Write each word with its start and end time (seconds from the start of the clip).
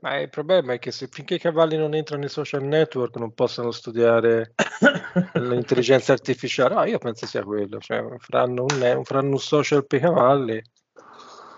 Ma 0.00 0.18
il 0.18 0.28
problema 0.28 0.74
è 0.74 0.78
che 0.78 0.92
se 0.92 1.08
finché 1.10 1.34
i 1.34 1.40
cavalli 1.40 1.76
non 1.76 1.92
entrano 1.92 2.20
nei 2.20 2.30
social 2.30 2.62
network 2.62 3.16
non 3.16 3.34
possono 3.34 3.72
studiare 3.72 4.54
l'intelligenza 5.34 6.12
artificiale. 6.12 6.74
No, 6.74 6.84
io 6.84 6.98
penso 6.98 7.26
sia 7.26 7.42
quello. 7.42 7.80
Cioè, 7.80 8.04
faranno, 8.18 8.64
un, 8.68 9.04
faranno 9.04 9.30
un 9.30 9.38
social 9.40 9.86
per 9.86 9.98
i 9.98 10.02
cavalli 10.02 10.62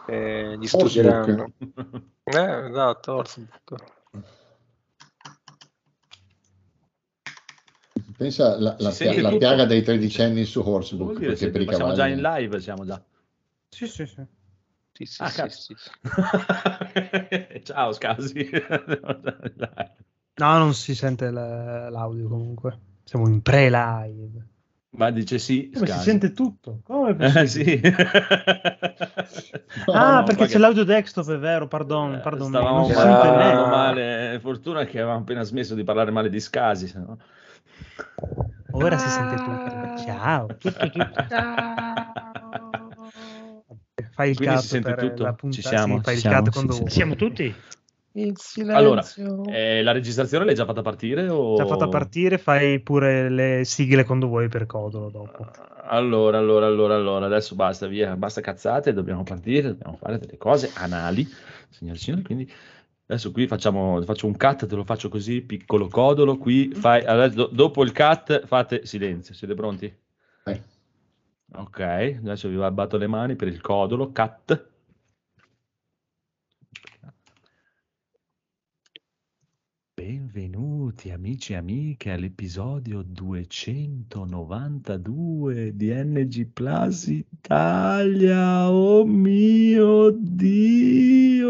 e 0.07 0.57
gli 0.59 0.67
studieranno. 0.67 1.53
Eh, 2.23 2.69
esatto, 2.69 3.15
Horsebook. 3.15 3.74
Pensa 8.17 8.57
la, 8.61 8.77
la, 8.79 8.91
pia- 8.91 9.21
la 9.21 9.37
piaga 9.37 9.65
dei 9.65 9.83
tredicenni 9.83 10.45
su 10.45 10.61
Horsebook. 10.61 11.19
Dire, 11.19 11.33
perché 11.33 11.51
per 11.51 11.63
i 11.63 11.65
siamo 11.65 11.93
cavalli... 11.93 11.97
già 11.97 12.07
in 12.07 12.21
live, 12.21 12.61
siamo 12.61 12.85
già. 12.85 13.03
Sì, 13.69 13.88
sì, 13.88 14.07
sì. 14.07 14.25
Sì, 15.01 15.06
sì, 15.06 15.22
Ah, 15.22 15.28
sì, 15.28 15.48
sì, 15.48 15.74
sì. 15.78 15.90
Ciao, 17.64 17.92
Scasi. 17.92 18.50
No, 20.41 20.56
non 20.58 20.74
si 20.74 20.95
sente 20.95 21.30
l- 21.30 21.88
l'audio 21.91 22.28
comunque. 22.28 22.78
Siamo 23.05 23.27
in 23.28 23.41
pre-live. 23.42 24.46
Ma 24.91 25.10
dice 25.10 25.38
sì, 25.38 25.70
Come 25.72 25.86
si 25.86 25.92
Scasi. 25.92 26.05
sente 26.08 26.32
tutto? 26.32 26.80
Come 26.84 27.16
Eh, 27.41 27.46
sì. 27.46 27.80
Ah, 29.86 30.18
No, 30.18 30.22
perché 30.24 30.44
c'è 30.46 30.52
che- 30.52 30.58
l'audio 30.58 30.84
desktop, 30.84 31.30
è 31.30 31.38
vero, 31.38 31.66
pardon, 31.66 32.14
Eh, 32.14 32.19
pardon. 32.20 32.48
Stavamo 32.48 32.77
non 32.78 32.84
si 32.86 32.92
Ah. 32.92 33.16
parlando 33.16 33.66
male. 33.66 34.38
Fortuna 34.41 34.84
che 34.84 34.98
avevamo 35.00 35.20
appena 35.20 35.42
smesso 35.42 35.74
di 35.74 35.82
parlare 35.84 36.10
male 36.10 36.28
di 36.28 36.41
Scasi. 36.41 36.88
se 36.88 36.98
no- 36.98 37.19
Ora 38.72 38.98
si 38.98 39.08
sente 39.08 39.36
tutto. 39.36 40.02
Ciao. 40.05 40.46
Tutto, 40.58 40.91
tutto. 40.91 41.27
Fai 44.20 44.30
il 44.33 44.37
Quindi 44.37 44.56
si 44.59 44.66
sente 44.69 44.95
tutto? 44.95 45.37
Ci 45.48 45.62
siamo, 45.62 45.97
sì, 45.97 46.02
fai 46.02 46.12
ci 46.12 46.19
il 46.19 46.20
siamo, 46.20 46.42
cut 46.42 46.52
quando 46.52 46.73
sì. 46.74 46.84
Siamo 46.88 47.16
tutti? 47.16 47.55
Il 48.12 48.34
Allora, 48.73 49.01
silenzio. 49.01 49.45
eh, 49.51 49.83
la 49.83 49.92
registrazione 49.92 50.45
l'hai 50.45 50.55
già 50.55 50.66
fatta 50.66 50.83
partire? 50.83 51.27
O... 51.30 51.56
Già 51.56 51.64
fatta 51.64 51.89
partire, 51.89 52.36
fai 52.36 52.81
pure 52.81 53.31
le 53.31 53.64
sigle 53.64 54.05
quando 54.05 54.27
vuoi 54.27 54.48
per 54.48 54.67
Codolo 54.67 55.09
dopo. 55.09 55.47
Allora, 55.84 56.36
allora, 56.36 56.67
allora, 56.67 56.97
allora, 56.97 57.25
adesso 57.25 57.55
basta, 57.55 57.86
via, 57.86 58.14
basta 58.14 58.42
cazzate, 58.42 58.92
dobbiamo 58.92 59.22
partire, 59.22 59.69
dobbiamo 59.69 59.97
fare 59.97 60.19
delle 60.19 60.37
cose 60.37 60.70
anali, 60.75 61.27
signori 61.70 61.97
e 61.97 62.00
signori, 62.00 62.22
quindi 62.22 62.53
adesso 63.06 63.33
qui 63.33 63.47
facciamo, 63.47 64.03
faccio 64.03 64.27
un 64.27 64.37
cut, 64.37 64.66
te 64.66 64.75
lo 64.75 64.84
faccio 64.84 65.09
così, 65.09 65.41
piccolo 65.41 65.89
codolo, 65.89 66.37
qui 66.37 66.72
fai, 66.75 67.03
adesso, 67.06 67.34
do- 67.37 67.50
dopo 67.50 67.83
il 67.84 67.92
cut 67.92 68.44
fate 68.44 68.84
silenzio, 68.84 69.33
siete 69.33 69.55
pronti? 69.55 69.91
Vai. 70.44 70.62
Ok, 71.53 71.81
adesso 71.81 72.48
vi 72.48 72.56
batto 72.70 72.97
le 72.97 73.09
mani 73.09 73.34
per 73.34 73.48
il 73.48 73.61
codolo, 73.61 74.12
cut. 74.12 74.69
Benvenuti 79.95 81.11
amici 81.11 81.53
e 81.53 81.56
amiche 81.56 82.12
all'episodio 82.12 83.03
292 83.03 85.75
di 85.75 85.93
NG 85.93 86.47
Plus 86.47 87.09
Italia. 87.09 88.71
Oh 88.71 89.05
mio 89.05 90.11
Dio! 90.11 91.48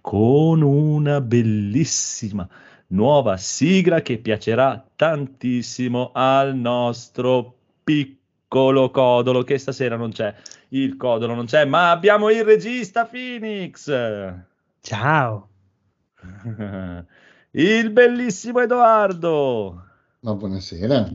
Con 0.00 0.62
una 0.62 1.20
bellissima 1.20 2.48
nuova 2.88 3.36
sigla 3.36 4.00
che 4.00 4.18
piacerà 4.18 4.88
tantissimo 4.96 6.12
al 6.14 6.56
nostro 6.56 7.56
piccolo 7.86 8.90
codolo 8.90 9.44
che 9.44 9.58
stasera 9.58 9.94
non 9.94 10.10
c'è. 10.10 10.34
Il 10.70 10.96
codolo 10.96 11.34
non 11.34 11.46
c'è, 11.46 11.64
ma 11.64 11.92
abbiamo 11.92 12.30
il 12.30 12.42
regista 12.44 13.04
Phoenix. 13.06 13.88
Ciao. 14.80 15.48
Il 17.52 17.90
bellissimo 17.90 18.60
Edoardo, 18.60 19.84
Ma 20.20 20.34
buonasera. 20.34 21.08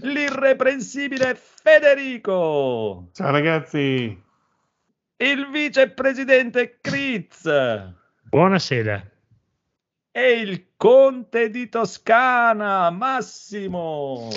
l'irreprensibile 0.00 1.34
Federico, 1.36 3.10
Ciao 3.12 3.30
ragazzi, 3.30 4.20
il 5.18 5.48
vicepresidente 5.52 6.78
Critz 6.80 7.44
Buonasera. 8.24 9.08
e 10.10 10.30
il 10.40 10.68
conte 10.76 11.50
di 11.50 11.68
Toscana 11.68 12.90
Massimo. 12.90 14.30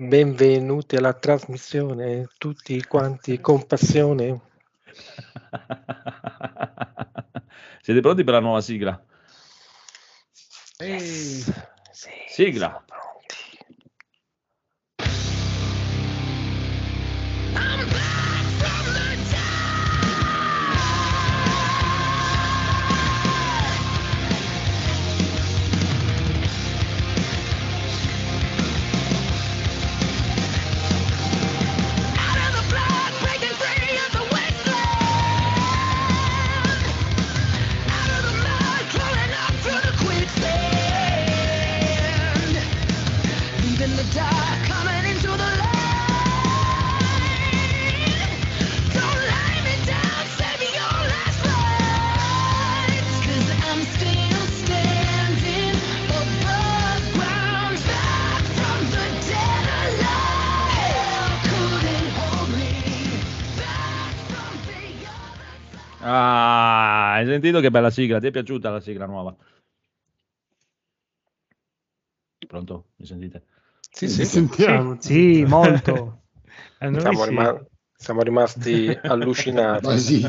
Benvenuti 0.00 0.94
alla 0.94 1.12
trasmissione, 1.12 2.28
tutti 2.38 2.80
quanti 2.84 3.40
con 3.40 3.66
passione. 3.66 4.40
Siete 7.82 8.00
pronti 8.00 8.22
per 8.22 8.34
la 8.34 8.40
nuova 8.40 8.60
sigla? 8.60 9.04
Yes. 10.78 11.52
Sì, 11.90 12.10
Sigla. 12.28 12.84
Ah, 66.10 67.12
hai 67.16 67.26
sentito 67.26 67.60
che 67.60 67.70
bella 67.70 67.90
sigla? 67.90 68.18
Ti 68.18 68.28
è 68.28 68.30
piaciuta 68.30 68.70
la 68.70 68.80
sigla 68.80 69.04
nuova? 69.04 69.36
Pronto? 72.46 72.86
Mi 72.96 73.04
sentite? 73.04 73.44
Sì, 73.90 74.08
sì, 74.08 74.24
sentiamo. 74.24 74.96
Sì, 74.98 75.44
molto. 75.46 76.22
A 76.78 76.88
noi 76.88 77.00
siamo, 77.00 77.22
sì. 77.24 77.28
rima- 77.28 77.66
siamo 77.94 78.22
rimasti 78.22 78.88
allucinati. 79.04 80.22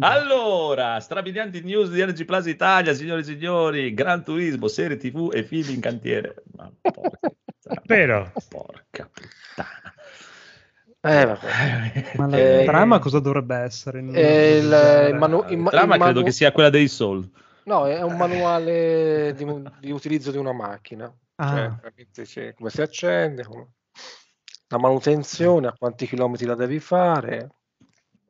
Allora, 0.00 0.98
strabilianti 0.98 1.62
news 1.62 1.90
di 1.90 2.00
Energy 2.00 2.24
Plus 2.24 2.46
Italia, 2.46 2.92
signori 2.92 3.20
e 3.20 3.24
signori, 3.24 3.94
Gran 3.94 4.24
Turismo, 4.24 4.66
serie 4.66 4.96
TV 4.96 5.30
e 5.32 5.44
film 5.44 5.70
in 5.70 5.80
cantiere. 5.80 6.42
Ma 6.56 6.68
porca, 6.82 7.30
Però. 7.86 8.28
porca 8.48 9.08
puttana. 9.12 9.93
Eh, 11.06 11.26
vabbè. 11.26 12.16
Ma 12.16 12.26
la 12.26 12.38
Eh, 12.38 12.64
trama 12.64 12.98
cosa 12.98 13.18
dovrebbe 13.18 13.56
essere? 13.56 13.98
Eh, 14.00 14.58
il, 14.58 15.16
manu- 15.18 15.50
il 15.50 15.58
ma- 15.58 15.70
trama 15.70 15.94
il 15.96 16.00
credo 16.00 16.14
manu- 16.20 16.24
che 16.24 16.32
sia 16.32 16.50
quella 16.50 16.70
dei 16.70 16.88
Soul. 16.88 17.28
No, 17.64 17.86
è 17.86 18.00
un 18.02 18.16
manuale 18.16 19.34
di, 19.36 19.44
di 19.80 19.90
utilizzo 19.90 20.30
di 20.30 20.38
una 20.38 20.52
macchina. 20.52 21.14
Ah. 21.36 21.78
Cioè, 22.10 22.54
come 22.54 22.70
si 22.70 22.80
accende, 22.80 23.44
come- 23.44 23.68
la 24.68 24.78
manutenzione, 24.78 25.66
a 25.66 25.74
quanti 25.76 26.06
chilometri 26.06 26.46
la 26.46 26.54
devi 26.54 26.80
fare, 26.80 27.50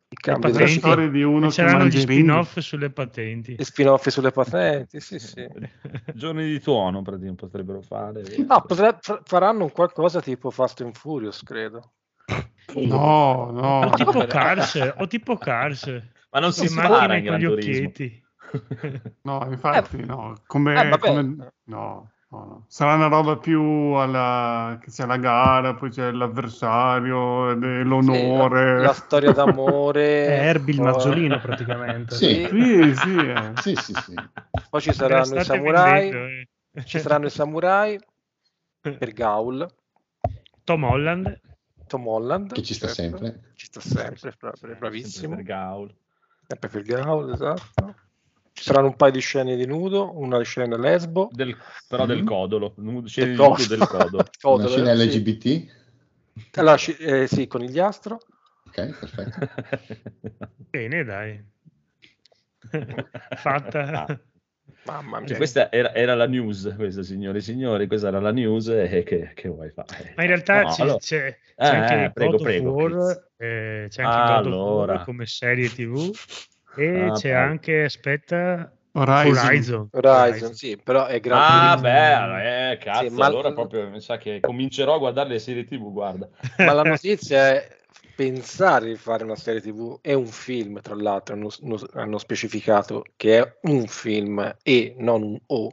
il 0.08 0.18
cambio 0.18 0.50
patenti. 0.50 1.10
di 1.10 1.22
uno 1.22 1.46
E 1.46 1.48
che 1.50 1.54
c'erano 1.54 1.86
gli 1.86 2.00
spin-off 2.00 2.58
sulle 2.58 2.90
patenti. 2.90 3.54
gli 3.56 3.62
spin-off 3.64 4.08
sulle 4.08 4.30
patenti, 4.32 5.00
sì, 5.00 5.18
sì. 5.20 5.46
Giorni 6.12 6.44
di 6.46 6.60
tuono 6.60 7.02
praticamente 7.02 7.46
potrebbero 7.46 7.80
fare. 7.82 8.22
Ah, 8.48 8.60
potre- 8.60 8.98
fa- 9.00 9.20
faranno 9.24 9.62
un 9.64 9.70
qualcosa 9.72 10.20
tipo 10.20 10.50
Fast 10.50 10.80
and 10.80 10.96
Furious, 10.96 11.42
credo. 11.44 11.92
No, 12.74 13.48
O 13.48 13.50
no. 13.52 13.90
tipo 13.94 14.26
Cars, 14.26 14.94
o 14.96 15.06
tipo 15.06 15.36
Cars. 15.36 15.86
Ma 16.30 16.40
non 16.40 16.52
si 16.52 16.68
macchine 16.74 17.18
in 17.18 17.26
con 17.26 17.36
gli 17.36 17.44
occhietti. 17.44 18.22
No, 19.22 19.44
infatti, 19.50 20.04
no. 20.04 20.34
Come, 20.46 20.90
Eh, 20.90 20.98
come- 20.98 21.22
no, 21.22 21.52
no, 21.64 22.10
no. 22.28 22.64
Sarà 22.68 22.94
una 22.94 23.08
roba 23.08 23.36
più 23.36 23.60
alla 23.94 24.78
che 24.80 24.90
c'è 24.90 25.06
la 25.06 25.16
gara, 25.16 25.74
poi 25.74 25.90
c'è 25.90 26.10
l'avversario, 26.12 27.54
l'onore. 27.54 28.76
Sì, 28.76 28.76
la, 28.76 28.82
la 28.82 28.92
storia 28.92 29.32
d'amore. 29.32 30.26
È 30.26 30.46
Herbie 30.48 30.74
il 30.74 30.82
Mazzolino 30.82 31.40
praticamente. 31.40 32.14
Sì. 32.14 32.46
Sì, 32.48 32.94
sì, 32.94 33.24
eh. 33.26 33.52
Sì, 33.56 33.74
sì, 33.76 33.94
sì. 33.94 34.28
Poi 34.70 34.80
ci 34.80 34.92
saranno 34.92 35.34
i 35.36 35.44
samurai. 35.44 36.10
vendendo, 36.10 36.48
eh. 36.72 36.84
Ci 36.84 36.98
saranno 37.00 37.26
i 37.26 37.30
samurai 37.30 37.98
per 38.80 39.12
Gaul, 39.12 39.66
Tom 40.64 40.82
Holland. 40.84 41.40
Tom 41.86 42.06
Holland. 42.08 42.52
Che 42.52 42.62
ci 42.62 42.74
sta 42.74 42.88
certo. 42.88 43.18
sempre. 43.18 43.50
Ci 43.54 43.66
sta 43.66 43.80
sempre, 43.80 44.32
bra- 44.38 44.52
Sempre 44.54 44.78
bravissimo. 44.78 45.34
per 45.36 45.44
Gaul. 45.44 45.94
Sempre 46.46 46.68
per 46.68 46.82
Gaul, 46.82 47.32
esatto. 47.32 47.94
Ci 48.52 48.62
saranno 48.62 48.86
un 48.88 48.96
paio 48.96 49.12
di 49.12 49.20
scene 49.20 49.56
di 49.56 49.66
nudo, 49.66 50.16
una 50.18 50.40
scena 50.42 50.76
lesbo. 50.76 51.28
Del- 51.32 51.56
però 51.88 52.06
del 52.06 52.18
Mhm. 52.20 52.24
codolo, 52.26 52.72
nudo- 52.76 53.08
scene 53.08 53.28
Del 53.28 53.36
di 53.36 53.42
nudo 53.42 53.54
codo. 53.56 53.68
del 53.76 53.86
codo. 53.88 54.16
Una 54.16 54.30
Codolo, 54.40 54.68
scena 54.68 54.94
sì. 54.94 55.02
LGBT? 55.06 55.72
Allora, 56.58 56.76
sci- 56.76 56.96
eh, 56.96 57.26
sì, 57.26 57.46
conigliastro. 57.46 58.18
Ok, 58.66 58.98
perfetto. 58.98 59.48
Bene, 60.70 61.04
dai. 61.04 61.44
Fatta. 63.36 64.04
Ah. 64.06 64.20
Mamma 64.84 65.18
mia. 65.18 65.28
Cioè, 65.28 65.36
questa 65.36 65.72
era, 65.72 65.94
era 65.94 66.14
la 66.14 66.26
news, 66.26 66.72
questa 66.76 67.02
signore 67.02 67.38
e 67.38 67.40
signori, 67.40 67.86
questa 67.86 68.08
era 68.08 68.20
la 68.20 68.32
news 68.32 68.68
e 68.68 69.02
che, 69.04 69.30
che 69.34 69.48
vuoi 69.48 69.70
fare? 69.70 70.12
Ma 70.16 70.22
in 70.22 70.28
realtà 70.28 70.62
No, 70.62 70.68
c'è, 70.68 70.82
allora- 70.82 70.98
c'è- 70.98 71.26
Eh, 71.26 71.64
c'è 71.64 71.76
anche 71.76 72.04
eh, 72.04 72.10
prego, 72.12 72.30
God 72.32 72.40
of 72.40 72.46
prego, 72.46 72.70
War, 72.72 73.28
eh, 73.38 73.86
c'è 73.88 74.02
anche 74.02 74.32
God 74.32 74.46
of 74.46 74.52
Allora. 74.52 74.92
War 74.94 75.04
come 75.04 75.26
serie 75.26 75.68
TV 75.70 76.10
e 76.76 77.06
Ah, 77.06 77.12
c'è 77.12 77.28
beh. 77.30 77.34
anche, 77.34 77.82
aspetta, 77.84 78.72
Horizon. 78.92 79.44
Horizon. 79.44 79.88
Horizon, 79.92 80.54
sì, 80.54 80.76
però 80.82 81.06
è 81.06 81.20
Gran 81.20 81.40
Ah, 81.40 81.76
beh, 81.80 82.70
eh, 82.72 82.76
cazzo, 82.78 83.08
Sì, 83.08 83.14
ma- 83.14 83.26
allora 83.26 83.52
proprio 83.52 83.88
mi 83.88 84.00
sa 84.00 84.18
che 84.18 84.40
comincerò 84.40 84.94
a 84.94 84.98
guardare 84.98 85.28
le 85.30 85.38
serie 85.38 85.64
TV, 85.64 85.90
guarda. 85.92 86.28
Ma 86.58 86.72
la 86.72 86.82
notizia 86.82 87.50
è 87.54 87.68
pensare 88.14 88.86
di 88.86 88.96
fare 88.96 89.24
una 89.24 89.36
serie 89.36 89.60
TV 89.60 89.98
è 90.00 90.12
un 90.12 90.26
film, 90.26 90.80
tra 90.80 90.94
l'altro, 90.94 91.34
hanno, 91.34 91.50
hanno 91.94 92.18
specificato 92.18 93.04
che 93.16 93.38
è 93.38 93.58
un 93.62 93.86
film 93.86 94.56
e 94.62 94.94
non 94.98 95.22
un 95.22 95.38
O 95.46 95.72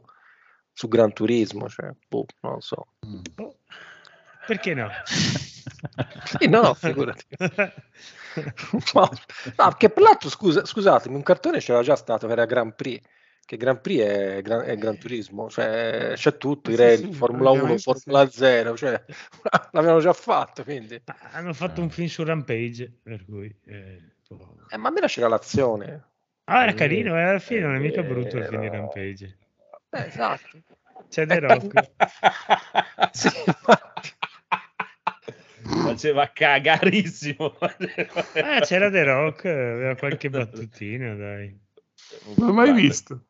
su 0.72 0.88
Gran 0.88 1.12
Turismo, 1.12 1.68
cioè, 1.68 1.90
boh, 2.08 2.26
non 2.40 2.54
lo 2.54 2.60
so. 2.60 2.86
Mm. 3.06 3.20
Perché 4.46 4.74
no? 4.74 4.88
Sì, 6.38 6.48
no, 6.48 6.74
figurati. 6.74 7.24
No, 8.94 9.10
no, 9.56 9.70
che 9.76 9.90
per 9.90 10.02
l'altro, 10.02 10.28
scusa, 10.28 10.64
scusatemi, 10.64 11.14
un 11.14 11.22
cartone 11.22 11.58
c'era 11.58 11.82
già 11.82 11.96
stato, 11.96 12.26
che 12.26 12.32
era 12.32 12.46
Grand 12.46 12.74
Prix, 12.74 13.00
che 13.44 13.56
Grand 13.56 13.80
Prix 13.80 14.00
è, 14.00 14.42
Gran, 14.42 14.64
è 14.64 14.76
Gran 14.76 14.98
Turismo, 14.98 15.50
cioè 15.50 16.12
c'è 16.14 16.36
tutto, 16.36 16.70
i 16.70 16.74
Sì, 16.74 16.80
rally, 16.80 16.96
sì, 16.96 17.12
Formula 17.12 17.50
1, 17.50 17.58
praticamente 17.64 18.00
Formula 18.00 18.30
0, 18.30 18.76
cioè 18.76 19.04
l'avevano 19.72 20.00
già 20.00 20.12
fatto, 20.12 20.64
quindi... 20.64 21.00
Hanno 21.32 21.52
fatto 21.52 21.80
un 21.80 21.90
film 21.90 22.08
su 22.08 22.24
Rampage, 22.24 22.92
per 23.02 23.24
cui... 23.24 23.54
eh, 23.66 24.14
boh. 24.28 24.56
Eh, 24.70 24.76
ma 24.76 24.88
almeno 24.88 25.06
c'era 25.06 25.28
l'azione. 25.28 26.04
Ah, 26.44 26.62
era 26.62 26.72
Eh, 26.72 26.74
carino, 26.74 27.16
eh, 27.16 27.22
alla 27.22 27.38
fine 27.38 27.60
non 27.60 27.76
è 27.76 27.78
mica 27.78 28.00
eh, 28.00 28.04
brutto 28.04 28.36
il 28.36 28.44
film 28.46 28.60
di. 28.62 28.68
Rampage. 28.68 29.38
Eh, 29.90 30.06
esatto. 30.06 30.58
C'è 31.08 31.26
The 31.26 31.38
Rock. 31.38 31.90
Sì. 33.12 33.28
Faceva 35.64 36.30
cagarissimo. 36.32 37.56
Ah, 37.58 38.60
c'era 38.60 38.90
The 38.90 39.04
Rock, 39.04 39.44
aveva 39.44 39.94
qualche 39.94 40.30
battutina, 40.30 41.14
dai. 41.14 41.56
Non 42.36 42.46
l'ho 42.48 42.52
mai 42.52 42.72
visto. 42.72 43.26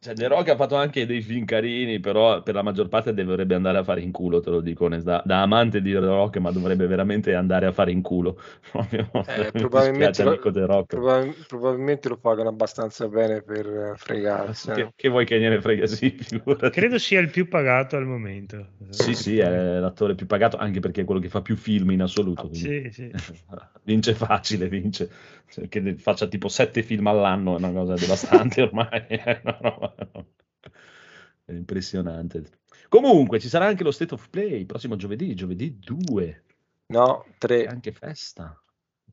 Cioè, 0.00 0.14
The 0.14 0.28
Rock 0.28 0.50
ha 0.50 0.56
fatto 0.56 0.76
anche 0.76 1.06
dei 1.06 1.20
film 1.22 1.44
carini, 1.44 1.98
però 1.98 2.40
per 2.44 2.54
la 2.54 2.62
maggior 2.62 2.86
parte 2.86 3.12
dovrebbe 3.12 3.56
andare 3.56 3.78
a 3.78 3.82
fare 3.82 4.00
in 4.00 4.12
culo, 4.12 4.38
te 4.38 4.48
lo 4.50 4.60
dico 4.60 4.88
da, 4.88 5.20
da 5.24 5.42
amante 5.42 5.82
di 5.82 5.90
The 5.90 5.98
Rock, 5.98 6.36
ma 6.36 6.52
dovrebbe 6.52 6.86
veramente 6.86 7.34
andare 7.34 7.66
a 7.66 7.72
fare 7.72 7.90
in 7.90 8.00
culo. 8.00 8.38
Proprio, 8.70 9.10
Eh, 9.26 9.50
probabilmente, 9.50 10.22
lo, 10.22 10.30
amico 10.30 10.52
The 10.52 10.66
Rock. 10.66 10.86
probab- 10.86 11.46
probabilmente 11.48 12.08
lo 12.08 12.16
pagano 12.16 12.48
abbastanza 12.50 13.08
bene 13.08 13.42
per 13.42 13.94
fregarsi. 13.96 14.70
Che, 14.70 14.80
eh. 14.80 14.92
che 14.94 15.08
vuoi 15.08 15.24
che 15.24 15.40
gliene 15.40 15.60
frega? 15.60 15.86
Sì, 15.98 16.10
figurati. 16.10 16.70
Credo 16.70 16.98
sia 16.98 17.18
il 17.18 17.30
più 17.30 17.48
pagato 17.48 17.96
al 17.96 18.06
momento. 18.06 18.68
Sì, 18.90 19.14
sì, 19.14 19.38
è 19.38 19.78
l'attore 19.80 20.14
più 20.14 20.26
pagato, 20.26 20.56
anche 20.58 20.78
perché 20.78 21.00
è 21.00 21.04
quello 21.04 21.20
che 21.20 21.28
fa 21.28 21.42
più 21.42 21.56
film 21.56 21.90
in 21.90 22.02
assoluto. 22.02 22.48
quindi- 22.48 22.88
Sì, 22.92 23.10
sì. 23.10 23.10
Vince 23.82 24.14
facile, 24.14 24.68
vince. 24.68 25.10
Cioè, 25.50 25.68
che 25.68 25.96
faccia 25.96 26.26
tipo 26.26 26.48
sette 26.48 26.82
film 26.82 27.06
all'anno 27.06 27.54
è 27.54 27.58
una 27.58 27.72
cosa 27.72 27.94
devastante 27.94 28.62
ormai. 28.68 29.06
è 29.08 29.40
una 29.42 29.58
roba- 29.60 29.94
È 31.44 31.52
impressionante. 31.52 32.44
Comunque, 32.88 33.38
ci 33.40 33.48
sarà 33.48 33.66
anche 33.66 33.82
lo 33.84 33.90
State 33.90 34.14
of 34.14 34.28
Play 34.28 34.64
prossimo 34.64 34.96
giovedì, 34.96 35.34
giovedì 35.34 35.78
2. 35.78 36.44
No, 36.86 37.24
È 37.24 37.34
tre. 37.38 37.66
anche 37.66 37.92
festa. 37.92 38.60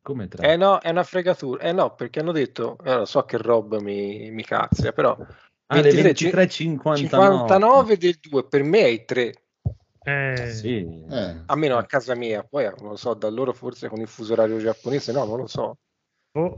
Come 0.02 0.28
tre? 0.28 0.54
Eh 0.54 0.56
no, 0.56 0.80
è 0.80 0.90
una 0.90 1.04
fregatura. 1.04 1.64
Eh 1.64 1.72
no, 1.72 1.96
perché 1.96 2.20
hanno 2.20 2.32
detto, 2.32 2.78
eh, 2.84 2.96
lo 2.96 3.06
so 3.06 3.24
che 3.24 3.38
Rob 3.38 3.80
mi, 3.80 4.30
mi 4.32 4.44
cazza, 4.44 4.92
però 4.92 5.18
Ah, 5.68 5.76
le 5.82 5.82
23, 5.82 6.30
23.59. 6.46 6.96
59 6.96 7.98
del 7.98 8.18
2, 8.22 8.48
per 8.48 8.64
me 8.64 8.80
è 8.82 8.88
il 8.88 9.06
3, 9.06 9.34
Eh, 10.04 10.48
Sì. 10.48 11.04
Eh, 11.10 11.36
almeno 11.48 11.78
a 11.78 11.86
casa 11.86 12.14
mia, 12.16 12.44
poi 12.44 12.66
eh, 12.66 12.74
non 12.80 12.90
lo 12.90 12.96
so, 12.96 13.16
da 13.16 13.30
loro 13.30 13.52
forse 13.52 13.90
con 13.90 14.00
il 14.00 14.08
fuso 14.08 14.34
orario 14.34 14.60
giapponese, 14.60 15.12
no, 15.12 15.26
non 15.26 15.40
lo 15.40 15.48
so. 15.48 15.78
Boh. 16.36 16.58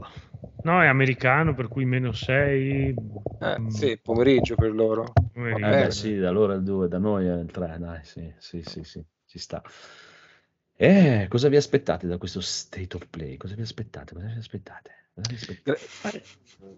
No, 0.64 0.82
è 0.82 0.86
americano, 0.86 1.54
per 1.54 1.68
cui 1.68 1.84
meno 1.84 2.10
6. 2.12 2.88
Eh, 3.40 3.64
sì, 3.68 3.96
pomeriggio 4.02 4.56
per 4.56 4.72
loro. 4.72 5.12
Eh, 5.34 5.50
Eh, 5.50 5.58
beh, 5.58 5.90
sì, 5.92 6.16
da 6.16 6.30
loro 6.30 6.52
è 6.52 6.56
il 6.56 6.64
2, 6.64 6.88
da 6.88 6.98
noi 6.98 7.26
è 7.26 7.34
il 7.34 7.50
3, 7.50 7.76
dai, 7.78 8.00
sì, 8.02 8.32
sì, 8.38 8.60
sì, 8.62 8.82
sì, 8.82 9.04
ci 9.24 9.38
sta. 9.38 9.62
Eh, 10.80 11.26
cosa 11.28 11.48
vi 11.48 11.56
aspettate 11.56 12.06
da 12.06 12.18
questo 12.18 12.40
State 12.40 12.96
of 12.96 13.06
Play? 13.08 13.36
Cosa 13.36 13.54
vi 13.54 13.62
aspettate? 13.62 14.14
Cosa 14.14 14.26
vi 14.26 14.38
aspettate? 14.38 14.90
Cosa 15.14 15.28
vi 15.28 15.34
aspettate? 15.36 16.22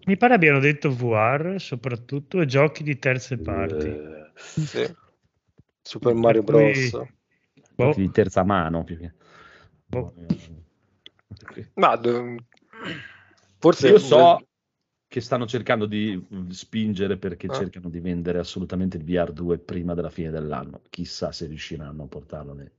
Mi 0.05 0.17
pare 0.17 0.33
abbiano 0.35 0.59
detto 0.59 0.89
VR 0.93 1.55
soprattutto 1.59 2.39
e 2.41 2.45
giochi 2.45 2.83
di 2.83 2.97
terze 2.99 3.37
parti. 3.37 3.87
Eh, 3.87 4.31
Sì. 4.35 4.95
Super 5.81 6.13
Mario 6.13 6.43
cui- 6.43 6.53
Bros. 6.53 6.91
Boh, 7.75 7.85
giochi 7.85 8.01
di 8.01 8.11
terza 8.11 8.43
mano 8.43 8.83
più 8.83 8.97
che... 8.97 9.11
boh. 9.85 10.13
Ma 11.75 11.95
do- 11.95 12.35
forse 13.57 13.87
Io 13.89 13.97
so 13.99 14.45
che 15.07 15.19
stanno 15.21 15.45
cercando 15.45 15.85
di 15.85 16.15
mm, 16.33 16.49
spingere 16.49 17.17
perché 17.17 17.47
Ah. 17.47 17.53
cercano 17.53 17.89
di 17.89 17.99
vendere 17.99 18.39
assolutamente 18.39 18.97
il 18.97 19.03
VR 19.03 19.31
2 19.33 19.57
prima 19.59 19.93
della 19.93 20.09
fine 20.09 20.29
dell'anno. 20.29 20.81
Chissà 20.89 21.31
se 21.31 21.47
riusciranno 21.47 22.03
a 22.03 22.07
portarlo. 22.07 22.53
ne- 22.53 22.71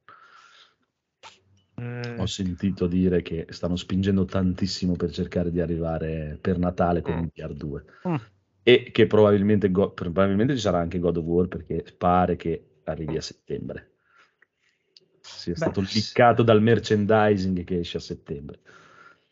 Eh, 1.75 2.15
Ho 2.19 2.27
sentito 2.27 2.87
dire 2.87 3.23
che 3.23 3.47
stanno 3.49 3.77
spingendo 3.77 4.25
tantissimo 4.27 4.95
per 4.95 5.11
cercare 5.11 5.51
di 5.51 5.61
arrivare 5.61 6.39
per 6.41 6.59
Natale 6.59 7.01
con 7.01 7.17
Mm. 7.17 7.23
il 7.23 7.31
VR 7.35 7.55
2 7.55 7.85
Mm. 8.07 8.15
e 8.63 8.91
che 8.93 9.07
probabilmente, 9.07 9.71
go- 9.71 9.91
probabilmente 9.93 10.55
ci 10.55 10.61
sarà 10.61 10.79
anche 10.79 10.99
God 10.99 11.17
of 11.17 11.25
War 11.25 11.49
perché 11.49 11.85
pare 11.97 12.37
che 12.37 12.81
arrivi 12.85 13.17
a 13.17 13.23
settembre. 13.23 13.91
Sia 15.21 15.53
Beh, 15.55 15.59
stato 15.59 15.81
liccato 15.81 16.43
dal 16.43 16.61
merchandising 16.63 17.65
che 17.65 17.79
esce 17.79 17.97
a 17.97 18.01
settembre. 18.01 18.61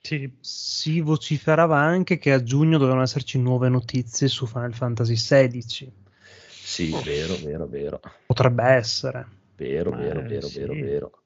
Sì, 0.02 0.32
Si 0.40 1.00
vociferava 1.00 1.78
anche 1.78 2.18
che 2.18 2.32
a 2.32 2.42
giugno 2.42 2.78
dovevano 2.78 3.02
esserci 3.02 3.38
nuove 3.38 3.68
notizie 3.68 4.28
su 4.28 4.46
Final 4.46 4.74
Fantasy 4.74 5.14
XVI. 5.14 5.92
Sì, 6.48 6.90
vero, 7.04 7.34
vero, 7.42 7.66
vero, 7.66 8.00
Potrebbe 8.26 8.62
essere. 8.64 9.26
vero, 9.56 9.90
Ma, 9.90 9.96
vero, 9.98 10.22
vero, 10.22 10.46
sì. 10.46 10.58
vero, 10.58 10.72
vero. 10.74 11.22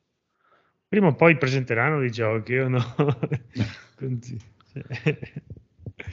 prima 0.88 1.08
o 1.08 1.14
poi 1.14 1.36
presenteranno 1.36 2.00
dei 2.00 2.10
giochi 2.10 2.56
o 2.56 2.68
no? 2.68 2.94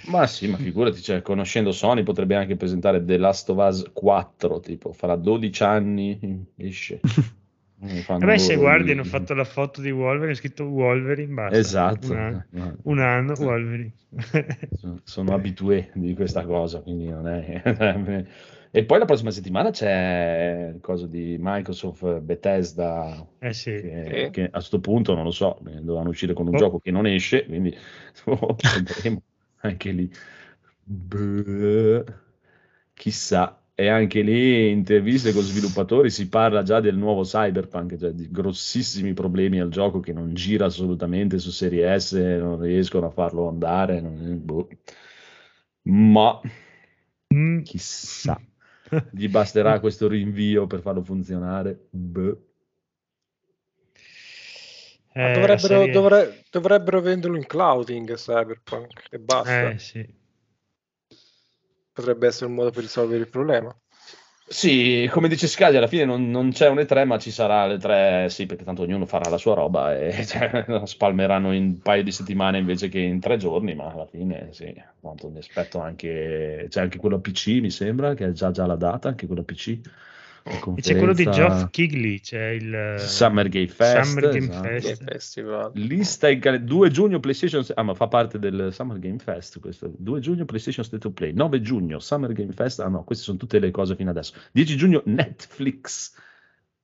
Ma 0.09 0.27
sì, 0.27 0.47
ma 0.47 0.57
figurati, 0.57 1.01
cioè, 1.01 1.21
conoscendo 1.23 1.71
Sony 1.71 2.03
potrebbe 2.03 2.35
anche 2.35 2.55
presentare 2.55 3.03
The 3.03 3.17
Last 3.17 3.49
of 3.49 3.57
Us 3.57 3.89
4, 3.91 4.59
tipo, 4.59 4.93
farà 4.93 5.15
12 5.15 5.63
anni, 5.63 6.45
esce. 6.57 6.99
Eh, 7.83 8.03
Vabbè, 8.07 8.37
se 8.37 8.55
guardi 8.57 8.91
hanno 8.91 9.03
fatto 9.03 9.33
la 9.33 9.43
foto 9.43 9.81
di 9.81 9.89
Wolverine, 9.89 10.33
è 10.33 10.35
scritto 10.35 10.65
Wolverine, 10.65 11.33
basta. 11.33 11.57
Esatto, 11.57 12.11
Un 12.11 12.17
anno, 12.17 12.45
eh, 12.53 12.75
un 12.83 12.99
anno 12.99 13.33
Wolverine. 13.39 13.91
sono- 14.77 14.99
sono 15.03 15.33
abitué 15.33 15.89
di 15.95 16.13
questa 16.13 16.45
cosa, 16.45 16.81
quindi 16.81 17.07
non 17.09 17.27
è... 17.27 18.25
E 18.73 18.85
poi 18.85 18.99
la 18.99 19.05
prossima 19.05 19.31
settimana 19.31 19.69
c'è 19.69 20.71
il 20.73 20.79
coso 20.79 21.05
di 21.05 21.35
Microsoft 21.37 22.21
Bethesda, 22.21 23.27
eh 23.39 23.51
sì. 23.51 23.71
che, 23.71 24.23
Sì. 24.25 24.29
che 24.31 24.49
a 24.49 24.61
sto 24.61 24.79
punto 24.79 25.13
non 25.13 25.25
lo 25.25 25.31
so, 25.31 25.57
eh, 25.67 25.81
dovevano 25.81 26.07
uscire 26.07 26.31
con 26.33 26.47
un 26.47 26.55
Oh. 26.55 26.57
gioco 26.57 26.79
che 26.79 26.89
non 26.89 27.05
esce, 27.05 27.43
quindi 27.45 27.75
vedremo 28.25 29.23
anche 29.57 29.91
lì. 29.91 30.09
Beh, 30.85 32.03
chissà. 32.93 33.60
E 33.81 33.87
anche 33.87 34.21
lì 34.21 34.69
interviste 34.69 35.33
con 35.33 35.41
sviluppatori 35.41 36.11
si 36.11 36.29
parla 36.29 36.61
già 36.61 36.79
del 36.79 36.95
nuovo 36.95 37.23
Cyberpunk, 37.23 37.97
cioè 37.97 38.11
di 38.11 38.29
grossissimi 38.29 39.13
problemi 39.13 39.59
al 39.59 39.69
gioco 39.69 39.99
che 39.99 40.13
non 40.13 40.35
gira 40.35 40.65
assolutamente 40.65 41.39
su 41.39 41.49
Serie 41.49 41.99
S, 41.99 42.11
non 42.13 42.61
riescono 42.61 43.07
a 43.07 43.09
farlo 43.09 43.47
andare. 43.47 43.99
non- 43.99 44.39
boh. 44.45 44.67
Ma 45.81 46.39
Mm. 47.33 47.61
chissà, 47.63 48.39
gli 49.09 49.27
basterà 49.29 49.79
questo 49.79 50.07
rinvio 50.07 50.67
per 50.67 50.81
farlo 50.81 51.01
funzionare? 51.01 51.87
Boh. 51.89 52.39
Eh, 55.13 55.31
dovrebbero, 55.33 55.57
serie- 55.57 55.91
dovre- 55.91 56.43
dovrebbero 56.51 57.01
venderlo 57.01 57.35
in 57.35 57.47
clouding 57.47 58.13
Cyberpunk 58.13 59.07
e 59.09 59.17
basta. 59.17 59.71
Eh 59.71 59.79
sì. 59.79 60.19
Potrebbe 61.93 62.27
essere 62.27 62.45
un 62.45 62.55
modo 62.55 62.71
per 62.71 62.83
risolvere 62.83 63.19
il 63.19 63.29
problema. 63.29 63.75
Sì, 64.51 65.07
come 65.09 65.29
dice 65.29 65.47
Scadi, 65.47 65.77
alla 65.77 65.87
fine 65.87 66.03
non, 66.03 66.29
non 66.29 66.51
c'è 66.51 66.67
un 66.67 66.79
E3, 66.79 67.05
ma 67.05 67.17
ci 67.17 67.31
sarà 67.31 67.65
l'E3, 67.67 68.27
sì, 68.27 68.45
perché 68.45 68.65
tanto 68.65 68.81
ognuno 68.81 69.05
farà 69.05 69.29
la 69.29 69.37
sua 69.37 69.53
roba 69.53 69.97
e 69.97 70.11
cioè, 70.27 70.65
spalmeranno 70.83 71.53
in 71.53 71.63
un 71.63 71.79
paio 71.79 72.03
di 72.03 72.11
settimane 72.11 72.57
invece 72.57 72.89
che 72.89 72.99
in 72.99 73.21
tre 73.21 73.37
giorni, 73.37 73.75
ma 73.75 73.89
alla 73.91 74.05
fine 74.05 74.49
sì, 74.51 74.73
tanto 74.99 75.29
mi 75.29 75.37
aspetto 75.37 75.79
anche, 75.79 76.65
c'è 76.69 76.81
anche 76.81 76.97
quello 76.97 77.21
PC, 77.21 77.59
mi 77.61 77.69
sembra, 77.69 78.13
che 78.13 78.25
è 78.27 78.31
già, 78.31 78.51
già 78.51 78.65
la 78.65 78.75
data, 78.75 79.07
anche 79.07 79.25
quello 79.25 79.43
PC. 79.43 79.79
E 80.43 80.81
c'è 80.81 80.95
quello 80.97 81.13
di 81.13 81.23
conferenza 81.23 81.31
Geoff 81.59 81.69
Kigley, 81.69 82.19
c'è 82.19 82.47
il 82.49 82.95
Summer 82.97 83.47
Game 83.47 83.67
Fest, 83.67 84.01
Summer 84.07 84.29
Game 84.31 84.45
esatto. 84.49 84.67
Fest. 84.67 84.87
Che 84.87 85.03
festival. 85.11 85.71
Lista 85.75 86.29
in 86.29 86.39
cal- 86.39 86.63
2 86.63 86.89
giugno 86.89 87.19
PlayStation 87.19 87.63
ah 87.75 87.83
ma 87.83 87.93
fa 87.93 88.07
parte 88.07 88.39
del 88.39 88.69
Summer 88.71 88.97
Game 88.99 89.19
Fest 89.19 89.59
questo 89.59 89.91
2 89.97 90.19
giugno 90.19 90.45
PlayStation 90.45 90.83
State 90.83 91.05
of 91.07 91.13
Play 91.13 91.33
9 91.33 91.61
giugno 91.61 91.99
Summer 91.99 92.31
Game 92.33 92.53
Fest 92.53 92.79
ah 92.79 92.87
no 92.87 93.03
queste 93.03 93.23
sono 93.23 93.37
tutte 93.37 93.59
le 93.59 93.69
cose 93.71 93.95
fino 93.95 94.09
adesso 94.09 94.33
10 94.51 94.75
giugno 94.77 95.01
Netflix 95.05 96.13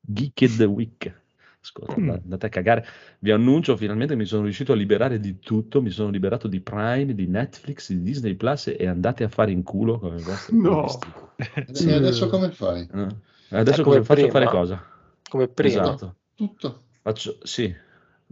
Geeked 0.01 0.61
Week 0.61 1.11
Ascolta, 1.59 1.99
Mm. 1.99 2.07
da- 2.07 2.13
andate 2.23 2.45
a 2.45 2.49
cagare 2.49 2.85
vi 3.19 3.31
annuncio 3.31 3.75
finalmente 3.75 4.15
mi 4.15 4.25
sono 4.25 4.43
riuscito 4.43 4.71
a 4.71 4.75
liberare 4.75 5.19
di 5.19 5.39
tutto 5.39 5.81
mi 5.81 5.89
sono 5.89 6.09
liberato 6.11 6.47
di 6.47 6.61
Prime 6.61 7.13
di 7.15 7.25
Netflix 7.27 7.89
di 7.91 8.03
Disney 8.03 8.35
Plus 8.35 8.67
e 8.77 8.87
andate 8.87 9.23
a 9.23 9.27
fare 9.29 9.51
in 9.51 9.63
culo 9.63 9.97
con 9.99 10.15
i 10.17 10.21
vostri 10.21 10.55
No. 10.57 10.83
acquisti. 10.85 11.89
E 11.89 11.93
adesso 11.93 12.29
come 12.29 12.51
fai? 12.51 12.87
Eh? 12.93 13.07
Adesso 13.49 13.81
Eh, 13.81 13.83
come 13.83 13.95
cosa 13.97 14.03
faccio 14.03 14.27
prima. 14.27 14.31
fare 14.31 14.45
cosa 14.47 14.83
Come 15.29 15.47
prima. 15.47 15.93
esatto 15.93 16.15
Tutto. 16.35 16.83
faccio 17.01 17.37
sì 17.43 17.63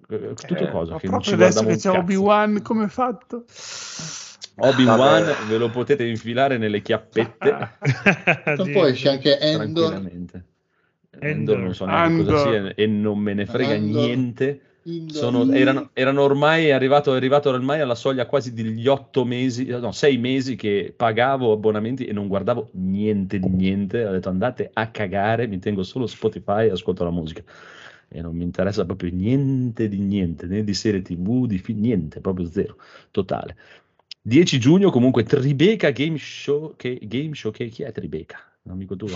Eh, 0.09 0.33
tutto 0.35 0.67
Eh, 0.67 0.67
cosa 0.67 0.95
che 0.97 1.07
non 1.07 1.21
ci 1.21 1.35
proprio 1.35 1.35
adesso 1.35 1.65
che 1.65 1.77
c'è 1.77 1.91
cazzo. 1.91 1.97
Obi-Wan, 1.99 2.61
come 2.61 2.87
fatto? 2.89 3.45
Obi-Wan 4.57 5.47
ve 5.47 5.57
lo 5.57 5.69
potete 5.69 6.05
infilare 6.05 6.57
nelle 6.57 6.81
chiappette 6.81 7.77
E 8.45 8.69
poi 8.71 8.91
esce 8.91 9.09
anche 9.09 9.37
Endor. 9.39 9.89
tranquillamente. 9.89 10.45
Endor. 11.11 11.29
Endor 11.29 11.57
non 11.59 11.73
so 11.73 11.85
neanche 11.85 12.23
cosa 12.23 12.29
Andor. 12.31 12.39
sia 12.39 12.75
e 12.75 12.87
non 12.87 13.19
me 13.19 13.33
ne 13.33 13.45
frega 13.45 13.73
Andor. 13.75 14.01
niente. 14.01 14.61
Sono- 15.07 15.51
erano, 15.51 15.89
erano 15.93 16.21
ormai 16.21 16.71
arrivato, 16.71 17.11
arrivato 17.13 17.49
ormai 17.49 17.79
alla 17.79 17.95
soglia 17.95 18.27
quasi 18.27 18.53
degli 18.53 18.87
otto 18.87 19.25
mesi, 19.25 19.65
no, 19.65 19.91
sei 19.91 20.17
mesi 20.19 20.55
che 20.55 20.93
pagavo 20.95 21.51
abbonamenti 21.51 22.05
e 22.05 22.13
non 22.13 22.27
guardavo 22.27 22.69
niente 22.73 23.39
di 23.39 23.49
niente. 23.49 24.05
Ho 24.05 24.11
detto 24.11 24.29
andate 24.29 24.69
a 24.71 24.91
cagare, 24.91 25.47
mi 25.47 25.57
tengo 25.57 25.81
solo 25.81 26.05
Spotify 26.05 26.67
e 26.67 26.71
ascolto 26.71 27.03
la 27.03 27.09
musica. 27.09 27.41
E 28.07 28.21
non 28.21 28.35
mi 28.35 28.43
interessa 28.43 28.85
proprio 28.85 29.09
niente 29.11 29.89
di 29.89 29.97
niente, 29.97 30.45
né 30.45 30.63
di 30.63 30.73
serie 30.75 31.01
TV, 31.01 31.47
di 31.47 31.57
film, 31.57 31.79
niente, 31.79 32.21
proprio 32.21 32.45
zero, 32.45 32.77
totale. 33.09 33.55
10 34.21 34.59
giugno 34.59 34.91
comunque 34.91 35.23
Tribeca 35.23 35.89
Game 35.89 36.17
Show, 36.19 36.75
che, 36.75 36.99
Game 37.01 37.33
Show 37.33 37.51
che, 37.51 37.69
chi 37.69 37.81
è 37.81 37.91
Tribeca? 37.91 38.37
Un 38.63 38.73
amico 38.73 38.95
tuo? 38.95 39.09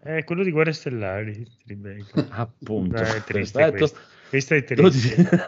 È 0.00 0.24
quello 0.24 0.42
di 0.42 0.50
Guerre 0.50 0.72
Stellari, 0.72 1.46
Tribeca. 1.64 2.26
Appunto, 2.30 2.96
È 2.96 3.22
triste 3.22 3.58
perfetto. 3.70 4.18
Questo. 4.30 4.54
È 4.54 4.62
Dodici- 4.74 5.12
triste. 5.14 5.44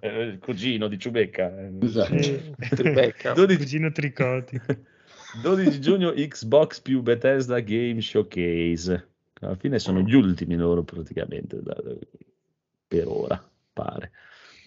il 0.02 0.38
cugino 0.40 0.88
di 0.88 0.98
Ciubecca. 0.98 1.52
Esatto. 1.82 2.14
Eh, 2.14 2.54
Tribeca. 2.70 3.32
12, 3.34 3.58
Cugino 3.58 3.92
tricotico. 3.92 4.64
12 5.42 5.80
giugno 5.80 6.12
Xbox 6.12 6.80
più 6.80 7.02
Bethesda 7.02 7.60
Game 7.60 8.00
Showcase. 8.00 9.08
Alla 9.40 9.56
fine 9.56 9.78
sono 9.78 10.00
gli 10.00 10.14
ultimi 10.14 10.54
loro 10.56 10.82
praticamente 10.82 11.60
da- 11.62 11.76
da- 11.82 11.94
per 12.88 13.06
ora, 13.06 13.42
pare. 13.72 14.10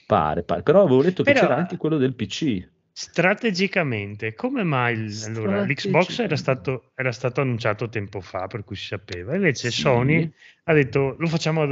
Pare, 0.05 0.43
pare. 0.43 0.61
Però 0.63 0.81
avevo 0.83 1.01
letto 1.01 1.23
che 1.23 1.31
Però- 1.33 1.45
c'era 1.47 1.57
anche 1.59 1.77
quello 1.77 1.97
del 1.97 2.13
PC. 2.15 2.69
Strategicamente, 2.95 4.35
come 4.35 4.61
mai 4.63 4.93
il- 4.93 5.23
allora, 5.25 5.63
l'Xbox 5.65 6.19
era 6.19 6.35
stato, 6.35 6.91
era 6.93 7.11
stato 7.11 7.41
annunciato 7.41 7.89
tempo 7.89 8.21
fa, 8.21 8.45
per 8.45 8.63
cui 8.63 8.75
si 8.75 8.85
sapeva, 8.85 9.33
invece 9.35 9.71
Sì. 9.71 9.81
Sony 9.81 10.31
ha 10.65 10.73
detto 10.73 11.15
lo 11.17 11.25
facciamo 11.27 11.65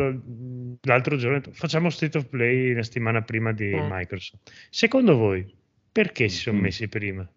l'altro 0.81 1.17
giorno, 1.17 1.39
facciamo 1.51 1.91
State 1.91 2.17
of 2.17 2.25
Play 2.25 2.73
la 2.73 2.81
settimana 2.81 3.21
prima 3.21 3.51
di 3.53 3.65
Mm. 3.67 3.87
Microsoft. 3.91 4.51
Secondo 4.71 5.15
voi, 5.15 5.55
perché 5.91 6.27
si 6.27 6.37
sono 6.39 6.57
Mm. 6.57 6.61
messi 6.61 6.87
prima? 6.87 7.27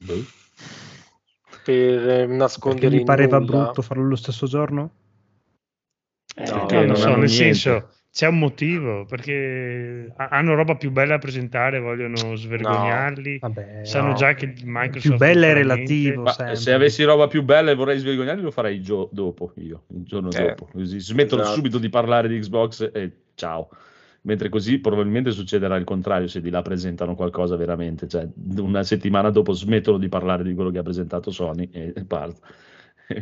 Boh. 0.00 0.24
Per 1.62 1.74
eh, 1.74 2.04
Perché 2.04 2.26
nascondere 2.26 2.96
gli 2.96 2.98
in 3.00 3.04
pareva 3.04 3.38
nulla. 3.38 3.64
brutto 3.64 3.82
farlo 3.82 4.04
lo 4.08 4.16
stesso 4.16 4.46
giorno? 4.46 4.92
Eh, 6.36 6.44
No, 6.48 6.52
perché 6.66 6.74
No, 6.74 6.80
non 6.80 6.86
non 6.88 6.96
so, 6.96 7.08
nel 7.08 7.16
niente. 7.18 7.34
senso, 7.34 7.95
c'è 8.16 8.28
un 8.28 8.38
motivo, 8.38 9.04
perché 9.04 10.10
ha- 10.16 10.28
hanno 10.28 10.54
roba 10.54 10.74
più 10.76 10.90
bella 10.90 11.16
da 11.16 11.18
presentare, 11.18 11.80
vogliono 11.80 12.34
svergognarli, 12.34 13.40
Vabbè, 13.40 13.80
sanno 13.82 14.08
no. 14.08 14.14
già 14.14 14.32
che 14.32 14.54
Microsoft... 14.64 15.00
più 15.06 15.16
bella 15.18 15.48
è 15.48 15.52
relativo. 15.52 16.24
se 16.54 16.72
avessi 16.72 17.02
roba 17.02 17.26
più 17.26 17.42
bella 17.42 17.72
e 17.72 17.74
vorrei 17.74 17.98
svergognarli, 17.98 18.40
lo 18.40 18.50
farei 18.50 18.76
il 18.76 18.82
gio- 18.82 19.10
dopo 19.12 19.52
io, 19.56 19.82
il 19.88 20.04
giorno 20.04 20.30
Eh, 20.30 20.46
dopo. 20.46 20.66
Così 20.72 20.98
smettono 20.98 21.42
esatto. 21.42 21.56
subito 21.56 21.76
di 21.76 21.90
parlare 21.90 22.28
di 22.28 22.38
Xbox 22.38 22.88
e 22.90 23.12
ciao. 23.34 23.68
Mentre 24.22 24.48
così 24.48 24.78
probabilmente 24.78 25.30
succederà 25.30 25.76
il 25.76 25.84
contrario 25.84 26.26
se 26.26 26.40
di 26.40 26.48
là 26.48 26.62
presentano 26.62 27.14
qualcosa 27.14 27.54
veramente. 27.56 28.08
Cioè, 28.08 28.26
una 28.56 28.82
settimana 28.82 29.28
dopo 29.28 29.52
smettono 29.52 29.98
di 29.98 30.08
parlare 30.08 30.42
di 30.42 30.54
quello 30.54 30.70
che 30.70 30.78
ha 30.78 30.82
presentato 30.82 31.30
Sony 31.30 31.68
e 31.70 31.92
parte. 32.08 32.40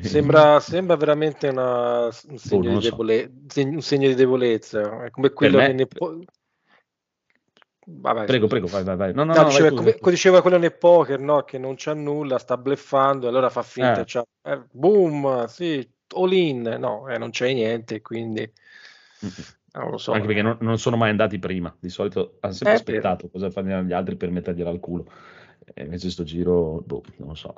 Sembra, 0.00 0.61
sembra 0.61 0.97
veramente 0.97 1.49
una- 1.49 2.05
un, 2.07 2.38
segno 2.38 2.73
lo 2.73 2.79
di 2.79 2.85
debole- 2.85 3.31
un 3.57 3.83
segno 3.83 4.09
di 4.09 4.14
debolezza. 4.14 5.05
È 5.05 5.11
come 5.11 5.31
quello 5.31 5.59
me- 5.59 5.67
che 5.67 5.73
ne 5.73 5.87
po- 5.87 6.19
Vabbè, 7.87 8.25
Prego, 8.25 8.47
prego, 8.47 8.67
vai, 8.67 8.83
vai, 8.83 8.97
vai. 8.97 9.12
No, 9.12 9.25
no, 9.25 9.35
No, 9.35 9.43
no, 9.43 9.49
diceva, 9.49 9.69
tu, 9.69 9.76
come, 9.76 9.95
tu. 9.95 10.09
diceva 10.09 10.41
quello 10.41 10.57
nel 10.57 10.75
poker, 10.75 11.21
no? 11.21 11.43
Che 11.43 11.59
non 11.59 11.75
c'ha 11.76 11.93
nulla, 11.93 12.38
sta 12.38 12.57
bleffando, 12.57 13.26
e 13.26 13.29
allora 13.29 13.50
fa 13.50 13.62
finta, 13.62 14.00
Eh. 14.00 14.50
eh, 14.50 14.62
boom, 14.73 15.45
sì, 15.47 15.87
all 16.17 16.33
in, 16.33 16.62
no, 16.79 17.07
eh, 17.11 17.19
non 17.19 17.29
c'è 17.31 17.53
niente, 17.53 18.00
quindi 18.00 18.50
non 19.75 19.91
lo 19.91 19.99
so. 19.99 20.12
Anche 20.12 20.26
perché 20.26 20.43
non, 20.43 20.57
non 20.61 20.79
sono 20.79 20.97
mai 20.97 21.11
andati 21.11 21.38
prima. 21.38 21.75
Di 21.79 21.91
solito 21.91 22.38
hanno 22.41 22.53
sempre 22.55 22.76
Eh, 22.76 22.79
aspettato 22.79 23.29
cosa 23.29 23.50
fanno 23.50 23.83
gli 23.83 23.93
altri 23.93 24.17
per 24.17 24.31
mettergliela 24.31 24.71
al 24.71 24.81
culo. 24.81 25.07
E 25.75 25.83
invece 25.83 26.11
sto 26.11 26.25
giro, 26.25 26.81
boh, 26.81 27.03
non 27.19 27.29
lo 27.29 27.35
so. 27.35 27.55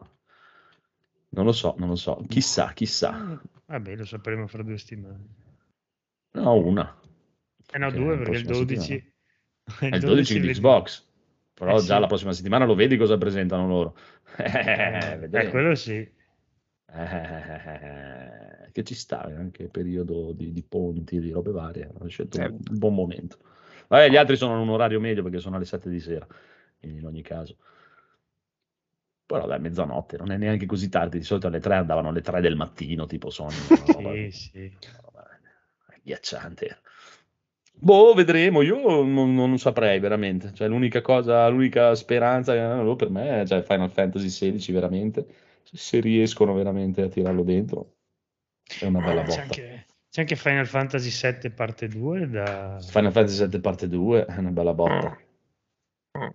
Non 1.30 1.44
lo 1.44 1.52
so, 1.52 1.74
non 1.78 1.88
lo 1.88 1.96
so. 1.96 2.22
Chissà, 2.28 2.72
chissà. 2.72 3.12
Mm, 3.12 3.34
Vabbè, 3.66 3.96
lo 3.96 4.04
sapremo 4.04 4.46
fra 4.46 4.62
due 4.62 4.78
settimane. 4.78 5.24
No, 6.32 6.54
una. 6.54 6.98
Eh 7.72 7.78
no, 7.78 7.90
due 7.90 8.16
perché 8.18 8.36
il 8.38 8.44
prossima 8.44 8.64
12... 8.66 9.12
È 9.80 9.86
il 9.96 10.00
12 10.00 10.40
di 10.40 10.48
Xbox. 10.52 11.04
Però 11.54 11.76
Eh, 11.76 11.82
già 11.82 11.94
sì. 11.94 12.00
la 12.00 12.06
prossima 12.06 12.32
settimana 12.32 12.64
lo 12.64 12.74
vedi 12.74 12.96
cosa 12.96 13.16
presentano 13.18 13.66
loro. 13.66 13.96
Eh, 14.38 15.12
Eh, 15.12 15.16
vedremo. 15.18 15.50
quello 15.50 15.74
sì. 15.74 16.06
Eh, 16.88 18.70
che 18.72 18.82
ci 18.84 18.94
sta 18.94 19.22
anche 19.22 19.68
periodo 19.68 20.32
di, 20.32 20.52
di 20.52 20.62
ponti, 20.62 21.20
di 21.20 21.30
robe 21.30 21.50
varie. 21.50 21.90
Hanno 21.94 22.08
scelto 22.08 22.38
un, 22.38 22.42
Certo. 22.44 22.72
un 22.72 22.78
buon 22.78 22.94
momento. 22.94 23.38
Vabbè, 23.88 24.10
gli 24.10 24.16
altri 24.16 24.36
sono 24.36 24.54
in 24.54 24.60
un 24.60 24.68
orario 24.70 25.00
medio 25.00 25.22
perché 25.22 25.38
sono 25.38 25.56
alle 25.56 25.64
7 25.64 25.88
di 25.88 26.00
sera. 26.00 26.26
In 26.80 27.04
ogni 27.06 27.22
caso. 27.22 27.56
Però 29.26 29.46
dai, 29.46 29.58
mezzanotte, 29.58 30.16
non 30.16 30.30
è 30.30 30.36
neanche 30.36 30.66
così 30.66 30.88
tardi. 30.88 31.18
Di 31.18 31.24
solito 31.24 31.48
alle 31.48 31.58
3 31.58 31.74
andavano 31.74 32.08
alle 32.08 32.20
3 32.20 32.40
del 32.40 32.54
mattino, 32.56 33.06
tipo 33.06 33.30
sono. 33.30 33.50
Sì, 34.16 34.30
sì. 34.30 34.72
Ghiacciante. 36.02 36.78
Boh, 37.72 38.14
vedremo. 38.14 38.62
Io 38.62 39.02
non, 39.02 39.34
non 39.34 39.58
saprei 39.58 39.98
veramente. 39.98 40.52
Cioè, 40.54 40.68
l'unica 40.68 41.02
cosa, 41.02 41.48
l'unica 41.48 41.94
speranza 41.96 42.54
eh, 42.54 42.96
per 42.96 43.10
me 43.10 43.42
è 43.42 43.46
cioè, 43.46 43.62
Final 43.62 43.90
Fantasy 43.90 44.28
XVI, 44.28 44.72
veramente. 44.72 45.26
Se 45.64 45.98
riescono 46.00 46.54
veramente 46.54 47.02
a 47.02 47.08
tirarlo 47.08 47.42
dentro, 47.42 47.96
è 48.80 48.86
una 48.86 49.00
bella 49.00 49.22
C'è 49.22 49.28
botta. 49.28 49.42
anche, 49.42 49.86
c'è 50.08 50.20
anche 50.20 50.36
Final 50.36 50.66
Fantasy 50.66 51.10
VII 51.10 51.50
parte 51.50 51.88
2 51.88 52.28
da... 52.30 52.78
Final 52.80 53.12
Fantasy 53.12 53.48
VII 53.48 53.60
parte 53.60 53.88
2 53.88 54.24
è 54.26 54.38
una 54.38 54.50
bella 54.50 54.72
botta. 54.72 55.18
Mm. 56.18 56.28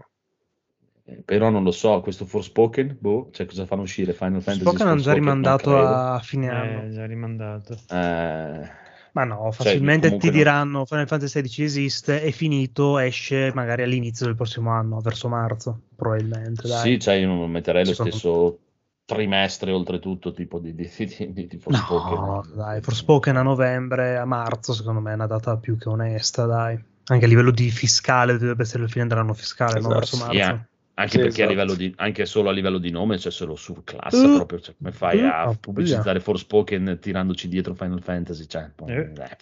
Eh, 1.03 1.22
Però 1.25 1.50
non 1.50 1.63
lo 1.63 1.72
so, 1.72 2.00
questo 2.01 2.25
Forspoken, 2.25 2.98
boh, 3.00 3.29
cioè 3.31 3.46
cosa 3.46 3.65
fanno 3.65 3.81
uscire 3.81 4.13
Final 4.13 4.41
Fantasy 4.41 4.62
Spoken 4.62 4.88
hanno 4.88 5.01
già 5.01 5.12
Forspoken? 5.12 5.24
Rimandato 5.24 5.77
a 5.77 6.20
fine 6.24 6.50
anno. 6.50 6.84
Eh, 6.84 6.91
già 6.91 7.05
rimandato. 7.05 7.74
Eh, 7.89 8.70
Ma 9.13 9.24
no, 9.25 9.41
Cioè, 9.43 9.51
facilmente 9.51 10.08
comunque 10.08 10.29
ti 10.29 10.36
no. 10.36 10.41
diranno 10.43 10.86
Final 10.86 11.08
Fantasy 11.08 11.41
XVI 11.41 11.63
esiste, 11.63 12.22
è 12.22 12.31
finito, 12.31 12.98
esce 13.00 13.51
magari 13.53 13.84
all'inizio 13.84 14.25
del 14.25 14.36
prossimo 14.36 14.70
anno, 14.72 15.00
verso 15.01 15.27
marzo, 15.27 15.81
probabilmente. 15.96 16.67
Dai. 16.67 16.79
Sì, 16.79 17.00
cioè 17.00 17.15
io 17.15 17.27
non 17.27 17.50
metterei 17.51 17.84
lo 17.86 17.91
Secondo- 17.91 18.12
stesso 18.12 18.60
trimestre 19.03 19.72
oltretutto 19.72 20.31
tipo 20.31 20.60
di, 20.60 20.74
di, 20.74 20.89
di, 20.96 21.34
di, 21.34 21.48
di 21.48 21.58
Forspoken. 21.58 22.13
No, 22.13 22.46
dai, 22.55 22.79
Forspoken 22.81 23.36
a 23.36 23.41
novembre, 23.41 24.17
a 24.17 24.24
marzo, 24.25 24.72
secondo 24.72 25.01
me 25.01 25.12
è 25.12 25.15
una 25.15 25.27
data 25.27 25.58
più 25.58 25.77
che 25.77 25.89
onesta, 25.89 26.46
dai. 26.46 26.81
Anche 27.05 27.25
a 27.25 27.27
livello 27.27 27.51
di 27.51 27.70
fiscale, 27.72 28.38
dovrebbe 28.38 28.62
essere 28.62 28.84
il 28.84 28.89
fine 28.89 29.08
dell'anno 29.08 29.34
fiscale, 29.34 29.74
no? 29.74 29.79
Esatto, 29.79 29.93
Verso 29.96 30.15
sì, 30.15 30.22
marzo. 30.24 30.38
eh. 30.53 30.70
Anche 30.93 31.12
Sì, 31.13 31.17
perché 31.19 31.43
a 31.43 31.45
esatto. 31.45 31.50
livello 31.50 31.74
di, 31.75 31.93
anche 31.98 32.25
solo 32.25 32.50
a 32.50 32.51
livello 32.51 32.77
di 32.77 32.91
nome, 32.91 33.17
cioè 33.17 33.31
se 33.31 33.45
lo 33.45 33.55
surclassa 33.55 34.27
Uh, 34.27 34.36
proprio, 34.36 34.60
cioè, 34.60 34.75
come 34.77 34.91
fai 34.91 35.21
a 35.21 35.50
uh, 35.50 35.57
pubblicizzare 35.60 36.19
Forspoken 36.19 36.98
tirandoci 37.00 37.48
dietro 37.48 37.74
Final 37.74 38.01
Fantasy? 38.01 38.45
Cioè, 38.45 38.71
Eh. 38.86 38.93
eh, 38.93 39.38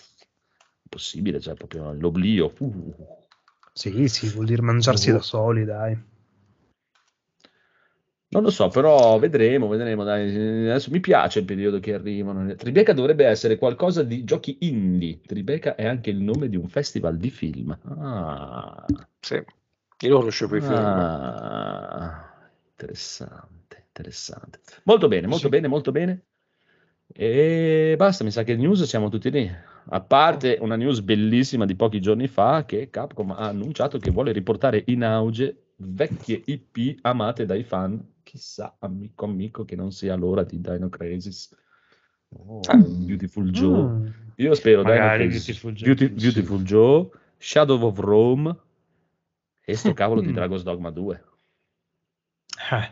impossibile, 0.83 1.39
cioè 1.39 1.55
proprio 1.55 1.91
l'oblio. 1.93 2.53
Uh. 2.59 2.93
Sì, 3.73 4.07
sì, 4.07 4.27
vuol 4.29 4.45
dire 4.45 4.61
mangiarsi 4.61 5.09
Oh. 5.09 5.13
da 5.13 5.21
soli, 5.21 5.65
dai. 5.65 5.97
Non 8.31 8.43
lo 8.43 8.51
so, 8.51 8.67
però 8.67 9.17
vedremo, 9.17 9.67
vedremo. 9.67 10.03
Dai. 10.03 10.69
Adesso 10.69 10.91
mi 10.91 10.99
piace 10.99 11.39
il 11.39 11.45
periodo 11.45 11.79
che 11.79 11.95
arrivano. 11.95 12.53
Tribeca 12.55 12.93
dovrebbe 12.93 13.25
essere 13.25 13.57
qualcosa 13.57 14.03
di 14.03 14.23
giochi 14.23 14.57
indie. 14.61 15.19
Tribeca 15.25 15.73
è 15.73 15.87
anche 15.87 16.11
il 16.11 16.21
nome 16.21 16.47
di 16.47 16.55
un 16.55 16.67
festival 16.69 17.17
di 17.17 17.31
film. 17.31 17.75
Ah, 17.99 18.85
Sì. 19.19 19.43
Io 20.01 20.09
lo 20.09 20.19
conoscevo 20.19 20.55
i 20.55 20.61
film. 20.61 20.71
ah, 20.71 22.49
interessante, 22.69 23.83
interessante. 23.87 24.59
Molto 24.83 25.07
bene, 25.07 25.27
molto 25.27 25.43
Sì. 25.43 25.49
bene, 25.49 25.67
molto 25.67 25.91
bene. 25.91 26.23
E 27.11 27.95
basta, 27.97 28.23
mi 28.23 28.31
sa 28.31 28.43
che 28.43 28.55
news 28.55 28.83
siamo 28.83 29.09
tutti 29.09 29.29
lì. 29.31 29.51
A 29.91 30.01
parte 30.01 30.57
una 30.61 30.75
news 30.75 31.01
bellissima 31.01 31.65
di 31.65 31.75
pochi 31.75 31.99
giorni 31.99 32.27
fa 32.27 32.63
che 32.65 32.89
Capcom 32.89 33.31
ha 33.31 33.47
annunciato 33.47 33.97
che 33.97 34.11
vuole 34.11 34.31
riportare 34.31 34.83
in 34.87 35.03
auge 35.03 35.73
vecchie 35.77 36.41
IP 36.45 36.99
amate 37.01 37.45
dai 37.45 37.63
fan. 37.63 37.99
Chissà, 38.23 38.75
amico 38.79 39.25
amico, 39.25 39.65
che 39.65 39.75
non 39.75 39.91
sia 39.91 40.15
l'ora 40.15 40.43
di 40.43 40.61
Dino 40.61 40.87
Crisis. 40.89 41.53
Oh, 42.29 42.61
Beautiful 43.05 43.49
Joe. 43.49 43.83
Mm. 43.83 44.07
Io 44.35 44.53
spero 44.53 44.83
Dino 44.83 44.93
Magari 44.93 45.27
Crisis, 45.27 45.45
Beautiful 45.45 45.73
Joe. 45.73 45.93
Beauty- 45.95 46.09
Beautiful 46.13 46.61
Joe, 46.61 47.09
Shadow 47.37 47.81
of 47.81 47.97
Rome 47.97 48.55
e 49.69 49.75
sto 49.75 49.93
cavolo 49.93 50.21
di 50.21 50.29
Mm. 50.29 50.33
Dragon's 50.33 50.63
Dogma 50.63 50.89
2. 50.89 51.23
Eh, 52.71 52.91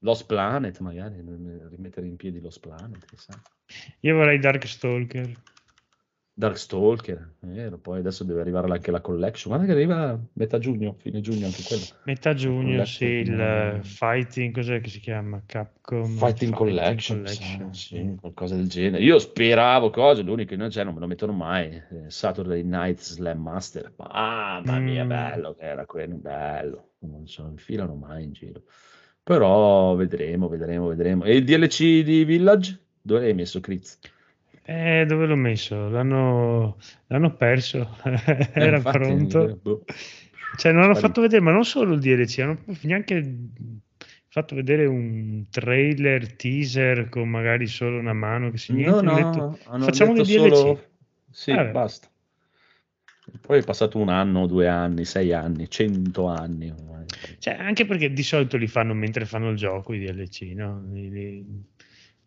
Lost 0.00 0.26
Planet, 0.26 0.78
magari 0.78 1.16
rimettere 1.16 2.06
in 2.06 2.16
piedi 2.16 2.40
Lost 2.40 2.60
Planet, 2.60 3.04
chissà. 3.04 3.40
Io 4.00 4.14
vorrei 4.14 4.38
Darkstalker. 4.38 5.32
Darkstalker, 6.38 7.32
vero, 7.40 7.78
poi 7.78 7.98
adesso 7.98 8.22
deve 8.22 8.40
arrivare 8.40 8.70
anche 8.70 8.92
la 8.92 9.00
collection. 9.00 9.52
Guarda 9.52 9.66
che 9.72 9.76
arriva 9.76 10.16
metà 10.34 10.60
giugno, 10.60 10.94
fine 11.00 11.20
giugno 11.20 11.46
anche 11.46 11.64
quello. 11.66 11.82
Metà 12.04 12.32
giugno, 12.32 12.84
sì, 12.84 13.04
il 13.06 13.40
eh, 13.40 13.80
Fighting, 13.82 14.54
cos'è 14.54 14.80
che 14.80 14.88
si 14.88 15.00
chiama? 15.00 15.42
Capcom 15.44 16.06
Fighting 16.06 16.54
Collection, 16.54 17.18
Collection, 17.24 17.74
sì, 17.74 17.86
sì. 17.96 18.16
qualcosa 18.20 18.54
del 18.54 18.68
genere. 18.68 19.02
Io 19.02 19.18
speravo 19.18 19.90
cose, 19.90 20.22
l'unico 20.22 20.50
che 20.50 20.56
non 20.56 20.68
c'è, 20.68 20.84
non 20.84 20.94
me 20.94 21.00
lo 21.00 21.08
mettono 21.08 21.32
mai. 21.32 21.66
eh, 21.74 22.04
Saturday 22.06 22.62
Night 22.62 23.00
Slam 23.00 23.40
Master. 23.40 23.92
Mamma 23.96 24.78
mia, 24.78 25.02
Mm. 25.04 25.08
bello 25.08 25.54
che 25.54 25.64
era 25.64 25.86
quello, 25.86 26.14
bello. 26.14 26.90
Non 27.00 27.26
se 27.26 27.42
lo 27.42 27.48
infilano 27.48 27.96
mai 27.96 28.22
in 28.22 28.32
giro. 28.32 28.62
Però 29.24 29.96
vedremo, 29.96 30.46
vedremo, 30.46 30.86
vedremo. 30.86 31.24
E 31.24 31.34
il 31.34 31.44
DLC 31.44 32.02
di 32.04 32.24
Village? 32.24 32.78
Dove 33.02 33.22
l'hai 33.22 33.34
messo, 33.34 33.58
Critz? 33.58 33.98
Eh, 34.70 35.06
dove 35.06 35.24
l'ho 35.24 35.34
messo? 35.36 35.88
L'hanno, 35.88 36.76
l'hanno 37.06 37.34
perso. 37.34 37.96
Eh, 38.04 38.50
Era 38.52 38.76
infatti, 38.76 38.98
pronto. 38.98 39.58
boh. 39.62 39.84
Cioè, 40.56 40.72
non 40.72 40.82
hanno 40.82 40.94
fatto 40.94 41.22
vedere, 41.22 41.40
ma 41.40 41.52
non 41.52 41.64
solo 41.64 41.94
il 41.94 42.00
DLC, 42.00 42.38
hanno 42.40 42.58
neanche 42.82 43.36
fatto 44.28 44.54
vedere 44.54 44.84
un 44.84 45.46
trailer, 45.48 46.34
teaser 46.34 47.08
con 47.08 47.30
magari 47.30 47.66
solo 47.66 47.98
una 47.98 48.12
mano 48.12 48.50
che 48.50 48.58
si 48.58 48.72
No, 48.74 49.00
niente. 49.00 49.38
no, 49.38 49.58
hanno 49.64 49.78
detto, 49.78 49.84
facciamo 49.84 50.12
detto 50.12 50.24
DLC. 50.24 50.54
solo... 50.54 50.84
Sì, 51.30 51.52
Vabbè. 51.54 51.70
basta. 51.70 52.08
Poi 53.40 53.60
è 53.60 53.64
passato 53.64 53.98
un 53.98 54.10
anno, 54.10 54.46
due 54.46 54.68
anni, 54.68 55.06
sei 55.06 55.32
anni, 55.32 55.70
cento 55.70 56.26
anni. 56.26 56.74
Cioè, 57.38 57.54
anche 57.54 57.86
perché 57.86 58.12
di 58.12 58.22
solito 58.22 58.58
li 58.58 58.66
fanno 58.66 58.92
mentre 58.92 59.24
fanno 59.24 59.48
il 59.50 59.56
gioco 59.56 59.94
i 59.94 59.98
DLC, 60.04 60.52
no? 60.54 60.82
Li- 60.92 61.10
li 61.10 61.46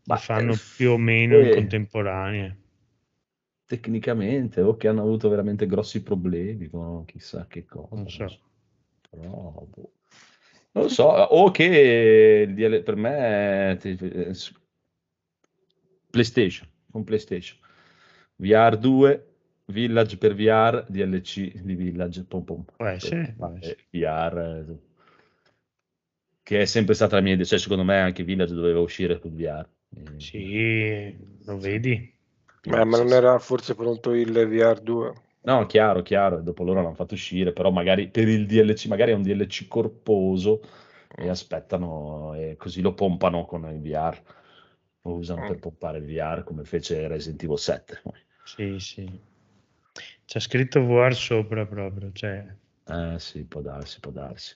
Ma, 0.06 0.18
fanno 0.18 0.54
eh, 0.54 0.58
più 0.76 0.92
o 0.92 0.98
meno 0.98 1.40
in 1.40 1.52
contemporanea. 1.54 2.56
tecnicamente 3.66 4.62
o 4.62 4.76
che 4.76 4.88
hanno 4.90 5.02
avuto 5.02 5.30
veramente 5.30 5.66
grossi 5.66 6.04
problemi 6.04 6.68
con 6.68 7.06
chissà 7.06 7.48
che 7.48 7.66
cosa. 7.66 7.96
Non 7.96 8.10
so. 8.10 8.40
Però, 9.10 9.66
boh. 9.70 9.94
Non 10.74 10.84
lo 10.86 10.90
so, 10.90 11.04
o 11.06 11.52
che 11.52 12.50
DL 12.54 12.82
per 12.84 12.96
me 12.96 13.16
è 13.18 13.78
eh, 13.84 14.34
PlayStation, 16.10 16.68
con 16.92 17.04
PlayStation. 17.04 17.58
VR 18.38 18.78
2, 18.78 19.28
Village 19.66 20.18
per 20.18 20.34
VR, 20.36 20.86
DLC 20.90 21.62
di 21.62 21.76
Village, 21.76 22.24
pom 22.26 22.44
pom. 22.44 22.64
Può 22.76 22.86
Eh, 22.86 22.94
essere. 22.96 23.36
VR, 23.92 24.76
che 26.44 26.62
è 26.62 26.66
sempre 26.66 26.94
stata 26.96 27.16
la 27.16 27.22
mia 27.22 27.34
idea, 27.34 27.46
cioè 27.46 27.60
secondo 27.60 27.84
me 27.84 28.00
anche 28.00 28.24
Village 28.24 28.54
doveva 28.54 28.80
uscire 28.80 29.20
con 29.20 29.36
VR. 29.36 29.68
Eh, 29.96 30.20
Sì, 30.20 31.18
lo 31.46 31.58
vedi? 31.58 31.92
Eh, 32.64 32.70
ma 32.86 32.98
non 32.98 33.12
era 33.12 33.40
forse 33.40 33.76
pronto 33.76 34.14
il 34.14 34.32
VR2? 34.32 35.14
No, 35.44 35.66
chiaro, 35.66 36.04
chiaro, 36.04 36.38
e 36.40 36.44
dopo 36.44 36.64
loro 36.64 36.82
l'hanno 36.82 36.94
fatto 36.94 37.16
uscire, 37.16 37.52
però 37.52 37.72
magari 37.72 38.10
per 38.10 38.28
il 38.28 38.46
DLC, 38.46 38.86
magari 38.86 39.12
è 39.12 39.16
un 39.16 39.24
DLC 39.24 39.68
corposo 39.68 40.62
e 41.16 41.28
aspettano 41.30 42.34
e 42.36 42.56
così 42.58 42.82
lo 42.82 42.94
pompano 42.94 43.46
con 43.46 43.66
il 43.74 43.82
VR. 43.82 44.22
Lo 45.04 45.14
usano 45.16 45.44
per 45.44 45.58
pompare 45.58 45.98
il 45.98 46.06
VR 46.06 46.44
come 46.44 46.64
fece 46.64 47.08
Resident 47.08 47.42
Evil 47.44 47.58
7. 47.58 48.00
poi. 48.04 48.20
Sì, 48.44 48.78
sì. 48.80 49.22
C'è 50.26 50.40
scritto 50.40 50.86
VR 50.86 51.16
sopra 51.16 51.66
proprio, 51.66 52.12
cioè... 52.14 52.46
Eh 52.86 53.18
sì, 53.18 53.44
può 53.46 53.62
darsi, 53.62 54.00
può 54.00 54.12
darsi. 54.12 54.56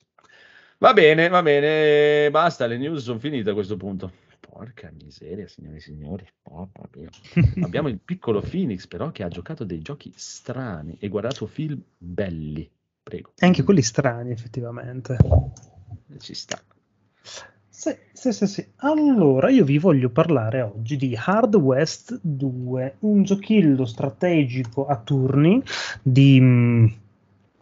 Va 0.77 0.91
bene, 0.93 1.29
va 1.29 1.41
bene, 1.41 2.29
basta, 2.31 2.65
le 2.65 2.77
news 2.77 3.03
sono 3.03 3.19
finite 3.19 3.49
a 3.49 3.53
questo 3.53 3.77
punto. 3.77 4.11
Porca 4.39 4.91
miseria, 5.01 5.47
signori 5.47 5.77
e 5.77 5.79
signori. 5.79 6.27
Abbiamo 7.61 7.87
il 7.87 7.99
piccolo 8.03 8.41
Phoenix 8.41 8.85
però 8.87 9.11
che 9.11 9.23
ha 9.23 9.27
giocato 9.27 9.63
dei 9.63 9.81
giochi 9.81 10.11
strani 10.15 10.97
e 10.99 11.07
guardato 11.07 11.45
film 11.45 11.81
belli. 11.97 12.69
Prego. 13.01 13.33
Anche 13.39 13.63
quelli 13.63 13.81
strani, 13.81 14.31
effettivamente. 14.31 15.17
Ci 16.19 16.33
sta. 16.33 16.59
Sì, 17.69 17.95
sì, 18.13 18.31
sì, 18.31 18.47
sì. 18.47 18.67
Allora, 18.77 19.49
io 19.49 19.63
vi 19.63 19.77
voglio 19.77 20.09
parlare 20.09 20.61
oggi 20.61 20.95
di 20.95 21.15
Hard 21.15 21.55
West 21.55 22.19
2, 22.21 22.95
un 22.99 23.23
giochillo 23.23 23.85
strategico 23.85 24.87
a 24.87 24.97
turni 24.97 25.61
di 26.01 26.39
mm, 26.41 26.87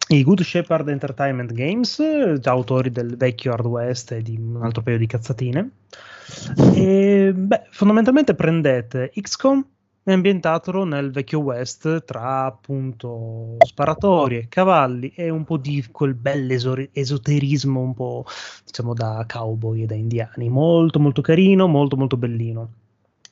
i 0.08 0.22
Good 0.22 0.42
Shepherd 0.42 0.88
Entertainment 0.88 1.52
Games, 1.52 1.96
già 2.38 2.50
autori 2.50 2.90
del 2.90 3.16
vecchio 3.16 3.52
Hard 3.52 3.66
West 3.66 4.12
e 4.12 4.22
di 4.22 4.36
un 4.36 4.62
altro 4.62 4.82
paio 4.82 4.98
di 4.98 5.06
cazzatine. 5.06 5.70
E, 6.74 7.32
beh, 7.34 7.62
fondamentalmente 7.70 8.34
prendete 8.34 9.10
XCOM 9.14 9.66
e 10.06 10.12
ambientatelo 10.12 10.84
nel 10.84 11.10
vecchio 11.10 11.40
West 11.40 12.04
tra 12.04 12.44
appunto 12.44 13.56
sparatorie, 13.58 14.46
cavalli 14.48 15.10
e 15.14 15.30
un 15.30 15.44
po' 15.44 15.56
di 15.56 15.82
quel 15.90 16.14
bel 16.14 16.50
esoterismo 16.92 17.80
un 17.80 17.94
po' 17.94 18.26
diciamo 18.66 18.92
da 18.92 19.24
cowboy 19.26 19.82
e 19.82 19.86
da 19.86 19.94
indiani. 19.94 20.50
Molto 20.50 21.00
molto 21.00 21.22
carino, 21.22 21.66
molto 21.66 21.96
molto 21.96 22.18
bellino. 22.18 22.68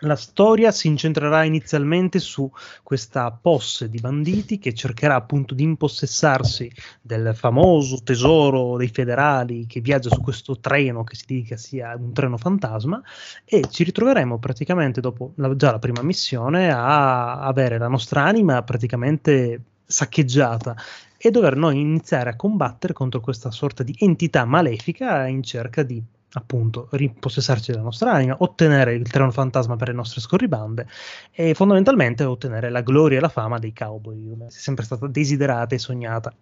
La 0.05 0.17
storia 0.17 0.73
si 0.73 0.89
incentrerà 0.89 1.45
inizialmente 1.45 2.19
su 2.19 2.51
questa 2.83 3.31
posse 3.31 3.89
di 3.89 4.01
banditi 4.01 4.59
che 4.59 4.75
cercherà 4.75 5.15
appunto 5.15 5.55
di 5.55 5.63
impossessarsi 5.63 6.69
del 7.01 7.33
famoso 7.37 8.03
tesoro 8.03 8.77
dei 8.77 8.89
federali 8.89 9.65
che 9.67 9.81
viaggia 9.81 10.11
su 10.11 10.21
questo 10.21 10.59
treno 10.59 11.05
che 11.05 11.15
si 11.15 11.25
dica 11.27 11.57
sia 11.57 11.95
un 11.97 12.13
treno 12.13 12.37
fantasma 12.37 13.01
e 13.45 13.65
ci 13.71 13.85
ritroveremo 13.85 14.39
praticamente 14.39 15.01
dopo 15.01 15.35
la- 15.37 15.55
già 15.55 15.71
la 15.71 15.79
prima 15.79 16.03
missione 16.03 16.73
a 16.73 17.39
avere 17.41 17.79
la 17.79 17.89
nostra 17.89 18.25
anima 18.25 18.61
praticamente 18.65 19.63
saccheggiata 19.85 20.75
e 21.17 21.31
dover 21.31 21.55
noi 21.55 21.79
iniziare 21.79 22.31
a 22.31 22.37
combattere 22.37 22.93
contro 22.93 23.21
questa 23.21 23.53
sorta 23.53 23.85
di 23.85 23.95
entità 23.99 24.45
malefica 24.45 25.29
in 25.29 25.45
cerca 25.45 25.85
di 25.85 26.03
appunto 26.35 26.89
ripossessarci 26.93 27.73
della 27.73 27.83
nostra 27.83 28.13
anima, 28.13 28.37
ottenere 28.39 28.95
il 28.95 29.09
treno 29.11 29.31
fantasma 29.31 29.77
per 29.77 29.89
le 29.89 29.95
nostre 29.95 30.21
scorribande 30.21 30.87
e 31.31 31.55
fondamentalmente 31.55 32.25
ottenere 32.25 32.71
la 32.71 32.81
gloria 32.81 33.19
e 33.19 33.21
la 33.21 33.29
fama 33.29 33.59
dei 33.59 33.73
cowboy, 33.73 34.29
come 34.29 34.47
è 34.47 34.51
sempre 34.51 34.85
stata 34.85 35.07
desiderata 35.07 35.75
e 35.75 35.79
sognata. 35.79 36.33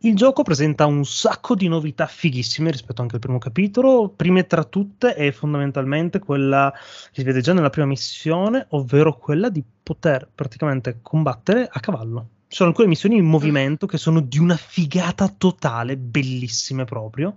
Il 0.00 0.14
gioco 0.14 0.42
presenta 0.42 0.84
un 0.84 1.06
sacco 1.06 1.54
di 1.54 1.68
novità 1.68 2.06
fighissime 2.06 2.70
rispetto 2.70 3.00
anche 3.00 3.14
al 3.14 3.20
primo 3.20 3.38
capitolo. 3.38 4.12
Prime 4.14 4.46
tra 4.46 4.62
tutte 4.62 5.14
è 5.14 5.30
fondamentalmente 5.32 6.18
quella 6.18 6.70
che 6.72 7.20
si 7.20 7.24
vede 7.24 7.40
già 7.40 7.54
nella 7.54 7.70
prima 7.70 7.86
missione, 7.86 8.66
ovvero 8.70 9.16
quella 9.16 9.48
di 9.48 9.64
poter 9.82 10.28
praticamente 10.32 10.98
combattere 11.00 11.66
a 11.70 11.80
cavallo. 11.80 12.28
Ci 12.46 12.56
sono 12.56 12.68
alcune 12.68 12.88
missioni 12.88 13.16
in 13.16 13.24
movimento 13.24 13.86
che 13.86 13.96
sono 13.96 14.20
di 14.20 14.38
una 14.38 14.56
figata 14.56 15.28
totale, 15.28 15.96
bellissime 15.96 16.84
proprio. 16.84 17.34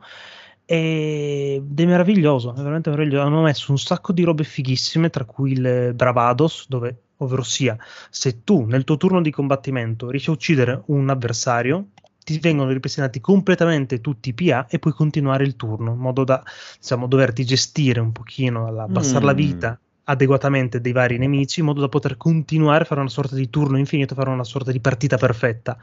Ed 0.71 1.79
è 1.79 1.85
meraviglioso, 1.85 2.51
è 2.53 2.57
veramente 2.57 2.91
meraviglioso. 2.91 3.25
Hanno 3.25 3.41
messo 3.41 3.71
un 3.71 3.79
sacco 3.79 4.13
di 4.13 4.21
robe 4.23 4.43
fighissime, 4.43 5.09
tra 5.09 5.25
cui 5.25 5.53
il 5.53 5.93
Bravados, 5.95 6.67
dove, 6.67 7.05
ovvero 7.17 7.41
sia, 7.41 7.75
se 8.11 8.43
tu 8.43 8.65
nel 8.65 8.83
tuo 8.83 8.95
turno 8.97 9.19
di 9.19 9.31
combattimento 9.31 10.11
riesci 10.11 10.29
a 10.29 10.33
uccidere 10.33 10.83
un 10.87 11.09
avversario, 11.09 11.87
ti 12.23 12.37
vengono 12.37 12.69
ripristinati 12.69 13.19
completamente 13.19 13.99
tutti 13.99 14.29
i 14.29 14.33
PA 14.35 14.67
e 14.67 14.77
puoi 14.77 14.93
continuare 14.93 15.43
il 15.43 15.55
turno, 15.55 15.93
in 15.93 15.97
modo 15.97 16.23
da 16.23 16.43
diciamo, 16.79 17.07
doverti 17.07 17.43
gestire 17.45 17.99
un 17.99 18.11
pochino, 18.11 18.67
abbassare 18.67 19.25
la 19.25 19.33
Mm. 19.33 19.35
vita 19.35 19.79
adeguatamente 20.03 20.81
dei 20.81 20.91
vari 20.91 21.17
nemici, 21.17 21.61
in 21.61 21.65
modo 21.65 21.81
da 21.81 21.89
poter 21.89 22.15
continuare 22.15 22.83
a 22.83 22.85
fare 22.85 22.99
una 22.99 23.09
sorta 23.09 23.35
di 23.35 23.49
turno 23.49 23.77
infinito, 23.79 24.13
fare 24.13 24.29
una 24.29 24.43
sorta 24.43 24.71
di 24.71 24.79
partita 24.79 25.17
perfetta. 25.17 25.77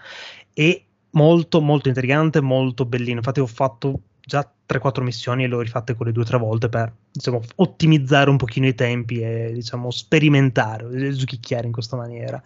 E 0.52 0.84
molto, 1.10 1.60
molto 1.60 1.88
intrigante, 1.88 2.40
molto 2.40 2.84
bellino. 2.86 3.16
Infatti, 3.18 3.40
ho 3.40 3.46
fatto 3.46 4.00
già 4.26 4.44
3-4 4.68 5.02
missioni 5.02 5.44
e 5.44 5.46
le 5.46 5.54
ho 5.54 5.60
rifatte 5.60 5.94
quelle 5.94 6.10
due 6.10 6.24
o 6.24 6.26
tre 6.26 6.36
volte 6.36 6.68
per 6.68 6.92
diciamo, 7.12 7.40
ottimizzare 7.56 8.28
un 8.28 8.36
pochino 8.36 8.66
i 8.66 8.74
tempi 8.74 9.20
e 9.20 9.52
diciamo, 9.52 9.92
sperimentare, 9.92 10.88
eh, 10.90 11.12
giochicchiare 11.12 11.66
in 11.66 11.72
questa 11.72 11.96
maniera. 11.96 12.42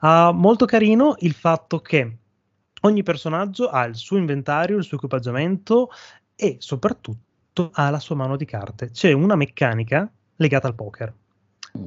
Uh, 0.00 0.32
molto 0.32 0.66
carino 0.66 1.14
il 1.20 1.32
fatto 1.32 1.78
che 1.78 2.16
ogni 2.82 3.04
personaggio 3.04 3.68
ha 3.68 3.84
il 3.84 3.94
suo 3.94 4.16
inventario, 4.16 4.78
il 4.78 4.82
suo 4.82 4.96
equipaggiamento 4.96 5.90
e 6.34 6.56
soprattutto 6.58 7.70
ha 7.72 7.88
la 7.88 8.00
sua 8.00 8.16
mano 8.16 8.36
di 8.36 8.44
carte. 8.44 8.90
C'è 8.90 9.12
una 9.12 9.36
meccanica 9.36 10.10
legata 10.34 10.66
al 10.66 10.74
poker. 10.74 11.14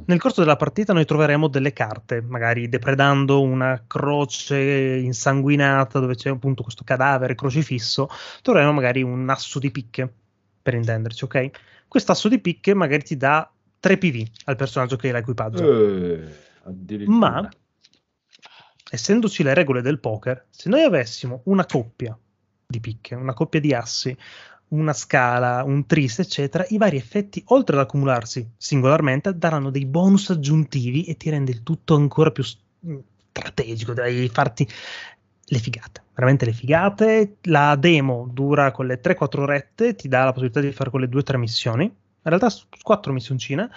Nel 0.06 0.20
corso 0.20 0.42
della 0.42 0.56
partita 0.56 0.94
noi 0.94 1.06
troveremo 1.06 1.48
delle 1.48 1.74
carte, 1.74 2.22
magari 2.22 2.70
depredando 2.70 3.42
una 3.42 3.84
croce 3.86 4.58
insanguinata 5.04 6.00
dove 6.00 6.16
c'è 6.16 6.30
appunto 6.30 6.64
questo 6.64 6.84
cadavere 6.84 7.36
crocifisso, 7.36 8.10
troveremo 8.42 8.72
magari 8.72 9.02
un 9.02 9.30
asso 9.30 9.60
di 9.60 9.72
picche, 9.72 10.12
per 10.62 10.74
intenderci, 10.74 11.24
ok? 11.24 11.50
Quest'asso 11.88 12.28
di 12.28 12.40
picche 12.40 12.74
magari 12.74 13.04
ti 13.04 13.18
dà 13.18 13.52
3 13.80 13.98
PV 13.98 14.28
al 14.46 14.56
personaggio 14.56 14.96
che 14.96 15.12
l'ha 15.12 15.20
equipaggio. 15.20 15.64
Eh. 15.64 16.48
Ma, 17.06 17.50
essendoci 18.92 19.44
le 19.44 19.54
regole 19.54 19.82
del 19.82 20.00
poker, 20.00 20.46
se 20.50 20.70
noi 20.70 20.84
avessimo 20.84 21.42
una 21.46 21.66
coppia 21.66 22.18
di 22.68 22.80
picche, 22.80 23.16
una 23.16 23.34
coppia 23.34 23.60
di 23.60 23.74
assi, 23.74 24.16
una 24.70 24.94
scala, 24.94 25.64
un 25.64 25.86
tris, 25.86 26.20
eccetera, 26.20 26.66
i 26.70 26.78
vari 26.78 26.98
effetti, 26.98 27.42
oltre 27.48 27.76
ad 27.76 27.82
accumularsi 27.84 28.48
singolarmente, 28.58 29.38
daranno 29.38 29.70
dei 29.72 29.86
bonus 29.86 30.30
aggiuntivi 30.30 31.06
e 31.06 31.18
ti 31.18 31.30
rende 31.30 31.52
il 31.52 31.64
tutto 31.64 31.96
ancora 31.96 32.32
più 32.32 32.44
s- 32.44 32.58
strategico. 33.32 33.94
Devi 33.94 34.28
farti 34.30 34.68
le 35.52 35.58
figate, 35.60 36.04
veramente 36.14 36.46
le 36.46 36.54
figate. 36.54 37.38
La 37.44 37.76
demo 37.76 38.30
dura 38.32 38.72
quelle 38.72 39.00
3-4 39.02 39.42
orette, 39.44 39.96
ti 39.96 40.08
dà 40.08 40.24
la 40.26 40.32
possibilità 40.32 40.62
di 40.62 40.72
fare 40.72 40.90
quelle 40.90 41.08
2-3 41.10 41.38
missioni. 41.38 41.92
In 42.30 42.40
realtà 42.40 42.56
4 42.82 43.12
missioncine 43.12 43.70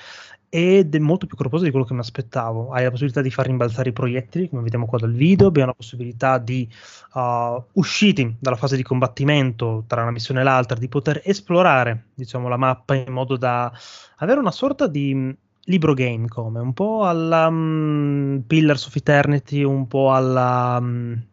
ed 0.55 0.95
è 0.95 0.99
molto 0.99 1.25
più 1.27 1.35
corposa 1.35 1.65
di 1.65 1.71
quello 1.71 1.87
che 1.87 1.95
mi 1.95 2.01
aspettavo. 2.01 2.73
Hai 2.73 2.85
la 2.85 2.91
possibilità 2.91 3.23
di 3.23 3.31
far 3.31 3.47
rimbalzare 3.47 3.89
i 3.89 3.95
proiettili, 3.95 4.51
come 4.51 4.61
vediamo 4.61 4.85
qua 4.85 4.99
dal 4.99 5.15
video, 5.15 5.47
abbiamo 5.47 5.69
la 5.69 5.75
possibilità 5.75 6.37
di, 6.37 6.69
uh, 7.15 7.65
usciti 7.73 8.37
dalla 8.39 8.57
fase 8.57 8.77
di 8.77 8.83
combattimento 8.83 9.85
tra 9.87 10.03
una 10.03 10.11
missione 10.11 10.41
e 10.41 10.45
l'altra, 10.45 10.79
di 10.79 10.89
poter 10.89 11.23
esplorare, 11.25 12.09
diciamo, 12.13 12.49
la 12.49 12.59
mappa 12.59 12.95
in 12.95 13.11
modo 13.11 13.39
da 13.39 13.73
avere 14.17 14.41
una 14.41 14.51
sorta 14.51 14.87
di 14.89 15.15
mh, 15.15 15.37
libro 15.65 15.95
game 15.95 16.29
come, 16.29 16.61
un 16.61 16.75
po' 16.75 17.07
alla 17.07 17.49
mh, 17.49 18.45
Pillars 18.47 18.85
of 18.85 18.95
Eternity, 18.95 19.63
un 19.63 19.87
po' 19.87 20.13
alla 20.13 20.79
mh, 20.79 21.27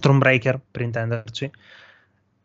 Thronebreaker, 0.00 0.60
per 0.70 0.82
intenderci 0.82 1.50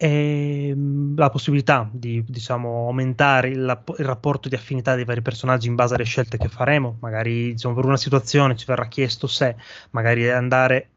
la 0.01 1.29
possibilità 1.29 1.89
di 1.91 2.23
diciamo, 2.25 2.87
aumentare 2.87 3.49
il, 3.49 3.83
il 3.97 4.05
rapporto 4.05 4.47
di 4.47 4.55
affinità 4.55 4.95
dei 4.95 5.03
vari 5.03 5.21
personaggi 5.21 5.67
in 5.67 5.75
base 5.75 5.95
alle 5.95 6.05
scelte 6.05 6.37
che 6.37 6.47
faremo. 6.47 6.97
Magari 7.01 7.51
diciamo, 7.51 7.75
per 7.75 7.85
una 7.85 7.97
situazione 7.97 8.55
ci 8.55 8.65
verrà 8.65 8.87
chiesto 8.87 9.27
se 9.27 9.57
magari 9.91 10.29
andare 10.29 10.91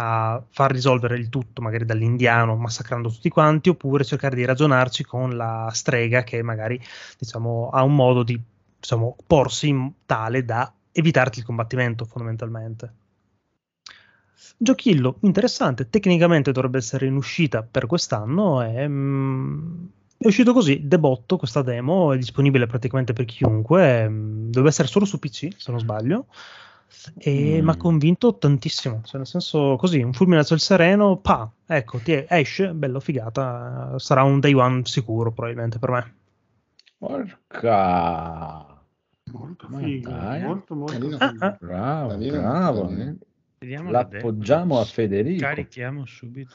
a 0.00 0.42
far 0.50 0.72
risolvere 0.72 1.16
il 1.16 1.28
tutto, 1.28 1.62
magari 1.62 1.84
dall'indiano, 1.84 2.56
massacrando 2.56 3.10
tutti 3.10 3.28
quanti, 3.28 3.68
oppure 3.68 4.04
cercare 4.04 4.36
di 4.36 4.44
ragionarci 4.44 5.04
con 5.04 5.36
la 5.36 5.70
strega 5.72 6.22
che 6.22 6.42
magari 6.42 6.80
diciamo, 7.18 7.70
ha 7.72 7.82
un 7.82 7.94
modo 7.94 8.22
di 8.22 8.40
diciamo, 8.78 9.16
porsi 9.26 9.68
in 9.68 9.92
tale 10.06 10.44
da 10.44 10.72
evitarti 10.92 11.40
il 11.40 11.44
combattimento 11.44 12.04
fondamentalmente. 12.04 12.92
Giochillo 14.56 15.16
interessante, 15.22 15.88
tecnicamente 15.88 16.52
dovrebbe 16.52 16.78
essere 16.78 17.06
in 17.06 17.16
uscita 17.16 17.62
per 17.62 17.86
quest'anno 17.86 18.62
e 18.62 18.88
mm, 18.88 19.86
è 20.18 20.26
uscito 20.26 20.52
così, 20.52 20.86
debotto 20.86 21.36
questa 21.36 21.62
demo, 21.62 22.12
è 22.12 22.16
disponibile 22.16 22.66
praticamente 22.66 23.12
per 23.12 23.24
chiunque, 23.24 24.08
mm, 24.08 24.46
dovrebbe 24.46 24.68
essere 24.68 24.88
solo 24.88 25.04
su 25.04 25.18
PC 25.18 25.48
se 25.56 25.70
non 25.70 25.80
sbaglio 25.80 26.26
e 27.18 27.58
Mm. 27.60 27.64
mi 27.64 27.70
ha 27.70 27.76
convinto 27.76 28.36
tantissimo, 28.36 29.02
cioè 29.04 29.18
nel 29.18 29.26
senso 29.26 29.76
così, 29.76 30.00
un 30.02 30.12
fulmine 30.12 30.42
sul 30.42 30.58
sereno, 30.58 31.18
pa, 31.18 31.50
ecco, 31.66 31.98
ti 31.98 32.24
esce, 32.28 32.72
bello 32.72 32.98
figata, 32.98 33.94
sarà 33.98 34.22
un 34.22 34.40
day 34.40 34.54
one 34.54 34.82
sicuro 34.84 35.30
probabilmente 35.30 35.78
per 35.78 35.90
me. 35.90 36.14
Porca. 36.98 38.76
Molto 39.30 39.68
figo, 39.68 40.10
molto 40.10 40.74
molto. 40.74 41.16
Ah, 41.18 41.34
ah. 41.38 41.56
Bravo, 41.60 42.16
bravo. 42.16 42.86
carino. 42.86 43.02
eh. 43.02 43.16
Vediamo 43.58 43.90
L'appoggiamo 43.90 44.78
a 44.78 44.84
Federico. 44.84 45.42
Carichiamo 45.42 46.06
subito. 46.06 46.54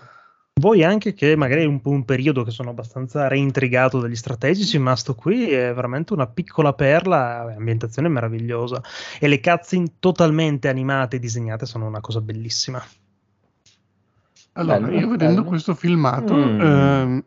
Voi 0.56 0.84
anche 0.84 1.14
che 1.14 1.36
magari 1.36 1.64
è 1.64 1.66
un 1.66 1.82
po' 1.82 1.90
un 1.90 2.06
periodo 2.06 2.44
che 2.44 2.52
sono 2.52 2.70
abbastanza 2.70 3.28
reintrigato 3.28 4.00
dagli 4.00 4.16
strategici, 4.16 4.78
ma 4.78 4.96
sto 4.96 5.16
qui 5.16 5.50
è 5.52 5.74
veramente 5.74 6.14
una 6.14 6.28
piccola 6.28 6.74
perla, 6.74 7.54
ambientazione 7.58 8.08
meravigliosa 8.08 8.80
e 9.20 9.28
le 9.28 9.40
cutscene 9.40 9.94
totalmente 10.00 10.70
animate 10.70 11.16
e 11.16 11.20
disegnate 11.20 11.66
sono 11.66 11.88
una 11.88 12.02
cosa 12.02 12.22
bellissima. 12.22 12.82
Allora, 14.54 14.80
Bello, 14.80 15.00
io 15.00 15.08
vedendo 15.10 15.36
bello. 15.38 15.44
questo 15.48 15.74
filmato 15.74 16.36
Mm. 16.36 16.62
ehm, 16.62 17.26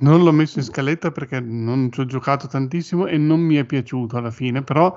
non 0.00 0.22
l'ho 0.22 0.32
messo 0.32 0.60
in 0.60 0.64
scaletta 0.64 1.10
perché 1.10 1.40
non 1.40 1.90
ci 1.90 2.00
ho 2.00 2.04
giocato 2.06 2.46
tantissimo 2.46 3.06
e 3.06 3.18
non 3.18 3.40
mi 3.40 3.56
è 3.56 3.64
piaciuto 3.64 4.16
alla 4.16 4.30
fine, 4.30 4.62
però 4.62 4.96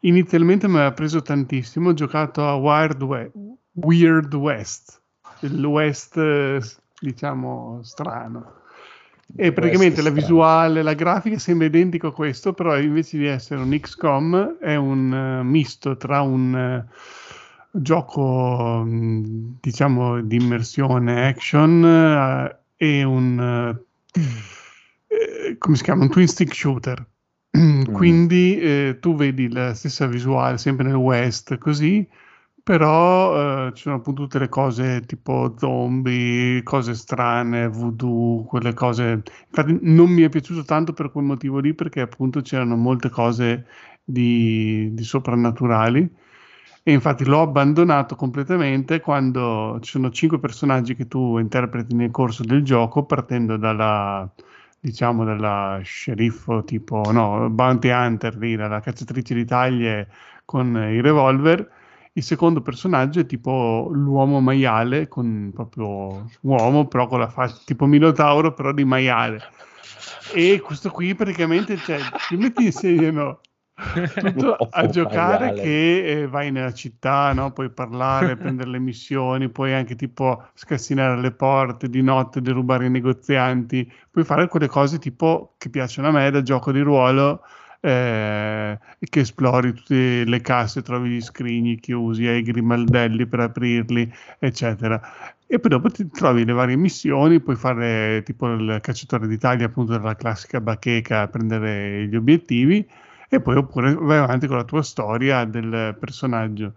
inizialmente 0.00 0.68
mi 0.68 0.76
aveva 0.76 0.92
preso 0.92 1.22
tantissimo. 1.22 1.90
Ho 1.90 1.94
giocato 1.94 2.46
a 2.46 2.54
Wild 2.54 3.02
We- 3.02 3.30
Weird 3.72 4.34
West, 4.34 5.00
il 5.40 5.64
West 5.64 6.16
eh, 6.16 6.60
diciamo 7.00 7.80
strano. 7.82 8.58
E 9.36 9.52
praticamente 9.52 10.02
la 10.02 10.10
visuale, 10.10 10.82
la 10.82 10.94
grafica 10.94 11.38
sembra 11.38 11.66
identico 11.66 12.08
a 12.08 12.12
questo, 12.12 12.52
però 12.52 12.76
invece 12.76 13.16
di 13.16 13.26
essere 13.26 13.60
un 13.60 13.70
XCOM 13.70 14.58
è 14.58 14.74
un 14.74 15.14
eh, 15.14 15.42
misto 15.44 15.96
tra 15.96 16.20
un 16.20 16.56
eh, 16.56 16.88
gioco 17.70 18.82
mh, 18.84 19.58
diciamo 19.60 20.20
di 20.20 20.34
immersione 20.34 21.28
action 21.28 21.84
eh, 21.84 22.56
e 22.76 23.04
un 23.04 23.78
come 25.58 25.76
si 25.76 25.82
chiama? 25.82 26.02
Un 26.02 26.10
twin 26.10 26.26
stick 26.26 26.54
shooter. 26.54 27.06
Quindi 27.92 28.58
eh, 28.58 28.98
tu 29.00 29.14
vedi 29.14 29.50
la 29.50 29.74
stessa 29.74 30.06
visuale 30.06 30.58
sempre 30.58 30.86
nel 30.86 30.94
West 30.94 31.58
così, 31.58 32.06
però 32.62 33.66
eh, 33.68 33.72
ci 33.74 33.82
sono 33.82 33.96
appunto 33.96 34.22
tutte 34.22 34.38
le 34.38 34.48
cose 34.48 35.00
tipo 35.06 35.54
zombie, 35.58 36.62
cose 36.62 36.94
strane, 36.94 37.68
voodoo, 37.68 38.44
quelle 38.44 38.74
cose. 38.74 39.22
Infatti 39.48 39.78
non 39.82 40.10
mi 40.10 40.22
è 40.22 40.28
piaciuto 40.28 40.64
tanto 40.64 40.92
per 40.92 41.10
quel 41.10 41.24
motivo 41.24 41.58
lì 41.58 41.74
perché 41.74 42.00
appunto 42.00 42.40
c'erano 42.40 42.76
molte 42.76 43.08
cose 43.10 43.66
di, 44.04 44.90
di 44.92 45.02
soprannaturali 45.02 46.08
e 46.82 46.92
infatti 46.92 47.24
l'ho 47.24 47.42
abbandonato 47.42 48.16
completamente 48.16 49.00
quando 49.00 49.78
ci 49.82 49.90
sono 49.90 50.10
cinque 50.10 50.38
personaggi 50.38 50.94
che 50.94 51.08
tu 51.08 51.38
interpreti 51.38 51.94
nel 51.94 52.10
corso 52.10 52.42
del 52.42 52.62
gioco 52.62 53.04
partendo 53.04 53.56
dalla 53.56 54.30
diciamo 54.80 55.24
dalla 55.24 55.80
sceriffo 55.82 56.64
tipo 56.64 57.02
no, 57.12 57.48
bounty 57.50 57.90
hunter 57.90 58.36
lì, 58.36 58.56
dalla 58.56 58.80
cacciatrice 58.80 59.34
di 59.34 59.44
taglie 59.44 60.08
con 60.44 60.74
il 60.74 61.02
revolver. 61.02 61.78
Il 62.14 62.24
secondo 62.24 62.60
personaggio 62.60 63.20
è 63.20 63.26
tipo 63.26 63.88
l'uomo 63.92 64.40
maiale 64.40 65.06
con 65.06 65.52
proprio 65.54 66.28
uomo 66.40 66.88
però 66.88 67.06
con 67.06 67.20
la 67.20 67.28
faccia 67.28 67.60
tipo 67.64 67.86
Minotauro 67.86 68.52
però 68.52 68.72
di 68.72 68.84
maiale. 68.84 69.40
E 70.34 70.60
questo 70.60 70.90
qui 70.90 71.14
praticamente 71.14 71.76
cioè 71.76 71.98
ti 72.28 72.36
metti 72.36 72.64
insieme 72.64 73.38
tutto 74.14 74.56
a 74.70 74.86
giocare 74.86 75.46
maiale. 75.46 75.62
che 75.62 76.04
eh, 76.04 76.28
vai 76.28 76.50
nella 76.50 76.72
città, 76.72 77.32
no? 77.32 77.52
puoi 77.52 77.70
parlare, 77.70 78.36
prendere 78.38 78.70
le 78.70 78.78
missioni, 78.78 79.48
puoi 79.48 79.72
anche 79.72 79.96
tipo 79.96 80.44
scassinare 80.54 81.20
le 81.20 81.32
porte 81.32 81.88
di 81.88 82.02
notte, 82.02 82.40
derubare 82.40 82.86
i 82.86 82.90
negozianti, 82.90 83.90
puoi 84.10 84.24
fare 84.24 84.48
quelle 84.48 84.68
cose 84.68 84.98
tipo 84.98 85.54
che 85.58 85.70
piacciono 85.70 86.08
a 86.08 86.10
me 86.10 86.30
da 86.30 86.42
gioco 86.42 86.72
di 86.72 86.80
ruolo, 86.80 87.42
eh, 87.80 88.78
che 88.98 89.20
esplori 89.20 89.72
tutte 89.72 90.24
le 90.24 90.40
casse, 90.40 90.82
trovi 90.82 91.10
gli 91.10 91.20
scrigni 91.20 91.80
chiusi, 91.80 92.26
hai 92.26 92.38
i 92.38 92.42
grimaldelli 92.42 93.26
per 93.26 93.40
aprirli, 93.40 94.12
eccetera. 94.38 95.00
E 95.46 95.58
poi 95.58 95.70
dopo 95.70 95.90
ti 95.90 96.08
trovi 96.08 96.44
le 96.44 96.52
varie 96.52 96.76
missioni, 96.76 97.40
puoi 97.40 97.56
fare 97.56 98.22
tipo 98.24 98.48
il 98.52 98.78
cacciatore 98.80 99.26
d'Italia, 99.26 99.66
appunto 99.66 99.92
della 99.92 100.14
classica 100.14 100.60
bacheca, 100.60 101.26
prendere 101.26 102.06
gli 102.06 102.14
obiettivi 102.14 102.86
e 103.32 103.40
poi 103.40 103.56
oppure 103.56 103.94
vai 103.94 104.18
avanti 104.18 104.46
con 104.48 104.56
la 104.56 104.64
tua 104.64 104.82
storia 104.82 105.44
del 105.44 105.96
personaggio. 105.98 106.74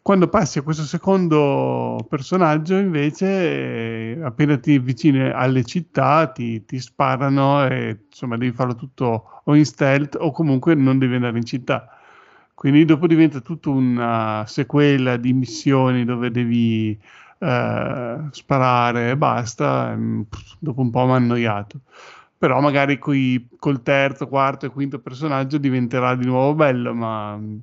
Quando 0.00 0.28
passi 0.28 0.58
a 0.58 0.62
questo 0.62 0.84
secondo 0.84 1.98
personaggio, 2.08 2.76
invece, 2.76 4.16
eh, 4.16 4.22
appena 4.22 4.56
ti 4.56 4.76
avvicini 4.76 5.28
alle 5.28 5.64
città, 5.64 6.28
ti, 6.28 6.64
ti 6.64 6.78
sparano 6.78 7.66
e 7.66 8.04
insomma 8.08 8.36
devi 8.36 8.52
farlo 8.52 8.74
tutto 8.76 9.42
o 9.44 9.54
in 9.54 9.66
stealth 9.66 10.16
o 10.18 10.30
comunque 10.30 10.74
non 10.74 10.98
devi 10.98 11.16
andare 11.16 11.36
in 11.36 11.44
città. 11.44 11.88
Quindi 12.54 12.84
dopo 12.86 13.06
diventa 13.06 13.40
tutta 13.40 13.68
una 13.70 14.44
sequela 14.46 15.16
di 15.18 15.32
missioni 15.34 16.04
dove 16.04 16.30
devi 16.30 16.98
eh, 17.38 18.18
sparare 18.30 19.10
e 19.10 19.16
basta, 19.16 19.94
mm, 19.94 20.22
dopo 20.58 20.80
un 20.80 20.90
po' 20.90 21.04
mi 21.04 21.12
ha 21.12 21.14
annoiato. 21.16 21.80
Però 22.38 22.60
magari 22.60 22.98
coi- 22.98 23.48
col 23.58 23.82
terzo, 23.82 24.28
quarto 24.28 24.66
e 24.66 24.70
quinto 24.70 24.98
personaggio 24.98 25.58
diventerà 25.58 26.14
di 26.14 26.26
nuovo 26.26 26.54
bello, 26.54 26.94
ma 26.94 27.36
mm, 27.36 27.56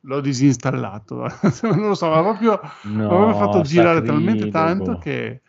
l'ho 0.00 0.20
disinstallato. 0.20 1.26
non 1.62 1.88
lo 1.88 1.94
so, 1.94 2.08
ma 2.08 2.22
proprio 2.22 2.60
mi 2.84 3.04
aveva 3.04 3.34
fatto 3.34 3.60
girare 3.62 4.02
talmente 4.02 4.48
tanto 4.48 4.98
che... 4.98 5.42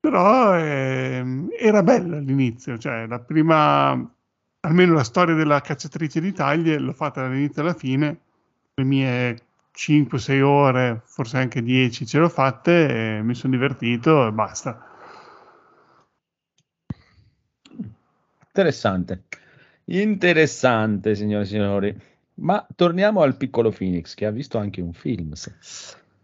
Però 0.00 0.56
ehm, 0.56 1.48
era 1.58 1.82
bello 1.82 2.16
all'inizio, 2.16 2.78
cioè 2.78 3.06
la 3.06 3.18
prima, 3.18 3.90
almeno 4.60 4.94
la 4.94 5.02
storia 5.02 5.34
della 5.34 5.60
cacciatrice 5.60 6.20
di 6.20 6.32
taglie 6.32 6.78
l'ho 6.78 6.92
fatta 6.92 7.22
dall'inizio 7.22 7.62
alla 7.62 7.74
fine, 7.74 8.20
le 8.74 8.84
mie 8.84 9.36
5-6 9.72 10.40
ore, 10.40 11.02
forse 11.04 11.38
anche 11.38 11.62
10 11.62 12.06
ce 12.06 12.18
l'ho 12.18 12.28
fatte 12.28 13.20
mi 13.24 13.34
sono 13.34 13.52
divertito 13.52 14.28
e 14.28 14.32
basta. 14.32 14.87
Interessante. 18.58 19.22
Interessante, 19.84 21.14
signore 21.14 21.44
e 21.44 21.46
signori. 21.46 22.00
Ma 22.34 22.66
torniamo 22.74 23.22
al 23.22 23.36
piccolo 23.36 23.70
Phoenix, 23.70 24.14
che 24.14 24.26
ha 24.26 24.30
visto 24.30 24.58
anche 24.58 24.80
un 24.80 24.92
film. 24.92 25.32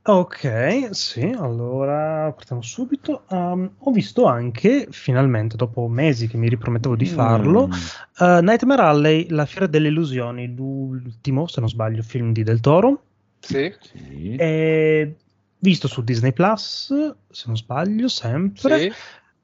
Ok, 0.07 0.89
sì, 0.91 1.23
allora 1.23 2.33
partiamo 2.33 2.61
subito. 2.61 3.23
Um, 3.29 3.71
ho 3.79 3.91
visto 3.93 4.25
anche, 4.27 4.89
finalmente, 4.91 5.57
dopo 5.57 5.87
mesi 5.87 6.27
che 6.27 6.37
mi 6.37 6.49
ripromettevo 6.49 6.97
di 6.97 7.07
farlo, 7.07 7.69
Mm. 7.69 7.71
uh, 8.19 8.41
Nightmare 8.43 8.83
Alley, 8.83 9.29
La 9.31 9.47
fiera 9.47 9.69
delle 9.69 9.89
illusioni, 9.89 10.53
l'ultimo, 10.53 11.47
se 11.47 11.61
non 11.61 11.69
sbaglio, 11.69 12.03
film 12.03 12.33
di 12.33 12.43
Del 12.43 12.59
Toro. 12.59 13.03
Sì, 13.39 13.73
Sì. 13.81 14.35
E 14.35 15.17
visto 15.59 15.87
su 15.87 16.03
Disney 16.03 16.33
Plus, 16.33 16.93
se 17.31 17.45
non 17.47 17.57
sbaglio, 17.57 18.09
sempre. 18.09 18.81
sì. 18.81 18.93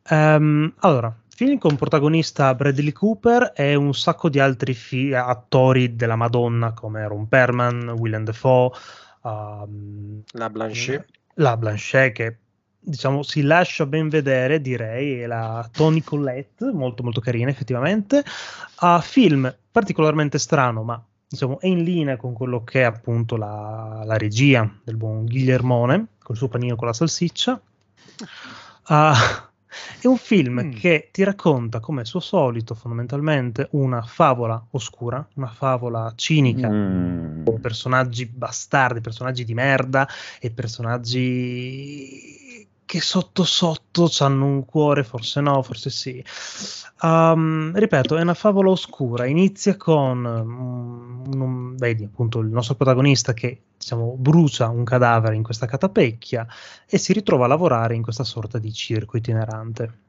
Ehm, 0.08 0.74
allora, 0.78 1.16
film 1.40 1.56
con 1.56 1.76
protagonista 1.76 2.54
Bradley 2.54 2.92
Cooper 2.92 3.54
e 3.56 3.74
un 3.74 3.94
sacco 3.94 4.28
di 4.28 4.38
altri 4.38 4.74
fi- 4.74 5.14
attori 5.14 5.96
della 5.96 6.14
Madonna 6.14 6.74
come 6.74 7.08
Ron 7.08 7.28
Perlman, 7.28 7.88
Willem 7.98 8.24
Dafoe, 8.24 8.70
ehm, 9.24 10.22
La 10.32 10.50
Blanchet. 10.50 11.06
la 11.36 11.56
Blanchet 11.56 12.12
che 12.12 12.36
diciamo 12.78 13.22
si 13.22 13.40
lascia 13.40 13.86
ben 13.86 14.10
vedere 14.10 14.60
direi 14.60 15.22
e 15.22 15.26
la 15.26 15.66
Toni 15.72 16.02
Collette 16.02 16.72
molto 16.72 17.02
molto 17.02 17.22
carina 17.22 17.48
effettivamente 17.48 18.22
a 18.76 19.00
film 19.00 19.50
particolarmente 19.70 20.38
strano 20.38 20.82
ma 20.82 21.02
diciamo 21.26 21.58
è 21.58 21.68
in 21.68 21.82
linea 21.84 22.18
con 22.18 22.34
quello 22.34 22.64
che 22.64 22.80
è 22.80 22.84
appunto 22.84 23.36
la, 23.38 24.02
la 24.04 24.18
regia 24.18 24.70
del 24.84 24.96
buon 24.96 25.24
Guillermone 25.24 26.06
col 26.22 26.36
suo 26.36 26.48
panino 26.48 26.76
con 26.76 26.86
la 26.86 26.92
salsiccia 26.92 27.58
Ah, 28.92 29.49
è 30.00 30.06
un 30.06 30.16
film 30.16 30.60
Mm. 30.64 30.70
che 30.72 31.08
ti 31.12 31.22
racconta 31.24 31.80
come 31.80 32.04
suo 32.04 32.20
solito 32.20 32.74
fondamentalmente 32.74 33.68
una 33.72 34.02
favola 34.02 34.62
oscura 34.72 35.26
una 35.34 35.48
favola 35.48 36.12
cinica 36.16 36.68
Mm. 36.68 37.44
con 37.44 37.60
personaggi 37.60 38.26
bastardi, 38.26 39.00
personaggi 39.00 39.44
di 39.44 39.54
merda 39.54 40.08
e 40.40 40.50
personaggi 40.50 42.68
che 42.84 43.00
sotto 43.00 43.44
sotto 43.44 44.10
hanno 44.18 44.46
un 44.46 44.64
cuore, 44.64 45.04
forse 45.04 45.40
no, 45.40 45.62
forse 45.62 45.90
sì. 45.90 46.22
Um, 47.02 47.72
ripeto, 47.72 48.16
è 48.16 48.22
una 48.22 48.34
favola 48.34 48.70
oscura. 48.70 49.26
Inizia 49.26 49.76
con 49.76 50.24
um, 50.24 51.22
un- 51.40 51.76
vedi 51.76 52.02
appunto 52.02 52.40
il 52.40 52.48
nostro 52.48 52.74
protagonista 52.74 53.32
che 53.32 53.60
diciamo, 53.80 54.14
brucia 54.18 54.68
un 54.68 54.84
cadavere 54.84 55.34
in 55.34 55.42
questa 55.42 55.64
catapecchia 55.64 56.46
e 56.86 56.98
si 56.98 57.14
ritrova 57.14 57.46
a 57.46 57.48
lavorare 57.48 57.94
in 57.94 58.02
questa 58.02 58.24
sorta 58.24 58.58
di 58.58 58.72
circo 58.74 59.16
itinerante. 59.16 60.08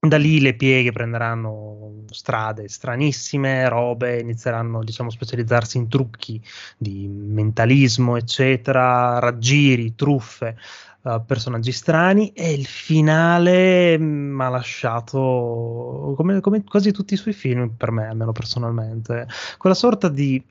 Da 0.00 0.16
lì 0.16 0.40
le 0.40 0.54
pieghe 0.54 0.90
prenderanno 0.90 2.04
strade 2.10 2.68
stranissime, 2.68 3.68
robe, 3.68 4.18
inizieranno 4.18 4.82
diciamo, 4.82 5.10
a 5.10 5.12
specializzarsi 5.12 5.76
in 5.76 5.88
trucchi 5.88 6.42
di 6.76 7.06
mentalismo, 7.06 8.16
eccetera, 8.16 9.20
raggiri, 9.20 9.94
truffe, 9.94 10.56
eh, 11.04 11.22
personaggi 11.24 11.70
strani 11.70 12.32
e 12.32 12.52
il 12.52 12.66
finale 12.66 13.96
mi 13.98 14.42
ha 14.42 14.48
lasciato 14.48 16.14
come, 16.16 16.40
come 16.40 16.64
quasi 16.64 16.92
tutti 16.92 17.14
i 17.14 17.18
suoi 17.18 17.34
film, 17.34 17.70
per 17.76 17.92
me 17.92 18.08
almeno 18.08 18.32
personalmente, 18.32 19.28
quella 19.58 19.76
sorta 19.76 20.08
di 20.08 20.42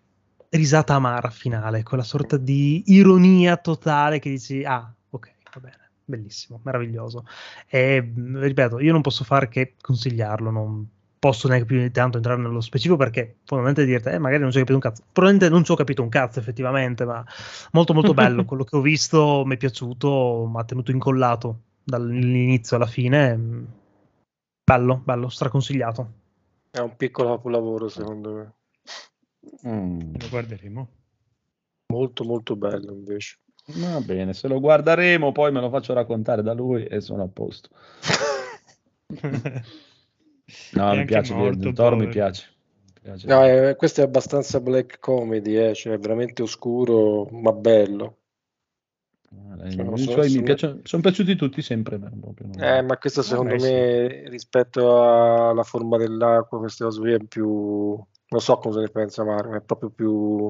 risata 0.52 0.96
amara 0.96 1.30
finale, 1.30 1.84
quella 1.84 2.04
sorta 2.04 2.38
di 2.38 2.84
ironia 2.88 3.58
totale 3.58 4.20
che 4.20 4.30
dici, 4.30 4.64
ah, 4.64 4.94
ok, 5.10 5.34
va 5.54 5.62
bene. 5.62 5.80
Bellissimo, 6.04 6.60
meraviglioso. 6.64 7.26
E 7.68 8.14
ripeto, 8.34 8.80
io 8.80 8.92
non 8.92 9.02
posso 9.02 9.24
fare 9.24 9.48
che 9.48 9.76
consigliarlo, 9.80 10.52
non 10.52 10.88
posso 11.18 11.48
neanche 11.48 11.66
più 11.66 11.78
di 11.78 11.92
tanto 11.92 12.18
entrare 12.18 12.42
nello 12.42 12.62
specifico 12.62 12.98
perché 12.98 13.38
fondamentalmente 13.46 13.86
dirti, 13.86 14.16
eh, 14.16 14.20
magari 14.20 14.42
non 14.42 14.52
ci 14.52 14.58
ho 14.58 14.62
capito 14.62 14.76
un 14.76 14.82
cazzo. 14.82 15.04
Probabilmente 15.12 15.54
non 15.54 15.64
ci 15.64 15.72
ho 15.72 15.76
capito 15.76 16.02
un 16.02 16.10
cazzo 16.10 16.40
effettivamente, 16.40 17.06
ma 17.06 17.24
molto 17.72 17.94
molto 17.94 18.14
bello. 18.16 18.44
Quello 18.44 18.64
che 18.64 18.76
ho 18.76 18.82
visto 18.82 19.44
mi 19.46 19.54
è 19.54 19.58
piaciuto, 19.58 20.50
mi 20.52 20.60
ha 20.60 20.64
tenuto 20.66 20.92
incollato 20.92 21.60
dall'inizio 21.84 22.76
alla 22.76 22.88
fine. 22.88 23.40
Bello, 24.64 25.02
bello, 25.04 25.30
straconsigliato. 25.30 26.12
È 26.72 26.80
un 26.80 26.96
piccolo 26.98 27.36
capolavoro 27.36 27.88
secondo 27.88 28.34
me. 28.34 28.54
Mm. 29.68 30.00
Lo 30.20 30.30
guarderemo. 30.30 30.88
Molto 31.88 32.24
molto 32.24 32.56
bello 32.56 32.94
invece. 32.94 33.38
Va 33.66 34.00
bene, 34.02 34.34
se 34.34 34.48
lo 34.48 34.60
guarderemo, 34.60 35.32
poi 35.32 35.52
me 35.52 35.62
lo 35.62 35.70
faccio 35.70 35.94
raccontare 35.94 36.42
da 36.42 36.54
lui 36.54 36.86
e 36.86 37.02
sono 37.02 37.24
a 37.24 37.28
posto. 37.28 37.70
No, 40.74 40.94
mi 40.96 41.06
piace, 41.06 41.34
morto, 41.34 41.72
Toro 41.72 41.96
mi 41.96 42.08
piace. 42.10 42.50
Mi 42.86 43.00
piace. 43.02 43.28
No, 43.28 43.46
eh, 43.46 43.76
questo 43.78 44.02
è 44.02 44.04
abbastanza 44.04 44.60
black 44.60 45.00
comedy, 45.00 45.56
eh, 45.56 45.74
cioè 45.74 45.98
veramente 45.98 46.42
oscuro 46.42 47.26
ma 47.32 47.54
bello. 47.54 48.18
Guarda, 49.30 49.70
cioè, 49.70 49.86
so, 49.86 49.96
suoi 49.98 50.24
mi 50.24 50.30
sono- 50.30 50.44
piacciono- 50.44 50.80
sono 50.84 51.02
piaciuti 51.02 51.36
tutti 51.36 51.62
sempre. 51.62 51.98
ma 51.98 52.12
proprio 52.20 52.48
non- 52.48 52.62
Eh, 52.62 52.82
ma 52.82 52.98
questo 52.98 53.22
secondo 53.22 53.54
beh, 53.54 53.60
sì. 53.60 53.72
me 53.72 54.30
rispetto 54.30 55.50
alla 55.50 55.64
forma 55.64 55.98
dell'acqua, 55.98 56.60
queste 56.60 56.84
cose 56.84 57.00
qui 57.00 57.14
è 57.14 57.20
più... 57.24 57.98
Non 58.32 58.40
so 58.42 58.58
cosa 58.58 58.80
ne 58.80 58.90
pensa 58.90 59.24
Mario, 59.24 59.56
è 59.56 59.62
proprio 59.62 59.90
più... 59.90 60.50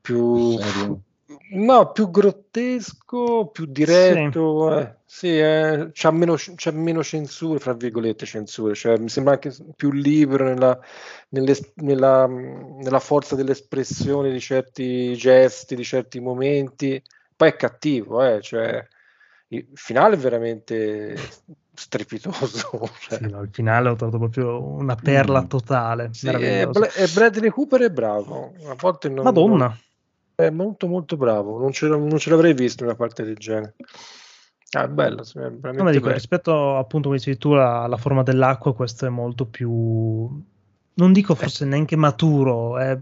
più... 0.00 0.58
No, 1.54 1.92
più 1.92 2.10
grottesco, 2.10 3.48
più 3.52 3.66
diretto, 3.66 4.78
eh. 4.78 4.96
Sì, 5.04 5.38
eh, 5.38 5.90
c'ha 5.92 6.10
meno, 6.10 6.34
c'ha 6.36 6.70
meno 6.70 7.02
censure, 7.02 7.58
fra 7.58 7.72
virgolette 7.72 8.26
censure, 8.26 8.74
cioè 8.74 8.98
mi 8.98 9.08
sembra 9.08 9.34
anche 9.34 9.54
più 9.76 9.90
libero 9.90 10.44
nella, 10.44 10.78
nella, 11.30 12.26
nella 12.26 12.98
forza 12.98 13.34
dell'espressione 13.34 14.30
di 14.30 14.40
certi 14.40 15.14
gesti, 15.16 15.74
di 15.74 15.84
certi 15.84 16.20
momenti. 16.20 17.02
Poi 17.34 17.48
è 17.48 17.56
cattivo, 17.56 18.22
eh, 18.22 18.40
cioè, 18.40 18.86
il 19.56 19.66
finale 19.74 20.14
è 20.14 20.18
veramente 20.18 21.16
strepitoso. 21.74 22.70
cioè. 23.00 23.18
Sì, 23.18 23.26
no, 23.28 23.42
il 23.42 23.50
finale 23.52 23.90
ho 23.90 23.94
trovato 23.96 24.18
proprio 24.18 24.62
una 24.62 24.94
perla 24.96 25.42
Mm. 25.42 25.46
totale. 25.46 26.08
Sì, 26.12 26.28
e. 26.28 26.66
Bla- 26.70 26.92
e 26.92 27.06
Bradley 27.08 27.50
Cooper 27.50 27.82
è 27.82 27.90
bravo, 27.90 28.52
a 28.66 28.74
volte 28.74 29.08
non, 29.08 29.24
Madonna. 29.24 29.66
non- 29.66 29.76
è 30.34 30.50
molto 30.50 30.86
molto 30.88 31.16
bravo, 31.16 31.58
non 31.58 31.72
ce, 31.72 31.86
non 31.88 32.16
ce 32.18 32.30
l'avrei 32.30 32.54
visto 32.54 32.84
una 32.84 32.94
parte 32.94 33.22
del 33.22 33.36
genere. 33.36 33.74
Ah, 34.70 34.84
è 34.84 34.88
bello, 34.88 35.22
No, 35.34 35.90
dico, 35.90 36.04
bello. 36.04 36.12
rispetto 36.14 36.78
appunto 36.78 37.08
come 37.08 37.18
dicevi 37.18 37.36
tu 37.36 37.50
alla, 37.52 37.98
forma 37.98 38.22
dell'acqua, 38.22 38.74
questo 38.74 39.04
è 39.04 39.10
molto 39.10 39.44
più, 39.44 39.70
non 40.94 41.12
dico 41.12 41.34
forse 41.34 41.66
neanche 41.66 41.94
maturo, 41.96 42.78
è 42.78 42.92
un 42.92 43.00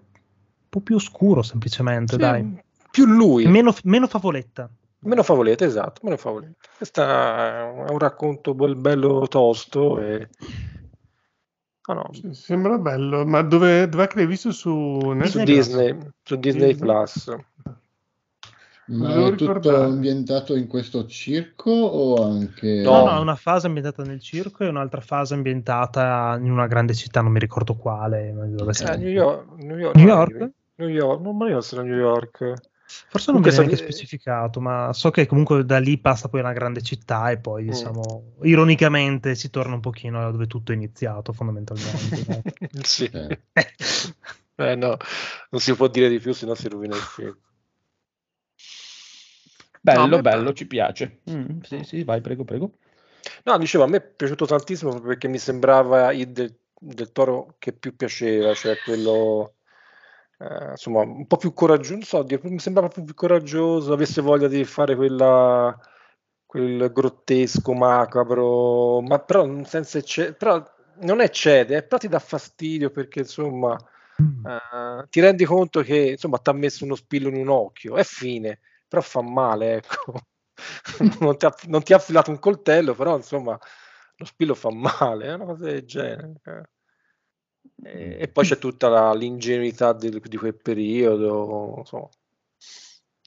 po' 0.68 0.80
più 0.80 0.96
oscuro 0.96 1.42
semplicemente, 1.42 2.14
Sì, 2.14 2.18
dai. 2.18 2.60
più 2.90 3.06
lui, 3.06 3.46
Meno, 3.46 3.72
meno 3.84 4.08
favoletta. 4.08 4.68
Meno 5.00 5.22
favoletta, 5.22 5.64
esatto, 5.64 6.00
meno 6.04 6.16
favoletta. 6.16 6.68
Questo 6.76 7.02
è 7.02 7.62
un 7.90 7.98
racconto 7.98 8.54
bel- 8.54 8.76
bello 8.76 9.26
tosto 9.28 9.98
e... 10.00 10.28
Ah, 11.82 11.94
no, 11.94 12.10
Sembra 12.32 12.78
bello, 12.78 13.24
ma 13.26 13.42
dove, 13.42 13.88
dov'è 13.88 14.06
che 14.06 14.16
l'hai 14.16 14.26
visto 14.26 14.52
su 14.52 15.00
su? 15.24 15.42
Disney, 15.42 15.98
su 16.22 16.36
Disney 16.36 16.68
Disney? 16.68 16.76
Plus. 16.76 17.34
Ma 18.92 19.26
è 19.26 19.34
tutto 19.36 19.76
ambientato 19.76 20.56
in 20.56 20.66
questo 20.66 21.06
circo 21.06 21.70
o 21.70 22.24
anche... 22.24 22.82
No. 22.82 23.04
No, 23.06 23.20
una 23.20 23.36
fase 23.36 23.66
ambientata 23.68 24.02
nel 24.02 24.20
circo 24.20 24.64
e 24.64 24.68
un'altra 24.68 25.00
fase 25.00 25.34
ambientata 25.34 26.36
in 26.40 26.50
una 26.50 26.66
grande 26.66 26.94
città, 26.94 27.20
non 27.20 27.30
mi 27.32 27.38
ricordo 27.38 27.76
quale. 27.76 28.32
ma 28.32 28.44
dove 28.46 28.72
Eh. 28.72 28.96
New 28.96 29.08
York, 29.08 29.46
New 29.58 29.76
York, 29.76 29.94
New 29.94 30.06
York? 30.06 30.50
New 30.74 30.88
York, 30.88 31.20
non 31.20 31.36
mi 31.36 31.44
ricordo 31.44 31.62
se 31.64 31.74
era 31.76 31.84
New 31.84 31.98
York. 31.98 32.54
Forse 33.08 33.30
non 33.32 33.40
Comunque 33.40 33.50
viene 33.50 33.66
neanche 33.66 33.76
sa- 33.76 33.82
specificato, 33.82 34.60
ma 34.60 34.92
so 34.92 35.10
che 35.10 35.26
comunque 35.26 35.64
da 35.64 35.78
lì 35.78 35.98
passa 35.98 36.28
poi 36.28 36.40
una 36.40 36.52
grande 36.52 36.82
città 36.82 37.30
e 37.30 37.38
poi, 37.38 37.64
Mm. 37.64 37.70
diciamo, 37.70 38.32
ironicamente 38.42 39.34
si 39.34 39.50
torna 39.50 39.74
un 39.74 39.80
pochino 39.80 40.20
da 40.20 40.30
dove 40.30 40.46
tutto 40.46 40.72
è 40.72 40.74
iniziato, 40.74 41.32
fondamentalmente. 41.32 42.24
no? 42.70 42.82
Sì. 42.82 43.04
Eh. 43.12 43.38
Eh 44.56 44.74
no, 44.74 44.96
non 45.50 45.60
si 45.60 45.74
può 45.74 45.88
dire 45.88 46.08
di 46.08 46.18
più, 46.18 46.32
sennò 46.34 46.54
si 46.54 46.68
rovina 46.68 46.94
il 46.96 47.02
film. 47.02 47.36
Bello, 49.82 50.16
No, 50.16 50.22
bello, 50.22 50.52
ci 50.52 50.66
piace. 50.66 51.20
Mm, 51.30 51.60
sì, 51.62 51.82
sì, 51.84 52.04
vai, 52.04 52.20
prego, 52.20 52.44
prego. 52.44 52.72
No, 53.44 53.56
dicevo, 53.58 53.84
a 53.84 53.86
me 53.86 53.96
è 53.98 54.02
piaciuto 54.02 54.44
tantissimo 54.46 54.90
proprio 54.90 55.12
perché 55.12 55.28
mi 55.28 55.38
sembrava 55.38 56.12
il 56.12 56.28
del, 56.30 56.54
del 56.78 57.12
Toro 57.12 57.54
che 57.58 57.72
più 57.72 57.96
piaceva, 57.96 58.52
cioè 58.54 58.76
quello 58.84 59.54
eh, 60.40 60.70
insomma 60.70 61.00
un 61.00 61.26
po' 61.26 61.36
più 61.36 61.52
coraggioso, 61.52 61.92
non 61.92 62.02
so, 62.02 62.24
mi 62.48 62.58
sembrava 62.58 62.88
proprio 62.88 63.04
più 63.04 63.14
coraggioso, 63.14 63.92
avesse 63.92 64.22
voglia 64.22 64.48
di 64.48 64.64
fare 64.64 64.96
quella, 64.96 65.78
quel 66.46 66.90
grottesco, 66.92 67.72
macabro, 67.74 69.00
ma 69.02 69.18
però 69.20 69.46
ecce- 69.46 70.34
però 70.34 70.62
non 71.02 71.20
eccede, 71.20 71.76
eh, 71.76 71.82
però 71.82 71.98
ti 71.98 72.08
dà 72.08 72.18
fastidio 72.18 72.90
perché 72.90 73.20
insomma 73.20 73.76
eh, 74.16 75.06
ti 75.08 75.20
rendi 75.20 75.44
conto 75.44 75.82
che 75.82 76.10
insomma 76.12 76.38
ti 76.38 76.50
ha 76.50 76.52
messo 76.54 76.84
uno 76.84 76.94
spillo 76.94 77.28
in 77.28 77.36
un 77.36 77.48
occhio, 77.48 77.96
è 77.96 78.04
fine, 78.04 78.60
però 78.88 79.02
fa 79.02 79.22
male, 79.22 79.74
ecco. 79.76 80.14
non, 81.20 81.36
ti 81.36 81.46
ha, 81.46 81.54
non 81.66 81.82
ti 81.82 81.92
ha 81.92 81.96
affilato 81.96 82.30
un 82.30 82.38
coltello, 82.38 82.94
però 82.94 83.16
insomma 83.16 83.58
lo 84.16 84.24
spillo 84.24 84.54
fa 84.54 84.70
male, 84.70 85.26
è 85.26 85.34
una 85.34 85.44
cosa 85.44 85.64
del 85.64 85.84
genere. 85.84 86.70
Eh. 87.84 88.16
E, 88.18 88.22
e 88.22 88.28
poi 88.28 88.44
c'è 88.44 88.58
tutta 88.58 88.88
la- 88.88 89.14
l'ingenuità 89.14 89.92
del- 89.92 90.20
di 90.20 90.36
quel 90.36 90.54
periodo, 90.56 91.74
insomma. 91.78 92.08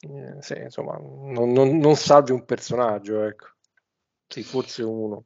Eh, 0.02 0.42
sì, 0.42 0.58
insomma, 0.60 0.98
non, 0.98 1.52
non- 1.52 1.78
non 1.78 1.96
salvi 1.96 2.32
un 2.32 2.44
personaggio, 2.46 3.24
ecco. 3.24 3.48
Sì, 4.28 4.44
forse 4.44 4.84
uno. 4.84 5.26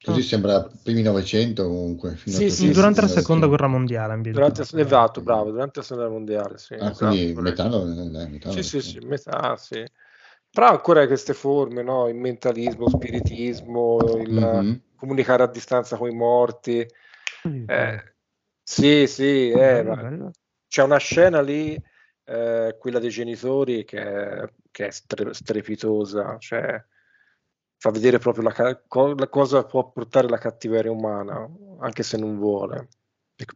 Così 0.00 0.22
sembra 0.22 0.70
primi 0.82 1.02
Novecento 1.02 1.64
comunque. 1.64 2.16
Sì, 2.16 2.50
sì, 2.50 2.70
durante 2.70 3.00
la 3.00 3.06
1900. 3.08 3.20
seconda 3.20 3.46
guerra 3.46 3.66
mondiale. 3.66 4.20
Durante, 4.20 4.62
esatto, 4.62 5.20
bravo, 5.22 5.50
durante 5.50 5.80
la 5.80 5.84
seconda 5.84 6.08
guerra 6.08 6.18
mondiale, 6.18 6.58
sì. 6.58 6.74
Ah, 6.74 6.90
esatto, 6.90 7.14
quindi 7.16 7.40
metà, 7.40 7.68
no- 7.68 7.82
eh, 7.82 8.26
metà 8.28 8.50
Sì, 8.50 8.62
sì, 8.62 8.80
sì, 8.80 8.98
metà, 9.00 9.56
sì. 9.56 9.84
Però 10.50 10.68
ancora 10.68 11.06
queste 11.06 11.34
forme, 11.34 11.82
no? 11.82 12.08
Il 12.08 12.14
mentalismo, 12.14 12.88
spiritismo, 12.88 14.16
il 14.16 14.30
Mhm. 14.30 14.80
comunicare 14.96 15.42
a 15.42 15.46
distanza 15.48 15.96
con 15.96 16.08
i 16.10 16.14
morti. 16.14 16.86
Mm. 17.48 17.64
Eh, 17.68 18.14
sì, 18.70 19.06
sì, 19.06 19.50
eh, 19.50 19.82
ma 19.82 19.96
c'è 20.66 20.82
una 20.82 20.98
scena 20.98 21.40
lì, 21.40 21.80
eh, 22.24 22.76
quella 22.78 22.98
dei 22.98 23.10
genitori, 23.10 23.84
che 23.84 23.98
è, 24.00 24.52
che 24.70 24.86
è 24.88 24.90
stre- 24.90 25.32
strepitosa, 25.34 26.36
cioè 26.38 26.82
fa 27.76 27.90
vedere 27.90 28.18
proprio 28.18 28.44
la, 28.44 28.52
ca- 28.52 28.82
la 29.16 29.28
cosa 29.28 29.64
può 29.64 29.90
portare 29.90 30.28
la 30.28 30.38
cattiveria 30.38 30.90
umana, 30.90 31.48
anche 31.80 32.02
se 32.02 32.16
non 32.18 32.36
vuole. 32.38 32.88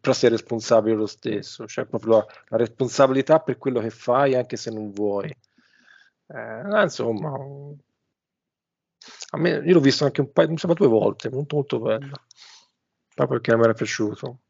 Però 0.01 0.12
sei 0.14 0.31
responsabile 0.31 0.94
lo 0.96 1.07
stesso, 1.07 1.66
cioè 1.66 1.87
proprio 1.87 2.18
la, 2.18 2.27
la 2.51 2.57
responsabilità 2.59 3.40
per 3.40 3.59
quello 3.59 3.81
che 3.81 3.90
fai, 3.90 4.35
anche 4.37 4.57
se 4.57 4.70
non 4.70 4.90
vuoi. 4.92 5.29
Eh, 6.29 6.83
insomma, 6.83 7.33
a 9.33 9.37
me, 9.38 9.51
io 9.64 9.72
l'ho 9.75 9.81
visto 9.81 10.05
anche 10.05 10.20
un 10.20 10.33
paio, 10.33 10.48
mi 10.48 10.59
sembra 10.59 10.79
due 10.79 10.88
volte, 10.88 11.31
molto 11.31 11.57
molto 11.57 11.79
bello, 11.81 12.25
proprio 13.14 13.38
perché 13.40 13.57
mi 13.57 13.64
era 13.64 13.72
piaciuto. 13.75 14.40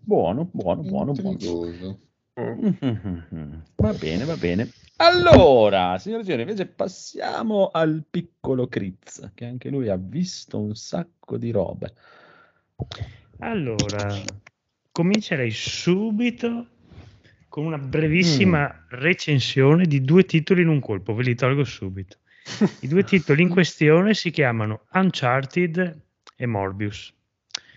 Buono, 0.00 0.48
buono, 0.52 0.82
buono, 0.82 1.12
buono. 1.12 1.98
Mm. 2.40 3.54
Va 3.76 3.92
bene, 3.92 4.24
va 4.24 4.36
bene. 4.36 4.70
Allora, 4.96 5.98
signore 5.98 6.22
e 6.22 6.24
signori, 6.24 6.42
invece 6.42 6.66
passiamo 6.66 7.70
al 7.72 8.04
piccolo 8.08 8.66
Critz, 8.66 9.30
che 9.34 9.44
anche 9.44 9.68
lui 9.68 9.88
ha 9.88 9.96
visto 9.96 10.58
un 10.58 10.74
sacco 10.74 11.36
di 11.36 11.50
robe. 11.50 11.94
Allora, 13.38 14.20
comincerei 14.90 15.50
subito 15.50 16.66
con 17.48 17.64
una 17.64 17.78
brevissima 17.78 18.86
recensione 18.90 19.86
di 19.86 20.02
due 20.02 20.24
titoli 20.24 20.62
in 20.62 20.68
un 20.68 20.80
colpo, 20.80 21.14
ve 21.14 21.22
li 21.22 21.34
tolgo 21.34 21.64
subito. 21.64 22.18
I 22.80 22.88
due 22.88 23.02
titoli 23.04 23.42
in 23.42 23.48
questione 23.48 24.14
si 24.14 24.30
chiamano 24.30 24.86
Uncharted 24.92 26.00
e 26.36 26.46
Morbius. 26.46 27.14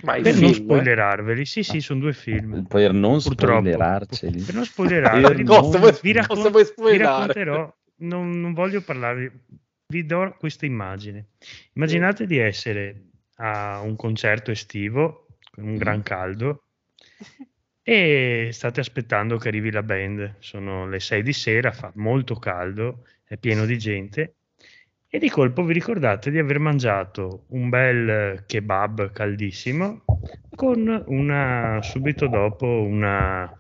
Ma 0.04 0.14
Per 0.14 0.24
non 0.24 0.34
film, 0.34 0.50
eh? 0.52 0.54
spoilerarveli, 0.54 1.46
sì, 1.46 1.64
sì, 1.64 1.80
sono 1.82 2.00
due 2.00 2.14
film. 2.14 2.66
Per 2.68 2.94
non 2.94 3.20
Purtroppo. 3.20 3.60
spoilerarceli. 3.60 4.42
Per 4.42 4.54
non 4.54 4.66
spoilerarveli, 4.66 5.44
Cosa 5.44 5.78
vuoi- 5.80 5.92
vi, 6.02 6.14
cosa 6.14 6.20
raccon- 6.28 6.50
vuoi 6.52 6.64
vi 6.64 6.70
spoilerare? 6.70 7.18
racconterò, 7.18 7.76
non, 7.98 8.40
non 8.42 8.54
voglio 8.54 8.82
parlarvi, 8.82 9.32
vi 9.88 10.06
do 10.06 10.36
questa 10.40 10.66
immagine. 10.66 11.28
Immaginate 11.74 12.26
di 12.26 12.38
essere 12.38 13.04
a 13.36 13.82
un 13.82 13.96
concerto 13.96 14.52
estivo 14.52 15.28
con 15.52 15.68
un 15.68 15.78
gran 15.78 16.02
caldo 16.04 16.64
e 17.84 18.50
state 18.52 18.80
aspettando 18.80 19.38
che 19.38 19.48
arrivi 19.48 19.72
la 19.72 19.84
band. 19.84 20.36
Sono 20.40 20.88
le 20.88 21.00
6 21.00 21.24
di 21.24 21.34
sera, 21.34 21.72
fa 21.72 21.92
molto 21.96 22.36
caldo, 22.36 23.06
è 23.24 23.38
pieno 23.38 23.66
di 23.66 23.78
gente 23.78 24.36
e 25.14 25.20
di 25.20 25.30
colpo 25.30 25.66
vi 25.66 25.74
ricordate 25.74 26.32
di 26.32 26.40
aver 26.40 26.58
mangiato 26.60 27.44
un 27.50 27.68
bel 27.68 28.46
kebab 28.46 29.12
caldissimo 29.12 30.06
con 30.56 31.04
una 31.08 31.80
subito 31.82 32.28
dopo 32.28 32.66
una, 32.66 33.54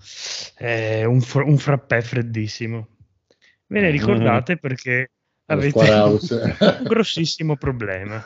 eh, 0.57 1.03
un, 1.03 1.19
fr- 1.19 1.45
un 1.45 1.57
frappè 1.57 1.99
freddissimo. 1.99 2.87
Ve 3.67 3.81
ne 3.81 3.89
ricordate 3.89 4.55
perché 4.55 5.11
avete 5.47 5.89
un 5.91 6.19
grossissimo 6.87 7.57
problema. 7.57 8.23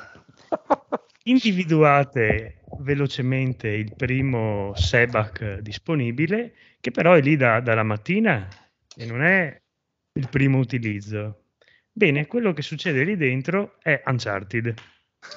Individuate 1.23 2.59
velocemente 2.81 3.69
il 3.69 3.95
primo 3.95 4.71
Sebac 4.75 5.61
disponibile, 5.61 6.53
che 6.79 6.91
però 6.91 7.13
è 7.13 7.21
lì 7.21 7.35
da- 7.35 7.59
dalla 7.59 7.81
mattina 7.81 8.47
e 8.95 9.05
non 9.07 9.23
è 9.23 9.59
il 10.13 10.29
primo 10.29 10.59
utilizzo. 10.59 11.44
Bene, 11.97 12.27
quello 12.27 12.51
che 12.51 12.61
succede 12.61 13.05
lì 13.05 13.15
dentro 13.15 13.75
è 13.81 14.03
Uncharted. 14.05 14.73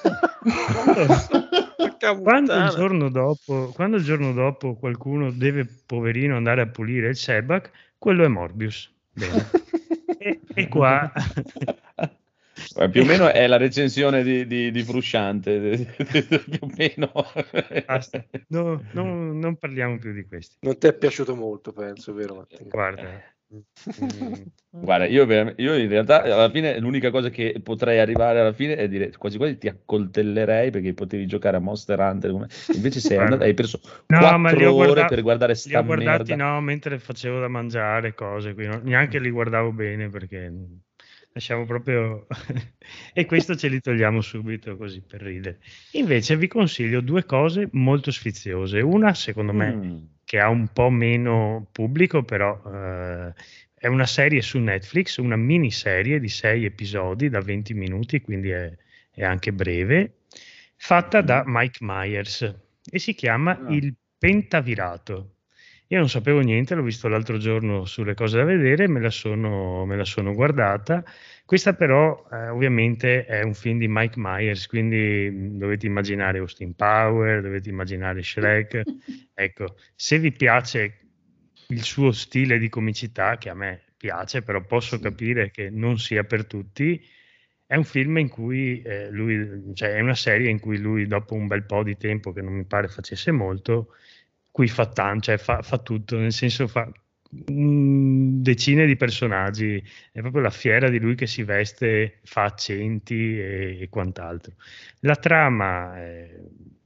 Quando 2.21 2.53
il, 2.55 2.69
giorno 2.69 3.09
dopo, 3.09 3.71
quando 3.73 3.97
il 3.97 4.03
giorno 4.03 4.33
dopo 4.33 4.75
qualcuno 4.75 5.31
deve, 5.31 5.65
poverino, 5.85 6.35
andare 6.35 6.61
a 6.61 6.67
pulire 6.67 7.09
il 7.09 7.15
Sebac, 7.15 7.69
quello 7.97 8.23
è 8.23 8.27
Morbius. 8.27 8.91
Bene. 9.11 9.49
E, 10.21 10.41
e 10.53 10.67
qua 10.67 11.09
più 12.89 13.01
o 13.01 13.05
meno 13.05 13.31
è 13.31 13.47
la 13.47 13.57
recensione 13.57 14.23
di, 14.23 14.45
di, 14.45 14.71
di 14.71 14.83
Frusciante, 14.83 15.93
più 15.95 16.59
o 16.59 16.69
meno. 16.75 17.11
Basta. 17.85 18.25
No, 18.47 18.83
no, 18.91 19.33
non 19.33 19.55
parliamo 19.57 19.97
più 19.97 20.13
di 20.13 20.25
questi. 20.25 20.57
Non 20.61 20.77
ti 20.77 20.87
è 20.87 20.93
piaciuto 20.93 21.35
molto, 21.35 21.71
penso, 21.71 22.13
vero 22.13 22.35
Mattia? 22.35 22.59
Guarda, 22.67 23.23
Guarda, 24.71 25.05
io, 25.07 25.25
io 25.57 25.75
in 25.75 25.89
realtà 25.89 26.21
alla 26.21 26.49
fine 26.49 26.79
l'unica 26.79 27.09
cosa 27.11 27.29
che 27.29 27.59
potrei 27.61 27.99
arrivare 27.99 28.39
alla 28.39 28.53
fine 28.53 28.75
è 28.75 28.87
dire 28.87 29.11
quasi 29.17 29.37
quasi 29.37 29.57
ti 29.57 29.67
accoltellerei 29.67 30.69
perché 30.71 30.93
potevi 30.93 31.25
giocare 31.25 31.57
a 31.57 31.59
Monster 31.59 31.99
Hunter 31.99 32.31
come... 32.31 32.47
invece 32.75 32.99
sei 32.99 33.17
andato, 33.19 33.43
hai 33.43 33.53
perso 33.53 33.79
No, 34.07 34.19
quattro 34.19 34.37
ma 34.37 34.51
li 34.51 34.65
ho 34.65 34.73
ore 34.73 34.93
guarda- 34.93 35.05
per 35.05 35.21
guardare 35.21 35.53
li 35.53 35.59
sta 35.59 35.79
ho 35.79 35.83
guardati 35.83 36.33
merda. 36.33 36.35
no, 36.35 36.61
mentre 36.61 36.99
facevo 36.99 37.39
da 37.39 37.47
mangiare 37.47 38.13
cose, 38.13 38.53
qui, 38.53 38.67
no? 38.67 38.79
neanche 38.83 39.19
li 39.19 39.29
guardavo 39.31 39.71
bene 39.71 40.09
perché 40.09 40.51
lasciamo 41.33 41.65
proprio... 41.65 42.27
e 43.13 43.25
questo 43.25 43.55
ce 43.55 43.67
li 43.67 43.79
togliamo 43.81 44.21
subito 44.21 44.77
così 44.77 45.01
per 45.01 45.21
ridere. 45.21 45.59
Invece 45.93 46.37
vi 46.37 46.47
consiglio 46.47 47.01
due 47.01 47.25
cose 47.25 47.67
molto 47.73 48.11
sfiziose. 48.11 48.79
Una, 48.81 49.13
secondo 49.13 49.53
me, 49.53 49.71
Mm. 49.73 49.97
Che 50.29 50.39
ha 50.39 50.47
un 50.47 50.67
po' 50.67 50.91
meno 50.91 51.67
pubblico, 51.71 52.21
però 52.21 52.61
eh, 52.63 53.33
è 53.73 53.87
una 53.87 54.05
serie 54.05 54.43
su 54.43 54.59
Netflix, 54.59 55.17
una 55.17 55.35
miniserie 55.35 56.19
di 56.19 56.29
sei 56.29 56.65
episodi 56.65 57.29
da 57.29 57.41
20 57.41 57.73
minuti, 57.73 58.21
quindi 58.21 58.51
è, 58.51 58.71
è 59.09 59.23
anche 59.23 59.51
breve, 59.51 60.17
fatta 60.75 61.21
da 61.21 61.41
Mike 61.47 61.79
Myers 61.81 62.55
e 62.91 62.99
si 62.99 63.15
chiama 63.15 63.57
Ah. 63.57 63.73
Il 63.73 63.95
Pentavirato. 64.19 65.37
Io 65.91 65.97
non 65.97 66.07
sapevo 66.09 66.39
niente, 66.41 66.75
l'ho 66.75 66.83
visto 66.83 67.07
l'altro 67.07 67.37
giorno 67.39 67.85
sulle 67.85 68.13
cose 68.13 68.37
da 68.37 68.43
vedere, 68.43 68.87
me 68.87 68.99
la 68.99 69.09
sono, 69.09 69.85
me 69.85 69.95
la 69.97 70.05
sono 70.05 70.35
guardata. 70.35 71.03
Questa 71.45 71.73
però 71.73 72.27
eh, 72.31 72.49
ovviamente 72.49 73.25
è 73.25 73.41
un 73.41 73.55
film 73.55 73.79
di 73.79 73.87
Mike 73.87 74.13
Myers, 74.17 74.67
quindi 74.67 75.29
mh, 75.31 75.57
dovete 75.57 75.87
immaginare 75.87 76.37
Austin 76.37 76.75
Power, 76.75 77.41
dovete 77.41 77.69
immaginare 77.69 78.21
Shrek. 78.21 78.83
Ecco, 79.39 79.77
se 79.95 80.19
vi 80.19 80.31
piace 80.33 80.99
il 81.67 81.81
suo 81.81 82.11
stile 82.11 82.59
di 82.59 82.67
comicità, 82.69 83.37
che 83.37 83.49
a 83.49 83.53
me 83.55 83.83
piace, 83.97 84.43
però 84.43 84.61
posso 84.65 84.99
capire 84.99 85.49
che 85.49 85.69
non 85.69 85.97
sia 85.97 86.23
per 86.25 86.45
tutti, 86.45 87.01
è 87.65 87.75
un 87.75 87.83
film 87.83 88.17
in 88.17 88.29
cui 88.29 88.81
eh, 88.81 89.09
lui, 89.09 89.73
cioè 89.75 89.93
è 89.95 90.01
una 90.01 90.15
serie 90.15 90.49
in 90.49 90.59
cui 90.59 90.77
lui 90.77 91.07
dopo 91.07 91.35
un 91.35 91.47
bel 91.47 91.65
po' 91.65 91.83
di 91.83 91.97
tempo 91.97 92.31
che 92.33 92.41
non 92.41 92.53
mi 92.53 92.65
pare 92.65 92.87
facesse 92.87 93.31
molto, 93.31 93.93
qui 94.59 94.67
fa 94.67 94.87
tanto, 94.87 95.21
cioè 95.21 95.37
fa, 95.37 95.61
fa 95.61 95.77
tutto, 95.77 96.17
nel 96.17 96.33
senso 96.33 96.67
fa 96.67 96.91
decine 97.31 98.85
di 98.85 98.97
personaggi, 98.97 99.81
è 100.11 100.19
proprio 100.19 100.41
la 100.41 100.49
fiera 100.49 100.89
di 100.89 100.99
lui 100.99 101.15
che 101.15 101.27
si 101.27 101.43
veste, 101.43 102.19
fa 102.25 102.43
accenti 102.43 103.39
e, 103.39 103.77
e 103.79 103.87
quant'altro. 103.87 104.55
La 104.99 105.15
trama 105.15 105.97
è, 105.97 106.29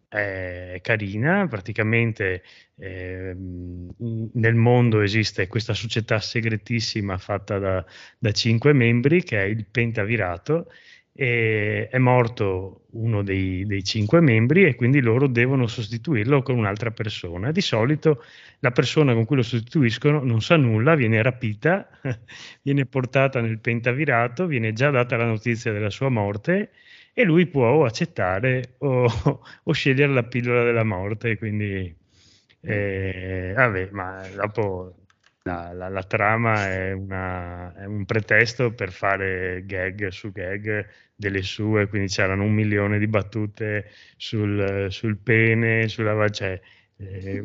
è 0.07 0.79
carina, 0.83 1.47
praticamente 1.47 2.43
ehm, 2.75 4.29
nel 4.33 4.53
mondo 4.53 5.01
esiste 5.01 5.47
questa 5.47 5.73
società 5.73 6.19
segretissima 6.19 7.17
fatta 7.17 7.57
da, 7.57 7.83
da 8.19 8.31
cinque 8.31 8.73
membri 8.73 9.23
che 9.23 9.41
è 9.41 9.45
il 9.45 9.65
Pentavirato 9.65 10.67
e 11.15 11.87
è 11.89 11.97
morto 11.99 12.85
uno 12.93 13.21
dei, 13.21 13.65
dei 13.65 13.83
cinque 13.83 14.19
membri 14.19 14.65
e 14.65 14.75
quindi 14.75 14.99
loro 14.99 15.27
devono 15.27 15.67
sostituirlo 15.67 16.41
con 16.41 16.57
un'altra 16.57 16.91
persona. 16.91 17.51
Di 17.51 17.61
solito 17.61 18.23
la 18.59 18.71
persona 18.71 19.13
con 19.13 19.25
cui 19.25 19.35
lo 19.37 19.43
sostituiscono 19.43 20.23
non 20.23 20.41
sa 20.41 20.57
nulla, 20.57 20.95
viene 20.95 21.21
rapita, 21.21 21.87
viene 22.63 22.85
portata 22.85 23.41
nel 23.41 23.59
pentavirato, 23.59 24.47
viene 24.47 24.73
già 24.73 24.89
data 24.89 25.15
la 25.15 25.25
notizia 25.25 25.71
della 25.71 25.91
sua 25.91 26.09
morte 26.09 26.71
e 27.13 27.23
lui 27.23 27.45
può 27.45 27.85
accettare 27.85 28.75
o, 28.79 29.05
o 29.63 29.71
scegliere 29.71 30.11
la 30.13 30.23
pillola 30.23 30.63
della 30.63 30.83
morte. 30.83 31.37
Quindi, 31.37 31.95
eh, 32.61 33.53
vabbè, 33.55 33.89
ma 33.91 34.27
dopo 34.35 34.95
la, 35.43 35.73
la- 35.73 35.89
la 35.89 36.03
trama 36.03 36.67
è, 36.69 36.91
una- 36.91 37.73
è 37.75 37.85
un 37.85 38.05
pretesto 38.05 38.73
per 38.73 38.91
fare 38.91 39.63
gag 39.65 40.07
su 40.07 40.31
gag 40.31 40.87
delle 41.15 41.41
sue, 41.41 41.87
quindi 41.87 42.07
c'erano 42.07 42.43
un 42.43 42.53
milione 42.53 42.97
di 42.99 43.07
battute 43.07 43.89
sul, 44.17 44.87
sul 44.89 45.17
pene, 45.17 45.87
sulla 45.89 46.29
cioè, 46.29 46.59
eh, 46.97 47.43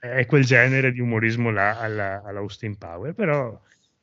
è, 0.00 0.26
quel 0.26 0.44
genere 0.44 0.92
di 0.92 1.00
umorismo 1.00 1.50
là 1.50 1.78
alla, 1.80 2.22
alla 2.22 2.40
Austin 2.40 2.76
Power, 2.76 3.14
però 3.14 3.58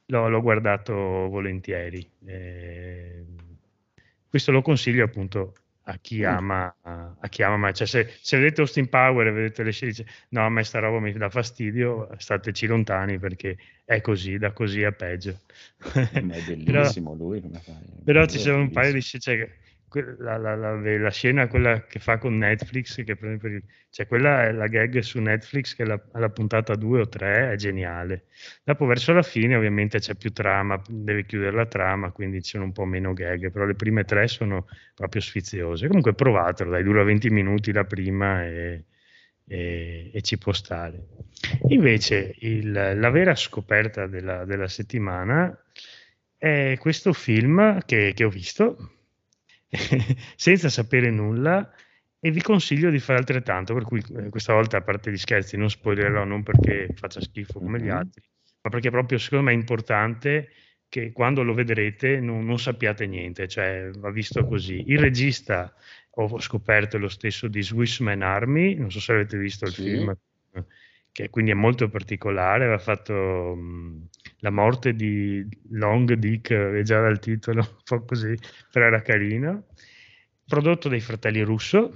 l'ho, 0.05 0.30
l'ho 0.30 0.41
guardato 0.41 0.93
volentieri. 0.93 2.07
Eh, 2.26 3.24
questo 4.30 4.51
lo 4.51 4.61
consiglio 4.61 5.03
appunto 5.03 5.53
a 5.91 5.97
chi 6.01 6.23
ama, 6.23 6.73
a, 6.81 7.27
chi 7.27 7.43
ama 7.43 7.57
ma 7.57 7.71
cioè 7.73 7.85
se, 7.85 8.13
se 8.21 8.37
vedete 8.37 8.61
Austin 8.61 8.87
Power 8.87 9.27
e 9.27 9.31
vedete 9.31 9.63
le 9.63 9.71
dice, 9.71 10.05
no, 10.29 10.45
a 10.45 10.49
me 10.49 10.63
sta 10.63 10.79
roba 10.79 10.99
mi 10.99 11.11
dà 11.11 11.29
fastidio, 11.29 12.09
stateci 12.17 12.65
lontani 12.65 13.19
perché 13.19 13.57
è 13.83 13.99
così, 13.99 14.37
da 14.37 14.51
così 14.51 14.83
a 14.83 14.91
peggio. 14.91 15.39
Ma 15.93 16.09
è 16.11 16.21
bellissimo 16.47 17.13
lui. 17.13 17.41
come 17.41 17.59
fai? 17.59 17.75
Però 18.03 18.25
ci 18.25 18.39
sono 18.39 18.61
un 18.61 18.71
paio 18.71 18.93
di 18.93 19.01
scene, 19.01 19.21
cioè, 19.21 19.49
la, 20.19 20.37
la- 20.37 20.55
la- 20.55 20.75
la 20.97 21.09
scena 21.11 21.47
quella 21.47 21.85
che 21.85 21.99
fa 21.99 22.17
con 22.17 22.37
Netflix, 22.37 23.03
che 23.03 23.15
per 23.15 23.39
il- 23.51 23.63
cioè 23.89 24.07
quella 24.07 24.45
è 24.45 24.51
la 24.51 24.67
gag 24.67 24.99
su 24.99 25.19
Netflix 25.19 25.75
che 25.75 25.83
la- 25.85 26.01
alla 26.13 26.29
puntata 26.29 26.75
2 26.75 27.01
o 27.01 27.07
3 27.09 27.51
è 27.51 27.55
geniale. 27.55 28.25
Dopo 28.63 28.85
verso 28.85 29.11
la 29.13 29.21
fine 29.21 29.55
ovviamente 29.55 29.99
c'è 29.99 30.15
più 30.15 30.31
trama, 30.31 30.81
deve 30.87 31.25
chiudere 31.25 31.55
la 31.55 31.65
trama, 31.65 32.11
quindi 32.11 32.41
sono 32.41 32.63
un 32.63 32.71
po' 32.71 32.85
meno 32.85 33.13
gag, 33.13 33.51
però 33.51 33.65
le 33.65 33.75
prime 33.75 34.03
tre 34.05 34.27
sono 34.27 34.67
proprio 34.95 35.21
sfiziose. 35.21 35.87
Comunque 35.87 36.13
provatelo, 36.13 36.71
dai, 36.71 36.83
dura 36.83 37.03
20 37.03 37.29
minuti 37.29 37.71
la 37.73 37.83
prima 37.83 38.45
e, 38.45 38.85
e- 39.47 40.11
e 40.13 40.21
ci 40.21 40.37
può 40.37 40.53
stare. 40.53 41.05
Invece 41.69 42.35
il- 42.39 42.71
la 42.71 43.09
vera 43.09 43.35
scoperta 43.35 44.07
della, 44.07 44.45
della 44.45 44.67
settimana 44.67 45.55
è 46.37 46.75
questo 46.79 47.13
film 47.13 47.79
che, 47.85 48.13
che 48.15 48.23
ho 48.23 48.29
visto 48.29 48.91
senza 50.36 50.69
sapere 50.69 51.09
nulla 51.09 51.72
e 52.19 52.30
vi 52.32 52.41
consiglio 52.41 52.89
di 52.89 52.99
fare 52.99 53.19
altrettanto, 53.19 53.74
per 53.74 53.84
cui 53.84 54.03
eh, 54.15 54.30
questa 54.30 54.53
volta 54.53 54.78
a 54.78 54.82
parte 54.82 55.11
gli 55.11 55.17
scherzi 55.17 55.57
non 55.57 55.69
spoilerò 55.69 56.24
non 56.24 56.43
perché 56.43 56.89
faccia 56.95 57.22
schifo 57.22 57.59
come 57.59 57.80
gli 57.80 57.88
Mhm. 57.88 57.95
altri, 57.95 58.22
ma 58.61 58.69
perché 58.69 58.89
proprio 58.91 59.17
secondo 59.17 59.45
me 59.45 59.51
è 59.51 59.55
importante 59.55 60.49
che 60.88 61.11
quando 61.13 61.41
lo 61.41 61.53
vedrete 61.53 62.19
non, 62.19 62.45
non 62.45 62.59
sappiate 62.59 63.07
niente, 63.07 63.47
cioè 63.47 63.89
va 63.97 64.11
visto 64.11 64.45
così. 64.45 64.84
Il 64.88 64.99
regista 64.99 65.74
ho 66.15 66.39
scoperto 66.39 66.97
lo 66.97 67.07
stesso 67.07 67.47
di 67.47 67.61
Swissman 67.63 68.22
Army, 68.22 68.76
non 68.76 68.91
so 68.91 68.99
se 68.99 69.13
avete 69.13 69.38
visto 69.38 69.65
il 69.65 69.72
Sì. 69.74 69.84
film, 69.84 70.13
che 71.12 71.30
quindi 71.30 71.51
è 71.51 71.53
molto 71.55 71.89
particolare, 71.89 72.64
aveva 72.64 72.78
fatto 72.80 73.55
mh, 73.55 74.07
La 74.39 74.49
morte 74.49 74.93
di 74.93 75.47
Long 75.72 76.14
Dick, 76.14 76.51
è 76.53 76.82
già 76.84 77.01
dal 77.01 77.20
titolo, 77.20 77.59
un 77.62 77.84
po' 77.84 78.05
così, 78.05 78.36
però 78.72 78.86
era 78.86 79.01
carino. 79.01 79.68
Prodotto 80.45 80.89
dai 80.89 80.99
fratelli 80.99 81.41
Russo. 81.41 81.93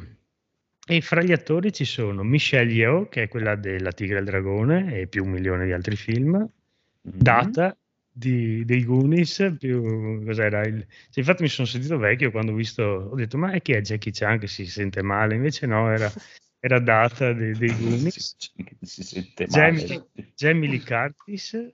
E 0.87 1.01
fra 1.01 1.21
gli 1.23 1.31
attori 1.31 1.73
ci 1.73 1.83
sono 1.85 2.21
Michelle 2.23 2.71
Yeoh, 2.71 3.07
che 3.09 3.23
è 3.23 3.27
quella 3.27 3.55
della 3.55 3.91
Tigre 3.91 4.17
e 4.17 4.19
il 4.19 4.25
Dragone 4.25 4.99
e 4.99 5.07
più 5.07 5.23
un 5.23 5.31
milione 5.31 5.65
di 5.65 5.71
altri 5.71 5.95
film, 5.95 6.47
Mhm. 7.05 7.11
Data 7.21 7.77
di, 8.11 8.65
dei 8.65 8.83
Goonies, 8.83 9.55
più 9.59 10.23
cos'era 10.25 10.61
il... 10.65 10.79
cioè, 10.87 11.19
infatti 11.19 11.43
mi 11.43 11.49
sono 11.49 11.67
sentito 11.67 11.97
vecchio 11.99 12.31
quando 12.31 12.51
ho 12.51 12.55
visto, 12.55 12.81
ho 12.83 13.15
detto 13.15 13.37
ma 13.37 13.51
è 13.51 13.61
chi 13.61 13.73
è 13.73 13.81
Jackie 13.81 14.11
Chan 14.11 14.39
che 14.39 14.47
si 14.47 14.65
sente 14.65 15.03
male? 15.03 15.35
Invece 15.35 15.67
no, 15.67 15.91
era, 15.91 16.11
era 16.65 16.79
Data 16.79 17.31
dei, 17.31 17.53
dei 17.53 17.75
Goonies. 17.77 18.35
Si, 18.37 18.51
si 18.81 19.03
sente 19.03 19.45
male. 19.49 20.07
Jamie, 20.35 20.67
Lee 20.69 20.81
Curtis, 20.83 21.73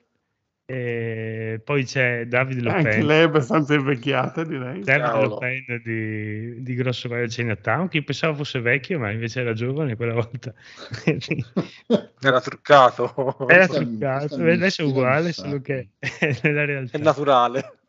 e 0.66 1.62
poi 1.64 1.86
c'è 1.86 2.26
David 2.28 2.66
Anche 2.66 2.84
Lopen. 2.84 3.06
lei 3.06 3.20
è 3.22 3.24
abbastanza 3.24 3.74
invecchiata, 3.74 4.44
direi. 4.44 4.82
David 4.82 5.02
Cavolo. 5.04 5.28
Lopen 5.30 5.82
di, 5.84 6.62
di 6.62 6.76
Grosso 6.76 7.08
Guaio 7.08 7.28
Chinatown, 7.28 7.88
che 7.88 7.98
io 7.98 8.04
pensavo 8.04 8.36
fosse 8.36 8.60
vecchio, 8.60 9.00
ma 9.00 9.12
invece 9.12 9.39
era 9.39 9.54
giovane 9.54 9.96
quella 9.96 10.14
volta. 10.14 10.54
Era 12.24 12.39
truccato. 12.42 13.48
era 13.50 13.68
truccato, 13.68 14.36
adesso 14.36 14.82
è 14.82 14.86
uguale, 14.86 15.32
solo 15.32 15.60
che 15.62 15.89
è 16.00 16.39
nella 16.44 16.66
realtà. 16.66 16.98
È 16.98 17.02
naturale. 17.02 17.80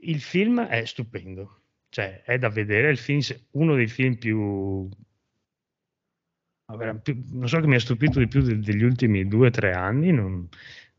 Il 0.00 0.20
film 0.20 0.62
è 0.62 0.84
stupendo, 0.84 1.60
cioè 1.90 2.22
è 2.24 2.38
da 2.38 2.48
vedere, 2.48 2.88
è 2.88 2.90
il 2.90 2.98
film, 2.98 3.20
uno 3.52 3.74
dei 3.74 3.86
film 3.86 4.16
più- 4.16 4.88
non 6.74 7.48
so 7.48 7.60
che 7.60 7.66
mi 7.66 7.76
ha 7.76 7.80
stupito 7.80 8.18
di 8.18 8.28
più 8.28 8.42
de- 8.42 8.58
degli 8.58 8.82
ultimi 8.82 9.26
due 9.26 9.46
o 9.46 9.50
tre 9.50 9.72
anni, 9.72 10.12
non, 10.12 10.46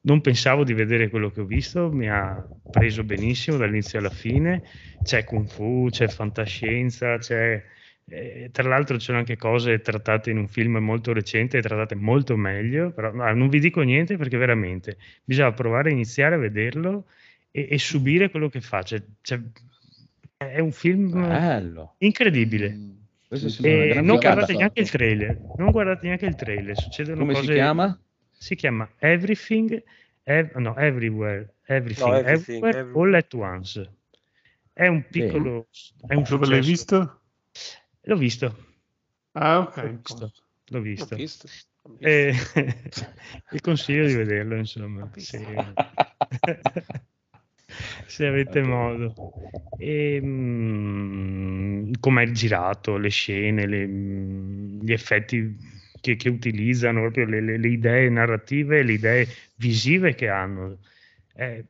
non 0.01 0.21
pensavo 0.21 0.63
di 0.63 0.73
vedere 0.73 1.09
quello 1.09 1.29
che 1.29 1.41
ho 1.41 1.45
visto, 1.45 1.91
mi 1.91 2.09
ha 2.09 2.43
preso 2.69 3.03
benissimo 3.03 3.57
dall'inizio 3.57 3.99
alla 3.99 4.09
fine, 4.09 4.63
c'è 5.03 5.23
kung 5.23 5.47
fu, 5.47 5.87
c'è 5.89 6.07
fantascienza, 6.07 7.17
c'è, 7.17 7.63
eh, 8.05 8.49
tra 8.51 8.67
l'altro 8.67 8.97
ci 8.97 9.05
sono 9.05 9.19
anche 9.19 9.37
cose 9.37 9.79
trattate 9.81 10.31
in 10.31 10.37
un 10.37 10.47
film 10.47 10.77
molto 10.77 11.13
recente, 11.13 11.61
trattate 11.61 11.95
molto 11.95 12.35
meglio, 12.35 12.91
però 12.91 13.11
no, 13.11 13.31
non 13.33 13.47
vi 13.49 13.59
dico 13.59 13.81
niente 13.81 14.17
perché 14.17 14.37
veramente 14.37 14.97
bisogna 15.23 15.51
provare 15.51 15.89
a 15.89 15.93
iniziare 15.93 16.35
a 16.35 16.39
vederlo 16.39 17.05
e, 17.51 17.67
e 17.69 17.77
subire 17.77 18.31
quello 18.31 18.49
che 18.49 18.61
fa. 18.61 18.81
Cioè, 18.81 19.03
cioè, 19.21 19.39
è 20.37 20.59
un 20.59 20.71
film 20.71 21.11
Bello. 21.27 21.95
incredibile. 21.99 22.97
Mm. 23.31 23.35
Sì, 23.47 23.67
E 23.67 23.87
gran 23.89 24.05
non 24.05 24.17
figata. 24.17 24.33
guardate 24.33 24.53
neanche 24.55 24.79
il 24.81 24.89
trailer. 24.89 25.39
Non 25.55 25.71
guardate 25.71 26.05
neanche 26.07 26.25
il 26.25 26.35
trailer. 26.35 26.75
Succedono 26.77 27.17
Come 27.19 27.33
cose. 27.33 27.45
si 27.45 27.51
chiama? 27.53 27.99
Si 28.31 28.55
chiama 28.55 28.89
Everything, 28.97 29.83
Ev- 30.23 30.55
no, 30.55 30.75
Everywhere, 30.75 31.53
Everything, 31.65 32.07
No, 32.07 32.15
Everything, 32.15 32.63
Everywhere, 32.63 32.79
Every- 32.79 32.99
All 32.99 33.13
at 33.15 33.33
Once. 33.33 33.91
È 34.73 34.87
un 34.87 35.05
piccolo. 35.09 35.67
È 36.07 36.13
un 36.15 36.23
Dove 36.23 36.47
l'hai 36.47 36.61
visto? 36.61 37.21
L'ho 38.03 38.15
visto. 38.15 38.65
Ah, 39.33 39.57
L'ho 39.57 39.63
ok. 39.63 39.89
visto. 40.01 40.31
L'ho 40.69 40.81
visto. 40.81 41.13
Ho 41.13 41.17
visto. 41.17 41.47
Ho 41.83 41.89
visto. 41.97 41.97
E... 42.07 42.33
Vi 43.51 43.59
consiglio 43.61 44.05
di 44.07 44.15
vederlo, 44.15 44.55
insomma. 44.55 45.07
Visto. 45.13 45.37
Se... 48.07 48.25
avete 48.27 48.59
Ok. 48.59 48.65
modo. 48.65 49.15
E, 49.77 50.19
mm, 50.21 51.93
come 51.99 52.23
è 52.23 52.31
girato, 52.31 52.97
le 52.97 53.09
scene, 53.09 53.65
le- 53.67 53.87
gli 53.87 54.91
effetti 54.91 55.57
che, 56.01 56.15
che 56.15 56.29
utilizzano, 56.29 57.01
proprio 57.01 57.25
le, 57.25 57.41
le- 57.41 57.57
le 57.57 57.67
idee 57.69 58.09
narrative, 58.09 58.83
le 58.83 58.93
idee 58.93 59.27
visive 59.55 60.15
che 60.15 60.27
hanno. 60.29 60.79
Eh, 61.33 61.63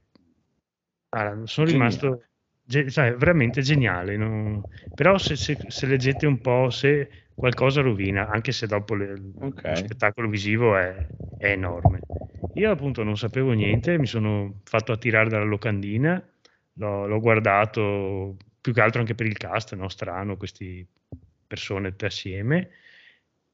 guarda, 1.09 1.45
sono 1.45 1.67
Geniale. 1.67 1.89
rimasto 1.89 2.23
ge- 2.63 2.89
cioè, 2.89 3.15
veramente 3.15 3.61
geniale. 3.61 4.17
non- 4.17 4.63
Però 4.93 5.17
se, 5.17 5.35
se- 5.35 5.59
se 5.67 5.85
leggete 5.87 6.25
un 6.25 6.39
po', 6.41 6.69
se 6.69 7.09
qualcosa 7.39 7.81
rovina, 7.81 8.29
anche 8.29 8.51
se 8.51 8.67
dopo 8.67 8.95
le- 8.95 9.13
Ok. 9.39 9.63
lo 9.63 9.75
spettacolo 9.75 10.27
visivo 10.29 10.77
è, 10.77 11.09
è 11.37 11.47
enorme. 11.51 12.03
Io 12.53 12.71
appunto 12.71 13.03
non 13.03 13.17
sapevo 13.17 13.51
niente, 13.53 13.97
mi 13.97 14.05
sono 14.07 14.61
fatto 14.63 14.91
attirare 14.91 15.29
dalla 15.29 15.45
locandina, 15.45 16.21
l'ho, 16.73 17.07
l'ho 17.07 17.19
guardato 17.19 18.37
più 18.61 18.73
che 18.73 18.81
altro 18.81 18.99
anche 19.01 19.15
per 19.15 19.25
il 19.27 19.37
cast, 19.37 19.75
no? 19.75 19.87
strano, 19.89 20.37
queste 20.37 20.87
persone 21.47 21.91
tutte 21.91 22.07
assieme, 22.07 22.69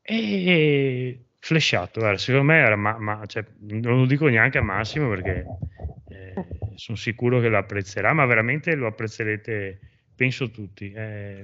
e 0.01 1.25
flashato, 1.39 1.99
guarda, 1.99 2.17
secondo 2.17 2.47
me 2.47 2.57
era, 2.59 2.75
ma, 2.75 2.97
ma- 2.97 3.25
cioè, 3.25 3.45
non 3.59 3.99
lo 3.99 4.05
dico 4.05 4.27
neanche 4.27 4.57
a 4.57 4.61
Massimo 4.61 5.09
perché 5.09 5.53
eh, 6.07 6.71
sono 6.75 6.97
sicuro 6.97 7.39
che 7.39 7.49
lo 7.49 7.57
apprezzerà, 7.57 8.13
ma 8.13 8.25
veramente 8.25 8.75
lo 8.75 8.87
apprezzerete, 8.87 9.81
penso 10.15 10.51
tutti. 10.51 10.91
È, 10.91 11.43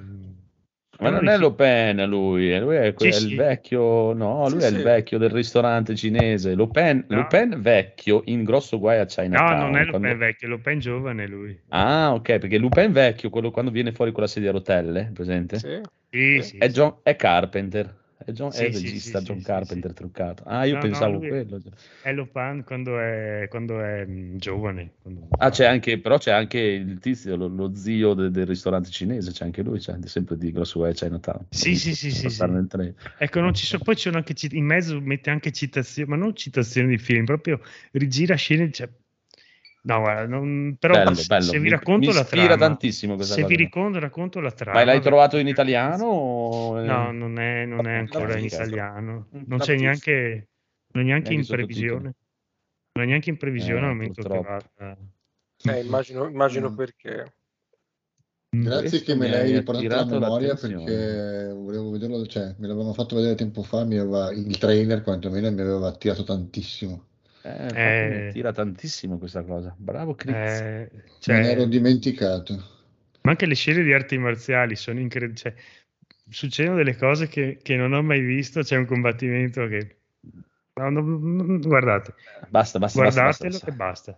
Ma 1.02 1.10
non 1.10 1.28
è 1.28 1.38
Le 1.38 1.52
Pen 1.54 2.08
lui, 2.08 2.52
eh, 2.54 2.60
lui 2.60 2.76
è, 2.76 2.94
Sì, 2.96 3.08
è 3.08 3.12
sì. 3.12 3.30
il 3.32 3.36
vecchio, 3.36 4.14
no, 4.14 4.48
lui 4.50 4.60
Sì, 4.60 4.66
è 4.68 4.70
sì. 4.70 4.76
il 4.76 4.82
vecchio 4.84 5.18
del 5.18 5.32
ristorante 5.32 5.96
cinese. 5.96 6.54
Le 6.56 6.68
Pen, 6.70 7.06
No. 7.08 7.18
Le 7.18 7.26
Pen 7.28 7.60
vecchio 7.62 8.22
in 8.26 8.44
grosso 8.44 8.78
guai 8.78 8.98
a 8.98 9.02
No, 9.02 9.06
Chinatown. 9.08 9.58
non 9.60 9.78
è 9.78 9.88
quando- 9.88 10.08
Lupin 10.08 10.18
vecchio, 10.20 10.48
Lupin 10.48 10.80
giovane 10.80 11.28
lui. 11.28 11.60
Ah, 11.70 12.14
ok, 12.14 12.38
perché 12.38 12.58
Lupin 12.60 12.92
vecchio, 12.92 13.30
quello 13.32 13.50
quando 13.50 13.72
viene 13.72 13.92
fuori 13.94 14.12
con 14.12 14.22
la 14.22 14.28
sedia 14.30 14.50
a 14.50 14.54
rotelle, 14.54 15.10
presente? 15.14 15.58
Sì. 15.58 15.82
Sì, 16.10 16.42
sì, 16.44 16.58
È, 16.58 16.68
sì. 16.68 16.74
John, 16.74 16.98
è 17.04 17.16
Carpenter. 17.16 18.00
È, 18.26 18.32
John, 18.32 18.52
Sì, 18.52 18.58
è 18.58 18.64
il 18.66 18.74
sì, 18.74 18.86
regista 18.86 19.20
sì, 19.20 19.26
John 19.26 19.42
Carpenter 19.42 19.94
truccato. 19.94 20.44
Ah, 20.46 20.66
io 20.66 20.74
No, 20.74 20.80
no, 20.80 20.84
pensavo 20.84 21.22
è- 21.22 21.28
quello. 21.28 21.62
È 22.02 22.12
Lupin 22.14 22.64
quando 22.66 23.00
è, 23.00 23.48
quando 23.50 23.80
è 23.82 24.06
mm, 24.06 24.38
giovane. 24.38 24.92
quando- 25.02 25.28
Ah, 25.38 25.50
c'è 25.50 25.66
anche, 25.66 26.00
però 26.00 26.18
c'è 26.18 26.32
anche 26.32 26.60
il 26.60 27.00
tizio, 27.00 27.36
lo, 27.36 27.48
lo 27.48 27.74
zio 27.76 28.14
de- 28.14 28.30
del 28.30 28.46
ristorante 28.46 28.90
cinese, 28.90 29.32
c'è 29.32 29.46
anche 29.46 29.62
lui, 29.64 29.80
c'è 29.80 29.96
sempre 30.06 30.38
di 30.38 30.52
Grosso 30.52 30.80
Way 30.80 30.94
Chinatown. 30.94 31.46
Sì, 31.50 31.76
sì, 31.76 31.96
sì, 31.96 32.12
sì, 32.12 32.30
sì. 32.30 32.44
Ecco, 33.18 33.40
non 33.40 33.54
ci 33.54 33.66
sono, 33.66 33.84
poi 33.84 33.96
sono 33.96 34.18
anche 34.18 34.34
in 34.52 34.66
mezzo 34.66 35.00
mette 35.02 35.30
anche 35.30 35.52
citazioni, 35.52 36.10
ma 36.10 36.16
non 36.16 36.36
citazioni 36.36 36.90
di 36.90 36.98
film, 36.98 37.26
proprio 37.26 37.60
rigira 37.92 38.36
scene. 38.36 38.72
cioè- 38.72 38.90
No, 39.84 40.00
guarda, 40.00 40.28
non- 40.28 40.76
però 40.78 40.94
Bello, 40.96 41.16
se, 41.16 41.26
bello. 41.26 41.42
se 41.44 41.58
vi 41.58 41.64
Mi- 41.64 41.70
racconto 41.72 42.08
mi 42.10 42.14
la 42.14 42.22
ispira 42.22 42.46
trama, 42.46 42.58
tantissimo 42.68 43.16
questa 43.16 43.34
se 43.34 43.42
cosa 43.42 43.56
vi 43.56 43.56
qua. 43.56 43.64
racconto, 43.82 44.00
racconto 44.00 44.40
la 44.40 44.52
trama. 44.52 44.78
Ma 44.78 44.86
l'hai 44.86 45.02
trovato 45.02 45.38
in 45.38 45.48
italiano? 45.48 46.06
O... 46.06 46.80
No, 46.82 47.12
non 47.12 47.40
è, 47.40 47.66
non 47.66 47.88
è 47.88 47.98
ancora 47.98 48.38
in 48.38 48.46
italiano, 48.46 49.30
Mm, 49.36 49.42
non 49.48 49.60
c'è 49.60 49.76
neanche, 49.76 50.50
non 50.94 51.04
è 51.04 51.06
neanche 51.08 51.34
in 51.34 51.40
Neanche 51.40 51.44
sottotitoli. 51.44 51.66
previsione. 51.66 52.14
Non 52.94 53.06
è 53.06 53.08
neanche 53.08 53.30
in 53.30 53.38
previsione 53.38 53.80
Eh, 53.80 53.84
al 53.84 53.92
momento 53.96 54.22
che 54.22 54.28
purtroppo. 54.28 54.50
vada. 54.78 54.98
Eh, 55.64 55.80
immagino, 55.84 56.28
immagino 56.28 56.70
Mm. 56.70 56.76
perché. 56.76 57.34
Grazie 58.54 58.82
Questo 58.90 59.06
che 59.06 59.16
me 59.16 59.26
mi 59.26 59.32
l'hai 59.32 59.42
hai 59.42 59.54
riportato 59.54 60.16
alla 60.16 60.20
memoria 60.20 60.48
l'attenzione. 60.50 60.84
perché 60.84 61.54
volevo 61.54 61.90
vederlo, 61.90 62.26
cioè 62.28 62.54
me 62.58 62.68
l'avevano 62.68 62.94
fatto 62.94 63.16
vedere 63.16 63.34
tempo 63.36 63.64
fa, 63.64 63.86
mi 63.86 63.98
aveva, 63.98 64.30
il 64.32 64.58
trailer 64.58 65.02
quantomeno 65.04 65.50
mi 65.52 65.62
aveva 65.62 65.88
attirato 65.88 66.24
tantissimo. 66.24 67.08
Eh, 67.44 67.72
Eh. 67.74 68.08
mi 68.10 68.28
attira 68.28 68.52
tantissimo 68.52 69.18
questa 69.18 69.44
cosa. 69.44 69.74
Bravo 69.78 70.16
Chris. 70.16 70.36
Eh, 70.36 70.90
Me 70.92 71.10
cioè, 71.20 71.42
ne 71.42 71.52
ero 71.52 71.66
dimenticato. 71.66 72.54
Ma 73.22 73.32
anche 73.32 73.46
le 73.46 73.56
scene 73.56 73.84
di 73.84 73.94
arti 73.94 74.18
marziali 74.18 74.76
sono 74.76 75.00
incredibili. 75.00 75.38
Cioè, 75.38 75.54
succedono 76.30 76.78
delle 76.78 76.96
cose 76.96 77.28
che, 77.28 77.60
che 77.62 77.76
non 77.76 77.94
ho 77.94 78.02
mai 78.02 78.22
visto. 78.22 78.62
C'è 78.62 78.78
un 78.78 78.86
combattimento 78.86 79.68
che. 79.68 79.98
no, 80.76 80.90
no, 80.90 81.02
no, 81.02 81.60
guardate, 81.60 82.14
Basta, 82.50 82.80
basta, 82.80 83.02
basta, 83.02 83.22
guardatelo 83.22 83.60
basta, 83.60 83.68
e 83.68 83.72
basta. 83.76 84.18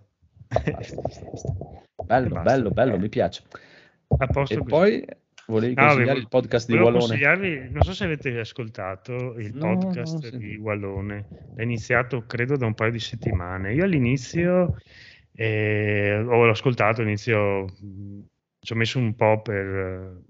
basta, 0.49 0.95
basta, 0.95 1.21
basta. 1.32 1.51
Bello, 2.03 2.30
basta. 2.30 2.51
bello, 2.51 2.71
bello, 2.71 2.97
mi 2.97 3.09
piace. 3.09 3.43
A 4.17 4.28
posto 4.28 4.53
E 4.53 4.57
così. 4.57 4.69
poi 4.69 5.05
volevi 5.45 5.73
Ah, 5.75 5.81
consigliare 5.87 6.11
avevo- 6.11 6.19
il 6.19 6.27
podcast 6.27 6.67
di 6.67 6.73
Wallone? 6.77 7.69
non 7.71 7.83
so 7.83 7.93
se 7.93 8.03
avete 8.05 8.39
ascoltato 8.39 9.35
il 9.37 9.53
No, 9.55 9.75
podcast 9.75 10.31
no, 10.31 10.37
di 10.37 10.55
Wallone, 10.57 11.25
è 11.55 11.61
iniziato 11.63 12.25
credo 12.25 12.55
da 12.57 12.65
un 12.65 12.73
paio 12.73 12.91
di 12.91 12.99
settimane. 12.99 13.73
Io 13.73 13.83
all'inizio 13.83 14.77
eh, 15.35 16.23
ho 16.25 16.49
ascoltato, 16.49 17.01
inizio, 17.01 17.65
mh, 17.65 18.19
ci 18.59 18.73
ho 18.73 18.75
messo 18.75 18.99
un 18.99 19.15
po' 19.15 19.41
per, 19.41 20.21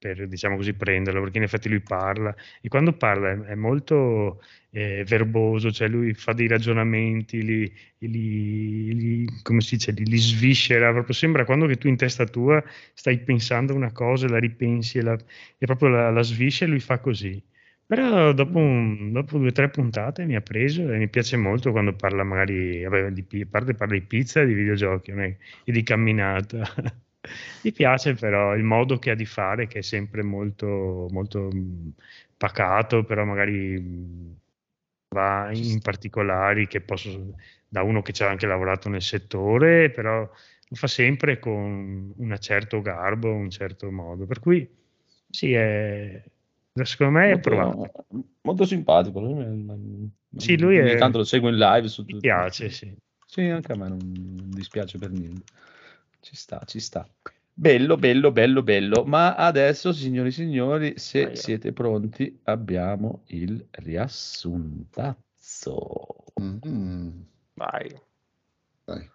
per, 0.00 0.26
diciamo 0.28 0.56
così, 0.56 0.74
prenderlo, 0.74 1.20
perché 1.22 1.38
in 1.38 1.44
effetti 1.44 1.68
lui 1.68 1.80
parla 1.82 2.34
e 2.62 2.68
quando 2.68 2.94
parla 2.96 3.30
è, 3.32 3.38
è 3.52 3.54
molto 3.54 4.40
eh, 4.70 5.04
verboso, 5.06 5.70
cioè 5.70 5.88
lui 5.88 6.14
fa 6.14 6.32
dei 6.32 6.48
ragionamenti, 6.48 7.42
li, 7.44 7.72
li- 7.98 8.94
li- 8.94 9.42
come 9.42 9.60
si 9.60 9.76
dice, 9.76 9.92
li, 9.92 10.04
li 10.06 10.18
sviscera, 10.18 10.92
proprio 10.92 11.14
sembra 11.14 11.44
quando 11.44 11.66
che 11.66 11.76
tu 11.76 11.88
in 11.88 11.96
testa 11.96 12.24
tua 12.26 12.62
stai 12.94 13.20
pensando 13.20 13.74
una 13.74 13.92
cosa, 13.92 14.28
la 14.28 14.38
ripensi 14.38 14.98
e, 14.98 15.02
la, 15.02 15.14
e 15.58 15.66
proprio 15.66 15.88
la, 15.90 16.10
la 16.10 16.22
sviscera 16.22 16.66
e 16.70 16.74
lui 16.74 16.80
fa 16.80 16.98
così. 17.00 17.42
Però 17.86 18.32
dopo, 18.32 18.58
un- 18.58 19.12
dopo 19.12 19.36
due 19.38 19.48
o 19.48 19.52
tre 19.52 19.68
puntate 19.70 20.24
mi 20.24 20.36
ha 20.36 20.40
preso 20.40 20.90
e 20.90 20.96
mi 20.98 21.08
piace 21.08 21.36
molto 21.36 21.72
quando 21.72 21.94
parla 21.96 22.22
magari, 22.24 22.82
vabbè, 22.84 23.10
di, 23.10 23.46
parte 23.46 23.74
parla 23.74 23.94
di 23.94 24.02
pizza 24.02 24.40
e 24.42 24.46
di 24.46 24.54
videogiochi 24.54 25.10
e 25.10 25.72
di 25.72 25.82
camminata. 25.82 26.62
Mi 27.62 27.72
piace 27.72 28.14
però 28.14 28.54
il 28.56 28.62
modo 28.62 28.98
che 28.98 29.10
ha 29.10 29.14
di 29.14 29.26
fare, 29.26 29.66
che 29.66 29.80
è 29.80 29.82
sempre 29.82 30.22
molto, 30.22 31.06
molto 31.10 31.50
mh, 31.52 31.92
pacato, 32.36 33.04
però 33.04 33.24
magari 33.24 33.78
mh, 33.78 34.36
va 35.08 35.50
in 35.52 35.80
particolari 35.80 36.66
che 36.66 36.80
posso, 36.80 37.34
da 37.68 37.82
uno 37.82 38.00
che 38.02 38.12
ci 38.12 38.22
ha 38.22 38.28
anche 38.28 38.46
lavorato 38.46 38.88
nel 38.88 39.02
settore, 39.02 39.90
però 39.90 40.20
lo 40.20 40.76
fa 40.76 40.86
sempre 40.86 41.38
con 41.38 42.12
un 42.16 42.36
certo 42.38 42.80
garbo, 42.80 43.30
un 43.32 43.50
certo 43.50 43.90
modo. 43.90 44.24
Per 44.24 44.40
cui 44.40 44.68
sì, 45.28 45.52
è, 45.52 46.22
secondo 46.82 47.18
me 47.18 47.32
è 47.32 47.38
provato. 47.40 47.92
molto, 48.42 48.64
simpatico. 48.64 49.20
Lui, 49.20 50.10
Sì, 50.36 50.58
lui 50.58 50.78
ogni 50.78 50.90
è- 50.92 50.96
tanto 50.96 51.18
lo 51.18 51.24
seguo 51.24 51.50
in 51.50 51.56
live. 51.56 51.88
Su 51.88 52.04
Mi 52.06 52.16
piace, 52.18 52.70
sì. 52.70 52.96
Sì, 53.26 53.42
anche 53.42 53.72
a 53.72 53.76
me 53.76 53.88
non 53.88 53.98
dispiace 54.46 54.98
per 54.98 55.10
niente. 55.10 55.44
Ci 56.20 56.36
sta, 56.36 56.62
ci 56.66 56.80
sta. 56.80 57.08
Bello, 57.52 57.96
bello, 57.96 58.30
bello, 58.32 58.62
bello. 58.62 59.04
Ma 59.04 59.34
adesso, 59.34 59.92
signori 59.92 60.28
e 60.28 60.32
signori, 60.32 60.98
se 60.98 61.26
Aia. 61.26 61.34
siete 61.36 61.72
pronti, 61.72 62.40
abbiamo 62.44 63.22
il 63.26 63.66
riassuntazzo. 63.70 65.16
Mhm. 66.36 67.26
Vai. 67.54 68.00
Vai. 68.84 69.10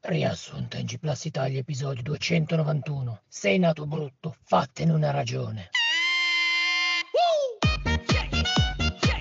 Riassunto 0.00 0.76
in 0.76 0.84
G 0.86 0.98
Plus 0.98 1.24
Italia 1.24 1.58
episodio 1.58 2.02
291. 2.02 3.22
Sei 3.28 3.58
nato 3.58 3.86
brutto, 3.86 4.36
fattene 4.42 4.92
una 4.92 5.10
ragione. 5.10 5.70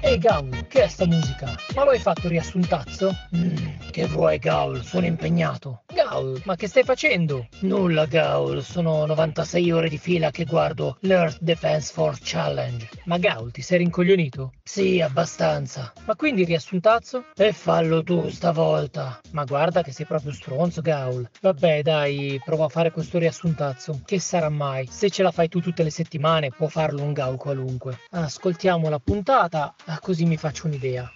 Ehi 0.01 0.17
Gaul, 0.19 0.67
che 0.67 0.83
è 0.83 0.87
sta 0.87 1.07
musica? 1.07 1.55
Ma 1.75 1.83
lo 1.83 1.89
hai 1.89 1.99
fatto 1.99 2.27
riassuntazzo? 2.27 3.11
Mm, 3.35 3.55
che 3.95 4.07
vuoi 4.07 4.39
Gaul, 4.39 4.83
sono 4.83 5.05
impegnato. 5.05 5.83
Gaul, 5.93 6.41
ma 6.43 6.57
che 6.57 6.67
stai 6.67 6.83
facendo? 6.83 7.47
Nulla 7.61 8.05
Gaul, 8.05 8.61
sono 8.61 9.05
96 9.05 9.71
ore 9.71 9.87
di 9.87 9.97
fila 9.97 10.31
che 10.31 10.43
guardo 10.43 10.97
l'Earth 10.99 11.37
Defense 11.39 11.93
Force 11.93 12.19
Challenge. 12.21 12.89
Ma 13.05 13.17
Gaul, 13.17 13.53
ti 13.53 13.61
sei 13.61 13.77
rincoglionito? 13.77 14.51
Sì, 14.61 14.99
abbastanza. 14.99 15.93
Ma 16.03 16.15
quindi 16.17 16.43
riassuntazzo? 16.43 17.27
E 17.37 17.53
fallo 17.53 18.03
tu 18.03 18.29
stavolta. 18.29 19.21
Ma 19.31 19.45
guarda 19.45 19.81
che 19.81 19.93
sei 19.93 20.05
proprio 20.05 20.33
stronzo 20.33 20.81
Gaul. 20.81 21.29
Vabbè 21.39 21.81
dai, 21.81 22.41
provo 22.43 22.65
a 22.65 22.69
fare 22.69 22.91
questo 22.91 23.17
riassuntazzo. 23.17 24.01
Che 24.03 24.19
sarà 24.19 24.49
mai? 24.49 24.87
Se 24.91 25.09
ce 25.09 25.23
la 25.23 25.31
fai 25.31 25.47
tu 25.47 25.61
tutte 25.61 25.83
le 25.83 25.89
settimane 25.89 26.49
può 26.49 26.67
farlo 26.67 27.01
un 27.01 27.13
Gaul 27.13 27.37
qualunque. 27.37 27.99
Ascoltiamo 28.09 28.89
la 28.89 28.99
puntata, 28.99 29.73
così 30.01 30.25
mi 30.25 30.35
faccio 30.35 30.67
un'idea. 30.67 31.09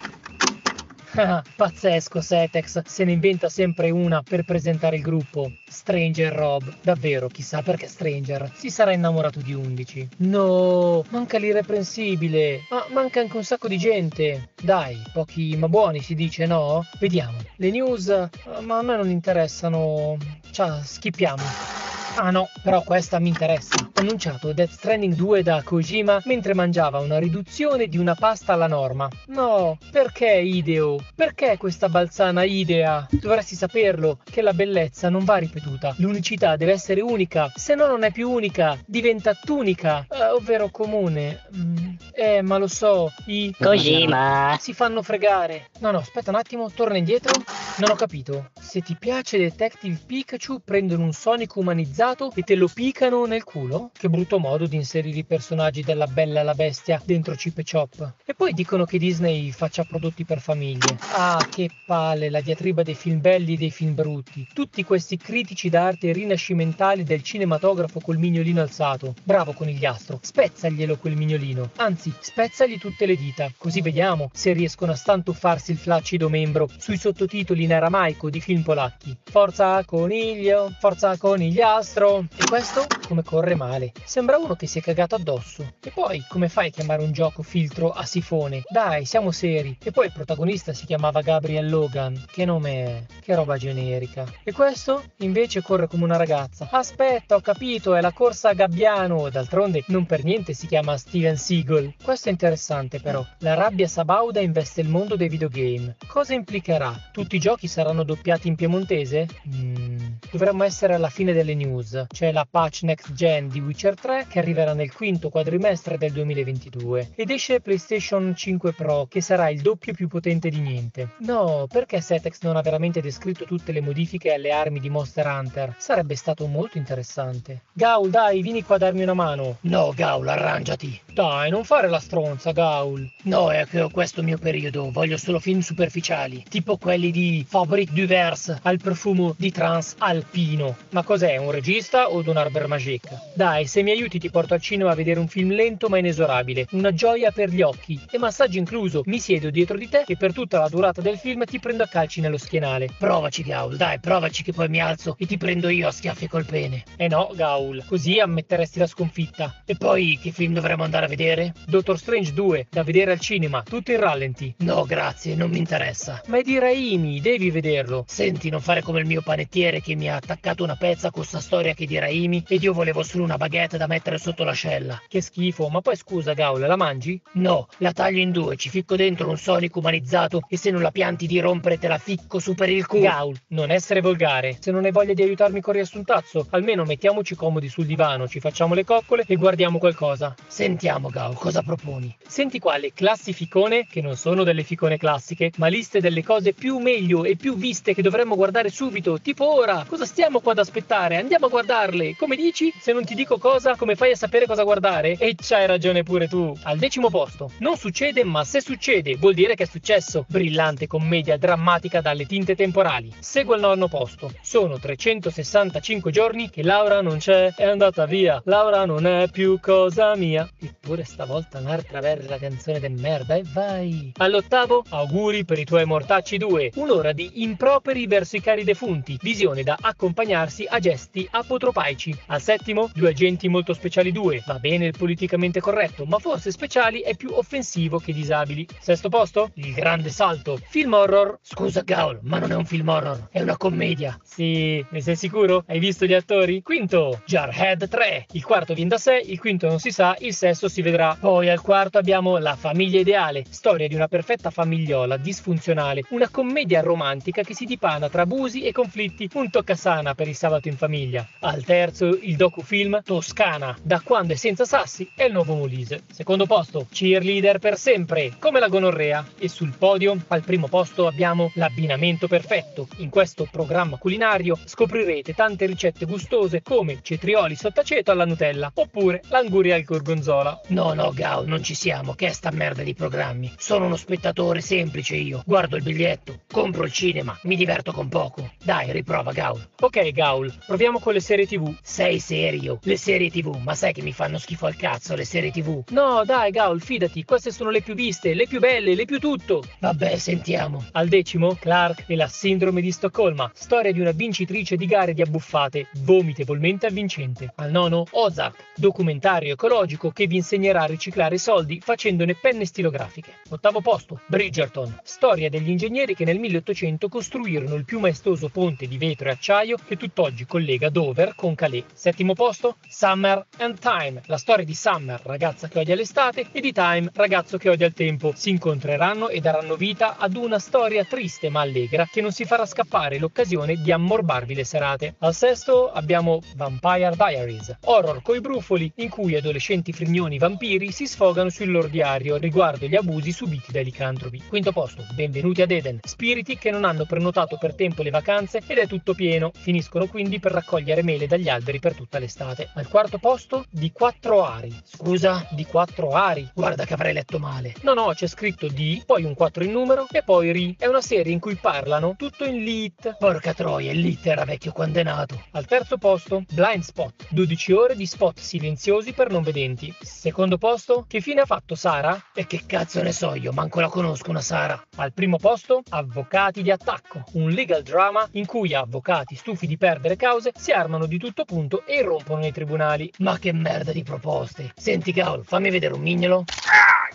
Pazzesco 1.56 2.20
Setex, 2.20 2.82
se 2.84 3.04
ne 3.04 3.12
inventa 3.12 3.48
sempre 3.48 3.90
una 3.90 4.22
per 4.22 4.44
presentare 4.44 4.96
il 4.96 5.02
gruppo. 5.02 5.50
Stranger 5.68 6.32
Rob, 6.32 6.74
davvero, 6.82 7.28
chissà 7.28 7.62
perché 7.62 7.86
Stranger 7.86 8.50
si 8.54 8.70
sarà 8.70 8.92
innamorato 8.92 9.40
di 9.40 9.52
11. 9.52 10.08
No, 10.18 11.04
manca 11.10 11.38
l'irreprensibile, 11.38 12.60
ma 12.70 12.86
manca 12.90 13.20
anche 13.20 13.36
un 13.36 13.44
sacco 13.44 13.68
di 13.68 13.78
gente. 13.78 14.50
Dai, 14.60 14.96
pochi 15.12 15.56
ma 15.56 15.68
buoni 15.68 16.00
si 16.00 16.14
dice, 16.14 16.46
no? 16.46 16.84
Vediamo. 16.98 17.38
Le 17.56 17.70
news, 17.70 18.08
eh, 18.08 18.28
ma 18.62 18.78
a 18.78 18.82
me 18.82 18.96
non 18.96 19.10
interessano. 19.10 20.16
Ciao, 20.50 20.80
schippiamo. 20.82 21.99
Ah 22.16 22.30
no, 22.30 22.48
però 22.62 22.82
questa 22.82 23.18
mi 23.18 23.28
interessa. 23.28 23.88
Annunciato 23.94 24.52
Death 24.52 24.72
Stranding 24.72 25.14
2 25.14 25.42
da 25.42 25.62
Kojima 25.62 26.20
mentre 26.24 26.54
mangiava 26.54 26.98
una 26.98 27.18
riduzione 27.18 27.86
di 27.86 27.98
una 27.98 28.14
pasta 28.14 28.52
alla 28.52 28.66
norma. 28.66 29.08
No, 29.28 29.78
perché 29.90 30.26
Ideo? 30.30 30.98
Perché 31.14 31.56
questa 31.56 31.88
balzana 31.88 32.42
idea? 32.42 33.06
Dovresti 33.10 33.54
saperlo 33.54 34.18
che 34.24 34.42
la 34.42 34.52
bellezza 34.52 35.08
non 35.08 35.24
va 35.24 35.36
ripetuta. 35.36 35.94
L'unicità 35.98 36.56
deve 36.56 36.72
essere 36.72 37.00
unica, 37.00 37.50
se 37.54 37.74
no 37.74 37.86
non 37.86 38.02
è 38.02 38.10
più 38.10 38.28
unica, 38.28 38.76
diventa 38.84 39.34
tunica, 39.34 40.04
eh, 40.10 40.24
ovvero 40.30 40.68
comune. 40.70 41.46
Mm, 41.56 41.94
eh, 42.12 42.42
ma 42.42 42.58
lo 42.58 42.66
so, 42.66 43.12
i 43.26 43.54
Kojima. 43.56 44.56
si 44.60 44.74
fanno 44.74 45.02
fregare. 45.02 45.68
No, 45.78 45.90
no, 45.92 45.98
aspetta 45.98 46.30
un 46.30 46.36
attimo, 46.36 46.70
torna 46.70 46.96
indietro. 46.98 47.32
Non 47.76 47.90
ho 47.90 47.94
capito. 47.94 48.50
Se 48.60 48.80
ti 48.80 48.96
piace 48.98 49.38
Detective 49.38 49.98
Pikachu, 50.04 50.60
prendono 50.64 51.04
un 51.04 51.12
Sonic 51.12 51.54
umanizzato 51.56 51.98
e 52.34 52.42
te 52.44 52.54
lo 52.54 52.66
picano 52.66 53.26
nel 53.26 53.44
culo? 53.44 53.90
Che 53.92 54.08
brutto 54.08 54.38
modo 54.38 54.66
di 54.66 54.74
inserire 54.74 55.18
i 55.18 55.24
personaggi 55.24 55.82
della 55.82 56.06
Bella 56.06 56.40
e 56.40 56.44
la 56.44 56.54
Bestia 56.54 56.98
dentro 57.04 57.34
Chip 57.34 57.58
e 57.58 57.64
Chop. 57.70 58.14
E 58.24 58.32
poi 58.32 58.54
dicono 58.54 58.86
che 58.86 58.96
Disney 58.96 59.50
faccia 59.50 59.84
prodotti 59.84 60.24
per 60.24 60.40
famiglie. 60.40 60.96
Ah, 61.12 61.46
che 61.50 61.68
palle, 61.84 62.30
la 62.30 62.40
diatriba 62.40 62.82
dei 62.82 62.94
film 62.94 63.20
belli 63.20 63.52
e 63.52 63.56
dei 63.58 63.70
film 63.70 63.94
brutti. 63.94 64.48
Tutti 64.54 64.82
questi 64.82 65.18
critici 65.18 65.68
d'arte 65.68 66.10
rinascimentali 66.10 67.04
del 67.04 67.22
cinematografo 67.22 68.00
col 68.00 68.16
mignolino 68.16 68.62
alzato. 68.62 69.14
Bravo 69.22 69.52
conigliastro, 69.52 70.20
spezzaglielo 70.22 70.96
quel 70.96 71.16
mignolino. 71.16 71.68
Anzi, 71.76 72.14
spezzagli 72.18 72.78
tutte 72.78 73.04
le 73.04 73.16
dita, 73.16 73.52
così 73.58 73.82
vediamo 73.82 74.30
se 74.32 74.54
riescono 74.54 74.92
a 74.92 74.96
stantuffarsi 74.96 75.72
il 75.72 75.76
flaccido 75.76 76.30
membro 76.30 76.66
sui 76.78 76.96
sottotitoli 76.96 77.64
in 77.64 77.74
aramaico 77.74 78.30
di 78.30 78.40
film 78.40 78.62
polacchi. 78.62 79.14
Forza 79.22 79.84
coniglio, 79.84 80.74
forza 80.80 81.14
conigliastro. 81.18 81.88
Maestro. 81.90 82.24
E 82.36 82.44
questo 82.48 82.86
come 83.06 83.22
corre 83.24 83.54
male. 83.54 83.92
Sembra 84.04 84.38
uno 84.38 84.54
che 84.54 84.66
si 84.66 84.78
è 84.78 84.82
cagato 84.82 85.16
addosso. 85.16 85.74
E 85.80 85.90
poi 85.90 86.24
come 86.28 86.48
fai 86.48 86.68
a 86.68 86.70
chiamare 86.70 87.02
un 87.02 87.12
gioco 87.12 87.42
filtro 87.42 87.90
a 87.90 88.04
sifone? 88.04 88.62
Dai, 88.68 89.04
siamo 89.04 89.32
seri. 89.32 89.76
E 89.82 89.90
poi 89.90 90.06
il 90.06 90.12
protagonista 90.12 90.72
si 90.72 90.86
chiamava 90.86 91.20
Gabriel 91.20 91.68
Logan. 91.68 92.24
Che 92.30 92.44
nome 92.44 92.84
è? 92.84 93.02
Che 93.20 93.34
roba 93.34 93.56
generica. 93.56 94.24
E 94.44 94.52
questo 94.52 95.02
invece 95.18 95.62
corre 95.62 95.88
come 95.88 96.04
una 96.04 96.16
ragazza. 96.16 96.68
Aspetta, 96.70 97.34
ho 97.34 97.40
capito, 97.40 97.94
è 97.94 98.00
la 98.00 98.12
corsa 98.12 98.50
a 98.50 98.54
Gabbiano. 98.54 99.28
D'altronde 99.28 99.82
non 99.88 100.06
per 100.06 100.22
niente 100.22 100.52
si 100.52 100.66
chiama 100.66 100.96
Steven 100.96 101.36
Seagal. 101.36 101.94
Questo 102.02 102.28
è 102.28 102.32
interessante 102.32 103.00
però. 103.00 103.26
La 103.38 103.54
rabbia 103.54 103.88
sabauda 103.88 104.40
investe 104.40 104.80
il 104.80 104.88
mondo 104.88 105.16
dei 105.16 105.28
videogame. 105.28 105.96
Cosa 106.06 106.34
implicherà? 106.34 107.08
Tutti 107.10 107.36
i 107.36 107.40
giochi 107.40 107.66
saranno 107.66 108.04
doppiati 108.04 108.46
in 108.46 108.54
piemontese? 108.54 109.26
Mm, 109.48 109.96
dovremmo 110.30 110.62
essere 110.64 110.94
alla 110.94 111.08
fine 111.08 111.32
delle 111.32 111.54
news. 111.54 111.79
C'è 111.82 112.32
la 112.32 112.46
patch 112.48 112.82
next 112.82 113.12
gen 113.12 113.48
di 113.48 113.60
Witcher 113.60 113.98
3 113.98 114.26
che 114.28 114.38
arriverà 114.38 114.74
nel 114.74 114.92
quinto 114.92 115.30
quadrimestre 115.30 115.96
del 115.98 116.12
2022 116.12 117.12
ed 117.14 117.30
esce 117.30 117.60
PlayStation 117.60 118.34
5 118.36 118.72
Pro 118.72 119.06
che 119.08 119.20
sarà 119.20 119.48
il 119.48 119.60
doppio 119.60 119.94
più 119.94 120.06
potente 120.06 120.50
di 120.50 120.60
niente. 120.60 121.14
No, 121.20 121.66
perché 121.68 122.00
Setex 122.00 122.42
non 122.42 122.56
ha 122.56 122.60
veramente 122.60 123.00
descritto 123.00 123.44
tutte 123.44 123.72
le 123.72 123.80
modifiche 123.80 124.34
alle 124.34 124.52
armi 124.52 124.80
di 124.80 124.90
Monster 124.90 125.26
Hunter? 125.26 125.74
Sarebbe 125.78 126.14
stato 126.16 126.46
molto 126.46 126.78
interessante. 126.78 127.62
Gaul, 127.72 128.10
dai, 128.10 128.42
vieni 128.42 128.62
qua 128.62 128.76
a 128.76 128.78
darmi 128.78 129.02
una 129.02 129.14
mano. 129.14 129.56
No, 129.62 129.92
Gaul, 129.94 130.28
arrangiati. 130.28 131.00
Dai, 131.12 131.50
non 131.50 131.64
fare 131.64 131.88
la 131.88 131.98
stronza, 131.98 132.52
Gaul. 132.52 133.10
No, 133.24 133.50
è 133.50 133.66
che 133.66 133.80
ho 133.80 133.90
questo 133.90 134.22
mio 134.22 134.38
periodo, 134.38 134.90
voglio 134.90 135.16
solo 135.16 135.40
film 135.40 135.60
superficiali, 135.60 136.44
tipo 136.48 136.76
quelli 136.76 137.10
di 137.10 137.44
Fabrique 137.48 137.94
du 137.94 138.06
Vers 138.06 138.58
al 138.62 138.78
profumo 138.78 139.34
di 139.36 139.50
trans 139.50 139.94
alpino. 139.98 140.76
Ma 140.90 141.02
cos'è, 141.02 141.36
un 141.36 141.50
regista 141.50 141.68
o 142.08 142.22
Don 142.22 142.36
Arber 142.36 142.66
Magic? 142.66 143.06
Dai, 143.32 143.64
se 143.64 143.82
mi 143.82 143.92
aiuti 143.92 144.18
ti 144.18 144.28
porto 144.28 144.54
al 144.54 144.60
cinema 144.60 144.90
a 144.90 144.94
vedere 144.96 145.20
un 145.20 145.28
film 145.28 145.52
lento 145.52 145.88
ma 145.88 145.98
inesorabile, 145.98 146.66
una 146.72 146.92
gioia 146.92 147.30
per 147.30 147.48
gli 147.48 147.62
occhi 147.62 147.98
e 148.10 148.18
massaggio 148.18 148.58
incluso. 148.58 149.02
Mi 149.04 149.20
siedo 149.20 149.50
dietro 149.50 149.76
di 149.78 149.88
te 149.88 150.02
e 150.04 150.16
per 150.16 150.32
tutta 150.32 150.58
la 150.58 150.68
durata 150.68 151.00
del 151.00 151.16
film 151.16 151.44
ti 151.44 151.60
prendo 151.60 151.84
a 151.84 151.86
calci 151.86 152.20
nello 152.20 152.38
schienale. 152.38 152.88
Provaci, 152.98 153.44
Gaul, 153.44 153.76
dai, 153.76 154.00
provaci 154.00 154.42
che 154.42 154.52
poi 154.52 154.68
mi 154.68 154.80
alzo 154.80 155.14
e 155.16 155.26
ti 155.26 155.36
prendo 155.36 155.68
io 155.68 155.86
a 155.86 155.92
schiaffi 155.92 156.26
col 156.26 156.44
pene. 156.44 156.82
Eh 156.96 157.06
no, 157.06 157.30
Gaul, 157.36 157.84
così 157.86 158.18
ammetteresti 158.18 158.80
la 158.80 158.88
sconfitta. 158.88 159.62
E 159.64 159.76
poi 159.76 160.18
che 160.20 160.32
film 160.32 160.54
dovremmo 160.54 160.82
andare 160.82 161.04
a 161.04 161.08
vedere? 161.08 161.54
Doctor 161.66 161.96
Strange 161.96 162.32
2, 162.32 162.66
da 162.68 162.82
vedere 162.82 163.12
al 163.12 163.20
cinema, 163.20 163.62
tutto 163.62 163.92
in 163.92 164.00
rallenti. 164.00 164.52
No, 164.58 164.84
grazie, 164.84 165.36
non 165.36 165.50
mi 165.50 165.58
interessa. 165.58 166.20
Ma 166.26 166.38
è 166.38 166.42
di 166.42 166.58
Raimi, 166.58 167.20
devi 167.20 167.52
vederlo. 167.52 168.04
Senti, 168.08 168.50
non 168.50 168.60
fare 168.60 168.82
come 168.82 168.98
il 168.98 169.06
mio 169.06 169.22
panettiere 169.22 169.80
che 169.80 169.94
mi 169.94 170.10
ha 170.10 170.16
attaccato 170.16 170.64
una 170.64 170.74
pezza 170.74 171.12
con 171.12 171.24
sta 171.24 171.38
storia 171.38 171.58
che 171.62 171.84
è 171.84 171.86
di 171.86 171.98
Raimi 171.98 172.44
ed 172.48 172.62
io 172.62 172.72
volevo 172.72 173.02
solo 173.02 173.24
una 173.24 173.36
baguette 173.36 173.76
da 173.76 173.86
mettere 173.86 174.18
sotto 174.18 174.42
l'ascella. 174.42 175.00
Che 175.06 175.20
schifo, 175.20 175.68
ma 175.68 175.80
poi 175.80 175.96
scusa, 175.96 176.32
Gaul, 176.32 176.60
la 176.60 176.76
mangi? 176.76 177.20
No, 177.32 177.68
la 177.78 177.92
taglio 177.92 178.20
in 178.20 178.32
due, 178.32 178.56
ci 178.56 178.68
ficco 178.68 178.96
dentro 178.96 179.28
un 179.28 179.36
Sonic 179.36 179.76
umanizzato 179.76 180.40
e 180.48 180.56
se 180.56 180.70
non 180.70 180.82
la 180.82 180.90
pianti 180.90 181.26
di 181.26 181.38
rompere 181.40 181.78
te 181.78 181.88
la 181.88 181.98
ficco 181.98 182.38
su 182.38 182.54
per 182.54 182.70
il 182.70 182.86
culo. 182.86 183.02
Gaul, 183.02 183.36
non 183.48 183.70
essere 183.70 184.00
volgare. 184.00 184.56
Se 184.58 184.70
non 184.70 184.84
hai 184.84 184.92
voglia 184.92 185.12
di 185.12 185.22
aiutarmi 185.22 185.60
con 185.60 185.74
riassuntazzo, 185.74 186.46
almeno 186.50 186.84
mettiamoci 186.84 187.34
comodi 187.34 187.68
sul 187.68 187.86
divano, 187.86 188.26
ci 188.26 188.40
facciamo 188.40 188.74
le 188.74 188.84
coccole 188.84 189.24
e 189.26 189.36
guardiamo 189.36 189.78
qualcosa. 189.78 190.34
Sentiamo, 190.46 191.08
Gaul, 191.08 191.34
cosa 191.34 191.62
proponi? 191.62 192.16
Senti 192.26 192.58
qua 192.58 192.76
le 192.76 192.92
classi 192.92 193.32
ficone, 193.32 193.86
che 193.86 194.00
non 194.00 194.16
sono 194.16 194.44
delle 194.44 194.62
ficone 194.62 194.96
classiche, 194.96 195.52
ma 195.56 195.66
liste 195.68 196.00
delle 196.00 196.22
cose 196.22 196.52
più 196.52 196.78
meglio 196.78 197.24
e 197.24 197.36
più 197.36 197.56
viste 197.56 197.94
che 197.94 198.02
dovremmo 198.02 198.36
guardare 198.36 198.70
subito, 198.70 199.20
tipo 199.20 199.54
ora. 199.54 199.84
Cosa 199.86 200.04
stiamo 200.06 200.40
qua 200.40 200.52
ad 200.52 200.58
aspettare? 200.58 201.16
Andiamo 201.16 201.46
a 201.46 201.49
guardarle. 201.50 202.16
Come 202.16 202.36
dici? 202.36 202.72
Se 202.78 202.94
non 202.94 203.04
ti 203.04 203.14
dico 203.14 203.36
cosa, 203.36 203.76
come 203.76 203.94
fai 203.94 204.12
a 204.12 204.16
sapere 204.16 204.46
cosa 204.46 204.62
guardare? 204.62 205.16
E 205.18 205.34
c'hai 205.36 205.66
ragione 205.66 206.02
pure 206.02 206.26
tu. 206.28 206.56
Al 206.62 206.78
decimo 206.78 207.10
posto. 207.10 207.50
Non 207.58 207.76
succede, 207.76 208.24
ma 208.24 208.42
se 208.44 208.62
succede, 208.62 209.16
vuol 209.16 209.34
dire 209.34 209.54
che 209.54 209.64
è 209.64 209.66
successo. 209.66 210.24
Brillante 210.28 210.86
commedia 210.86 211.36
drammatica 211.36 212.00
dalle 212.00 212.24
tinte 212.24 212.54
temporali. 212.54 213.12
Segue 213.18 213.56
al 213.56 213.60
nono 213.60 213.88
posto. 213.88 214.32
Sono 214.40 214.78
365 214.78 216.10
giorni 216.10 216.48
che 216.48 216.62
Laura 216.62 217.02
non 217.02 217.18
c'è, 217.18 217.52
è 217.54 217.64
andata 217.66 218.06
via. 218.06 218.40
Laura 218.46 218.86
non 218.86 219.06
è 219.06 219.28
più 219.30 219.60
cosa 219.60 220.16
mia. 220.16 220.48
Eppure 220.58 221.04
stavolta 221.04 221.58
un'altra 221.58 222.00
bella 222.00 222.38
canzone 222.38 222.80
de 222.80 222.88
merda 222.88 223.34
e 223.34 223.42
vai. 223.52 224.12
All'ottavo, 224.16 224.84
auguri 224.88 225.44
per 225.44 225.58
i 225.58 225.64
tuoi 225.64 225.84
mortacci 225.84 226.38
2. 226.38 226.72
Un'ora 226.76 227.12
di 227.12 227.42
improperi 227.42 228.06
verso 228.06 228.36
i 228.36 228.40
cari 228.40 228.64
defunti. 228.64 229.18
Visione 229.20 229.62
da 229.62 229.76
accompagnarsi 229.80 230.66
a 230.68 230.78
gesti 230.78 231.26
apotropaici. 231.40 232.16
Al 232.26 232.40
settimo, 232.40 232.90
due 232.94 233.10
agenti 233.10 233.48
molto 233.48 233.74
speciali 233.74 234.12
2. 234.12 234.44
Va 234.46 234.58
bene 234.58 234.86
il 234.86 234.94
politicamente 234.96 235.60
corretto, 235.60 236.04
ma 236.04 236.18
forse 236.18 236.50
speciali 236.50 237.00
è 237.00 237.16
più 237.16 237.32
offensivo 237.32 237.98
che 237.98 238.12
disabili. 238.12 238.66
Sesto 238.78 239.08
posto, 239.08 239.50
il 239.54 239.72
grande 239.72 240.10
salto. 240.10 240.58
Film 240.68 240.92
horror. 240.92 241.38
Scusa 241.42 241.82
Gaul, 241.82 242.20
ma 242.22 242.38
non 242.38 242.52
è 242.52 242.54
un 242.54 242.64
film 242.64 242.88
horror, 242.88 243.28
è 243.30 243.40
una 243.40 243.56
commedia. 243.56 244.18
Sì, 244.22 244.84
ne 244.88 245.00
sei 245.00 245.16
sicuro? 245.16 245.64
Hai 245.66 245.78
visto 245.78 246.06
gli 246.06 246.14
attori? 246.14 246.62
Quinto, 246.62 247.22
Jarhead 247.24 247.88
3. 247.88 248.26
Il 248.32 248.44
quarto 248.44 248.74
viene 248.74 248.90
da 248.90 248.98
sé, 248.98 249.22
il 249.24 249.38
quinto 249.38 249.66
non 249.66 249.78
si 249.78 249.90
sa, 249.90 250.16
il 250.20 250.34
sesto 250.34 250.68
si 250.68 250.82
vedrà. 250.82 251.16
Poi 251.18 251.48
al 251.48 251.60
quarto 251.60 251.98
abbiamo 251.98 252.38
La 252.38 252.56
famiglia 252.56 253.00
ideale, 253.00 253.44
storia 253.48 253.88
di 253.88 253.94
una 253.94 254.08
perfetta 254.08 254.50
famigliola 254.50 255.16
disfunzionale, 255.16 256.04
una 256.10 256.28
commedia 256.28 256.80
romantica 256.80 257.42
che 257.42 257.54
si 257.54 257.64
dipana 257.64 258.08
tra 258.08 258.22
abusi 258.22 258.62
e 258.62 258.72
conflitti, 258.72 259.28
un 259.34 259.50
toccasana 259.50 260.14
per 260.14 260.28
il 260.28 260.36
sabato 260.36 260.68
in 260.68 260.76
famiglia. 260.76 261.26
Al 261.42 261.64
terzo 261.64 262.06
il 262.08 262.36
docufilm 262.36 263.02
Toscana, 263.02 263.74
da 263.82 264.00
quando 264.00 264.34
è 264.34 264.36
senza 264.36 264.66
sassi 264.66 265.10
è 265.14 265.24
il 265.24 265.32
nuovo 265.32 265.54
Molise. 265.54 266.02
Secondo 266.12 266.44
posto, 266.44 266.86
cheerleader 266.90 267.58
per 267.58 267.78
sempre, 267.78 268.34
come 268.38 268.60
la 268.60 268.68
gonorrea. 268.68 269.26
E 269.38 269.48
sul 269.48 269.74
podio, 269.76 270.16
al 270.28 270.44
primo 270.44 270.68
posto 270.68 271.06
abbiamo 271.06 271.50
l'abbinamento 271.54 272.28
perfetto. 272.28 272.88
In 272.98 273.08
questo 273.08 273.48
programma 273.50 273.96
culinario 273.96 274.58
scoprirete 274.62 275.32
tante 275.34 275.64
ricette 275.64 276.04
gustose 276.04 276.60
come 276.60 276.98
cetrioli 277.02 277.54
sott'aceto 277.54 278.10
alla 278.10 278.26
Nutella 278.26 278.70
oppure 278.74 279.22
l'anguria 279.28 279.76
al 279.76 279.84
gorgonzola. 279.84 280.60
No, 280.68 280.92
no, 280.92 281.10
Gao, 281.14 281.46
non 281.46 281.62
ci 281.62 281.74
siamo, 281.74 282.14
che 282.14 282.26
è 282.26 282.32
sta 282.32 282.50
merda 282.50 282.82
di 282.82 282.94
programmi. 282.94 283.54
Sono 283.56 283.86
uno 283.86 283.96
spettatore 283.96 284.60
semplice 284.60 285.16
io. 285.16 285.42
Guardo 285.46 285.76
il 285.76 285.82
biglietto, 285.82 286.40
compro 286.50 286.84
il 286.84 286.92
cinema, 286.92 287.38
mi 287.44 287.56
diverto 287.56 287.92
con 287.92 288.08
poco. 288.08 288.52
Dai, 288.62 288.92
riprova, 288.92 289.32
Gaul. 289.32 289.68
Ok, 289.80 290.10
Gaul, 290.10 290.52
proviamo 290.66 290.98
con 290.98 291.09
le 291.10 291.20
serie 291.20 291.46
TV. 291.46 291.74
Sei 291.82 292.18
serio? 292.18 292.78
Le 292.82 292.96
serie 292.96 293.30
TV, 293.30 293.56
ma 293.56 293.74
sai 293.74 293.92
che 293.92 294.02
mi 294.02 294.12
fanno 294.12 294.38
schifo 294.38 294.66
al 294.66 294.76
cazzo 294.76 295.14
le 295.14 295.24
serie 295.24 295.50
TV? 295.50 295.82
No, 295.90 296.24
dai, 296.24 296.50
Gaul, 296.50 296.80
fidati, 296.80 297.24
queste 297.24 297.50
sono 297.50 297.70
le 297.70 297.82
più 297.82 297.94
viste, 297.94 298.34
le 298.34 298.46
più 298.46 298.58
belle, 298.58 298.94
le 298.94 299.04
più 299.04 299.18
tutto. 299.18 299.62
Vabbè, 299.78 300.16
sentiamo. 300.16 300.84
Al 300.92 301.08
decimo, 301.08 301.56
Clark 301.58 302.04
e 302.06 302.16
la 302.16 302.28
sindrome 302.28 302.80
di 302.80 302.92
Stoccolma, 302.92 303.50
storia 303.54 303.92
di 303.92 304.00
una 304.00 304.12
vincitrice 304.12 304.76
di 304.76 304.86
gare 304.86 305.14
di 305.14 305.22
abbuffate, 305.22 305.88
vomitevolmente 306.02 306.86
avvincente. 306.86 307.52
Al 307.56 307.70
nono, 307.70 308.04
Ozark, 308.10 308.72
documentario 308.76 309.52
ecologico 309.52 310.10
che 310.10 310.26
vi 310.26 310.36
insegnerà 310.36 310.82
a 310.82 310.86
riciclare 310.86 311.38
soldi 311.38 311.80
facendone 311.80 312.34
penne 312.34 312.64
stilografiche. 312.64 313.34
Ottavo 313.50 313.80
posto, 313.80 314.20
Bridgerton, 314.26 315.00
storia 315.02 315.48
degli 315.48 315.70
ingegneri 315.70 316.14
che 316.14 316.24
nel 316.24 316.38
1800 316.38 317.08
costruirono 317.08 317.74
il 317.74 317.84
più 317.84 317.98
maestoso 317.98 318.48
ponte 318.48 318.86
di 318.86 318.98
vetro 318.98 319.28
e 319.28 319.32
acciaio 319.32 319.76
che 319.86 319.96
tutt'oggi 319.96 320.46
collega 320.46 320.88
Dover 321.00 321.32
con 321.34 321.54
Calais. 321.54 321.84
Settimo 321.94 322.34
posto, 322.34 322.76
Summer 322.86 323.46
and 323.56 323.78
Time, 323.78 324.20
la 324.26 324.36
storia 324.36 324.66
di 324.66 324.74
Summer, 324.74 325.18
ragazza 325.24 325.66
che 325.66 325.78
odia 325.78 325.94
l'estate, 325.94 326.48
e 326.52 326.60
di 326.60 326.72
Time, 326.72 327.08
ragazzo 327.14 327.56
che 327.56 327.70
odia 327.70 327.86
il 327.86 327.94
tempo. 327.94 328.34
Si 328.36 328.50
incontreranno 328.50 329.30
e 329.30 329.40
daranno 329.40 329.76
vita 329.76 330.18
ad 330.18 330.36
una 330.36 330.58
storia 330.58 331.02
triste 331.04 331.48
ma 331.48 331.62
allegra 331.62 332.04
che 332.04 332.20
non 332.20 332.32
si 332.32 332.44
farà 332.44 332.66
scappare 332.66 333.18
l'occasione 333.18 333.76
di 333.76 333.90
ammorbarvi 333.90 334.54
le 334.54 334.64
serate. 334.64 335.14
Al 335.20 335.34
sesto 335.34 335.90
abbiamo 335.90 336.40
Vampire 336.54 337.14
Diaries, 337.16 337.78
horror 337.84 338.20
coi 338.20 338.42
brufoli 338.42 338.92
in 338.96 339.08
cui 339.08 339.36
adolescenti 339.36 339.94
frignoni 339.94 340.36
vampiri 340.36 340.92
si 340.92 341.06
sfogano 341.06 341.48
sul 341.48 341.70
loro 341.70 341.88
diario 341.88 342.36
riguardo 342.36 342.84
gli 342.86 342.96
abusi 342.96 343.32
subiti 343.32 343.72
dai 343.72 343.84
licantropi. 343.84 344.42
Quinto 344.46 344.70
posto, 344.72 345.06
benvenuti 345.14 345.62
ad 345.62 345.70
Eden, 345.70 346.00
spiriti 346.02 346.58
che 346.58 346.70
non 346.70 346.84
hanno 346.84 347.06
prenotato 347.06 347.56
per 347.58 347.74
tempo 347.74 348.02
le 348.02 348.10
vacanze 348.10 348.60
ed 348.66 348.76
è 348.76 348.86
tutto 348.86 349.14
pieno, 349.14 349.50
finiscono 349.54 350.06
quindi 350.06 350.38
per 350.38 350.52
raccogliere 350.52 350.89
mele 351.02 351.26
dagli 351.26 351.48
alberi 351.48 351.78
per 351.78 351.94
tutta 351.94 352.18
l'estate. 352.18 352.70
Al 352.74 352.88
quarto 352.88 353.18
posto, 353.18 353.64
di 353.70 353.90
quattro 353.92 354.44
ari. 354.44 354.76
Scusa, 354.84 355.46
di 355.50 355.64
quattro 355.64 356.10
ari. 356.10 356.48
Guarda 356.54 356.84
che 356.84 356.94
avrei 356.94 357.12
letto 357.12 357.38
male. 357.38 357.74
No, 357.82 357.94
no, 357.94 358.12
c'è 358.12 358.26
scritto 358.26 358.68
di, 358.68 359.02
poi 359.06 359.24
un 359.24 359.34
4 359.34 359.64
in 359.64 359.72
numero 359.72 360.06
e 360.10 360.22
poi 360.22 360.52
ri. 360.52 360.76
È 360.78 360.86
una 360.86 361.00
serie 361.00 361.32
in 361.32 361.40
cui 361.40 361.56
parlano 361.56 362.14
tutto 362.16 362.44
in 362.44 362.62
lit. 362.62 363.16
Porca 363.18 363.54
troia, 363.54 363.92
il 363.92 364.00
lit 364.00 364.26
era 364.26 364.44
vecchio 364.44 364.72
quando 364.72 365.00
è 365.00 365.02
nato. 365.02 365.42
Al 365.52 365.66
terzo 365.66 365.96
posto, 365.96 366.44
Blind 366.50 366.82
Spot. 366.82 367.26
12 367.30 367.72
ore 367.72 367.96
di 367.96 368.06
spot 368.06 368.38
silenziosi 368.38 369.12
per 369.12 369.30
non 369.30 369.42
vedenti. 369.42 369.94
Secondo 370.00 370.58
posto, 370.58 371.04
che 371.08 371.20
fine 371.20 371.40
ha 371.40 371.46
fatto 371.46 371.74
Sara? 371.74 372.20
E 372.34 372.46
che 372.46 372.62
cazzo 372.66 373.02
ne 373.02 373.12
so 373.12 373.34
io, 373.34 373.52
manco 373.52 373.80
la 373.80 373.88
conosco 373.88 374.30
una 374.30 374.40
Sara. 374.40 374.80
Al 374.96 375.12
primo 375.12 375.36
posto, 375.36 375.82
Avvocati 375.90 376.62
di 376.62 376.70
attacco. 376.70 377.24
Un 377.32 377.50
legal 377.50 377.82
drama 377.82 378.26
in 378.32 378.46
cui 378.46 378.74
avvocati 378.74 379.34
stufi 379.34 379.66
di 379.66 379.76
perdere 379.76 380.16
cause 380.16 380.52
si 380.56 380.72
armano 380.80 381.06
di 381.06 381.18
tutto 381.18 381.44
punto 381.44 381.84
e 381.86 382.00
irrompono 382.00 382.40
nei 382.40 382.52
tribunali. 382.52 383.12
Ma 383.18 383.38
che 383.38 383.52
merda 383.52 383.92
di 383.92 384.02
proposte! 384.02 384.72
Senti, 384.76 385.12
Gaul, 385.12 385.44
fammi 385.44 385.70
vedere 385.70 385.94
un 385.94 386.00
mignolo. 386.00 386.44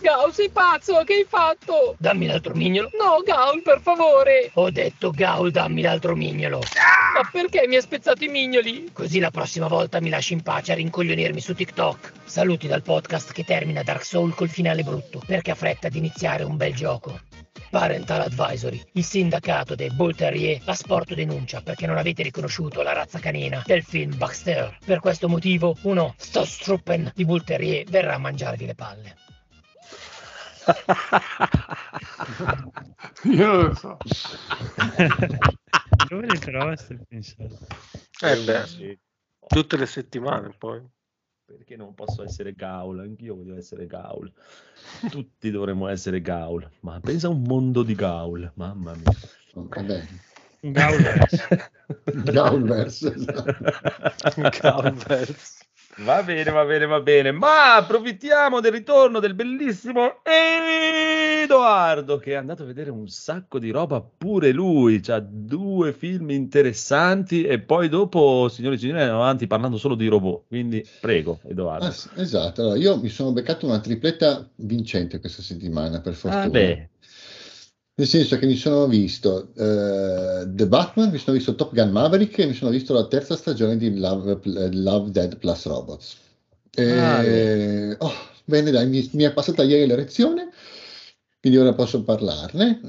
Gaul, 0.00 0.32
sei 0.32 0.50
pazzo? 0.50 1.02
Che 1.04 1.14
hai 1.14 1.26
fatto? 1.26 1.96
Dammi 1.98 2.26
l'altro 2.26 2.54
mignolo. 2.54 2.90
No, 3.00 3.22
Gaul, 3.24 3.62
per 3.62 3.80
favore. 3.80 4.50
Ho 4.54 4.70
detto, 4.70 5.10
Gaul, 5.10 5.50
dammi 5.50 5.82
l'altro 5.82 6.14
mignolo. 6.14 6.60
Ma 7.14 7.28
perché 7.30 7.66
mi 7.66 7.76
hai 7.76 7.82
spezzato 7.82 8.22
i 8.22 8.28
mignoli? 8.28 8.90
Così 8.92 9.18
la 9.18 9.30
prossima 9.30 9.68
volta 9.68 10.00
mi 10.00 10.10
lasci 10.10 10.34
in 10.34 10.42
pace 10.42 10.72
a 10.72 10.74
rincoglionirmi 10.74 11.40
su 11.40 11.54
TikTok. 11.54 12.12
Saluti 12.24 12.66
dal 12.66 12.82
podcast 12.82 13.32
che 13.32 13.44
termina 13.44 13.82
Dark 13.82 14.04
Soul 14.04 14.34
col 14.34 14.48
finale 14.48 14.82
brutto, 14.82 15.22
perché 15.26 15.50
ha 15.50 15.54
fretta 15.54 15.88
di 15.88 15.98
iniziare 15.98 16.44
un 16.44 16.56
bel 16.56 16.74
gioco. 16.74 17.18
Parental 17.78 18.22
Advisory, 18.22 18.82
il 18.92 19.04
sindacato 19.04 19.74
dei 19.74 19.90
Bull 19.90 20.14
Terrier 20.14 20.62
ha 20.64 20.72
sporto 20.72 21.14
denuncia 21.14 21.60
perché 21.60 21.86
non 21.86 21.98
avete 21.98 22.22
riconosciuto 22.22 22.80
la 22.80 22.94
razza 22.94 23.18
canina 23.18 23.62
del 23.66 23.82
film 23.82 24.16
Baxter. 24.16 24.78
Per 24.82 24.98
questo 25.00 25.28
motivo 25.28 25.76
uno 25.82 26.14
Stostruppen 26.16 27.12
di 27.14 27.26
Bull 27.26 27.44
Terrier 27.44 27.84
verrà 27.84 28.14
a 28.14 28.18
mangiarvi 28.18 28.64
le 28.64 28.74
palle. 28.74 29.16
Io 33.24 33.46
non 33.46 33.66
lo 33.66 33.74
so. 33.74 33.98
Dove 36.08 36.26
le 36.28 36.38
pensato? 37.06 37.58
Eh 38.22 38.42
beh, 38.42 38.98
tutte 39.46 39.76
le 39.76 39.84
settimane 39.84 40.54
poi. 40.56 40.82
Perché 41.46 41.76
non 41.76 41.94
posso 41.94 42.24
essere 42.24 42.54
Gaul? 42.54 42.98
Anch'io 42.98 43.36
voglio 43.36 43.56
essere 43.56 43.86
Gaul. 43.86 44.32
Tutti 45.08 45.48
dovremmo 45.52 45.86
essere 45.86 46.20
Gaul. 46.20 46.68
Ma 46.80 46.98
pensa 47.00 47.28
a 47.28 47.30
un 47.30 47.42
mondo 47.42 47.84
di 47.84 47.94
Gaul, 47.94 48.50
mamma 48.54 48.92
mia. 48.94 49.12
Vabbè, 49.54 50.06
Un 50.62 50.72
Gaulverse. 50.72 51.70
Gaulverse, 52.24 53.14
esatto. 53.14 54.48
Calvez. 54.58 55.64
Va 55.98 56.22
bene, 56.24 56.50
va 56.50 56.64
bene, 56.64 56.86
va 56.86 57.00
bene. 57.00 57.30
Ma 57.30 57.76
approfittiamo 57.76 58.60
del 58.60 58.72
ritorno 58.72 59.20
del 59.20 59.34
bellissimo 59.34 60.22
Edoardo 61.46 62.18
che 62.18 62.32
è 62.32 62.34
andato 62.34 62.64
a 62.64 62.66
vedere 62.66 62.90
un 62.90 63.06
sacco 63.08 63.60
di 63.60 63.70
roba 63.70 64.00
pure 64.00 64.50
lui. 64.50 65.00
C'ha 65.00 65.20
due 65.20 65.92
film 65.92 66.30
interessanti 66.30 67.44
e 67.44 67.60
poi 67.60 67.88
dopo, 67.88 68.48
signori 68.48 68.74
e 68.74 68.78
signori, 68.78 68.98
andiamo 68.98 69.22
avanti 69.22 69.46
parlando 69.46 69.78
solo 69.78 69.94
di 69.94 70.08
robot. 70.08 70.46
Quindi 70.48 70.84
prego, 71.00 71.38
Edoardo. 71.44 71.86
Ah, 71.86 71.94
esatto, 72.20 72.62
allora, 72.62 72.76
io 72.76 73.00
mi 73.00 73.08
sono 73.08 73.32
beccato 73.32 73.64
una 73.66 73.78
tripletta 73.78 74.48
vincente 74.56 75.20
questa 75.20 75.42
settimana, 75.42 76.00
per 76.00 76.14
fortuna. 76.14 76.44
Ah, 76.44 76.48
beh, 76.48 76.88
Nel 77.98 78.06
senso 78.06 78.36
che 78.38 78.46
mi 78.46 78.56
sono 78.56 78.86
visto 78.88 79.54
eh, 79.54 80.46
The 80.48 80.66
Batman, 80.66 81.10
mi 81.10 81.18
sono 81.18 81.36
visto 81.36 81.54
Top 81.54 81.72
Gun 81.72 81.90
Maverick 81.90 82.38
e 82.38 82.46
mi 82.46 82.52
sono 82.54 82.70
visto 82.70 82.92
la 82.92 83.06
terza 83.06 83.36
stagione 83.36 83.76
di 83.76 83.96
Love, 83.98 84.40
Love, 84.72 85.10
Dead 85.12 85.38
plus 85.38 85.64
Robots. 85.64 86.16
E- 86.74 87.96
Ah, 87.98 88.04
oh, 88.04 88.12
bene, 88.44 88.70
dai, 88.70 88.86
mi, 88.86 89.08
mi 89.12 89.22
è 89.24 89.32
passata 89.32 89.62
ieri 89.62 89.86
l'erezione, 89.86 90.50
quindi 91.40 91.58
ora 91.58 91.72
posso 91.74 92.02
parlarne. 92.02 92.80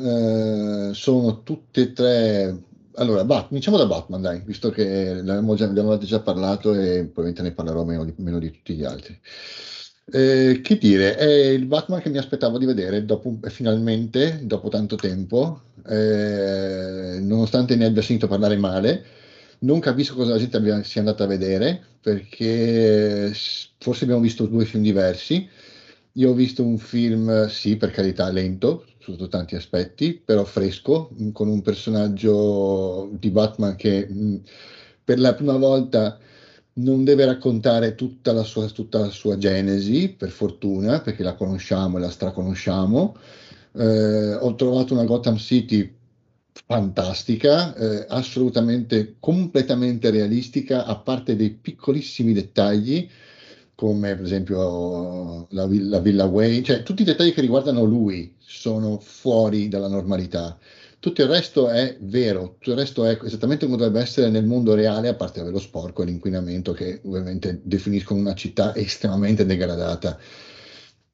Eh, 0.90 0.94
sono 0.94 1.42
tutte 1.44 1.82
e 1.82 1.92
tre. 1.94 2.62
Allora, 2.96 3.24
Bat- 3.24 3.52
iniziamo 3.52 3.78
da 3.78 3.86
Batman, 3.86 4.22
dai, 4.22 4.42
visto 4.44 4.70
che 4.70 5.14
l'abbiamo 5.22 5.54
già, 5.56 5.66
avevate 5.66 6.06
già 6.06 6.20
parlato 6.22 6.74
e 6.74 7.04
probabilmente 7.04 7.42
ne 7.44 7.52
parlerò 7.54 7.84
meno 7.84 8.04
di, 8.04 8.14
meno 8.18 8.40
di 8.40 8.50
tutti 8.52 8.74
gli 8.76 8.84
altri. 8.84 9.20
Eh, 10.10 10.60
che 10.62 10.78
dire, 10.78 11.16
è 11.16 11.26
il 11.50 11.66
Batman 11.66 12.00
che 12.00 12.10
mi 12.10 12.18
aspettavo 12.18 12.58
di 12.58 12.66
vedere 12.66 13.04
dopo, 13.06 13.28
un- 13.28 13.40
finalmente, 13.50 14.40
dopo 14.44 14.70
tanto 14.70 14.96
tempo, 14.98 15.64
eh, 15.86 17.20
nonostante 17.22 17.76
ne 17.76 17.86
abbia 17.86 18.02
sentito 18.02 18.28
parlare 18.28 18.56
male, 18.56 19.04
non 19.60 19.80
capisco 19.80 20.16
cosa 20.16 20.32
la 20.32 20.38
gente 20.38 20.58
abbia- 20.58 20.82
sia 20.84 21.02
andata 21.02 21.24
a 21.26 21.28
vedere, 21.28 21.82
perché 22.00 23.28
eh, 23.30 23.34
forse 23.78 24.04
abbiamo 24.06 24.22
visto 24.22 24.46
due 24.48 24.66
film 24.66 24.82
diversi. 24.84 25.46
Io 26.18 26.32
ho 26.32 26.34
visto 26.34 26.64
un 26.64 26.78
film, 26.80 27.46
sì, 27.48 27.78
per 27.78 27.92
carità, 27.92 28.30
lento 28.30 28.86
sotto 29.00 29.28
tanti 29.28 29.56
aspetti, 29.56 30.20
però 30.20 30.44
fresco, 30.44 31.10
mh, 31.16 31.30
con 31.32 31.48
un 31.48 31.62
personaggio 31.62 33.10
di 33.20 33.30
Batman 33.30 33.76
che 33.76 34.08
mh, 34.08 34.42
per 35.04 35.20
la 35.20 35.34
prima 35.36 35.58
volta 35.58 36.18
non 36.74 37.04
deve 37.04 37.26
raccontare 37.26 37.94
tutta 37.96 38.32
la 38.34 38.44
sua, 38.44 38.68
tutta 38.70 39.00
la 39.00 39.10
sua 39.10 39.38
genesi, 39.38 40.10
per 40.10 40.30
fortuna, 40.30 41.02
perché 41.02 41.22
la 41.24 41.36
conosciamo 41.36 41.98
e 41.98 42.02
la 42.02 42.10
straconosciamo. 42.10 43.16
Eh, 43.74 44.34
ho 44.36 44.56
trovato 44.56 44.94
una 44.94 45.06
Gotham 45.06 45.38
City 45.38 45.96
fantastica, 46.66 47.76
eh, 47.76 48.06
assolutamente, 48.10 49.18
completamente 49.20 50.10
realistica, 50.10 50.86
a 50.86 50.98
parte 51.00 51.36
dei 51.36 51.52
piccolissimi 51.52 52.34
dettagli, 52.34 53.08
come 53.78 54.16
per 54.16 54.26
esempio 54.26 55.46
la, 55.52 55.68
la 55.70 56.00
Villa 56.00 56.26
Wayne, 56.26 56.64
cioè 56.64 56.82
tutti 56.82 57.04
i 57.04 57.06
dettagli 57.06 57.32
che 57.32 57.42
riguardano 57.42 57.84
lui 57.84 58.36
sono 58.40 58.98
fuori 59.00 59.68
dalla 59.68 59.88
normalità. 59.88 60.58
Tutto 61.00 61.22
il 61.22 61.28
resto 61.28 61.70
è 61.70 61.96
vero, 62.02 62.56
tutto 62.58 62.72
il 62.72 62.78
resto 62.78 63.06
è 63.06 63.20
esattamente 63.24 63.66
come 63.66 63.78
dovrebbe 63.78 64.00
essere 64.02 64.32
nel 64.32 64.48
mondo 64.48 64.74
reale, 64.74 65.10
a 65.10 65.14
parte 65.14 65.44
lo 65.44 65.60
sporco 65.60 66.02
e 66.02 66.06
l'inquinamento 66.06 66.74
che 66.74 67.02
ovviamente 67.06 67.60
definiscono 67.64 68.20
una 68.20 68.34
città 68.34 68.74
estremamente 68.76 69.46
degradata. 69.46 70.18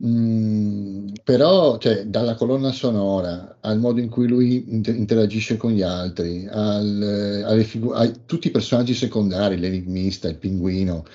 Mm, 0.05 1.09
però, 1.24 1.78
cioè, 1.80 2.05
dalla 2.05 2.36
colonna 2.36 2.72
sonora 2.72 3.57
al 3.59 3.78
modo 3.80 3.99
in 3.99 4.09
cui 4.09 4.28
lui 4.28 4.64
inter- 4.70 4.95
interagisce 4.95 5.57
con 5.57 5.72
gli 5.74 5.82
altri, 5.82 6.47
al- 6.49 7.43
alle 7.45 7.64
figu- 7.66 7.93
a 7.93 8.09
tutti 8.26 8.47
i 8.47 8.51
personaggi 8.51 8.93
secondari, 8.93 9.57
l'enigmista, 9.59 10.30
il 10.30 10.38
pinguino, 10.38 11.05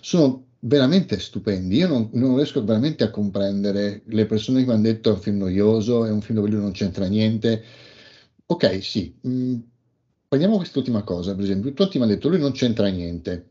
sono 0.00 0.44
veramente 0.66 1.18
stupendi. 1.18 1.76
Io 1.76 1.86
non, 1.88 2.08
non 2.14 2.36
riesco 2.36 2.62
veramente 2.64 3.04
a 3.04 3.10
comprendere 3.10 4.02
le 4.06 4.26
persone 4.26 4.60
che 4.60 4.66
mi 4.66 4.72
hanno 4.72 4.82
detto 4.82 5.10
è 5.10 5.12
un 5.12 5.20
film 5.20 5.38
noioso, 5.38 6.04
è 6.04 6.10
un 6.10 6.20
film 6.20 6.38
dove 6.38 6.50
lui 6.50 6.60
non 6.60 6.72
c'entra 6.72 7.06
niente. 7.06 7.62
Ok, 8.46 8.82
sì, 8.82 9.18
mm, 9.26 9.58
prendiamo 10.28 10.56
quest'ultima 10.56 11.02
cosa, 11.02 11.34
per 11.34 11.44
esempio, 11.44 11.72
tutti 11.72 11.98
mi 11.98 12.04
hanno 12.04 12.14
detto 12.14 12.28
lui 12.28 12.38
non 12.38 12.52
c'entra 12.52 12.88
niente. 12.88 13.50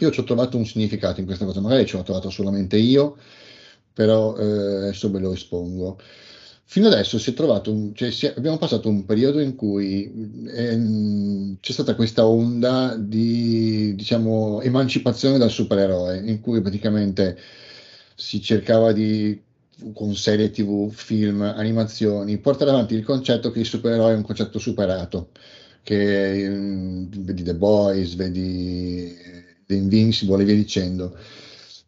Io 0.00 0.10
ci 0.10 0.20
ho 0.20 0.24
trovato 0.24 0.56
un 0.56 0.66
significato 0.66 1.20
in 1.20 1.26
questa 1.26 1.44
cosa, 1.44 1.60
magari 1.60 1.86
ci 1.86 1.94
ho 1.96 2.02
trovato 2.02 2.28
solamente 2.30 2.76
io, 2.76 3.16
però 3.92 4.36
eh, 4.36 4.42
adesso 4.42 5.10
ve 5.10 5.20
lo 5.20 5.32
espongo. 5.32 5.98
Fino 6.66 6.86
adesso 6.88 7.18
si 7.18 7.30
è 7.30 7.34
trovato 7.34 7.70
un- 7.70 7.94
cioè, 7.94 8.08
è- 8.10 8.34
abbiamo 8.36 8.56
passato 8.58 8.88
un 8.88 9.04
periodo 9.04 9.38
in 9.40 9.54
cui 9.54 10.10
ehm, 10.48 11.58
c'è 11.60 11.72
stata 11.72 11.94
questa 11.94 12.26
onda 12.26 12.96
di, 12.96 13.94
diciamo, 13.94 14.60
emancipazione 14.60 15.38
dal 15.38 15.50
supereroe, 15.50 16.18
in 16.24 16.40
cui 16.40 16.60
praticamente 16.60 17.36
si 18.16 18.40
cercava 18.40 18.92
di, 18.92 19.40
con 19.92 20.14
serie 20.16 20.50
TV, 20.50 20.90
film, 20.90 21.42
animazioni, 21.42 22.38
portare 22.38 22.70
avanti 22.70 22.94
il 22.94 23.04
concetto 23.04 23.50
che 23.50 23.60
il 23.60 23.66
supereroe 23.66 24.12
è 24.12 24.16
un 24.16 24.22
concetto 24.22 24.58
superato, 24.58 25.30
che 25.82 26.48
mm, 26.48 27.06
vedi 27.18 27.42
The 27.42 27.54
Boys, 27.54 28.14
vedi 28.14 29.14
The 29.66 29.74
Invincible 29.74 30.42
e 30.42 30.44
via 30.44 30.54
dicendo. 30.54 31.16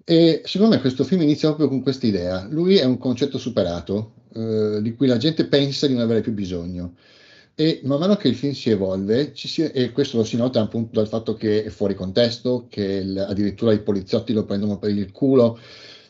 E 0.04 0.42
secondo 0.44 0.74
me 0.74 0.80
questo 0.80 1.04
film 1.04 1.22
inizia 1.22 1.48
proprio 1.48 1.68
con 1.68 1.82
questa 1.82 2.06
idea. 2.06 2.46
Lui 2.48 2.76
è 2.76 2.84
un 2.84 2.98
concetto 2.98 3.38
superato, 3.38 4.12
eh, 4.36 4.82
di 4.82 4.94
cui 4.94 5.06
la 5.06 5.16
gente 5.16 5.46
pensa 5.46 5.86
di 5.86 5.94
non 5.94 6.02
avere 6.02 6.20
più 6.20 6.32
bisogno. 6.32 6.94
E 7.54 7.80
man 7.84 7.98
mano 7.98 8.16
che 8.16 8.28
il 8.28 8.34
film 8.36 8.52
si 8.52 8.70
evolve, 8.70 9.32
si- 9.34 9.62
e 9.62 9.90
questo 9.92 10.18
lo 10.18 10.24
si 10.24 10.36
nota 10.36 10.60
appunto 10.60 10.90
dal 10.92 11.08
fatto 11.08 11.34
che 11.34 11.64
è 11.64 11.68
fuori 11.70 11.94
contesto, 11.94 12.66
che 12.68 12.82
il- 12.84 13.18
addirittura 13.18 13.72
i 13.72 13.80
poliziotti 13.82 14.32
lo 14.32 14.44
prendono 14.44 14.78
per 14.78 14.90
il 14.90 15.10
culo 15.12 15.58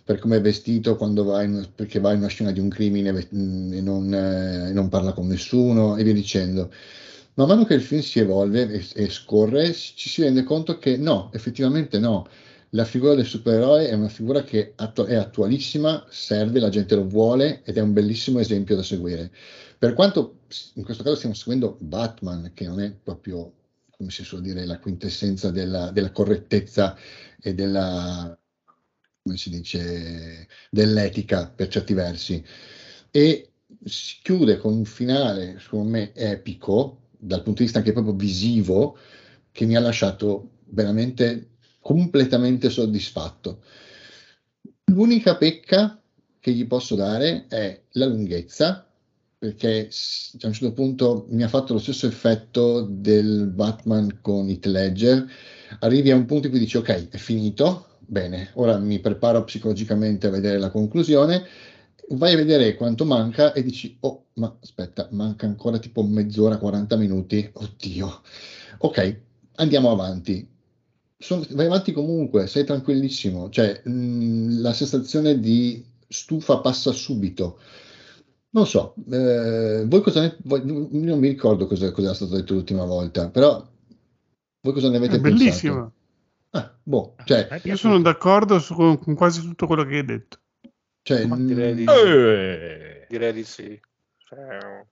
per 0.05 0.19
come 0.19 0.37
è 0.37 0.41
vestito 0.41 0.95
quando 0.97 1.25
va 1.25 1.43
in, 1.43 1.69
perché 1.75 1.99
va 1.99 2.13
in 2.13 2.19
una 2.19 2.29
scena 2.29 2.53
di 2.53 2.61
un 2.61 2.69
crimine 2.69 3.11
mh, 3.13 3.73
e 3.75 3.81
non, 3.81 4.13
eh, 4.15 4.73
non 4.73 4.89
parla 4.89 5.13
con 5.13 5.27
nessuno 5.27 5.97
e 5.97 6.05
via 6.05 6.13
dicendo. 6.13 6.71
Man 7.35 7.49
mano 7.49 7.65
che 7.65 7.75
il 7.75 7.83
film 7.83 8.01
si 8.01 8.19
evolve 8.21 8.71
e, 8.71 8.85
e 8.95 9.09
scorre, 9.11 9.73
ci 9.73 10.09
si 10.09 10.23
rende 10.23 10.43
conto 10.45 10.79
che 10.79 10.97
no, 10.97 11.31
effettivamente 11.35 11.99
no. 11.99 12.27
La 12.71 12.85
figura 12.85 13.15
del 13.15 13.27
supereroe 13.27 13.89
è 13.89 13.95
una 13.95 14.09
figura 14.09 14.43
che 14.43 14.73
attu- 14.77 15.07
è 15.07 15.15
attualissima, 15.15 16.05
serve, 16.11 16.59
la 16.59 16.69
gente 16.69 16.95
lo 16.97 17.07
vuole 17.07 17.63
ed 17.65 17.77
è 17.77 17.81
un 17.81 17.93
bellissimo 17.93 18.41
esempio 18.41 18.75
da 18.75 18.83
seguire. 18.83 19.33
Per 19.79 19.95
quanto 19.95 20.41
in 20.75 20.83
questo 20.85 21.03
caso 21.03 21.17
stiamo 21.17 21.35
seguendo 21.35 21.77
Batman, 21.81 22.51
che 22.55 22.67
non 22.67 22.81
è 22.81 22.91
proprio, 22.93 23.53
come 23.91 24.11
si 24.11 24.25
suol 24.25 24.43
dire, 24.43 24.65
la 24.67 24.79
quintessenza 24.81 25.51
della, 25.51 25.91
della 25.93 26.11
correttezza 26.11 26.97
e 27.41 27.55
della, 27.55 28.37
come 29.23 29.37
si 29.37 29.51
dice, 29.51 30.49
dell'etica 30.71 31.49
per 31.49 31.69
certi 31.69 31.95
versi. 31.95 32.45
E 33.11 33.51
si 33.85 34.17
chiude 34.23 34.57
con 34.59 34.73
un 34.73 34.85
finale, 34.85 35.59
secondo 35.61 35.89
me, 35.91 36.13
epico, 36.15 37.11
dal 37.17 37.43
punto 37.43 37.59
di 37.59 37.65
vista 37.65 37.79
anche 37.79 37.93
proprio 37.93 38.15
visivo, 38.15 38.99
che 39.53 39.65
mi 39.67 39.77
ha 39.77 39.81
lasciato 39.81 40.51
veramente 40.65 41.56
completamente 41.87 42.69
soddisfatto. 42.69 43.63
L'unica 44.87 45.37
pecca 45.37 46.03
che 46.41 46.51
gli 46.51 46.67
posso 46.67 46.97
dare 46.97 47.47
è 47.47 47.81
la 47.93 48.07
lunghezza, 48.07 48.85
perché 49.39 49.89
a 50.41 50.47
un 50.49 50.53
certo 50.53 50.73
punto 50.73 51.27
mi 51.29 51.45
ha 51.45 51.49
fatto 51.49 51.75
lo 51.75 51.79
stesso 51.79 52.09
effetto 52.09 52.81
del 52.91 53.47
Batman 53.47 54.19
con 54.21 54.49
Heath 54.49 54.67
Ledger. 54.67 55.31
Arrivi 55.79 56.11
a 56.11 56.17
un 56.17 56.25
punto 56.25 56.47
in 56.47 56.53
cui 56.53 56.61
dici 56.61 56.77
ok, 56.77 57.11
è 57.11 57.17
finito, 57.19 57.99
bene, 58.01 58.51
ora 58.55 58.79
mi 58.79 58.99
preparo 58.99 59.45
psicologicamente 59.45 60.27
a 60.27 60.31
vedere 60.31 60.59
la 60.59 60.71
conclusione, 60.71 61.45
vai 62.09 62.33
a 62.33 62.37
vedere 62.37 62.75
quanto 62.75 63.05
manca 63.05 63.53
e 63.53 63.63
dici 63.63 63.97
oh, 64.01 64.25
ma 64.35 64.53
aspetta, 64.61 65.07
manca 65.13 65.47
ancora 65.47 65.79
tipo 65.79 66.03
mezz'ora, 66.03 66.59
40 66.59 66.97
minuti, 66.97 67.49
oddio. 67.53 68.23
Ok, 68.79 69.21
andiamo 69.55 69.93
avanti. 69.93 70.55
Sono- 71.19 71.47
vai 71.51 71.67
avanti 71.67 71.93
comunque, 71.93 72.47
sei 72.47 72.65
tranquillissimo, 72.65 73.49
cioè 73.51 73.81
mh, 73.85 74.61
la 74.61 74.73
sensazione 74.75 75.39
di 75.41 75.85
stufa 76.09 76.59
passa 76.59 76.93
subito. 76.93 77.59
Non 78.51 78.67
so, 78.67 78.95
eh, 79.11 79.85
voi 79.87 80.01
cosa 80.03 80.21
ne, 80.23 80.37
voi- 80.45 80.63
non 80.65 81.19
mi 81.19 81.29
ricordo 81.29 81.67
cosa, 81.67 81.91
cosa 81.93 82.09
era 82.09 82.15
stato 82.15 82.35
detto 82.37 82.55
l'ultima 82.55 82.85
volta, 82.85 83.29
però 83.31 83.67
voi 84.61 84.73
cosa 84.75 84.89
ne 84.91 84.97
avete 84.99 85.17
È 85.17 85.21
pensato? 85.21 85.45
bellissimo. 85.45 85.93
Ah, 86.51 86.75
boh, 86.83 87.15
cioè, 87.25 87.49
è 87.49 87.61
Io 87.65 87.77
sono 87.77 88.01
d'accordo 88.01 88.59
su- 88.59 88.75
con, 88.75 89.15
quasi 89.15 89.41
tutto 89.43 89.67
quello 89.67 89.85
che 89.85 89.97
hai 89.97 90.05
detto. 90.05 90.39
cioè, 91.03 91.25
Ma 91.27 91.37
direi 91.37 91.75
di- 91.75 91.85
Eh. 91.85 93.07
Direi 93.09 93.33
di 93.33 93.45
sì. 93.45 93.79
Cioè, 94.19 94.87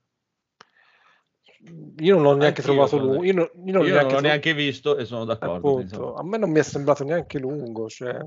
io 1.98 2.14
non 2.14 2.22
l'ho 2.24 2.34
neanche 2.34 2.60
Anch'io, 2.60 2.74
trovato 2.74 2.98
lungo. 2.98 3.24
Io, 3.24 3.32
non- 3.32 3.50
io 3.64 3.72
non 3.72 3.82
l'ho 3.82 3.86
Io 3.86 3.92
non 3.92 3.92
neanche 3.92 4.02
l'ho 4.02 4.18
tro- 4.18 4.20
neanche 4.28 4.54
visto 4.54 4.96
e 4.96 5.04
sono 5.04 5.24
d'accordo. 5.24 6.14
a 6.14 6.24
me 6.24 6.36
non 6.38 6.50
mi 6.50 6.58
è 6.58 6.62
sembrato 6.62 7.04
neanche 7.04 7.38
lungo. 7.38 7.88
Cioè, 7.88 8.18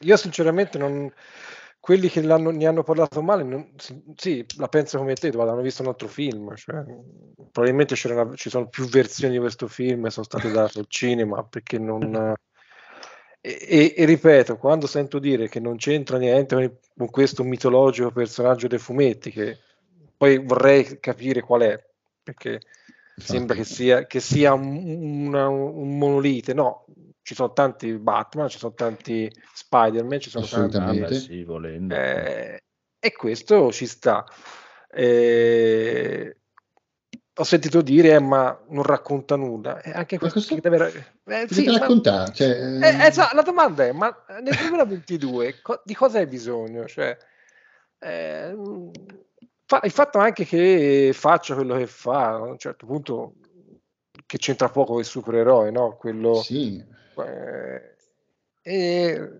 io 0.00 0.16
sinceramente 0.16 0.78
non... 0.78 1.12
Quelli 1.80 2.08
che 2.08 2.20
ne 2.20 2.66
hanno 2.66 2.82
parlato 2.82 3.22
male, 3.22 3.44
non- 3.44 3.70
sì, 4.16 4.44
la 4.56 4.68
penso 4.68 4.98
come 4.98 5.14
te, 5.14 5.30
guarda, 5.30 5.52
hanno 5.52 5.62
visto 5.62 5.82
un 5.82 5.88
altro 5.88 6.08
film. 6.08 6.54
cioè, 6.56 6.84
probabilmente 7.50 7.94
una- 8.04 8.34
ci 8.34 8.50
sono 8.50 8.68
più 8.68 8.84
versioni 8.86 9.34
di 9.34 9.38
questo 9.38 9.68
film 9.68 10.04
e 10.06 10.10
sono 10.10 10.26
state 10.26 10.50
date 10.50 10.80
al 10.80 10.86
cinema 10.88 11.42
perché 11.44 11.78
non... 11.78 12.34
E, 13.40 13.56
e- 13.68 13.94
e 13.96 14.04
ripeto, 14.04 14.56
quando 14.56 14.86
sento 14.86 15.18
dire 15.20 15.48
che 15.48 15.60
non 15.60 15.76
c'entra 15.76 16.18
niente 16.18 16.78
con 16.96 17.08
questo 17.10 17.44
mitologico 17.44 18.10
personaggio 18.10 18.66
dei 18.66 18.78
fumetti, 18.78 19.30
che 19.30 19.58
poi 20.16 20.38
vorrei 20.44 20.98
capire 20.98 21.40
qual 21.40 21.62
è, 21.62 21.86
perché 22.32 22.60
sembra 23.16 23.54
che 23.56 23.64
sia, 23.64 24.06
che 24.06 24.20
sia 24.20 24.52
un, 24.52 25.26
una- 25.26 25.48
un 25.48 25.96
monolite. 25.98 26.52
No, 26.52 26.84
ci 27.22 27.34
sono 27.34 27.52
tanti 27.52 27.92
Batman, 27.92 28.48
ci 28.48 28.58
sono 28.58 28.74
tanti 28.74 29.30
Spider-Man, 29.54 30.20
ci 30.20 30.30
sono 30.30 30.46
tanti... 30.46 30.78
Vabbè, 30.78 31.14
sì, 31.14 31.42
volendo. 31.44 31.94
Eh, 31.94 32.62
e 32.98 33.12
questo 33.12 33.72
ci 33.72 33.86
sta. 33.86 34.24
Eh, 34.90 36.36
ho 37.34 37.44
sentito 37.44 37.82
dire, 37.82 38.14
eh, 38.14 38.20
ma 38.20 38.58
non 38.68 38.82
racconta 38.82 39.36
nulla. 39.36 39.80
E 39.80 39.92
anche 39.92 40.18
questo 40.18 40.40
che 40.54 40.60
deve, 40.60 41.14
eh, 41.24 41.46
sì, 41.48 41.64
deve 41.64 41.72
ma- 41.72 41.78
raccontare? 41.78 42.32
Cioè, 42.34 42.48
eh, 42.48 43.06
eh, 43.06 43.12
sa- 43.12 43.30
la 43.32 43.42
domanda 43.42 43.86
è: 43.86 43.92
ma 43.92 44.14
nel 44.42 44.54
2022 44.56 45.60
co- 45.62 45.80
di 45.84 45.94
cosa 45.94 46.18
hai 46.18 46.26
bisogno? 46.26 46.86
Cioè, 46.86 47.16
eh, 48.00 48.56
fa- 49.68 49.80
il 49.84 49.90
fatto 49.90 50.18
anche 50.18 50.46
che 50.46 51.10
faccia 51.12 51.54
quello 51.54 51.76
che 51.76 51.86
fa, 51.86 52.28
a 52.28 52.40
un 52.40 52.58
certo 52.58 52.86
punto, 52.86 53.34
che 54.24 54.38
c'entra 54.38 54.70
poco 54.70 54.92
con 54.92 55.00
i 55.02 55.04
supereroi, 55.04 55.70
no? 55.70 55.94
Quello, 55.96 56.34
sì, 56.36 56.82
eh, 57.16 57.94
e- 58.62 59.38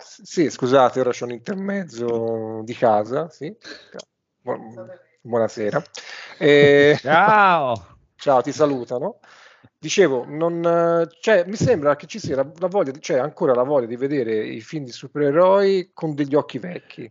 sì, 0.00 0.50
scusate, 0.50 0.98
ora 0.98 1.10
c'è 1.10 1.24
un 1.24 1.30
intermezzo 1.30 2.60
di 2.64 2.74
casa, 2.74 3.28
sì. 3.30 3.56
Bu- 4.40 4.74
Buonasera. 5.20 5.80
Eh, 6.38 6.98
Ciao! 7.00 7.96
Ciao, 8.18 8.40
ti 8.40 8.50
salutano. 8.50 9.20
Dicevo, 9.78 10.24
non, 10.26 11.08
cioè, 11.20 11.44
mi 11.46 11.54
sembra 11.54 11.94
che 11.94 12.06
ci 12.06 12.18
sia 12.18 12.34
la, 12.34 12.50
la 12.58 12.66
voglia, 12.66 12.90
cioè 12.98 13.18
ancora 13.18 13.54
la 13.54 13.62
voglia 13.62 13.86
di 13.86 13.96
vedere 13.96 14.44
i 14.44 14.60
film 14.60 14.84
di 14.84 14.90
supereroi 14.90 15.90
con 15.94 16.14
degli 16.16 16.34
occhi 16.34 16.58
vecchi, 16.58 17.08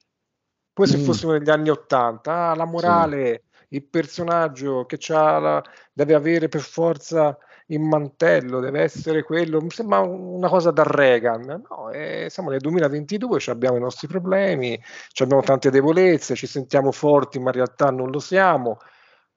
come 0.77 0.87
se 0.87 0.97
Mm. 0.97 1.03
fossimo 1.03 1.31
negli 1.31 1.49
anni 1.49 1.69
Ottanta. 1.71 2.51
Ah, 2.51 2.55
la 2.55 2.65
morale, 2.65 3.45
il 3.69 3.83
personaggio 3.83 4.85
che 4.85 4.97
c'ha 4.99 5.39
la- 5.39 5.63
deve 5.91 6.13
avere 6.13 6.47
per 6.49 6.61
forza 6.61 7.35
il 7.69 7.79
mantello, 7.81 8.59
deve 8.59 8.81
essere 8.83 9.23
quello. 9.23 9.59
Mi 9.59 9.71
sembra 9.71 9.99
una 9.99 10.47
cosa 10.47 10.69
da 10.69 10.83
Reagan. 10.85 11.63
No, 11.67 11.89
eh, 11.89 12.27
siamo 12.29 12.51
nel 12.51 12.59
2022, 12.59 13.39
ci 13.39 13.49
abbiamo 13.49 13.75
i 13.77 13.79
nostri 13.81 14.07
problemi, 14.07 14.79
ci 15.11 15.23
abbiamo 15.23 15.41
tante 15.41 15.71
debolezze, 15.71 16.35
ci 16.35 16.45
sentiamo 16.47 16.91
forti, 16.91 17.39
ma 17.39 17.49
in 17.49 17.55
realtà 17.55 17.89
non 17.89 18.09
lo 18.11 18.19
siamo. 18.19 18.77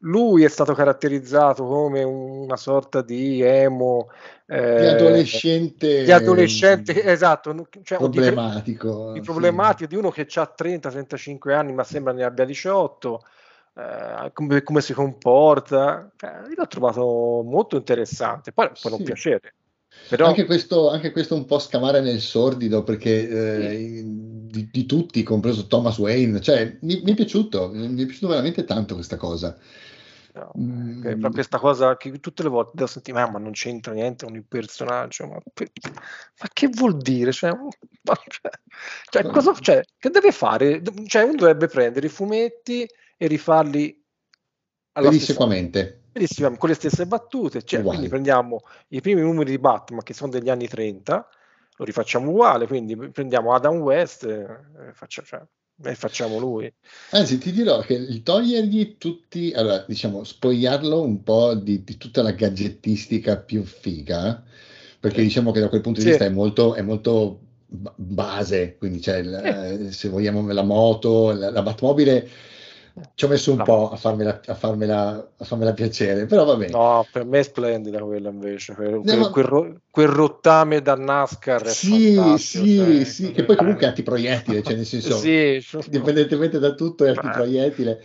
Lui 0.02 0.44
è 0.44 0.48
stato 0.48 0.72
caratterizzato 0.72 1.66
come 1.66 2.02
una 2.02 2.56
sorta 2.56 3.02
di 3.02 3.42
emo, 3.42 4.08
di 4.46 4.54
eh, 4.54 4.86
adolescente, 4.88 6.04
di 6.04 6.10
adolescente, 6.10 7.04
esatto, 7.04 7.68
cioè, 7.82 7.98
di, 7.98 8.08
problematico. 8.08 9.12
di 9.12 9.18
sì. 9.18 9.24
problematico, 9.24 9.88
di 9.88 9.96
uno 9.96 10.10
che 10.10 10.26
ha 10.34 10.54
30-35 10.56 11.52
anni 11.52 11.72
ma 11.72 11.84
sembra 11.84 12.12
ne 12.12 12.24
abbia 12.24 12.46
18, 12.46 13.22
eh, 13.76 14.30
come, 14.32 14.62
come 14.62 14.80
si 14.80 14.94
comporta. 14.94 16.10
Io 16.48 16.54
l'ho 16.56 16.66
trovato 16.66 17.42
molto 17.44 17.76
interessante, 17.76 18.52
poi 18.52 18.70
non 18.84 18.98
Sì. 18.98 19.04
piacere, 19.04 19.54
però 20.08 20.26
Anche 20.26 20.44
questo, 20.44 20.88
anche 20.88 21.10
questo 21.10 21.34
un 21.34 21.44
po' 21.44 21.58
scamare 21.58 22.00
nel 22.00 22.20
sordido 22.20 22.84
perché 22.84 23.28
eh, 23.28 24.02
di, 24.04 24.68
di 24.70 24.86
tutti, 24.86 25.22
compreso 25.22 25.66
Thomas 25.66 25.98
Wayne, 25.98 26.40
cioè 26.40 26.78
mi, 26.82 27.00
mi 27.02 27.12
è 27.12 27.14
piaciuto, 27.14 27.70
mi 27.72 28.02
è 28.02 28.06
piaciuto 28.06 28.28
veramente 28.28 28.64
tanto 28.64 28.94
questa 28.94 29.16
cosa. 29.16 29.56
No, 30.34 30.50
Mm. 30.58 31.06
eh, 31.06 31.16
però 31.16 31.30
questa 31.30 31.58
cosa 31.58 31.96
che 31.96 32.18
tutte 32.20 32.42
le 32.42 32.48
volte 32.48 32.72
devo 32.74 32.86
sentire, 32.88 33.20
"Ah, 33.20 33.30
ma 33.30 33.38
non 33.38 33.52
c'entra 33.52 33.92
niente 33.92 34.24
con 34.24 34.34
il 34.34 34.44
personaggio, 34.44 35.26
ma, 35.26 35.34
ma 35.34 36.48
che 36.52 36.68
vuol 36.68 36.96
dire? 36.98 37.32
Cioè, 37.32 37.50
ma- 38.02 38.20
cioè, 38.28 38.50
cioè, 39.10 39.22
cosa, 39.30 39.54
cioè, 39.54 39.82
che 39.98 40.10
deve 40.10 40.32
fare? 40.32 40.82
Cioè, 41.06 41.22
uno 41.24 41.34
dovrebbe 41.36 41.66
prendere 41.68 42.06
i 42.06 42.10
fumetti 42.10 42.86
e 43.16 43.26
rifarli 43.26 44.02
alla 44.92 45.08
Pedissequamente. 45.08 46.58
Con 46.58 46.68
le 46.68 46.74
stesse 46.74 47.06
battute, 47.06 47.62
cioè, 47.62 47.82
quindi 47.82 48.08
prendiamo 48.08 48.60
i 48.88 49.00
primi 49.00 49.20
numeri 49.20 49.50
di 49.50 49.58
Batman 49.58 50.02
che 50.02 50.12
sono 50.14 50.30
degli 50.30 50.50
anni 50.50 50.66
30, 50.66 51.28
lo 51.76 51.84
rifacciamo 51.84 52.30
uguale, 52.30 52.66
quindi 52.66 52.96
prendiamo 52.96 53.54
Adam 53.54 53.76
West 53.76 54.24
e, 54.24 54.40
e 54.88 54.92
faccia- 54.92 55.22
cioè, 55.22 55.40
e 55.84 55.94
facciamo 55.94 56.38
lui. 56.38 56.72
Anzi, 57.10 57.38
ti 57.38 57.52
dirò 57.52 57.80
che 57.80 57.94
il 57.94 58.22
togliergli 58.22 58.96
tutti, 58.98 59.52
allora 59.52 59.84
diciamo, 59.86 60.22
spogliarlo 60.24 61.00
un 61.02 61.22
po' 61.22 61.54
di, 61.54 61.82
di 61.82 61.96
tutta 61.96 62.22
la 62.22 62.32
gadgettistica 62.32 63.36
più 63.38 63.64
figa, 63.64 64.42
perché 65.00 65.22
diciamo 65.22 65.50
che 65.50 65.60
da 65.60 65.68
quel 65.68 65.80
punto 65.80 65.98
di 66.00 66.06
Sì. 66.06 66.12
vista 66.12 66.24
è 66.24 66.28
molto, 66.30 66.74
è 66.74 66.82
molto 66.82 67.40
ba- 67.66 67.92
base, 67.96 68.76
quindi 68.78 69.00
c'è 69.00 69.18
il- 69.18 69.34
eh, 69.88 69.92
se 69.92 70.08
vogliamo 70.08 70.46
la 70.52 70.62
moto, 70.62 71.32
la, 71.32 71.50
la 71.50 71.62
Batmobile, 71.62 72.28
ci 73.14 73.24
ho 73.24 73.28
messo 73.28 73.50
un 73.52 73.58
La- 73.58 73.64
po' 73.64 73.90
a 73.90 73.96
farmela, 73.96 74.40
a 74.46 74.54
farmela, 74.54 75.30
a 75.36 75.44
farmela 75.44 75.72
piacere, 75.72 76.26
però 76.26 76.44
va 76.44 76.56
bene. 76.56 76.72
No, 76.72 77.06
per 77.10 77.24
me 77.24 77.38
è 77.40 77.42
splendida 77.42 78.00
quella 78.00 78.30
invece, 78.30 78.74
quel, 78.74 79.00
quel- 79.00 79.18
ma- 79.18 79.30
quel 79.30 79.44
ro- 79.44 79.80
quel 79.90 80.08
rottame 80.08 80.80
da 80.82 80.94
NASCAR 80.94 81.62
è 81.62 81.68
Sì, 81.68 82.18
sì, 82.38 82.76
cioè, 82.76 83.04
sì, 83.04 83.32
che 83.32 83.44
poi 83.44 83.56
comunque 83.56 83.84
è 83.86 83.88
antiproiettile, 83.88 84.62
cioè 84.62 84.74
nel 84.74 84.86
senso, 84.86 85.16
Sì, 85.16 85.62
indipendentemente 85.84 86.58
da 86.58 86.74
tutto 86.74 87.04
è 87.04 87.14
Cioè. 87.14 87.24
antiproiettile. 87.24 88.02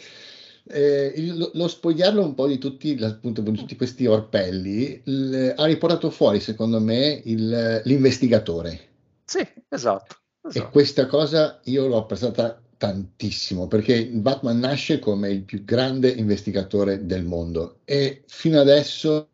Eh, 0.68 1.14
il- 1.16 1.38
lo, 1.38 1.52
lo 1.54 1.68
spogliarlo 1.68 2.24
un 2.24 2.34
po' 2.34 2.48
di 2.48 2.58
tutti, 2.58 2.98
appunto, 3.02 3.42
di 3.42 3.52
tutti 3.52 3.76
questi 3.76 4.08
orpelli 4.08 5.00
il- 5.06 5.54
ha 5.56 5.66
riportato 5.66 6.10
fuori, 6.10 6.40
secondo 6.40 6.80
me, 6.80 7.22
il- 7.26 7.82
l'investigatore. 7.84 8.80
sì, 9.26 9.48
esatto. 9.70 10.16
E 10.42 10.48
esatto. 10.50 10.70
questa 10.70 11.06
cosa 11.08 11.60
io 11.66 11.88
l'ho 11.88 11.98
apprezzata 11.98 12.62
tantissimo 12.86 13.68
perché 13.68 14.06
Batman 14.08 14.60
nasce 14.60 15.00
come 15.00 15.30
il 15.30 15.44
più 15.44 15.64
grande 15.64 16.10
investigatore 16.10 17.06
del 17.06 17.24
mondo 17.24 17.80
e 17.86 18.24
fino 18.28 18.60
adesso 18.60 19.30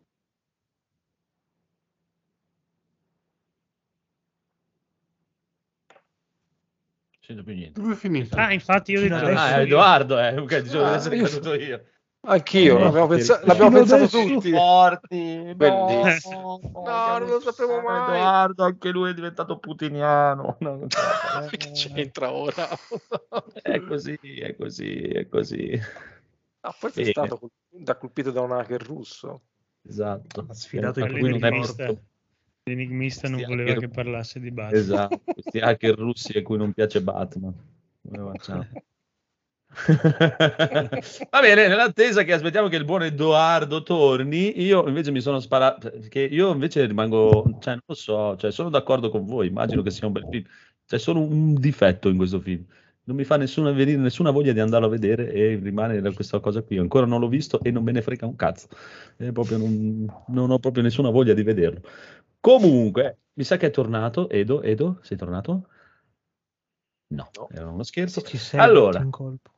sento 7.20 7.44
più 7.44 7.54
niente. 7.54 7.80
Dove 7.80 7.94
è 7.94 7.98
finito? 7.98 8.36
Ah, 8.36 8.52
infatti 8.54 8.92
io 8.92 9.00
ho 9.00 9.02
detto 9.04 9.16
Fino 9.16 9.28
adesso 9.28 9.44
Ah, 9.44 9.62
Edoardo, 9.62 10.20
eh, 10.20 10.38
ok, 10.38 10.60
dicevo 10.62 10.84
di 10.84 10.90
Ah, 10.90 10.96
essere 10.96 11.16
io- 11.18 11.24
caduto 11.24 11.54
io. 11.54 11.86
Anch'io, 12.24 12.78
Eh, 12.78 12.84
l'abbiamo, 12.84 13.08
pensa- 13.08 13.42
l'abbiamo 13.46 13.72
pensato 13.80 14.08
tutti. 14.08 14.52
Forti, 14.52 15.54
Bellissimo. 15.56 16.60
no, 16.72 16.84
No, 16.86 17.18
non 17.18 17.28
lo 17.30 17.40
sapevo 17.40 17.82
mai. 17.82 18.16
Edoardo, 18.16 18.64
anche 18.64 18.90
lui 18.92 19.10
è 19.10 19.14
diventato 19.14 19.58
putiniano. 19.58 20.58
No, 20.62 20.86
che 21.50 21.72
c'entra 21.72 22.32
ora? 22.32 22.68
È 23.62 23.80
così, 23.82 24.18
è 24.40 24.56
così, 24.56 25.00
è 25.02 25.28
così. 25.28 25.80
Ah, 26.62 26.72
forse 26.72 27.00
è 27.02 27.12
Bene. 27.12 27.12
stato 27.14 27.38
col- 27.40 27.50
da 27.70 27.96
colpito 27.98 28.30
da 28.32 28.42
un 28.42 28.52
hacker 28.52 28.84
russo. 28.84 29.42
Esatto. 29.88 30.46
Ha 30.48 30.54
sfidato 30.54 31.00
Eh, 31.00 31.06
i 31.06 31.10
lui 31.10 31.22
non 31.32 31.44
è 31.44 31.50
l'enigmista. 31.50 31.86
morto. 31.86 32.02
L'enigmista 32.66 33.28
non 33.30 33.42
voleva 33.42 33.72
hacker- 33.72 33.80
che 33.80 33.88
parlasse 33.90 34.40
di 34.40 34.52
Batman. 34.52 34.80
Esatto, 34.80 35.22
questi 35.34 35.58
hacker 35.60 35.98
russi 35.98 36.38
a 36.38 36.44
cui 36.44 36.58
non 36.58 36.72
piace 36.74 37.02
Batman. 37.02 37.54
Come 38.08 38.32
facciamo? 38.38 38.68
Va 41.30 41.40
bene, 41.40 41.68
nell'attesa 41.68 42.24
che 42.24 42.34
aspettiamo 42.34 42.68
che 42.68 42.76
il 42.76 42.84
buon 42.84 43.04
Edoardo 43.04 43.84
torni, 43.84 44.62
io 44.62 44.86
invece 44.88 45.12
mi 45.12 45.22
sono 45.22 45.40
sparato, 45.40 45.90
perché 45.90 46.20
io 46.22 46.52
invece 46.52 46.86
rimango, 46.86 47.44
cioè 47.60 47.74
non 47.74 47.84
lo 47.86 47.94
so, 47.94 48.36
cioè 48.36 48.52
sono 48.52 48.70
d'accordo 48.70 49.10
con 49.10 49.26
voi, 49.26 49.48
immagino 49.48 49.82
che 49.82 49.92
sia 49.92 50.08
un 50.08 50.14
bel 50.14 50.28
film, 50.30 50.44
c'è 50.86 51.00
solo 51.00 51.22
un 51.22 51.54
difetto 51.56 52.10
in 52.10 52.18
questo 52.18 52.42
film, 52.42 52.66
non 53.04 53.16
mi 53.16 53.24
fa 53.24 53.38
nessuna, 53.38 53.72
venire 53.72 53.98
nessuna 53.98 54.32
voglia 54.32 54.52
di 54.52 54.60
andarlo 54.60 54.88
a 54.88 54.90
vedere 54.90 55.32
e 55.32 55.56
rimane 55.56 56.02
questa 56.14 56.40
cosa 56.40 56.62
qui, 56.62 56.78
ancora 56.78 57.06
non 57.06 57.22
l'ho 57.22 57.30
visto 57.30 57.62
e 57.62 57.72
non 57.72 57.84
me 57.84 57.94
ne 57.94 58.02
frega 58.02 58.26
un 58.26 58.36
cazzo, 58.36 58.68
proprio 59.32 59.58
non, 59.58 60.06
non 60.28 60.52
ho 60.52 60.60
proprio 60.60 60.84
nessuna 60.84 61.10
voglia 61.10 61.34
di 61.34 61.44
vederlo. 61.44 61.82
Comunque, 62.42 63.20
mi 63.34 63.44
sa 63.44 63.56
che 63.56 63.68
è 63.68 63.72
tornato, 63.72 64.30
Edo, 64.30 64.62
Edo, 64.62 65.00
sei 65.02 65.16
tornato? 65.16 65.68
No, 67.08 67.30
No. 67.36 67.50
era 67.52 67.68
uno 67.68 67.84
scherzo. 67.84 68.22
Ci 68.22 68.38
sei 68.38 68.60
Allora, 68.60 69.00
in 69.00 69.12
colpo. 69.12 69.52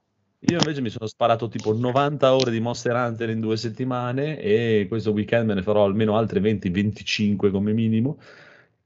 Io 0.46 0.58
invece 0.58 0.82
mi 0.82 0.90
sono 0.90 1.08
sparato 1.08 1.48
tipo 1.48 1.74
90 1.74 2.36
ore 2.36 2.52
di 2.52 2.60
Monster 2.60 2.96
Hunter 2.96 3.30
in 3.30 3.40
due 3.40 3.56
settimane 3.58 4.40
e 4.40 4.86
questo 4.90 5.12
weekend 5.12 5.48
me 5.48 5.54
ne 5.54 5.62
farò 5.64 5.86
almeno 5.86 6.18
altre 6.18 6.40
20-25 6.40 7.50
come 7.52 7.72
minimo. 7.74 8.20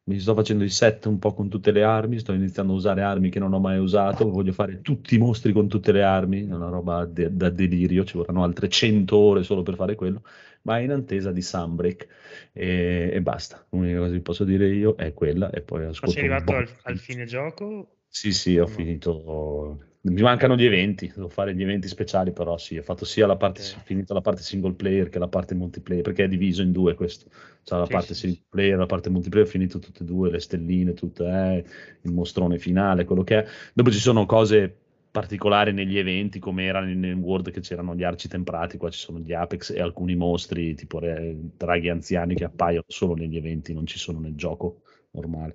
Mi 0.03 0.19
sto 0.19 0.33
facendo 0.35 0.63
i 0.63 0.69
set 0.69 1.05
un 1.05 1.19
po' 1.19 1.33
con 1.33 1.49
tutte 1.49 1.71
le 1.71 1.83
armi, 1.83 2.19
sto 2.19 2.31
iniziando 2.31 2.71
a 2.73 2.75
usare 2.77 3.01
armi 3.01 3.29
che 3.29 3.39
non 3.39 3.51
ho 3.53 3.59
mai 3.59 3.77
usato, 3.77 4.29
voglio 4.29 4.53
fare 4.53 4.81
tutti 4.81 5.15
i 5.15 5.17
mostri 5.17 5.51
con 5.51 5.67
tutte 5.67 5.91
le 5.91 6.01
armi, 6.03 6.47
è 6.47 6.53
una 6.53 6.69
roba 6.69 7.03
de- 7.05 7.35
da 7.35 7.49
delirio, 7.49 8.05
ci 8.05 8.15
vorranno 8.17 8.43
altre 8.43 8.69
100 8.69 9.17
ore 9.17 9.43
solo 9.43 9.63
per 9.63 9.75
fare 9.75 9.95
quello, 9.95 10.23
ma 10.61 10.79
in 10.79 10.91
attesa 10.91 11.31
di 11.33 11.41
Sunbreak 11.41 12.07
e, 12.53 13.09
e 13.13 13.21
basta. 13.21 13.65
L'unica 13.71 13.99
cosa 13.99 14.13
che 14.13 14.21
posso 14.21 14.43
dire 14.45 14.67
io 14.73 14.95
è 14.95 15.13
quella 15.13 15.49
e 15.49 15.61
poi 15.61 15.83
Ma 16.01 16.07
ascolto 16.07 16.07
sei 16.07 16.23
un 16.23 16.31
arrivato 16.31 16.55
al, 16.55 16.75
al 16.85 16.97
fine 16.97 17.25
gioco? 17.25 17.97
Sì, 18.09 18.33
sì, 18.33 18.57
ho 18.57 18.65
No. 18.65 18.67
finito. 18.67 19.77
Mi 20.01 20.21
mancano 20.21 20.55
gli 20.55 20.63
eventi, 20.63 21.11
devo 21.13 21.27
fare 21.27 21.53
gli 21.53 21.61
eventi 21.61 21.87
speciali, 21.89 22.31
però 22.31 22.57
sì, 22.57 22.77
ho 22.77 22.81
fatto 22.83 23.03
sia 23.03 23.27
la 23.27 23.35
parte, 23.35 23.61
Ok. 23.61 23.77
ho 23.77 23.81
finito 23.83 24.13
la 24.13 24.21
parte 24.21 24.41
single 24.41 24.73
player 24.73 25.09
che 25.09 25.19
la 25.19 25.27
parte 25.27 25.53
multiplayer, 25.53 26.01
perché 26.03 26.23
è 26.23 26.27
diviso 26.29 26.61
in 26.61 26.71
due 26.71 26.93
questo. 26.95 27.29
C'è 27.63 27.75
la 27.75 27.87
Sì, 27.87 27.97
parte 27.97 28.13
sì, 28.13 28.13
single 28.13 28.41
player, 28.47 28.77
la 28.77 28.85
parte 28.85 29.09
multiplayer, 29.09 29.45
ho 29.47 29.49
finito 29.51 29.79
tutte 29.79 30.03
e 30.03 30.05
due, 30.05 30.31
le 30.31 30.39
stelline, 30.39 30.93
tutte, 30.93 31.25
eh, 31.25 31.65
il 32.03 32.11
mostrone 32.13 32.57
finale, 32.57 33.03
quello 33.03 33.23
che 33.23 33.39
è. 33.43 33.47
Dopo 33.73 33.91
ci 33.91 33.99
sono 33.99 34.25
cose 34.25 34.73
particolari 35.11 35.73
negli 35.73 35.97
eventi, 35.97 36.39
come 36.39 36.63
erano 36.65 36.89
in, 36.89 37.03
in 37.03 37.19
World 37.19 37.51
che 37.51 37.59
c'erano 37.59 37.93
gli 37.93 38.03
arci 38.03 38.29
temprati, 38.29 38.77
qua 38.77 38.89
ci 38.89 38.99
sono 38.99 39.19
gli 39.19 39.33
Apex 39.33 39.71
e 39.71 39.81
alcuni 39.81 40.15
mostri, 40.15 40.73
tipo 40.75 40.99
re- 40.99 41.35
draghi 41.57 41.89
anziani 41.89 42.33
che 42.35 42.45
appaiono 42.45 42.85
solo 42.87 43.15
negli 43.15 43.35
eventi, 43.35 43.73
non 43.73 43.85
ci 43.85 43.97
sono 43.99 44.19
nel 44.19 44.35
gioco 44.35 44.83
normale. 45.11 45.53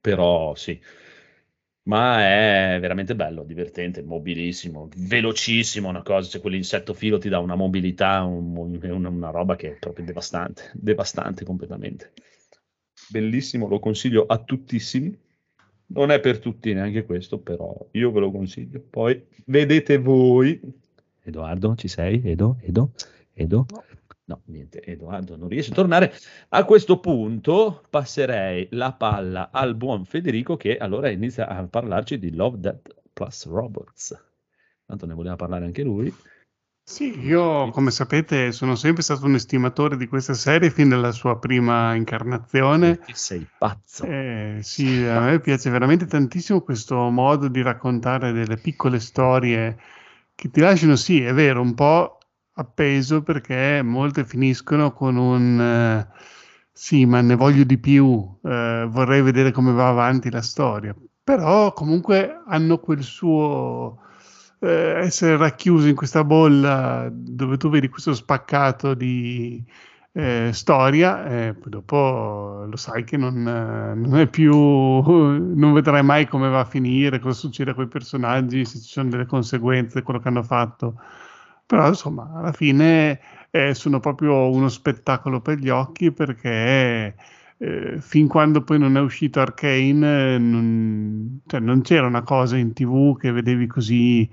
Però 0.00 0.54
sì, 0.54 0.80
ma 1.90 2.20
è 2.20 2.78
veramente 2.80 3.14
bello, 3.16 3.42
divertente, 3.42 4.02
mobilissimo, 4.02 4.88
velocissimo, 4.96 5.88
una 5.88 6.02
cosa, 6.02 6.28
cioè 6.30 6.40
quell'insetto 6.40 6.94
filo 6.94 7.18
ti 7.18 7.28
dà 7.28 7.38
una 7.40 7.56
mobilità, 7.56 8.22
un- 8.22 8.56
una, 8.82 9.08
una 9.08 9.30
roba 9.30 9.56
che 9.56 9.72
è 9.72 9.78
proprio 9.78 10.04
devastante, 10.04 10.70
devastante 10.74 11.44
completamente. 11.44 12.12
Bellissimo, 13.10 13.66
lo 13.68 13.78
consiglio 13.80 14.26
a 14.26 14.38
tuttissimi. 14.38 15.16
Non 15.92 16.10
è 16.12 16.20
per 16.20 16.38
tutti 16.38 16.72
neanche 16.72 17.04
questo, 17.04 17.38
però 17.38 17.74
io 17.92 18.12
ve 18.12 18.20
lo 18.20 18.30
consiglio. 18.30 18.80
Poi 18.88 19.20
vedete 19.46 19.98
voi. 19.98 20.60
Edoardo, 21.24 21.74
ci 21.74 21.88
sei? 21.88 22.22
Edo? 22.24 22.58
Edo? 22.62 22.92
Edo? 23.34 23.66
No. 23.70 23.82
No, 24.30 24.42
niente, 24.44 24.80
Edoardo 24.84 25.36
non 25.36 25.48
riesce 25.48 25.72
a 25.72 25.74
tornare. 25.74 26.12
A 26.50 26.64
questo 26.64 27.00
punto 27.00 27.82
passerei 27.90 28.68
la 28.70 28.92
palla 28.92 29.50
al 29.50 29.74
buon 29.74 30.04
Federico 30.04 30.56
che 30.56 30.76
allora 30.76 31.10
inizia 31.10 31.48
a 31.48 31.60
parlarci 31.64 32.16
di 32.16 32.32
Love, 32.32 32.60
Death 32.60 32.94
plus 33.12 33.46
Robots. 33.46 34.16
Tanto 34.86 35.04
ne 35.06 35.14
voleva 35.14 35.34
parlare 35.34 35.64
anche 35.64 35.82
lui. 35.82 36.14
Sì, 36.84 37.18
io 37.18 37.70
come 37.70 37.90
sapete 37.90 38.52
sono 38.52 38.76
sempre 38.76 39.02
stato 39.02 39.26
un 39.26 39.34
estimatore 39.34 39.96
di 39.96 40.06
questa 40.06 40.34
serie 40.34 40.70
fin 40.70 40.90
dalla 40.90 41.10
sua 41.10 41.40
prima 41.40 41.96
incarnazione. 41.96 42.98
Perché 42.98 43.14
sei 43.14 43.44
pazzo. 43.58 44.04
Eh, 44.04 44.58
sì, 44.62 45.02
a 45.06 45.22
me 45.22 45.40
piace 45.40 45.70
veramente 45.70 46.06
tantissimo 46.06 46.60
questo 46.60 46.96
modo 47.10 47.48
di 47.48 47.62
raccontare 47.62 48.30
delle 48.30 48.58
piccole 48.58 49.00
storie 49.00 49.76
che 50.36 50.50
ti 50.50 50.60
lasciano, 50.60 50.94
sì, 50.94 51.20
è 51.20 51.34
vero, 51.34 51.60
un 51.60 51.74
po' 51.74 52.19
appeso 52.60 53.22
perché 53.22 53.82
molte 53.82 54.24
finiscono 54.24 54.92
con 54.92 55.16
un 55.16 55.60
eh, 55.60 56.06
sì, 56.72 57.04
ma 57.06 57.20
ne 57.20 57.34
voglio 57.36 57.64
di 57.64 57.78
più, 57.78 58.38
eh, 58.42 58.86
vorrei 58.88 59.22
vedere 59.22 59.50
come 59.52 59.72
va 59.72 59.88
avanti 59.88 60.30
la 60.30 60.42
storia. 60.42 60.94
Però 61.22 61.72
comunque 61.72 62.42
hanno 62.46 62.78
quel 62.78 63.02
suo 63.02 63.98
eh, 64.60 64.68
essere 64.98 65.36
racchiusi 65.36 65.90
in 65.90 65.94
questa 65.94 66.24
bolla 66.24 67.08
dove 67.12 67.56
tu 67.56 67.68
vedi 67.70 67.88
questo 67.88 68.14
spaccato 68.14 68.94
di 68.94 69.64
storia 70.50 71.24
e 71.24 71.54
poi 71.54 71.70
dopo 71.70 72.64
lo 72.68 72.76
sai 72.76 73.04
che 73.04 73.16
non, 73.16 73.42
non 73.42 74.16
è 74.18 74.26
più, 74.26 74.52
non 74.56 75.72
vedrai 75.72 76.02
mai 76.02 76.26
come 76.26 76.48
va 76.48 76.60
a 76.60 76.64
finire, 76.64 77.20
cosa 77.20 77.38
succede 77.38 77.70
a 77.70 77.74
quei 77.74 77.86
personaggi, 77.86 78.64
se 78.64 78.80
ci 78.80 78.88
sono 78.88 79.08
delle 79.08 79.26
conseguenze 79.26 80.02
quello 80.02 80.18
che 80.18 80.28
hanno 80.28 80.42
fatto. 80.42 80.94
Però 81.70 81.86
insomma, 81.86 82.32
alla 82.34 82.52
fine 82.52 83.20
eh, 83.50 83.74
sono 83.74 84.00
proprio 84.00 84.50
uno 84.50 84.68
spettacolo 84.68 85.40
per 85.40 85.58
gli 85.58 85.68
occhi 85.68 86.10
perché 86.10 87.14
eh, 87.58 87.96
fin 88.00 88.26
quando 88.26 88.64
poi 88.64 88.80
non 88.80 88.96
è 88.96 89.00
uscito 89.00 89.38
Arcane, 89.38 90.34
eh, 90.34 90.38
non, 90.38 91.40
cioè, 91.46 91.60
non 91.60 91.82
c'era 91.82 92.08
una 92.08 92.22
cosa 92.22 92.56
in 92.56 92.72
tv 92.72 93.16
che 93.16 93.30
vedevi 93.30 93.68
così 93.68 94.28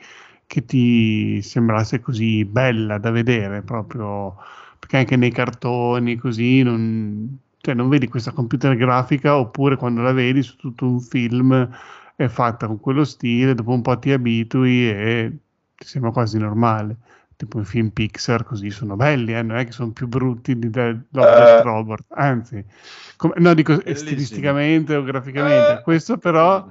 che 0.48 0.66
ti 0.66 1.40
sembrasse 1.44 2.00
così 2.00 2.44
bella 2.44 2.98
da 2.98 3.12
vedere, 3.12 3.62
proprio 3.62 4.36
perché 4.80 4.98
anche 4.98 5.16
nei 5.16 5.32
cartoni 5.32 6.16
così 6.16 6.64
non, 6.64 7.38
cioè, 7.60 7.76
non 7.76 7.88
vedi 7.88 8.08
questa 8.08 8.32
computer 8.32 8.76
grafica 8.76 9.38
oppure 9.38 9.76
quando 9.76 10.02
la 10.02 10.12
vedi 10.12 10.42
su 10.42 10.56
tutto 10.56 10.88
un 10.88 11.00
film 11.02 11.70
è 12.16 12.28
fatta 12.30 12.66
con 12.66 12.80
quello 12.80 13.04
stile, 13.04 13.54
dopo 13.54 13.74
un 13.74 13.82
po' 13.84 14.00
ti 14.00 14.12
abitui 14.12 14.90
e 14.90 15.38
ti 15.76 15.86
sembra 15.86 16.10
quasi 16.12 16.40
normale. 16.40 16.98
Tipo 17.38 17.60
i 17.60 17.66
film 17.66 17.90
Pixar 17.90 18.44
così 18.44 18.72
sono 18.72 18.96
belli, 18.96 19.36
eh, 19.36 19.44
non 19.44 19.58
è 19.58 19.66
che 19.66 19.72
sono 19.72 19.92
più 19.92 20.08
brutti 20.08 20.58
di 20.58 20.72
The 20.72 21.02
Love, 21.12 21.36
Death, 21.36 21.64
Robot, 21.64 22.06
anzi, 22.10 22.66
come- 23.16 23.36
no, 23.38 23.54
dico 23.54 23.80
stilisticamente 23.94 24.96
o 24.96 25.04
graficamente, 25.04 25.74
Eh. 25.74 25.82
questo 25.84 26.18
però 26.18 26.68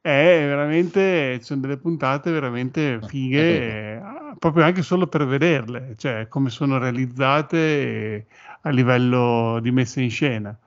è 0.00 0.42
veramente, 0.46 1.38
ci 1.38 1.44
sono 1.44 1.60
delle 1.60 1.76
puntate 1.76 2.32
veramente 2.32 2.98
fighe, 3.06 3.98
eh, 3.98 4.02
proprio 4.36 4.64
anche 4.64 4.82
solo 4.82 5.06
per 5.06 5.24
vederle, 5.26 5.94
cioè 5.96 6.26
come 6.26 6.50
sono 6.50 6.78
realizzate 6.78 7.56
eh, 7.56 8.26
a 8.62 8.70
livello 8.70 9.60
di 9.62 9.70
messa 9.70 10.00
in 10.00 10.10
scena. 10.10 10.58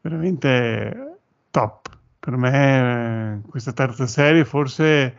Veramente 0.00 1.18
top. 1.50 1.90
Per 2.18 2.36
me 2.36 3.34
eh, 3.42 3.48
questa 3.50 3.72
terza 3.72 4.06
serie 4.06 4.44
forse 4.46 5.14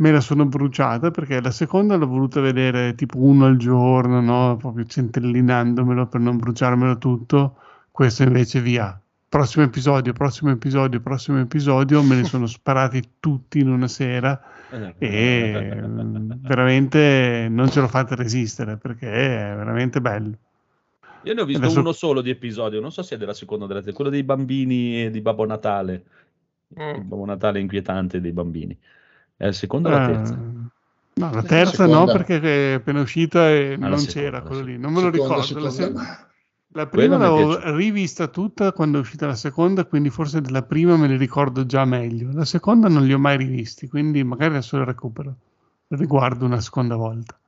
me 0.00 0.10
la 0.10 0.20
sono 0.20 0.46
bruciata 0.46 1.10
perché 1.10 1.40
la 1.40 1.50
seconda 1.50 1.96
l'ho 1.96 2.06
voluta 2.06 2.40
vedere 2.40 2.94
tipo 2.94 3.18
uno 3.18 3.46
al 3.46 3.56
giorno, 3.56 4.20
no? 4.20 4.56
Proprio 4.56 4.84
centellinandomelo 4.84 6.06
per 6.06 6.20
non 6.20 6.38
bruciarmelo 6.38 6.98
tutto. 6.98 7.56
Questo 7.90 8.22
invece 8.22 8.60
via. 8.60 8.98
Prossimo 9.28 9.64
episodio, 9.64 10.12
prossimo 10.12 10.50
episodio, 10.50 11.00
prossimo 11.00 11.38
episodio, 11.38 12.02
me 12.02 12.16
ne 12.16 12.24
sono 12.24 12.46
sparati 12.46 13.00
tutti 13.20 13.60
in 13.60 13.68
una 13.68 13.86
sera 13.86 14.40
e 14.98 15.80
mm, 15.80 16.32
veramente 16.38 17.46
non 17.48 17.70
ce 17.70 17.80
l'ho 17.80 17.86
fatta 17.86 18.16
resistere 18.16 18.76
perché 18.76 19.08
è 19.08 19.54
veramente 19.54 20.00
bello. 20.00 20.34
Io 21.24 21.34
ne 21.34 21.42
ho 21.42 21.44
visto 21.44 21.62
Adesso- 21.62 21.80
uno 21.80 21.92
solo 21.92 22.22
di 22.22 22.30
episodio, 22.30 22.80
non 22.80 22.90
so 22.90 23.02
se 23.02 23.14
è 23.14 23.18
della 23.18 23.34
seconda 23.34 23.66
o 23.66 23.68
della 23.68 23.80
terza, 23.80 23.94
quello 23.94 24.10
dei 24.10 24.24
bambini 24.24 25.04
e 25.04 25.10
di 25.10 25.20
Babbo 25.20 25.44
Natale. 25.44 26.04
Mm. 26.80 26.94
Il 26.96 27.04
Babbo 27.04 27.24
Natale 27.26 27.60
inquietante 27.60 28.20
dei 28.20 28.32
bambini. 28.32 28.76
È 29.40 29.46
la 29.46 29.52
seconda 29.52 29.88
o 29.88 29.92
la 29.92 30.06
terza? 30.06 30.34
no, 30.34 31.30
la 31.30 31.30
La 31.30 31.42
terza 31.42 31.86
no, 31.86 32.06
seconda. 32.06 32.12
perché 32.12 32.40
è 32.40 32.72
appena 32.74 33.00
uscita 33.00 33.48
e 33.50 33.76
Ah, 33.80 33.88
la 33.88 33.88
non 33.88 33.98
seconda, 33.98 34.12
c'era 34.20 34.38
la 34.38 34.42
quello 34.42 34.62
lì, 34.62 34.78
non 34.78 34.92
me 34.92 35.00
lo 35.00 35.10
Seconda, 35.12 35.34
ricordo. 35.34 35.60
La, 35.60 35.70
seconda, 35.70 36.00
la 36.72 36.86
Quella 36.88 36.88
prima 36.88 37.16
l'ho 37.16 37.76
rivista 37.76 38.28
tutta 38.28 38.72
quando 38.72 38.98
è 38.98 39.00
uscita 39.00 39.26
la 39.26 39.34
seconda, 39.34 39.84
quindi 39.86 40.10
forse 40.10 40.40
della 40.42 40.62
prima 40.62 40.96
me 40.96 41.08
li 41.08 41.16
ricordo 41.16 41.64
già 41.64 41.84
meglio. 41.86 42.30
La 42.32 42.44
seconda 42.44 42.88
non 42.88 43.04
li 43.06 43.12
ho 43.14 43.18
mai 43.18 43.38
rivisti, 43.38 43.88
quindi 43.88 44.22
magari 44.22 44.52
adesso 44.52 44.76
lo 44.76 44.84
recupero. 44.84 45.34
Lo 45.88 45.96
riguardo 45.96 46.44
una 46.44 46.60
seconda 46.60 46.96
volta. 46.96 47.38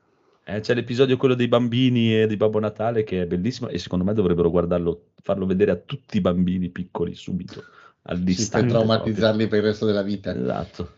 Eh, 0.45 0.61
c'è 0.61 0.75
l'episodio 0.75 1.17
quello 1.19 1.35
dei 1.35 1.47
bambini 1.47 2.21
e 2.21 2.27
di 2.27 2.37
Babbo 2.37 2.59
Natale 2.59 3.05
che 3.05 3.23
è 3.23 3.27
bellissimo 3.27 3.69
e 3.69 3.79
secondo 3.79 4.05
me 4.05 4.13
dovrebbero 4.13 4.51
guardarlo, 4.51 5.11
farlo 5.23 5.47
vedere 5.47 5.71
a 5.71 5.77
tutti 5.77 6.17
i 6.17 6.21
bambini 6.21 6.69
piccoli 6.71 7.15
subito, 7.15 7.63
all'istante. 8.03 8.35
Sì, 8.35 8.51
per 8.51 8.67
traumatizzarli 8.67 9.47
per 9.47 9.59
il 9.61 9.65
resto 9.67 9.87
della 9.87 10.03
vita. 10.03 10.33
proprio. 10.33 10.53
Esatto. 10.53 10.91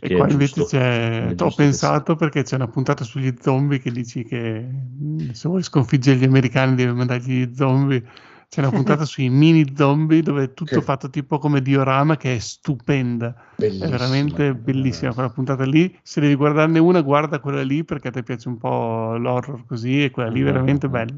E 0.00 0.16
qua 0.16 0.30
invece 0.30 0.54
giusto. 0.54 0.76
c'è, 0.76 1.34
ho 1.38 1.50
pensato 1.54 2.16
perché 2.16 2.42
c'è 2.42 2.54
una 2.54 2.68
puntata 2.68 3.04
sugli 3.04 3.34
zombie 3.40 3.78
che 3.78 3.90
dici 3.90 4.24
che 4.24 4.66
mm, 4.66 5.30
se 5.30 5.48
vuoi 5.48 5.62
sconfiggere 5.62 6.16
gli 6.16 6.24
americani 6.24 6.74
devi 6.74 6.92
mandargli 6.92 7.44
gli 7.44 7.54
zombie 7.54 8.02
c'è 8.48 8.60
una 8.60 8.70
puntata 8.72 9.04
sui 9.04 9.28
mini 9.28 9.74
zombie 9.76 10.22
dove 10.22 10.44
è 10.44 10.54
tutto 10.54 10.76
Che- 10.76 10.82
fatto 10.82 11.10
tipo 11.10 11.38
come 11.38 11.60
diorama 11.60 12.16
che 12.16 12.36
è 12.36 12.38
stupenda. 12.38 13.34
Bellissima. 13.56 13.86
È 13.86 13.90
veramente 13.90 14.54
bellissima 14.54 15.12
quella 15.12 15.30
puntata 15.30 15.64
lì. 15.64 15.94
Se 16.02 16.20
devi 16.20 16.36
guardarne 16.36 16.78
una, 16.78 17.02
guarda 17.02 17.40
quella 17.40 17.62
lì 17.62 17.84
perché 17.84 18.08
a 18.08 18.10
te 18.12 18.22
piace 18.22 18.48
un 18.48 18.56
po' 18.58 19.16
l'horror 19.16 19.66
così 19.66 20.04
e 20.04 20.10
quella 20.10 20.30
lì 20.30 20.40
è 20.40 20.44
veramente 20.44 20.88
bella. 20.88 21.16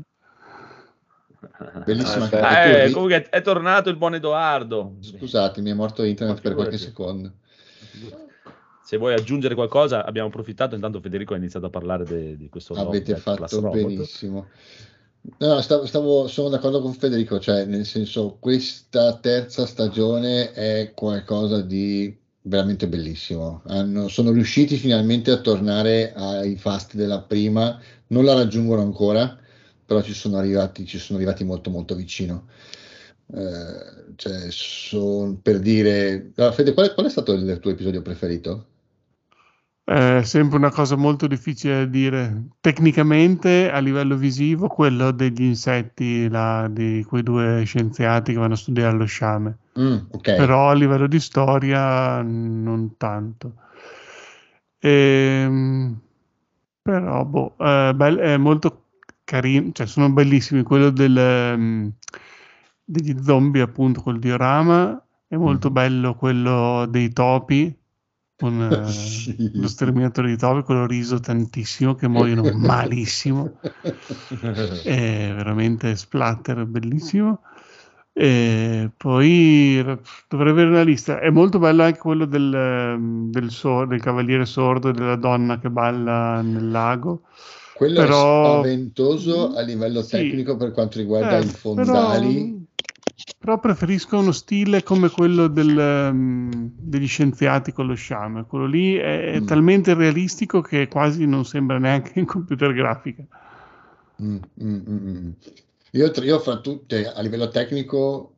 Bellissima 1.85 2.29
Eh, 2.65 2.91
comunque 2.91 3.29
è 3.29 3.41
tornato 3.43 3.89
il 3.91 3.97
buon 3.97 4.15
Edoardo. 4.15 4.97
Scusate, 5.01 5.61
mi 5.61 5.71
è 5.71 5.75
morto 5.75 6.03
internet 6.03 6.41
per 6.41 6.55
qualche 6.55 6.79
secondo. 6.79 7.33
Se 8.83 8.97
vuoi 8.99 9.15
aggiungere 9.15 9.55
qualcosa, 9.55 10.05
abbiamo 10.05 10.29
approfittato. 10.29 10.75
Intanto 10.75 11.01
Federico 11.01 11.35
ha 11.35 11.37
iniziato 11.37 11.67
a 11.67 11.71
parlare 11.71 12.05
de- 12.05 12.37
di 12.37 12.49
questo 12.49 12.75
Avete 12.75 13.17
fatto 13.17 13.61
benissimo. 13.71 14.47
No, 15.39 15.61
stavo, 15.61 15.87
stavo- 15.87 16.29
sono 16.29 16.49
d'accordo 16.49 16.81
con 16.81 16.95
Federico, 16.95 17.41
cioè 17.41 17.65
nel 17.65 17.85
senso 17.85 18.37
questa 18.39 19.17
terza 19.17 19.67
stagione 19.67 20.53
è 20.53 20.93
qualcosa 20.95 21.63
di 21.63 22.17
veramente 22.43 22.87
bellissimo. 22.87 23.63
Hanno- 23.67 24.07
sono 24.07 24.31
riusciti 24.31 24.77
finalmente 24.77 25.33
a 25.33 25.39
tornare 25.39 26.13
ai 26.15 26.57
fasti 26.57 26.97
della 26.97 27.23
prima, 27.23 27.81
non 28.09 28.25
la 28.25 28.35
raggiungono 28.35 28.83
ancora, 28.83 29.37
però 29.85 30.01
ci 30.01 30.15
sono 30.15 30.37
arrivati, 30.37 30.87
ci 30.87 30.99
sono 30.99 31.19
arrivati 31.19 31.43
molto 31.43 31.71
molto 31.71 31.97
vicino. 31.97 32.47
Eh, 33.35 34.15
cioè, 34.17 34.47
son- 34.51 35.41
per 35.43 35.59
dire, 35.59 36.33
allora, 36.37 36.53
Fede, 36.53 36.73
qual 36.75 36.89
è, 36.89 36.95
qual 36.95 37.07
è 37.07 37.11
stato 37.11 37.33
il 37.33 37.59
tuo 37.61 37.71
episodio 37.71 38.03
preferito? 38.03 38.67
È 39.85 40.23
sempre 40.25 40.57
una 40.59 40.71
cosa 40.71 40.97
molto 40.97 41.27
difficile 41.27 41.79
da 41.79 41.85
dire. 41.85 42.45
Tecnicamente, 42.61 43.71
a 43.71 43.79
livello 43.79 44.17
visivo, 44.17 44.67
quello 44.67 45.13
degli 45.13 45.43
insetti, 45.43 46.29
là, 46.29 46.69
di 46.69 47.05
quei 47.07 47.23
due 47.23 47.63
scienziati 47.65 48.33
che 48.33 48.39
vanno 48.39 48.55
a 48.55 48.57
studiare 48.57 48.97
lo 48.97 49.05
sciame. 49.05 49.59
Mm, 49.79 49.97
ok. 50.11 50.35
Però 50.35 50.71
a 50.71 50.75
livello 50.75 51.07
di 51.07 51.21
storia 51.21 52.21
non 52.23 52.97
tanto. 52.97 53.55
Ehm, 54.81 55.99
però, 56.83 57.25
boh, 57.25 57.55
eh, 57.59 57.93
bel- 57.95 58.19
è 58.19 58.37
molto 58.37 58.85
carino, 59.25 59.73
cioè 59.73 59.87
sono 59.87 60.11
bellissimi. 60.11 60.63
Quello 60.63 60.91
del, 60.91 61.17
ehm, 61.17 61.93
degli 62.87 63.15
zombie, 63.23 63.63
appunto, 63.63 64.03
col 64.03 64.19
diorama, 64.19 65.03
è 65.29 65.37
molto 65.37 65.69
Mhm. 65.69 65.75
bello 65.75 66.15
quello 66.17 66.87
dei 66.87 67.13
topi, 67.13 67.77
con 68.37 68.61
eh, 68.89 68.93
Sì. 68.93 69.51
lo 69.55 69.69
sterminatore 69.69 70.29
di 70.29 70.37
topi, 70.37 70.63
quello 70.63 70.87
riso 70.87 71.21
tantissimo, 71.21 71.95
che 71.95 72.09
muoiono 72.09 72.51
malissimo. 72.57 73.59
È 74.83 75.33
veramente 75.35 75.97
splatter, 75.97 76.65
bellissimo. 76.67 77.43
E 78.13 78.91
poi 78.97 79.83
dovrei 80.29 80.53
avere 80.53 80.69
una 80.71 80.83
lista. 80.83 81.19
È 81.21 81.29
molto 81.31 81.59
bello 81.59 81.83
anche 81.83 81.99
quello 81.99 82.25
del, 82.25 82.53
ehm, 82.55 83.31
del, 83.31 83.51
sor- 83.51 83.87
del 83.89 84.01
cavaliere 84.01 84.47
sordo 84.47 84.89
e 84.89 84.93
della 84.93 85.17
donna 85.17 85.59
che 85.59 85.69
balla 85.71 86.41
nel 86.43 86.71
lago. 86.71 87.23
Quello 87.77 88.01
Però- 88.01 88.63
è 88.63 88.63
spaventoso 88.63 89.55
a 89.55 89.61
livello 89.61 90.03
Sì. 90.03 90.11
tecnico 90.13 90.57
per 90.57 90.71
quanto 90.73 90.99
riguarda 90.99 91.37
Eh, 91.39 91.45
i 91.45 91.49
fondali. 91.49 92.65
Però, 93.15 93.37
però 93.39 93.61
preferisco 93.61 94.19
uno 94.19 94.33
stile 94.33 94.83
come 94.83 95.11
quello 95.11 95.47
del, 95.49 95.79
ehm, 95.79 96.71
degli 96.79 97.07
scienziati 97.07 97.73
con 97.73 97.87
lo 97.87 97.95
sciame. 97.95 98.47
Quello 98.47 98.67
lì 98.67 98.95
è, 98.95 99.33
è 99.33 99.41
Mm. 99.41 99.45
talmente 99.47 99.93
realistico 99.93 100.63
che 100.63 100.89
quasi 100.89 101.27
non 101.27 101.45
sembra 101.45 101.79
neanche 101.79 102.19
in 102.19 102.25
computer 102.25 102.73
grafica. 102.73 103.25
Mm, 104.23 104.37
mm, 104.63 104.81
mm, 104.89 105.09
mm. 105.09 105.31
Io, 105.93 106.11
io 106.23 106.39
fra 106.41 106.61
tutte, 106.61 107.07
a 107.13 107.21
livello 107.21 107.49
tecnico, 107.49 108.37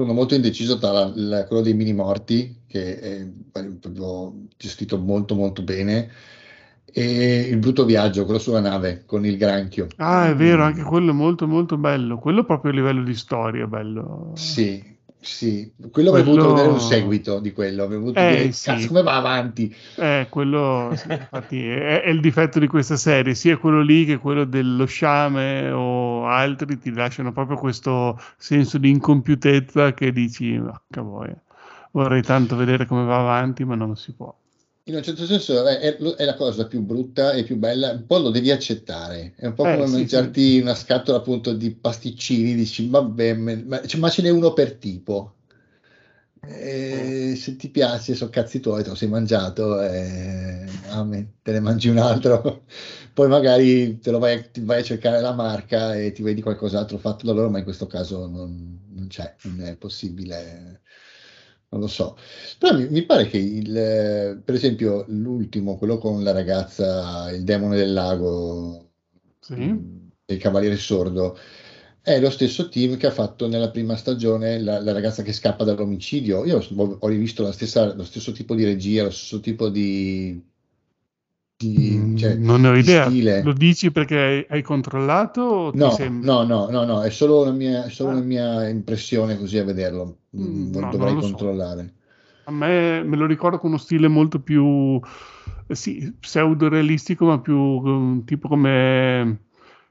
sono 0.00 0.12
molto 0.12 0.34
indeciso 0.34 0.78
tra 0.78 0.90
la- 0.90 1.12
la- 1.14 1.46
quello 1.46 1.62
dei 1.62 1.74
mini 1.74 1.92
morti, 1.92 2.62
che 2.66 2.98
è 2.98 3.26
proprio 3.52 4.46
gestito 4.56 4.98
molto 4.98 5.34
molto 5.36 5.62
bene, 5.62 6.10
e 6.92 7.40
il 7.50 7.58
brutto 7.58 7.84
viaggio, 7.84 8.24
quello 8.24 8.38
sulla 8.38 8.60
nave 8.60 9.04
con 9.06 9.24
il 9.24 9.36
granchio. 9.36 9.86
Ah, 9.96 10.28
è 10.28 10.34
vero, 10.34 10.62
anche 10.64 10.82
quello 10.82 11.10
è 11.10 11.14
molto 11.14 11.46
molto 11.46 11.76
bello. 11.76 12.18
Quello 12.18 12.44
proprio 12.44 12.70
a 12.72 12.74
livello 12.74 13.02
di 13.02 13.14
storia, 13.14 13.66
bello. 13.66 14.32
Sì, 14.34 14.96
sì, 15.20 15.72
quello 15.90 16.10
avrei 16.10 16.24
Quello- 16.24 16.40
voluto 16.42 16.54
vedere 16.54 16.68
un 16.72 16.80
seguito 16.80 17.40
di 17.40 17.52
quello, 17.52 17.82
avrei 17.84 17.98
voluto 17.98 18.18
Eh, 18.20 18.36
dire, 18.36 18.52
sì. 18.52 18.86
come 18.86 19.02
va 19.02 19.16
avanti? 19.16 19.74
Eh, 19.96 20.26
quello, 20.30 20.92
sì, 20.94 21.08
infatti, 21.10 21.66
è, 21.68 22.02
è 22.02 22.08
il 22.08 22.20
difetto 22.20 22.58
di 22.60 22.66
questa 22.68 22.96
serie, 22.96 23.34
sia 23.34 23.56
quello 23.58 23.80
lì 23.82 24.04
che 24.04 24.18
quello 24.18 24.44
dello 24.44 24.86
sciame 24.86 25.70
o 25.70 26.26
altri 26.26 26.78
ti 26.78 26.92
lasciano 26.92 27.32
proprio 27.32 27.56
questo 27.58 28.18
senso 28.36 28.78
di 28.78 28.90
incompiutezza 28.90 29.92
che 29.92 30.12
dici, 30.12 30.56
vacca 30.58 31.02
boia, 31.02 31.36
vorrei 31.92 32.22
tanto 32.22 32.56
vedere 32.56 32.86
come 32.86 33.04
va 33.04 33.18
avanti, 33.18 33.64
ma 33.64 33.74
non 33.74 33.96
si 33.96 34.12
può. 34.14 34.32
In 34.88 34.94
un 34.96 35.02
certo 35.04 35.24
senso 35.24 35.64
è, 35.66 35.78
è- 35.78 35.96
è 35.96 36.24
la 36.24 36.34
cosa 36.34 36.66
più 36.66 36.80
brutta 36.82 37.32
e 37.32 37.44
più 37.44 37.56
bella, 37.56 37.92
un 37.92 38.06
po' 38.06 38.18
lo 38.18 38.30
devi 38.30 38.50
accettare, 38.50 39.34
è 39.36 39.46
un 39.46 39.54
po' 39.54 39.68
Eh, 39.68 39.70
come 39.70 39.86
sì, 39.86 39.96
mangiarti 39.98 40.58
una 40.58 40.74
scatola 40.74 41.18
appunto 41.18 41.52
di 41.52 41.70
pasticcini, 41.72 42.54
dici 42.56 42.88
vabbè, 42.88 43.34
ma, 43.34 43.86
cioè, 43.86 44.00
ma 44.00 44.08
ce 44.10 44.22
n'è 44.22 44.30
uno 44.30 44.52
per 44.54 44.74
tipo. 44.76 45.36
E 46.40 47.34
se 47.36 47.56
ti 47.56 47.68
piace, 47.68 48.14
sono 48.14 48.30
cazzi 48.30 48.60
tuoi, 48.60 48.82
te 48.82 48.90
lo 48.90 48.94
sei 48.94 49.08
mangiato, 49.08 49.80
e, 49.82 50.64
amen, 50.90 51.34
te 51.42 51.52
ne 51.52 51.60
mangi 51.60 51.88
un 51.88 51.98
altro. 51.98 52.64
Poi 53.12 53.28
magari 53.28 53.98
te 53.98 54.10
lo 54.12 54.18
vai, 54.18 54.48
ti 54.50 54.60
vai 54.60 54.78
a 54.80 54.82
cercare 54.84 55.20
la 55.20 55.32
marca 55.32 55.94
e 55.96 56.12
ti 56.12 56.22
vedi 56.22 56.40
qualcos'altro 56.40 56.96
fatto 56.98 57.26
da 57.26 57.32
loro, 57.32 57.50
ma 57.50 57.58
in 57.58 57.64
questo 57.64 57.86
caso 57.86 58.26
non, 58.28 58.86
non 58.94 59.06
c'è, 59.08 59.34
non 59.42 59.60
è 59.62 59.76
possibile, 59.76 60.82
non 61.70 61.80
lo 61.80 61.86
so. 61.86 62.16
Però 62.58 62.74
mi, 62.76 62.86
mi 62.88 63.04
pare 63.04 63.26
che 63.26 63.36
il, 63.38 64.40
per 64.44 64.54
esempio 64.54 65.04
l'ultimo, 65.08 65.76
quello 65.76 65.98
con 65.98 66.22
la 66.22 66.30
ragazza, 66.32 67.30
il 67.30 67.44
demone 67.44 67.76
del 67.76 67.92
lago, 67.92 68.90
Sì? 69.40 69.54
mm, 69.58 70.08
il 70.26 70.38
cavaliere 70.38 70.76
sordo, 70.76 71.36
è 72.00 72.18
lo 72.20 72.30
stesso 72.30 72.68
team 72.68 72.96
che 72.96 73.06
ha 73.06 73.10
fatto 73.10 73.46
nella 73.46 73.70
prima 73.70 73.96
stagione 73.96 74.58
la, 74.58 74.78
la 74.80 74.92
ragazza 74.92 75.22
che 75.22 75.32
scappa 75.32 75.64
dall'omicidio. 75.64 76.44
Io 76.44 76.58
ho, 76.76 76.96
ho 77.00 77.06
rivisto 77.08 77.42
la 77.42 77.52
stessa- 77.52 77.92
lo 77.94 78.04
stesso 78.04 78.32
tipo 78.32 78.54
di 78.54 78.64
regia, 78.64 79.02
lo 79.02 79.10
stesso 79.10 79.40
tipo 79.40 79.68
di, 79.68 80.40
di- 81.58 81.96
Mm, 81.96 82.16
cioè, 82.16 82.34
non 82.36 82.64
ho 82.64 82.74
idea. 82.76 83.04
stile. 83.06 83.42
Lo 83.42 83.52
dici 83.52 83.90
perché 83.90 84.46
hai, 84.48 84.62
controllato 84.62 85.72
No, 85.74 85.96
no, 86.22 86.44
no, 86.44 86.70
no, 86.70 86.84
no, 86.84 87.02
è 87.02 87.10
solo 87.10 87.42
una 87.42 87.50
mia, 87.50 87.88
solo 87.90 88.10
Ah. 88.10 88.12
una 88.14 88.24
mia 88.24 88.68
impressione 88.68 89.36
così 89.36 89.58
a 89.58 89.64
vederlo. 89.64 90.18
Mm, 90.36 90.42
Mm, 90.42 90.72
no, 90.72 90.90
dovrei 90.92 91.14
lo 91.14 91.20
so. 91.20 91.26
controllare. 91.26 91.94
A 92.44 92.50
me 92.50 93.02
me 93.04 93.16
lo 93.16 93.26
ricordo 93.26 93.58
con 93.58 93.70
uno 93.70 93.78
stile 93.78 94.08
molto 94.08 94.40
più 94.40 94.98
eh, 95.66 95.74
sì, 95.74 96.12
pseudo-realistico, 96.18 97.26
ma 97.26 97.38
più 97.40 97.56
um, 97.56 98.24
tipo 98.24 98.48
come 98.48 99.40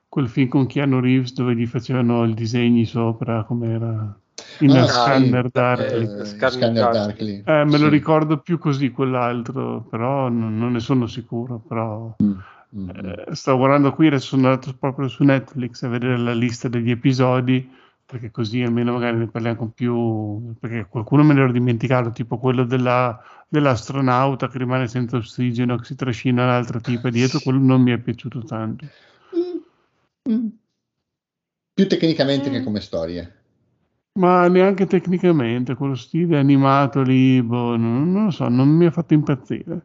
quel 0.07 0.27
film 0.29 0.47
con 0.47 0.65
Keanu 0.65 0.99
Reeves 0.99 1.33
dove 1.33 1.55
gli 1.55 1.67
facevano 1.67 2.25
i 2.25 2.33
disegni 2.33 2.85
sopra, 2.85 3.43
come 3.43 3.71
era 3.73 4.19
in 4.59 4.75
Ah, 4.77 4.87
Scanner 4.87 5.49
Darkly. 5.49 6.03
eh, 6.03 6.25
Scanner 6.25 6.51
Scanner 6.51 6.73
Darkly. 6.91 6.93
Darkly. 6.93 7.43
Eh, 7.45 7.65
me 7.65 7.77
lo 7.77 7.85
Sì. 7.85 7.89
ricordo 7.89 8.37
più 8.39 8.57
così 8.57 8.91
quell'altro, 8.91 9.81
però 9.89 10.29
non, 10.29 10.57
non 10.57 10.71
ne 10.73 10.79
sono 10.79 11.07
sicuro. 11.07 11.59
Però 11.67 12.15
Mm, 12.23 12.31
mm, 12.31 12.89
mm. 12.89 12.89
eh, 13.29 13.35
stavo 13.35 13.57
guardando 13.59 13.93
qui, 13.93 14.07
adesso 14.07 14.27
sono 14.27 14.47
andato 14.47 14.75
proprio 14.77 15.07
su 15.07 15.23
Netflix 15.23 15.83
a 15.83 15.87
vedere 15.89 16.17
la 16.17 16.33
lista 16.33 16.67
degli 16.67 16.91
episodi, 16.91 17.69
perché 18.05 18.31
così 18.31 18.61
almeno 18.61 18.93
magari 18.93 19.17
ne 19.17 19.27
parliamo 19.27 19.57
con 19.57 19.71
più, 19.73 20.53
perché 20.59 20.87
qualcuno 20.89 21.23
me 21.23 21.33
l'ero 21.33 21.51
dimenticato, 21.51 22.11
tipo 22.11 22.37
quello 22.37 22.63
della- 22.63 23.19
dell'astronauta 23.49 24.47
che 24.49 24.57
rimane 24.57 24.87
senza 24.87 25.17
ossigeno, 25.17 25.77
che 25.77 25.85
si 25.85 25.95
trascina 25.95 26.45
l'altra 26.45 26.79
tipa 26.79 27.09
dietro, 27.09 27.39
quello 27.39 27.59
non 27.59 27.81
mi 27.81 27.91
è 27.91 27.97
piaciuto 27.97 28.43
tanto. 28.43 28.85
Mm, 29.35 30.33
mm. 30.33 30.47
Più 31.73 31.87
tecnicamente 31.87 32.49
Mm. 32.49 32.53
che 32.53 32.63
come 32.63 32.79
storie. 32.79 33.36
Ma 34.17 34.47
neanche 34.47 34.87
tecnicamente, 34.87 35.75
quello 35.75 35.95
stile 35.95 36.39
animato 36.39 37.01
lì, 37.01 37.41
boh, 37.41 37.77
non, 37.77 38.11
non 38.11 38.25
lo 38.25 38.31
so, 38.31 38.47
non 38.49 38.67
mi 38.67 38.85
ha 38.85 38.91
fatto 38.91 39.13
impazzire. 39.13 39.81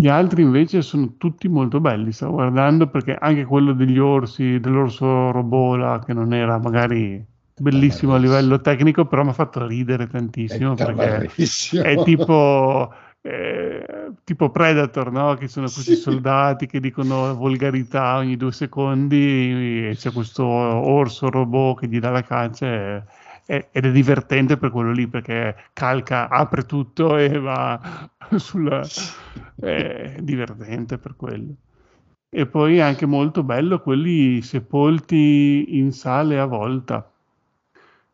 Gli 0.00 0.08
altri 0.08 0.42
invece 0.42 0.80
sono 0.80 1.14
tutti 1.18 1.48
molto 1.48 1.80
belli, 1.80 2.12
stavo 2.12 2.34
guardando 2.34 2.86
perché 2.86 3.14
anche 3.14 3.44
quello 3.44 3.72
degli 3.72 3.98
orsi, 3.98 4.58
dell'orso 4.60 5.30
robola, 5.32 6.02
che 6.04 6.12
non 6.12 6.32
era 6.32 6.58
magari 6.58 7.22
bellissimo 7.60 8.14
a 8.14 8.18
livello 8.18 8.60
tecnico, 8.60 9.04
però 9.06 9.24
mi 9.24 9.30
ha 9.30 9.34
fatto 9.34 9.66
ridere 9.66 10.06
tantissimo 10.06 10.72
È 10.74 10.76
perché 10.76 10.94
tamarrissimo. 10.94 11.82
è 11.82 12.02
tipo, 12.04 12.94
eh, 13.20 14.12
tipo 14.24 14.50
Predator, 14.50 15.10
no? 15.12 15.34
Che 15.34 15.48
sono 15.48 15.70
questi 15.70 15.94
Sì. 15.94 16.02
soldati 16.02 16.66
che 16.66 16.80
dicono 16.80 17.34
volgarità 17.34 18.16
ogni 18.16 18.36
due 18.36 18.52
secondi 18.52 19.90
e 19.90 19.94
c'è 19.96 20.12
questo 20.12 20.44
orso 20.44 21.28
robot 21.30 21.80
che 21.80 21.88
gli 21.88 21.98
dà 21.98 22.10
la 22.10 22.22
caccia 22.22 22.66
e- 22.66 23.02
e- 23.46 23.68
ed 23.72 23.84
è 23.86 23.90
divertente 23.92 24.56
per 24.56 24.70
quello 24.70 24.92
lì 24.92 25.06
perché 25.08 25.54
calca, 25.72 26.28
apre 26.28 26.64
tutto 26.64 27.16
e 27.16 27.38
va 27.38 27.80
sulla... 28.36 28.88
è 29.60 30.16
divertente 30.20 30.98
per 30.98 31.16
quello. 31.16 31.54
E 32.30 32.46
poi 32.46 32.76
è 32.76 32.80
anche 32.80 33.06
molto 33.06 33.42
bello 33.42 33.80
quelli 33.80 34.42
sepolti 34.42 35.78
in 35.78 35.92
sale 35.92 36.38
a 36.38 36.44
volta, 36.46 37.10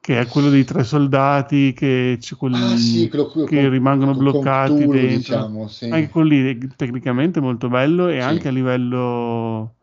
che 0.05 0.21
è 0.21 0.27
quello 0.27 0.51
dei 0.51 0.65
tre 0.65 0.85
soldati 0.85 1.73
che, 1.73 2.19
c'è 2.21 2.37
quelli 2.37 2.57
Ah, 2.63 2.77
sì, 2.77 3.09
quello 3.09 3.27
con- 3.27 3.47
che 3.47 3.57
con- 3.63 3.71
rimangono 3.71 4.13
con- 4.13 4.19
bloccati 4.23 4.85
con 4.85 4.91
dentro. 4.91 5.17
diciamo, 5.35 5.67
sì. 5.69 5.85
Anche 5.89 6.09
quello 6.11 6.29
lì 6.29 6.69
tecnicamente 6.77 7.41
molto 7.41 7.69
bello 7.69 8.09
e 8.09 8.15
Sì. 8.17 8.21
anche 8.21 8.49
a 8.49 8.51
livello, 8.51 9.75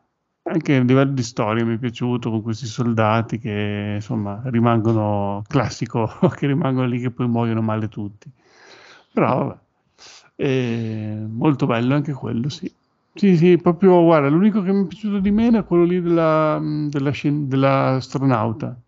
anche 0.44 0.76
a 0.76 0.82
livello 0.84 1.12
di 1.14 1.24
storia 1.24 1.66
mi 1.66 1.74
è 1.76 1.78
piaciuto 1.80 2.30
con 2.30 2.44
questi 2.44 2.68
soldati 2.68 3.40
che 3.40 3.94
insomma 3.96 4.42
rimangono 4.46 5.42
classico, 5.48 6.08
che 6.38 6.46
rimangono 6.46 6.86
lì 6.88 7.00
che 7.00 7.10
poi 7.10 7.28
muoiono 7.28 7.62
male 7.64 7.88
tutti. 7.88 8.30
Però 9.14 9.38
vabbè, 9.48 9.60
è 10.36 11.16
molto 11.28 11.66
bello 11.66 11.96
anche 11.96 12.14
quello, 12.14 12.50
sì. 12.50 12.72
Sì, 13.14 13.36
sì, 13.38 13.58
proprio 13.58 14.02
guarda, 14.04 14.30
l'unico 14.30 14.62
che 14.62 14.72
mi 14.72 14.84
è 14.84 14.88
piaciuto 14.88 15.20
di 15.20 15.32
meno 15.32 15.58
è 15.60 15.66
quello 15.66 15.84
lì 15.84 16.00
della, 16.02 16.60
della 16.62 17.12
dell'astronauta. 17.24 18.80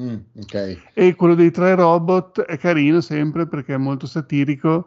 Mm, 0.00 0.16
ok. 0.40 0.78
E 0.94 1.14
quello 1.14 1.34
dei 1.34 1.50
tre 1.52 1.74
robot 1.76 2.40
è 2.42 2.58
carino 2.58 3.00
sempre 3.00 3.46
perché 3.46 3.74
è 3.74 3.76
molto 3.76 4.06
satirico, 4.06 4.86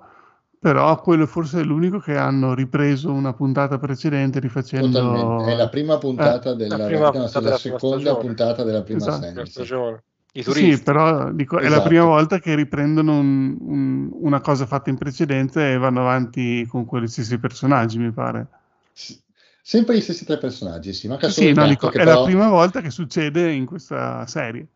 però 0.59 0.99
quello 0.99 1.25
forse 1.25 1.61
è 1.61 1.63
l'unico 1.63 1.99
che 1.99 2.17
hanno 2.17 2.53
ripreso 2.53 3.11
una 3.11 3.34
puntata 3.34 3.77
precedente 3.77 4.39
rifacendo... 4.39 4.91
Totalmente. 4.91 5.51
È 5.53 5.55
la 5.55 5.69
prima 5.69 5.97
puntata 5.97 6.51
Eh, 6.51 6.55
della, 6.55 6.77
la 6.77 6.85
prima 6.88 7.05
no, 7.05 7.11
puntata 7.11 7.39
la 7.39 7.43
della 7.45 7.57
seconda 7.57 7.97
stagione. 7.97 8.19
puntata 8.19 8.63
della 8.63 8.81
prima 8.84 8.99
Esatto. 8.99 9.45
stagione. 9.45 10.03
I 10.34 10.43
Sì, 10.43 10.43
turisti. 10.43 10.84
però 10.84 11.31
dico, 11.31 11.57
è 11.57 11.63
la 11.63 11.67
Esatto. 11.67 11.88
prima 11.88 12.03
volta 12.05 12.39
che 12.39 12.53
riprendono 12.53 13.17
un- 13.17 13.57
un- 13.61 14.09
una 14.11 14.41
cosa 14.41 14.65
fatta 14.65 14.89
in 14.89 14.97
precedenza 14.97 15.65
e 15.67 15.77
vanno 15.77 16.01
avanti 16.01 16.65
con 16.67 16.84
quegli 16.85 17.07
stessi 17.07 17.39
personaggi, 17.39 17.97
mi 17.97 18.11
pare. 18.11 18.47
Sì. 18.91 19.17
Sempre 19.61 19.97
gli 19.97 20.01
stessi 20.01 20.25
tre 20.25 20.38
personaggi, 20.38 20.93
sì, 20.93 21.07
manca 21.07 21.27
solo 21.29 21.47
Sì, 21.47 21.53
no, 21.53 21.65
dico, 21.67 21.88
è 21.91 21.91
però- 21.91 22.19
la 22.21 22.23
prima 22.23 22.49
volta 22.49 22.81
che 22.81 22.89
succede 22.89 23.51
in 23.51 23.65
questa 23.65 24.25
serie. 24.27 24.67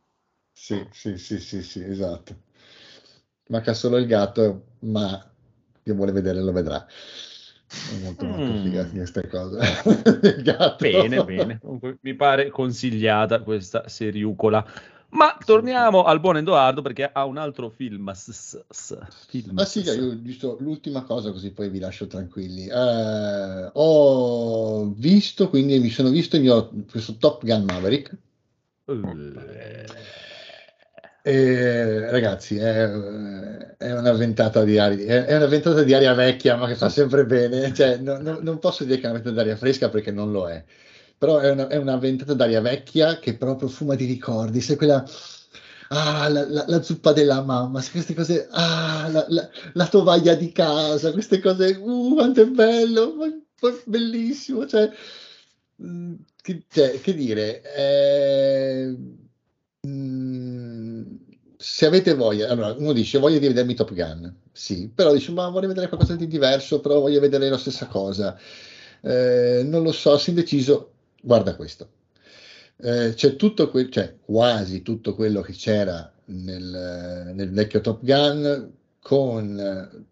Sì, 0.62 0.86
sì, 0.92 1.18
sì, 1.18 1.40
sì, 1.40 1.64
sì, 1.64 1.84
esatto. 1.84 2.36
Manca 3.48 3.74
solo 3.74 3.98
il 3.98 4.06
gatto, 4.06 4.66
ma 4.82 5.20
chi 5.82 5.92
vuole 5.92 6.12
vedere 6.12 6.40
lo 6.40 6.52
vedrà. 6.52 6.86
È 6.86 8.04
molto, 8.04 8.26
molto 8.26 8.54
Mm. 8.54 8.64
figa 8.64 8.88
queste 8.88 9.28
cose. 9.28 9.58
Il 10.38 10.44
gatto. 10.44 10.84
Bene, 10.84 11.24
bene. 11.24 11.60
Mi 12.02 12.14
pare 12.14 12.52
consigliata 12.52 13.42
questa 13.42 13.88
seriucola. 13.88 14.64
Ma 15.10 15.36
torniamo 15.44 16.04
al 16.04 16.20
buon 16.20 16.38
Edoardo 16.38 16.84
perché 16.84 17.10
ha 17.12 17.26
un 17.26 17.38
altro 17.38 17.70
film. 17.70 18.12
s- 18.14 18.64
film 19.28 19.58
Ah 19.58 19.66
sì, 19.66 19.82
io 19.82 20.16
visto 20.16 20.58
l'ultima 20.60 21.02
cosa 21.02 21.32
così 21.32 21.52
poi 21.52 21.70
vi 21.70 21.80
lascio 21.80 22.06
tranquilli. 22.06 22.68
Eh, 22.68 23.70
ho 23.74 24.94
visto, 24.94 25.50
quindi 25.50 25.80
mi 25.80 25.90
sono 25.90 26.10
visto 26.10 26.36
il 26.36 26.44
mio, 26.44 26.70
questo 26.88 27.16
Top 27.18 27.44
Gun 27.44 27.64
Maverick. 27.64 28.16
Eh, 31.24 32.10
ragazzi, 32.10 32.58
è, 32.58 32.90
è 33.78 33.92
una 33.92 34.12
ventata 34.14 34.64
di 34.64 34.78
aria, 34.80 35.26
è, 35.28 35.36
una 35.36 35.46
ventata 35.46 35.84
di 35.84 35.94
aria 35.94 36.14
vecchia, 36.16 36.56
ma 36.56 36.68
che 36.68 36.76
fa 36.76 36.90
sempre 36.90 37.26
bene. 37.26 37.72
Cioè, 37.74 37.98
no- 37.98 38.18
no- 38.18 38.40
non 38.42 38.58
posso 38.60 38.84
dire 38.84 38.96
che 38.98 39.04
è 39.04 39.06
una 39.06 39.14
ventata 39.20 39.36
d'aria 39.36 39.56
fresca 39.56 39.90
perché 39.90 40.10
non 40.12 40.32
lo 40.32 40.50
è, 40.50 40.64
però 41.18 41.38
è 41.38 41.52
una, 41.52 41.68
è 41.68 41.76
una 41.78 41.98
ventata 41.98 42.34
d'aria 42.34 42.60
vecchia 42.62 43.20
che 43.20 43.36
però 43.38 43.56
profuma 43.56 43.94
di 43.96 44.06
ricordi. 44.06 44.62
Sai 44.62 44.76
quella. 44.78 45.06
Ah, 45.90 46.28
la, 46.30 46.48
la- 46.50 46.66
la 46.68 46.82
zuppa 46.82 47.12
della 47.14 47.42
mamma, 47.42 47.82
sai 47.82 47.92
queste 47.92 48.14
cose. 48.16 48.48
Ah, 48.52 49.08
la, 49.10 49.26
la- 49.74 49.88
tovaglia 49.88 50.34
di 50.36 50.52
casa, 50.52 51.12
queste 51.12 51.40
cose. 51.40 51.76
Uh, 51.80 52.14
quanto 52.16 52.42
è 52.42 52.46
bello, 52.48 53.14
bellissimo. 53.86 54.66
Cioè, 54.66 54.90
mm, 55.84 56.14
che, 56.42 56.64
cioè, 56.70 57.00
che 57.02 57.14
dire, 57.14 57.62
eh, 57.76 58.96
se 61.62 61.86
avete 61.86 62.14
voglia, 62.16 62.50
allora 62.50 62.74
uno 62.74 62.92
dice 62.92 63.20
voglio 63.20 63.40
di 63.40 63.48
vedermi 63.48 63.76
Top 63.76 63.94
Gun, 63.94 64.36
sì, 64.52 64.90
però 64.94 65.14
dice 65.14 65.32
ma 65.32 65.48
voglio 65.50 65.68
vedere 65.68 65.88
qualcosa 65.88 66.16
di 66.16 66.28
diverso, 66.28 66.80
però 66.82 67.00
voglio 67.00 67.20
vedere 67.20 67.50
la 67.50 67.58
stessa 67.58 67.88
cosa. 67.88 68.38
Eh, 69.02 69.62
non 69.64 69.84
lo 69.84 69.92
so, 69.92 70.18
sei 70.18 70.34
indeciso, 70.34 70.94
guarda 71.22 71.56
questo. 71.56 71.90
Eh, 72.78 73.14
c'è 73.16 73.36
tutto 73.36 73.70
quel, 73.70 73.90
cioè 73.92 74.16
quasi 74.20 74.82
tutto 74.82 75.14
quello 75.14 75.42
che 75.42 75.54
c'era 75.54 76.12
nel, 76.26 77.32
nel 77.36 77.52
vecchio 77.52 77.82
Top 77.82 78.04
Gun 78.04 78.72
con 79.00 80.06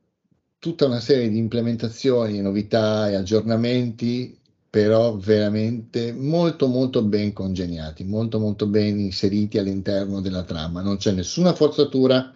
tutta 0.60 0.86
una 0.86 1.00
serie 1.00 1.30
di 1.30 1.38
implementazioni, 1.38 2.42
novità 2.42 3.10
e 3.10 3.16
aggiornamenti, 3.16 4.39
però 4.70 5.16
veramente 5.18 6.12
molto 6.14 6.68
molto 6.68 7.04
ben 7.04 7.34
congegnati, 7.34 8.04
molto 8.04 8.40
molto 8.40 8.68
ben 8.68 9.00
inseriti 9.00 9.58
all'interno 9.58 10.22
della 10.22 10.44
trama. 10.44 10.82
Non 10.82 10.98
c'è 10.98 11.12
nessuna 11.12 11.54
forzatura, 11.54 12.32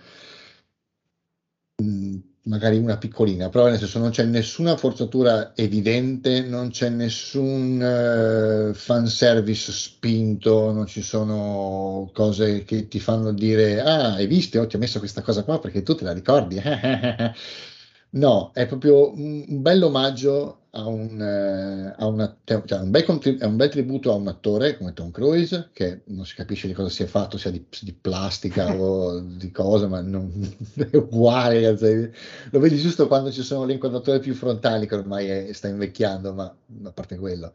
mh, 1.82 2.18
magari 2.46 2.78
una 2.78 2.98
piccolina, 2.98 3.50
però 3.50 3.68
nel 3.68 3.78
senso 3.80 4.00
non 4.00 4.10
c'è 4.12 4.24
nessuna 4.26 4.76
forzatura 4.78 5.56
evidente, 5.56 6.42
non 6.42 6.70
c'è 6.70 6.90
nessun 6.90 7.82
eh, 7.82 8.74
fanservice 8.74 9.72
spinto, 9.72 10.72
non 10.72 10.86
ci 10.88 11.02
sono 11.02 12.10
cose 12.14 12.64
che 12.64 12.88
ti 12.88 13.00
fanno 13.00 13.32
dire 13.32 13.82
ah, 13.82 14.14
hai 14.16 14.28
visto? 14.28 14.60
Oh, 14.60 14.68
ti 14.68 14.76
ho 14.76 14.80
messo 14.80 15.00
questa 15.00 15.22
cosa 15.22 15.44
qua 15.44 15.60
perché 15.60 15.84
tu 15.84 15.96
te 15.96 16.04
la 16.04 16.14
ricordi. 16.14 16.60
No, 18.16 18.52
è 18.54 18.68
proprio 18.68 19.12
un, 19.12 19.44
un 19.48 19.62
bel 19.64 19.82
omaggio 19.82 20.66
a 20.72 20.86
un, 20.88 21.20
eh, 21.20 21.96
a 21.98 22.06
una- 22.06 22.38
cioè, 22.44 22.78
un 22.80 22.92
bel 22.92 23.04
contri- 23.06 23.38
è 23.40 23.46
un 23.46 23.56
bel 23.56 23.70
tributo 23.70 24.12
a 24.12 24.16
un 24.16 24.28
attore 24.28 24.78
come 24.78 24.94
Tom 24.94 25.10
Cruise, 25.10 25.70
che 25.74 26.02
non 26.08 26.24
si 26.26 26.36
capisce 26.36 26.68
di 26.68 26.74
cosa 26.74 26.90
sia 26.90 27.08
fatto, 27.08 27.38
sia 27.38 27.50
di, 27.50 27.66
di 27.82 27.92
plastica 27.94 28.72
o 28.80 29.20
di 29.20 29.50
cosa, 29.52 29.88
ma 29.88 30.02
non, 30.02 30.32
è 30.92 30.96
uguale. 30.96 31.56
ragazzi. 31.62 32.12
Lo 32.52 32.60
vedi 32.60 32.78
giusto 32.78 33.08
quando 33.08 33.32
ci 33.32 33.42
sono 33.42 33.66
le 33.66 33.74
inquadrature 33.74 34.20
più 34.20 34.34
frontali, 34.36 34.86
che 34.86 34.96
ormai 34.96 35.28
è- 35.28 35.52
sta 35.54 35.68
invecchiando, 35.68 36.34
ma 36.34 36.56
a 36.84 36.92
parte 36.92 37.18
quello. 37.18 37.52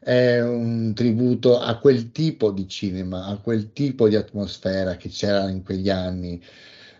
È 0.00 0.40
un 0.40 0.92
tributo 0.94 1.58
a 1.60 1.78
quel 1.78 2.10
tipo 2.12 2.50
di 2.50 2.66
cinema, 2.68 3.26
a 3.26 3.38
quel 3.38 3.72
tipo 3.72 4.08
di 4.08 4.16
atmosfera 4.16 4.96
che 4.96 5.08
c'era 5.08 5.48
in 5.48 5.62
quegli 5.62 5.88
anni 5.88 6.42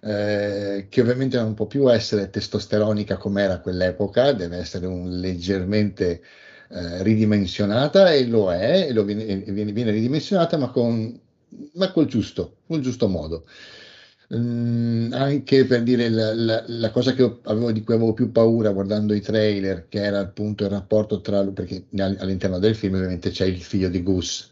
eh, 0.04 0.86
che 0.88 1.00
ovviamente 1.00 1.36
non 1.38 1.54
può 1.54 1.66
più 1.66 1.90
essere 1.92 2.30
testosteronica 2.30 3.16
come 3.16 3.42
era 3.42 3.54
a 3.54 3.60
quell'epoca, 3.60 4.32
deve 4.32 4.58
essere 4.58 4.86
un 4.86 5.18
leggermente 5.18 6.22
eh, 6.70 7.02
ridimensionata 7.02 8.12
e 8.12 8.26
lo 8.26 8.52
è, 8.52 8.86
e 8.88 8.92
lo 8.92 9.04
viene, 9.04 9.26
e 9.26 9.52
viene, 9.52 9.72
viene 9.72 9.90
ridimensionata 9.92 10.56
ma, 10.58 10.70
con, 10.70 11.18
ma 11.74 11.90
col 11.92 12.06
giusto, 12.06 12.58
col 12.66 12.80
giusto 12.80 13.08
modo. 13.08 13.44
Mm, 14.34 15.12
anche 15.12 15.66
per 15.66 15.82
dire 15.82 16.08
la, 16.08 16.32
la- 16.34 16.64
la 16.66 16.90
cosa 16.90 17.10
avevo, 17.44 17.72
di 17.72 17.82
cui 17.82 17.94
avevo 17.94 18.14
più 18.14 18.30
paura 18.32 18.70
guardando 18.72 19.12
i 19.14 19.20
trailer, 19.20 19.86
che 19.88 20.02
era 20.02 20.20
appunto 20.20 20.64
il 20.64 20.70
rapporto 20.70 21.20
tra, 21.20 21.44
perché 21.46 21.86
all- 21.98 22.16
all'interno 22.18 22.58
del 22.58 22.74
film 22.74 22.94
ovviamente 22.94 23.30
c'è 23.30 23.44
il 23.46 23.60
figlio 23.62 23.88
di 23.88 24.02
Gus, 24.02 24.50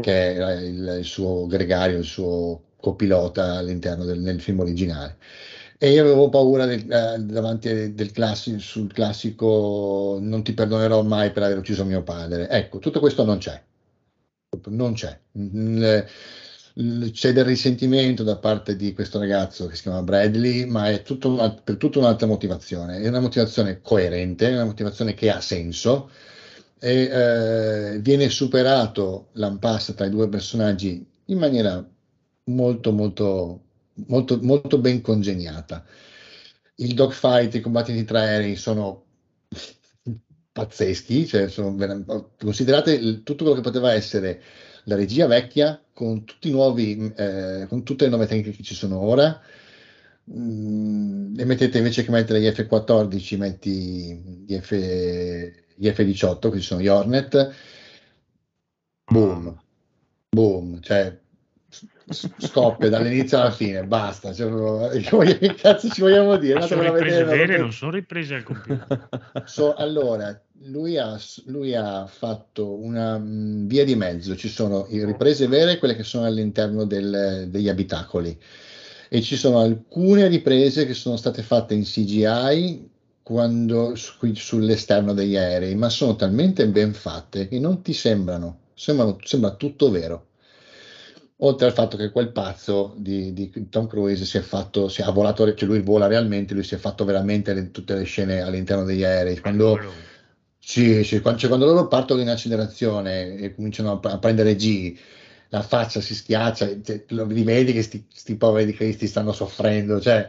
che 0.00 0.34
era 0.34 0.52
il, 0.54 0.96
il 0.98 1.04
suo 1.04 1.46
gregario, 1.46 1.98
il 1.98 2.04
suo 2.04 2.64
copilota 2.80 3.56
all'interno 3.56 4.04
del 4.04 4.18
nel 4.20 4.40
film 4.40 4.60
originale. 4.60 5.16
E 5.78 5.92
io 5.92 6.02
avevo 6.02 6.28
paura 6.28 6.66
del- 6.66 6.90
eh, 6.90 7.18
davanti 7.20 7.94
del 7.94 8.10
classi- 8.12 8.58
sul 8.58 8.92
classico 8.92 10.18
non 10.20 10.42
ti 10.42 10.52
perdonerò 10.52 11.02
mai 11.02 11.30
per 11.32 11.42
aver 11.44 11.58
ucciso 11.58 11.84
mio 11.84 12.02
padre. 12.02 12.48
Ecco, 12.48 12.78
tutto 12.78 13.00
questo 13.00 13.24
non 13.24 13.38
c'è. 13.38 13.62
Non 14.68 14.92
c'è. 14.94 15.18
C'è 17.12 17.32
del 17.32 17.44
risentimento 17.44 18.22
da 18.22 18.36
parte 18.38 18.76
di 18.76 18.92
questo 18.94 19.18
ragazzo 19.18 19.66
che 19.66 19.74
si 19.76 19.82
chiama 19.82 20.02
Bradley, 20.02 20.64
ma 20.66 20.88
è 20.88 21.02
tutto 21.02 21.28
una- 21.30 21.52
per 21.52 21.76
tutta 21.76 21.98
un'altra 21.98 22.26
motivazione. 22.26 22.98
È 23.00 23.08
una 23.08 23.20
motivazione 23.20 23.80
coerente, 23.80 24.48
è 24.48 24.52
una 24.54 24.64
motivazione 24.64 25.14
che 25.14 25.30
ha 25.30 25.40
senso 25.40 26.10
e 26.78 27.02
eh, 27.12 27.98
viene 28.00 28.28
superato 28.30 29.28
l'impasse 29.32 29.94
tra 29.94 30.06
i 30.06 30.10
due 30.10 30.28
personaggi 30.28 31.06
in 31.26 31.38
maniera 31.38 31.84
molto 32.54 32.92
molto 32.92 33.60
molto 34.06 34.38
molto 34.42 34.78
ben 34.78 35.00
congegnata. 35.00 35.84
Il 36.76 36.94
dogfight, 36.94 37.54
i 37.54 37.60
combattiti 37.60 38.04
tra 38.04 38.20
aerei 38.20 38.56
sono 38.56 39.04
pazzeschi, 40.52 41.26
cioè 41.26 41.48
sono 41.48 41.74
vera- 41.74 42.02
considerate 42.38 42.92
il- 42.94 43.22
tutto 43.22 43.44
quello 43.44 43.60
che 43.60 43.62
poteva 43.66 43.92
essere 43.92 44.40
la 44.84 44.96
regia 44.96 45.26
vecchia 45.26 45.80
con 45.92 46.24
tutti 46.24 46.48
i 46.48 46.50
nuovi 46.50 47.12
eh, 47.16 47.66
con 47.68 47.82
tutte 47.84 48.04
le 48.04 48.10
nuove 48.10 48.26
tecniche 48.26 48.52
che 48.52 48.62
ci 48.62 48.74
sono 48.74 48.98
ora. 49.00 49.40
Mm, 50.32 51.38
e 51.38 51.44
mettete 51.44 51.78
invece 51.78 52.04
che 52.04 52.10
mettere 52.10 52.40
gli 52.40 52.46
F14 52.50 53.36
metti 53.36 54.14
gli, 54.46 54.56
F, 54.58 54.72
gli 55.74 55.88
F18 55.88 56.50
che 56.50 56.60
sono 56.60 56.80
gli 56.80 56.86
Hornet 56.88 57.52
boom 59.12 59.58
boom 60.30 60.80
cioè 60.80 61.18
s- 62.08 62.28
scoppia 62.38 62.88
dall'inizio 62.88 63.38
alla 63.38 63.50
fine, 63.50 63.84
basta. 63.84 64.32
Cioè, 64.32 64.48
che 65.38 65.54
cazzo 65.54 65.88
ci 65.88 66.00
vogliamo 66.00 66.36
dire? 66.36 66.60
Sono 66.62 66.82
riprese 66.82 67.24
vedere, 67.24 67.46
vere, 67.46 67.58
non- 67.58 67.72
sono 67.72 67.90
riprese 67.92 68.34
al 68.34 68.42
computer. 68.42 69.08
So- 69.46 69.74
allora, 69.74 70.38
lui 70.64 70.98
ha, 70.98 71.18
lui 71.46 71.74
ha 71.74 72.06
fatto 72.06 72.74
una 72.74 73.18
mm, 73.18 73.66
via 73.66 73.84
di 73.84 73.94
mezzo, 73.94 74.36
ci 74.36 74.48
sono 74.48 74.86
le 74.90 75.04
riprese 75.04 75.46
vere, 75.46 75.78
quelle 75.78 75.96
che 75.96 76.02
sono 76.02 76.26
all'interno 76.26 76.84
del- 76.84 77.46
degli 77.48 77.68
abitacoli, 77.68 78.36
e 79.08 79.22
ci 79.22 79.36
sono 79.36 79.58
alcune 79.60 80.28
riprese 80.28 80.86
che 80.86 80.94
sono 80.94 81.16
state 81.16 81.42
fatte 81.42 81.74
in 81.74 81.82
CGI 81.84 82.88
quando, 83.22 83.94
su- 83.94 84.18
qui- 84.18 84.34
sull'esterno 84.34 85.12
degli 85.14 85.36
aerei, 85.36 85.74
ma 85.76 85.88
sono 85.88 86.16
talmente 86.16 86.66
ben 86.68 86.92
fatte 86.92 87.46
che 87.48 87.58
non 87.58 87.82
ti 87.82 87.92
sembrano, 87.92 88.58
sembrano 88.74 89.18
sembra 89.22 89.52
tutto 89.54 89.90
vero. 89.90 90.26
Oltre 91.42 91.66
al 91.66 91.72
fatto 91.72 91.96
che 91.96 92.10
quel 92.10 92.32
pazzo 92.32 92.94
di, 92.98 93.32
di 93.32 93.50
Tom 93.70 93.86
Cruise 93.86 94.26
si 94.26 94.36
è 94.36 94.40
fatto, 94.42 94.88
si 94.88 95.00
ha 95.00 95.10
volato, 95.10 95.54
cioè 95.54 95.66
lui 95.68 95.80
vola 95.80 96.06
realmente, 96.06 96.52
lui 96.52 96.64
si 96.64 96.74
è 96.74 96.78
fatto 96.78 97.04
veramente 97.04 97.54
le- 97.54 97.70
tutte 97.70 97.94
le 97.94 98.02
scene 98.04 98.42
all'interno 98.42 98.84
degli 98.84 99.02
aerei. 99.02 99.38
Quando, 99.38 99.78
sì, 100.58 101.02
sì, 101.02 101.18
quando, 101.20 101.38
cioè, 101.40 101.48
quando 101.48 101.64
loro 101.66 101.86
partono 101.88 102.20
in 102.20 102.28
accelerazione 102.28 103.36
e 103.36 103.54
cominciano 103.54 103.98
a, 104.02 104.10
a 104.10 104.18
prendere 104.18 104.54
G, 104.54 104.94
la 105.48 105.62
faccia 105.62 106.00
si 106.00 106.14
schiaccia, 106.14 106.80
cioè, 106.82 107.04
lo- 107.08 107.24
li 107.24 107.42
vedi 107.42 107.72
che 107.72 107.82
sti, 107.82 108.04
sti 108.08 108.36
poveri 108.36 108.66
di 108.66 108.72
Cristi 108.74 109.06
stanno 109.06 109.32
soffrendo, 109.32 109.98
cioè 110.00 110.28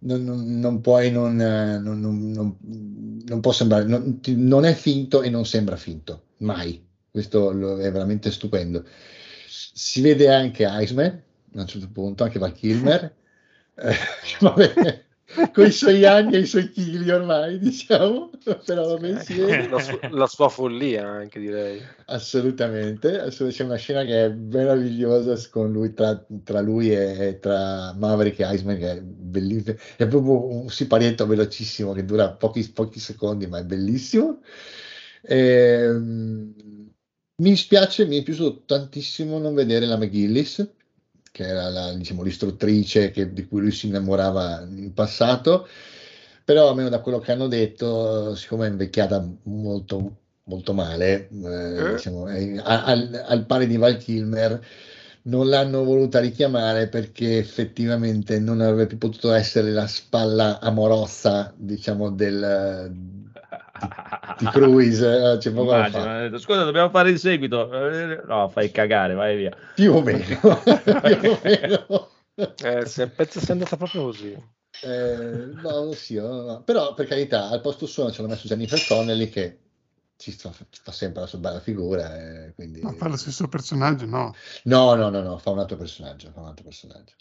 non, 0.00 0.22
non- 0.24 0.58
non 0.58 0.80
puoi 0.80 1.10
non, 1.10 1.36
non, 1.36 3.40
può 3.40 3.52
sembrare, 3.52 3.84
non, 3.84 4.64
è 4.64 4.74
finto 4.74 5.22
e 5.22 5.30
non 5.30 5.44
sembra 5.46 5.76
finto, 5.76 6.24
mai. 6.38 6.82
Questo 7.10 7.78
è 7.78 7.90
veramente 7.90 8.30
stupendo. 8.30 8.84
Si 9.72 10.00
vede 10.00 10.28
anche 10.32 10.66
Iceman 10.68 11.22
a 11.56 11.60
un 11.60 11.66
certo 11.66 11.88
punto, 11.92 12.24
anche 12.24 12.38
Val 12.38 12.52
Kilmer, 12.52 13.14
eh, 13.76 13.96
vabbè, 14.40 15.04
con 15.52 15.66
i 15.66 15.70
suoi 15.70 16.04
anni 16.04 16.34
e 16.34 16.38
i 16.40 16.46
suoi 16.46 16.70
chili 16.70 17.08
ormai, 17.10 17.58
diciamo, 17.58 18.30
però 18.64 18.98
si 19.20 19.34
vede. 19.34 19.68
la, 19.68 19.78
su- 19.78 19.98
la 20.10 20.26
sua 20.26 20.48
follia 20.48 21.06
anche 21.06 21.38
direi. 21.38 21.80
Assolutamente, 22.06 23.20
assolut- 23.20 23.54
c'è 23.54 23.64
una 23.64 23.76
scena 23.76 24.04
che 24.04 24.24
è 24.24 24.28
meravigliosa 24.28 25.36
con 25.50 25.70
lui, 25.70 25.94
tra, 25.94 26.24
tra 26.42 26.60
lui 26.60 26.90
e, 26.92 27.28
e 27.28 27.38
tra 27.38 27.94
Maverick 27.94 28.40
e 28.40 28.54
Iceman, 28.54 28.78
che 28.78 28.90
è 28.90 29.00
bellissimo, 29.00 29.76
è 29.96 30.06
proprio 30.08 30.46
un 30.46 30.68
siparietto 30.68 31.26
velocissimo 31.26 31.92
che 31.92 32.04
dura 32.04 32.30
pochi, 32.32 32.68
pochi 32.70 32.98
secondi, 32.98 33.46
ma 33.46 33.58
è 33.58 33.64
bellissimo. 33.64 34.40
Ehm, 35.22 36.54
mi 37.36 37.50
dispiace, 37.50 38.06
mi 38.06 38.18
è 38.18 38.22
piaciuto 38.22 38.62
tantissimo 38.64 39.38
non 39.38 39.54
vedere 39.54 39.86
la 39.86 39.96
McGillis, 39.96 40.68
che 41.32 41.44
era 41.46 41.68
la, 41.68 41.92
diciamo, 41.94 42.22
l'istruttrice 42.22 43.10
che- 43.10 43.32
di 43.32 43.46
cui 43.46 43.60
lui 43.60 43.72
si 43.72 43.86
innamorava 43.88 44.62
in 44.62 44.92
passato, 44.94 45.66
però 46.44 46.68
almeno 46.68 46.88
da 46.88 47.00
quello 47.00 47.18
che 47.18 47.32
hanno 47.32 47.48
detto, 47.48 48.34
siccome 48.36 48.66
è 48.66 48.70
invecchiata 48.70 49.26
molto, 49.44 50.16
molto 50.44 50.72
male, 50.74 51.28
eh, 51.28 51.88
Eh? 51.88 51.90
diciamo, 51.94 52.28
è- 52.28 52.56
al, 52.62 53.24
al 53.26 53.46
pari 53.46 53.66
di 53.66 53.76
Val 53.76 53.96
Kilmer, 53.96 54.64
non 55.22 55.48
l'hanno 55.48 55.82
voluta 55.84 56.20
richiamare 56.20 56.88
perché 56.88 57.38
effettivamente 57.38 58.38
non 58.38 58.60
avrebbe 58.60 58.86
più 58.86 58.98
potuto 58.98 59.32
essere 59.32 59.70
la 59.72 59.86
spalla 59.86 60.60
amorosa, 60.60 61.52
diciamo, 61.56 62.10
del, 62.10 62.92
di 64.38 64.46
Cruise. 64.52 65.32
eh, 65.34 65.38
cioè. 65.40 65.52
Immagino, 65.52 66.02
ha 66.10 66.20
detto, 66.22 66.38
scusa, 66.38 66.64
dobbiamo 66.64 66.90
fare 66.90 67.10
il 67.10 67.18
seguito. 67.18 67.70
Eh, 67.90 68.22
No, 68.26 68.48
fai 68.48 68.70
cagare, 68.70 69.14
vai 69.14 69.36
via. 69.36 69.56
Più 69.74 69.92
o 69.94 70.02
meno, 70.02 70.24
più 71.20 71.30
o 71.30 71.40
meno. 71.42 72.08
Eh, 72.62 72.86
se, 72.86 73.08
penso 73.08 73.40
sia 73.40 73.52
andata 73.54 73.76
proprio 73.76 74.02
così. 74.04 74.32
Eh, 74.82 75.46
no, 75.62 75.92
sì, 75.92 76.16
no, 76.16 76.42
no. 76.42 76.62
però 76.62 76.94
per 76.94 77.06
carità, 77.06 77.48
al 77.48 77.60
posto 77.60 77.86
suo 77.86 78.10
ci 78.10 78.20
hanno 78.20 78.28
messo 78.28 78.46
Jennifer 78.48 78.84
Connelly 78.86 79.28
che 79.28 79.58
ci 80.16 80.32
fa, 80.32 80.50
fa 80.52 80.92
sempre 80.92 81.22
la 81.22 81.26
sua 81.26 81.38
bella 81.38 81.60
figura. 81.60 82.16
eh, 82.46 82.52
quindi... 82.54 82.80
Ma 82.80 82.92
fa 82.92 83.08
lo 83.08 83.16
stesso 83.16 83.48
personaggio, 83.48 84.06
no? 84.06 84.34
No, 84.64 84.94
no, 84.94 85.08
no, 85.10 85.22
no, 85.22 85.38
fa 85.38 85.50
un 85.50 85.60
altro 85.60 85.76
personaggio, 85.76 86.30
fa 86.32 86.40
un 86.40 86.46
altro 86.48 86.64
personaggio. 86.64 87.14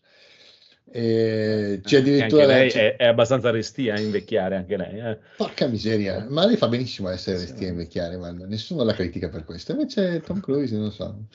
E 0.91 1.79
c'è 1.83 1.89
Che 1.89 1.97
addirittura 1.97 2.45
lei 2.45 2.69
è, 2.69 2.95
è 2.95 3.05
abbastanza 3.07 3.49
restia 3.49 3.95
a 3.95 3.99
invecchiare, 3.99 4.55
anche 4.55 4.77
lei. 4.77 4.99
eh. 4.99 5.17
Porca 5.35 5.67
miseria, 5.67 6.25
ma 6.29 6.45
lei 6.45 6.57
fa 6.57 6.67
benissimo 6.67 7.07
a 7.07 7.13
essere 7.13 7.37
Sì. 7.37 7.45
restia 7.45 7.67
e 7.67 7.71
invecchiare, 7.71 8.17
ma 8.17 8.31
nessuno 8.31 8.83
la 8.83 8.93
critica 8.93 9.29
per 9.29 9.43
questo. 9.43 9.71
Invece 9.71 10.21
Tom 10.21 10.39
Cruise, 10.39 10.75
non 10.75 10.91
so. 10.91 11.25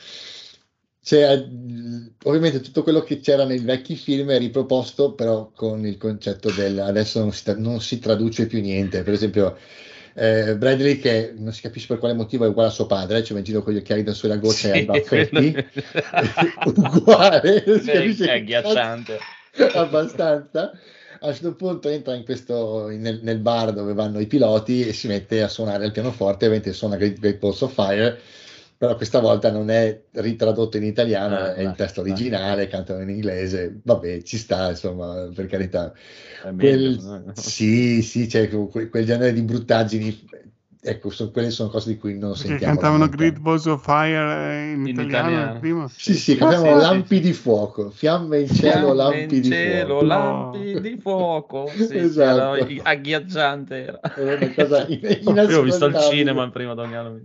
C'è, 1.02 1.42
ovviamente 2.24 2.60
tutto 2.60 2.82
quello 2.82 3.00
che 3.02 3.18
c'era 3.20 3.44
nei 3.46 3.60
vecchi 3.60 3.96
film 3.96 4.28
è 4.30 4.38
riproposto, 4.38 5.14
però 5.14 5.50
con 5.54 5.86
il 5.86 5.96
concetto 5.96 6.50
del 6.50 6.78
adesso 6.80 7.20
non 7.20 7.32
si, 7.32 7.44
tra- 7.44 7.56
non 7.56 7.80
si 7.80 7.98
traduce 7.98 8.46
più 8.46 8.60
niente. 8.60 9.02
Per 9.02 9.14
esempio, 9.14 9.56
eh, 10.14 10.54
Bradley, 10.56 10.98
che 10.98 11.32
non 11.34 11.52
si 11.52 11.62
capisce 11.62 11.86
per 11.86 11.98
quale 11.98 12.12
motivo 12.12 12.44
è 12.44 12.48
uguale 12.48 12.68
a 12.68 12.72
suo 12.72 12.86
padre, 12.86 13.22
cioè 13.22 13.32
va 13.32 13.38
in 13.38 13.44
giro 13.44 13.62
con 13.62 13.72
gli 13.72 13.78
occhiali 13.78 14.02
da 14.02 14.12
sulla 14.12 14.36
goccia 14.36 14.68
e 14.68 14.72
ai 14.72 14.84
baffetti, 14.84 15.56
uguale, 16.76 17.64
È, 17.64 18.30
agghiacciante. 18.30 19.18
abbastanza. 19.74 20.72
A 21.20 21.26
un 21.26 21.32
certo 21.32 21.54
punto 21.56 21.88
entra 21.88 22.14
in 22.14 22.24
questo, 22.24 22.88
nel, 22.88 23.20
nel 23.22 23.38
bar 23.40 23.72
dove 23.72 23.92
vanno 23.92 24.20
i 24.20 24.26
piloti 24.26 24.86
e 24.86 24.92
si 24.92 25.08
mette 25.08 25.42
a 25.42 25.48
suonare 25.48 25.86
il 25.86 25.92
pianoforte, 25.92 26.44
ovviamente 26.44 26.72
suona 26.72 26.96
Great, 26.96 27.18
Great 27.18 27.38
Balls 27.38 27.60
of 27.62 27.72
Fire, 27.72 28.18
però 28.76 28.94
questa 28.94 29.18
volta 29.18 29.50
non 29.50 29.68
è 29.70 30.00
ritradotto 30.12 30.76
in 30.76 30.84
italiano, 30.84 31.34
Ah, 31.34 31.54
è 31.54 31.62
il 31.62 31.74
testo 31.74 32.02
originale, 32.02 32.68
cantano 32.68 33.02
in 33.02 33.08
inglese, 33.10 33.80
vabbè, 33.82 34.22
ci 34.22 34.36
sta, 34.38 34.70
insomma, 34.70 35.28
per 35.34 35.46
carità. 35.46 35.92
Quel- 36.56 37.32
sì, 37.32 38.02
sì, 38.02 38.26
c'è 38.26 38.48
quel, 38.48 38.88
quel 38.88 39.04
genere 39.04 39.32
di 39.32 39.42
bruttaggini, 39.42 40.24
ecco, 40.80 41.10
so- 41.10 41.30
quelle 41.30 41.50
sono 41.50 41.68
cose 41.70 41.90
di 41.92 41.98
cui 41.98 42.16
non 42.18 42.32
Perché 42.32 42.44
sentiamo. 42.48 42.74
cantavano. 42.76 43.08
Great 43.08 43.38
Balls 43.38 43.66
of 43.66 43.82
Fire 43.82 44.68
eh, 44.68 44.72
in, 44.72 44.86
In 44.86 44.86
italiano, 44.86 45.08
italiano. 45.08 45.58
il. 45.58 45.88
Sì, 45.88 46.14
sì, 46.14 46.32
Ah, 46.32 46.36
cantavano 46.36 46.74
sì, 46.74 46.80
sì. 46.80 46.80
lampi 46.82 47.20
di 47.20 47.32
fuoco, 47.32 47.90
fiamme 47.90 48.40
in 48.40 48.46
cielo, 48.48 48.92
Fiamme 48.92 48.94
lampi 48.94 49.34
in 49.36 49.40
di 49.40 49.42
cielo, 49.42 49.94
fuoco. 49.94 50.06
lampi 50.06 50.80
di 50.80 50.96
fuoco. 50.98 51.66
Sì, 51.74 51.86
sì, 51.86 51.96
Esatto. 51.98 52.54
era 52.54 52.90
agghiacciante. 52.90 53.74
Era. 53.84 54.00
Era 54.14 54.34
una 54.34 54.52
cosa 54.54 54.86
in- 54.88 55.00
Io 55.46 55.58
ho 55.58 55.62
visto 55.62 55.84
al 55.84 55.92
inascoltabile. 55.92 55.94
cinema 55.96 56.42
il 56.44 56.50
primo 56.50 56.74
Damiano. 56.74 57.20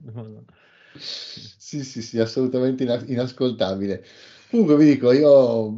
Sì, 0.95 1.83
sì, 1.83 2.01
sì, 2.01 2.19
assolutamente 2.19 2.83
ina- 2.83 3.03
inascoltabile. 3.05 4.03
Comunque 4.49 4.75
vi 4.77 4.85
dico, 4.85 5.11
io 5.11 5.75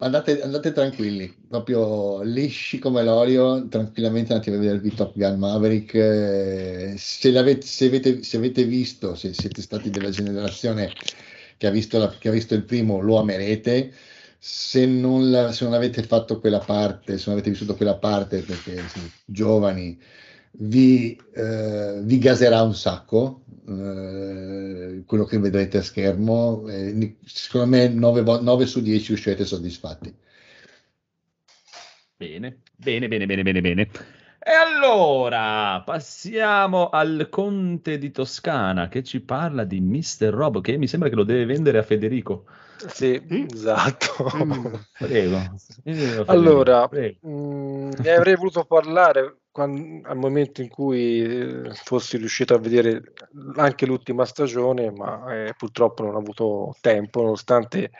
andate, 0.00 0.42
andate 0.42 0.72
tranquilli, 0.72 1.32
proprio 1.48 2.22
lisci 2.22 2.78
come 2.78 3.02
l'olio, 3.02 3.68
tranquillamente 3.68 4.32
andate 4.32 4.50
a 4.54 4.58
vedervi 4.58 4.94
Top 4.94 5.16
Gun 5.16 5.38
Maverick. 5.38 5.94
eh, 5.94 6.94
se, 6.96 7.30
se, 7.62 7.84
avete, 7.86 8.22
se 8.22 8.36
avete 8.36 8.64
visto, 8.64 9.14
se 9.14 9.32
siete 9.34 9.62
stati 9.62 9.90
della 9.90 10.10
generazione 10.10 10.96
che 11.56 11.66
ha 11.66 11.70
visto, 11.70 11.98
la- 11.98 12.16
che 12.18 12.28
ha 12.28 12.32
visto 12.32 12.54
il 12.54 12.64
primo, 12.64 13.00
lo 13.00 13.18
amerete. 13.18 13.92
Se 14.38 14.86
non, 14.86 15.30
la- 15.30 15.52
se 15.52 15.64
non 15.64 15.74
avete 15.74 16.02
fatto 16.02 16.40
quella 16.40 16.62
parte, 16.62 17.18
se 17.18 17.24
non 17.26 17.34
avete 17.34 17.50
vissuto 17.50 17.76
quella 17.76 17.96
parte 17.98 18.42
perché 18.42 18.88
siete 18.88 19.12
giovani, 19.24 19.98
vi, 20.52 21.16
eh, 21.34 22.00
vi 22.02 22.18
gaserà 22.18 22.62
un 22.62 22.74
sacco 22.74 23.39
eh, 23.66 25.02
quello 25.06 25.24
che 25.24 25.38
vedrete 25.38 25.78
a 25.78 25.82
schermo. 25.82 26.68
eh, 26.68 27.16
secondo 27.24 27.66
me 27.66 27.88
9, 27.88 28.66
su 28.66 28.80
10 28.80 29.12
uscirete 29.12 29.44
soddisfatti. 29.44 30.14
Bene, 32.16 32.60
bene, 32.76 33.08
bene, 33.08 33.26
bene, 33.26 33.42
bene, 33.42 33.60
bene. 33.60 33.90
E 34.42 34.52
allora 34.52 35.82
passiamo 35.82 36.88
al 36.88 37.28
Conte 37.30 37.98
di 37.98 38.10
Toscana 38.10 38.88
che 38.88 39.02
ci 39.02 39.20
parla 39.20 39.64
di 39.64 39.80
Mr. 39.80 40.28
Robo, 40.30 40.60
che 40.60 40.78
mi 40.78 40.86
sembra 40.86 41.08
che 41.08 41.14
lo 41.14 41.24
deve 41.24 41.44
vendere 41.44 41.78
a 41.78 41.82
Federico. 41.82 42.46
Sì, 42.88 43.22
Sì. 43.28 43.46
esatto. 43.52 44.30
Mm. 44.36 44.66
Prego. 44.98 45.40
Allora, 46.26 46.88
prego. 46.88 47.18
mm, 47.26 47.90
ne 47.98 48.10
avrei 48.12 48.36
voluto 48.36 48.64
parlare 48.64 49.40
quan- 49.50 50.00
al 50.04 50.16
momento 50.16 50.62
in 50.62 50.68
cui 50.68 51.22
eh, 51.22 51.70
fossi 51.74 52.16
riuscito 52.16 52.54
a 52.54 52.58
vedere 52.58 53.12
anche 53.56 53.86
l'ultima 53.86 54.24
stagione, 54.24 54.90
ma 54.90 55.46
eh, 55.46 55.54
purtroppo 55.56 56.02
non 56.02 56.14
ho 56.14 56.18
avuto 56.18 56.74
tempo, 56.80 57.22
nonostante 57.22 57.90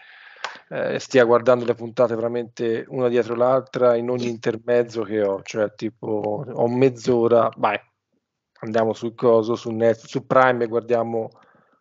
eh, 0.69 0.99
stia 0.99 1.25
guardando 1.25 1.65
le 1.65 1.75
puntate 1.75 2.15
veramente 2.15 2.85
una 2.89 3.09
dietro 3.09 3.35
l'altra 3.35 3.97
in 3.97 4.09
ogni 4.09 4.29
intermezzo 4.29 5.03
che 5.03 5.23
ho, 5.23 5.43
cioè 5.43 5.75
tipo 5.75 6.45
ho 6.49 6.69
mezz'ora, 6.69 7.51
vai, 7.57 7.79
andiamo 8.61 8.93
sul 8.93 9.15
coso, 9.15 9.57
su 9.57 9.71
Netflix, 9.71 10.11
su 10.11 10.27
Prime 10.27 10.65
e 10.65 10.69
guardiamo 10.69 11.29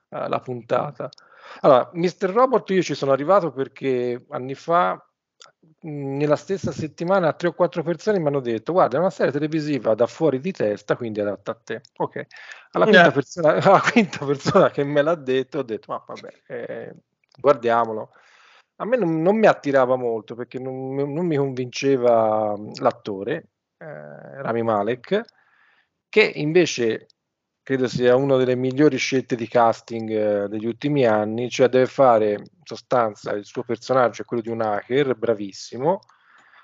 eh, 0.10 0.28
la 0.28 0.40
puntata. 0.40 1.10
Allora, 1.62 1.90
Mr. 1.94 2.30
Robot 2.32 2.70
io 2.72 2.82
ci 2.82 2.94
sono 2.96 3.12
arrivato 3.12 3.52
perché 3.52 4.26
anni 4.30 4.56
fa, 4.56 4.94
mh, 5.82 6.18
nella 6.18 6.36
stessa 6.36 6.72
settimana, 6.72 7.34
tre 7.34 7.50
o 7.50 7.54
quattro 7.54 7.84
persone 7.84 8.20
mi 8.20 8.28
hanno 8.28 8.40
detto: 8.40 8.72
Guarda, 8.74 8.98
è 8.98 9.00
una 9.00 9.10
serie 9.10 9.32
televisiva 9.32 9.94
da 9.96 10.08
fuori 10.08 10.40
di 10.40 10.52
testa, 10.52 10.96
quindi 10.96 11.20
adatta 11.22 11.52
a 11.52 11.60
te. 11.64 11.82
Ok, 11.98 12.26
alla 12.72 12.86
quinta, 12.86 13.08
Eh. 13.08 13.12
persona, 13.12 13.54
alla 13.62 13.82
quinta 13.82 14.26
persona 14.26 14.70
che 14.72 14.84
me 14.84 15.02
l'ha 15.02 15.16
detto, 15.16 15.60
ho 15.60 15.64
detto: 15.64 15.92
Ma 15.92 16.04
vabbè, 16.06 16.30
eh, 16.48 16.96
guardiamolo. 17.40 18.12
a 18.78 18.86
me 18.86 18.98
non, 18.98 19.22
non 19.22 19.38
mi 19.38 19.46
attirava 19.48 19.96
molto 19.98 20.36
perché 20.36 20.58
non, 20.60 20.96
non 20.96 21.26
mi 21.26 21.36
convinceva 21.36 22.56
l'attore, 22.80 23.50
eh, 23.78 24.42
Rami 24.42 24.62
Malek, 24.64 25.22
che 26.10 26.32
invece 26.36 27.08
credo 27.70 27.88
sia 27.88 28.16
una 28.16 28.36
delle 28.36 28.56
migliori 28.56 28.98
scelte 28.98 29.36
di 29.36 29.48
casting 29.48 30.10
eh, 30.10 30.48
degli 30.48 30.66
ultimi 30.66 31.06
anni, 31.06 31.52
cioè 31.52 31.70
deve 31.70 31.86
fare 31.86 32.32
in 32.32 32.44
sostanza 32.64 33.34
il 33.34 33.46
suo 33.46 33.62
personaggio 33.62 34.24
è 34.24 34.26
quello 34.26 34.42
di 34.42 34.50
un 34.50 34.62
hacker 34.62 35.16
bravissimo, 35.16 36.00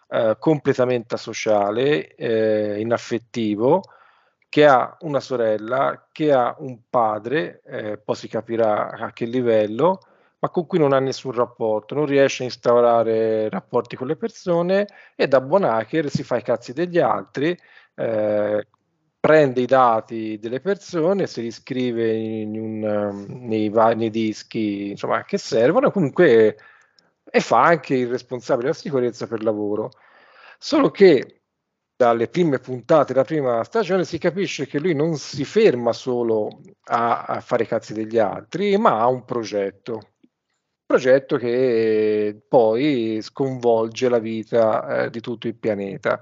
eh, 0.10 0.36
completamente 0.40 1.14
asociale, 1.14 2.16
eh, 2.16 2.80
inaffettivo, 2.80 3.84
che 4.50 4.66
ha 4.66 4.98
una 5.02 5.20
sorella, 5.20 6.08
che 6.12 6.34
ha 6.34 6.56
un 6.58 6.80
padre, 6.90 7.62
eh, 7.68 8.00
poi 8.00 8.16
si 8.16 8.28
capirà 8.28 8.90
a 8.90 9.14
che 9.14 9.26
livello, 9.26 10.00
ma 10.40 10.50
con 10.50 10.66
cui 10.66 10.80
non 10.80 10.92
ha 10.92 11.00
nessun 11.00 11.34
rapporto, 11.34 11.94
non 11.94 12.08
riesce 12.08 12.42
a 12.42 12.46
instaurare 12.48 13.48
rapporti 13.50 13.96
con 13.96 14.08
le 14.08 14.16
persone 14.16 14.88
e 15.16 15.28
da 15.28 15.40
buon 15.40 15.66
hacker 15.66 16.10
si 16.10 16.24
fa 16.24 16.38
i 16.38 16.42
cazzi 16.42 16.74
degli 16.74 16.98
altri, 16.98 17.56
eh, 17.94 18.68
prende 19.26 19.62
i 19.62 19.66
dati 19.66 20.38
delle 20.40 20.60
persone, 20.60 21.26
se 21.26 21.42
li 21.42 21.50
scrive 21.50 22.14
in 22.14 22.60
un, 22.60 22.84
um, 22.84 23.48
nei, 23.48 23.70
va- 23.70 23.96
nei 23.96 24.12
dischi 24.12 24.92
insomma, 24.92 25.24
che 25.24 25.40
servono, 25.40 25.90
comunque 25.90 26.56
e 27.24 27.40
fa 27.40 27.64
anche 27.64 27.96
il 27.96 28.08
responsabile 28.08 28.68
della 28.68 28.80
sicurezza 28.80 29.26
per 29.26 29.42
lavoro. 29.44 29.90
Solo 30.60 30.92
che 30.92 31.42
dalle 31.96 32.28
prime 32.28 32.60
puntate 32.60 33.14
della 33.14 33.26
prima 33.26 33.64
stagione 33.64 34.06
si 34.06 34.20
capisce 34.20 34.68
che 34.68 34.80
lui 34.80 34.94
non 34.94 35.18
si 35.18 35.44
ferma 35.44 35.92
solo 35.92 36.62
a, 36.84 37.24
a 37.24 37.40
fare 37.42 37.64
i 37.64 37.68
cazzi 37.68 37.94
degli 37.94 38.20
altri, 38.20 38.78
ma 38.78 39.00
ha 39.00 39.08
un 39.08 39.26
progetto. 39.26 40.12
Progetto 40.86 41.38
che 41.38 42.44
poi 42.48 43.20
sconvolge 43.24 44.08
la 44.08 44.20
vita 44.20 45.06
eh, 45.06 45.10
di 45.10 45.20
tutto 45.20 45.48
il 45.48 45.56
pianeta. 45.56 46.20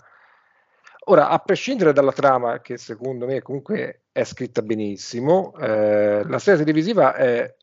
Ora, 1.05 1.27
a 1.29 1.39
prescindere 1.39 1.91
dalla 1.91 2.13
trama, 2.13 2.61
che 2.61 2.77
secondo 2.77 3.25
me 3.25 3.41
comunque 3.41 4.03
è 4.11 4.23
scritta 4.23 4.61
benissimo, 4.61 5.53
eh, 5.59 6.23
la 6.25 6.39
serie 6.39 6.59
televisiva 6.59 7.13
è, 7.15 7.53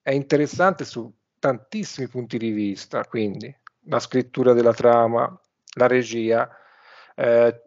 è 0.00 0.10
interessante 0.12 0.84
su 0.84 1.12
tantissimi 1.38 2.08
punti 2.08 2.38
di 2.38 2.50
vista, 2.50 3.04
quindi 3.04 3.54
la 3.88 3.98
scrittura 4.00 4.54
della 4.54 4.72
trama, 4.72 5.38
la 5.76 5.86
regia, 5.86 6.48
eh, 7.14 7.60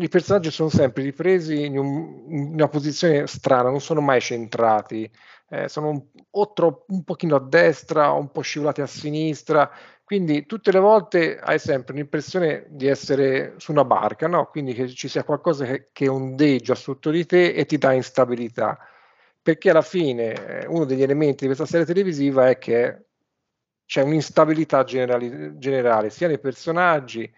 i 0.00 0.08
personaggi 0.08 0.50
sono 0.50 0.68
sempre 0.70 1.02
ripresi 1.02 1.64
in, 1.64 1.78
un- 1.78 2.24
in 2.30 2.52
una 2.54 2.68
posizione 2.68 3.26
strana, 3.26 3.68
non 3.70 3.80
sono 3.80 4.00
mai 4.00 4.20
centrati, 4.20 5.10
eh, 5.50 5.68
sono 5.68 5.88
un, 5.90 6.02
o 6.30 6.52
tro- 6.52 6.84
un 6.88 7.04
pochino 7.04 7.36
a 7.36 7.40
destra, 7.40 8.12
o 8.14 8.18
un 8.18 8.30
po' 8.30 8.40
scivolati 8.42 8.80
a 8.80 8.86
sinistra, 8.86 9.70
quindi 10.10 10.44
tutte 10.44 10.72
le 10.72 10.80
volte 10.80 11.38
hai 11.38 11.60
sempre 11.60 11.94
l'impressione 11.94 12.66
di 12.70 12.88
essere 12.88 13.54
su 13.58 13.70
una 13.70 13.84
barca, 13.84 14.26
no? 14.26 14.46
Quindi 14.46 14.74
che 14.74 14.88
ci 14.88 15.06
sia 15.06 15.22
qualcosa 15.22 15.64
che, 15.64 15.90
che 15.92 16.08
ondeggia 16.08 16.74
sotto 16.74 17.10
di 17.10 17.24
te 17.26 17.52
e 17.52 17.64
ti 17.64 17.78
dà 17.78 17.92
instabilità. 17.92 18.76
Perché 19.40 19.70
alla 19.70 19.82
fine 19.82 20.62
eh, 20.62 20.66
uno 20.66 20.84
degli 20.84 21.02
elementi 21.02 21.42
di 21.42 21.46
questa 21.46 21.64
serie 21.64 21.86
televisiva 21.86 22.48
è 22.48 22.58
che 22.58 23.04
c'è 23.86 24.02
un'instabilità 24.02 24.82
generali- 24.82 25.56
generale 25.58 26.10
sia 26.10 26.26
nei 26.26 26.40
personaggi, 26.40 27.32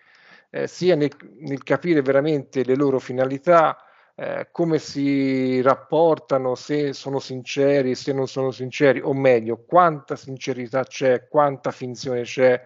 eh, 0.48 0.66
sia 0.66 0.96
nel, 0.96 1.10
nel 1.40 1.62
capire 1.64 2.00
veramente 2.00 2.64
le 2.64 2.74
loro 2.74 2.98
finalità, 2.98 3.76
eh, 4.14 4.48
come 4.52 4.78
si 4.78 5.60
rapportano, 5.62 6.54
se 6.54 6.92
sono 6.92 7.18
sinceri, 7.18 7.94
se 7.94 8.12
non 8.12 8.28
sono 8.28 8.50
sinceri, 8.50 9.00
o 9.00 9.12
meglio, 9.14 9.64
quanta 9.64 10.16
sincerità 10.16 10.84
c'è, 10.84 11.28
quanta 11.28 11.70
finzione 11.70 12.22
c'è 12.22 12.60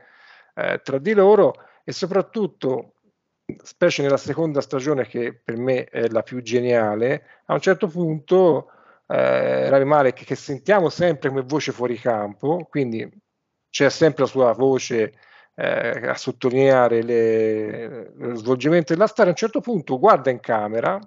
eh, 0.54 0.80
tra 0.82 0.98
di 0.98 1.12
loro 1.14 1.54
e 1.84 1.92
soprattutto, 1.92 2.94
specie 3.62 4.02
nella 4.02 4.16
seconda 4.16 4.60
stagione 4.60 5.06
che 5.06 5.32
per 5.34 5.56
me 5.56 5.84
è 5.84 6.08
la 6.08 6.22
più 6.22 6.42
geniale, 6.42 7.24
a 7.46 7.54
un 7.54 7.60
certo 7.60 7.86
punto 7.88 8.70
eh, 9.06 9.68
Rami 9.68 9.84
Malek 9.84 10.24
che 10.24 10.34
sentiamo 10.34 10.88
sempre 10.88 11.28
come 11.28 11.42
voce 11.42 11.72
fuori 11.72 11.96
campo, 11.98 12.66
quindi 12.68 13.08
c'è 13.70 13.88
sempre 13.90 14.24
la 14.24 14.28
sua 14.28 14.52
voce 14.52 15.12
eh, 15.54 16.08
a 16.08 16.14
sottolineare 16.14 17.02
le- 17.02 18.12
lo 18.16 18.34
svolgimento 18.34 18.92
della 18.92 19.06
storia, 19.06 19.30
a 19.30 19.34
un 19.34 19.36
certo 19.36 19.60
punto 19.60 19.98
guarda 19.98 20.30
in 20.30 20.40
camera, 20.40 20.98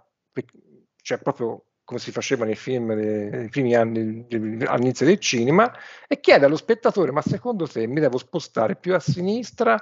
cioè 1.01 1.17
proprio 1.19 1.63
come 1.89 1.99
si 1.99 2.11
faceva 2.11 2.45
nei 2.45 2.55
film 2.55 2.91
nei, 2.91 3.49
primi 3.49 3.73
anni 3.73 4.27
all'inizio 4.65 5.07
del 5.07 5.17
cinema, 5.17 5.73
e 6.07 6.19
chiede 6.19 6.45
allo 6.45 6.55
spettatore, 6.55 7.11
ma 7.11 7.21
secondo 7.23 7.67
te 7.67 7.87
mi 7.87 7.99
devo 7.99 8.19
spostare 8.19 8.75
più 8.75 8.93
a 8.93 8.99
sinistra 8.99 9.75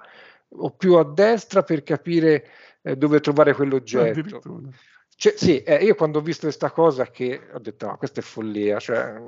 o 0.49 0.71
più 0.71 0.93
a 0.93 1.03
destra 1.03 1.63
per 1.63 1.83
capire 1.83 2.47
eh, 2.81 2.95
dove 2.95 3.19
trovare 3.19 3.53
quell'oggetto? 3.53 4.39
Cioè, 5.19 5.33
sì, 5.35 5.63
eh, 5.63 5.83
io 5.83 5.95
quando 5.95 6.19
ho 6.19 6.21
visto 6.21 6.45
questa 6.45 6.69
cosa 6.69 7.07
che 7.07 7.41
ho 7.51 7.57
detto, 7.57 7.87
ma 7.87 7.95
questa 7.95 8.19
è 8.19 8.23
follia, 8.23 8.77
cioè, 8.79 9.19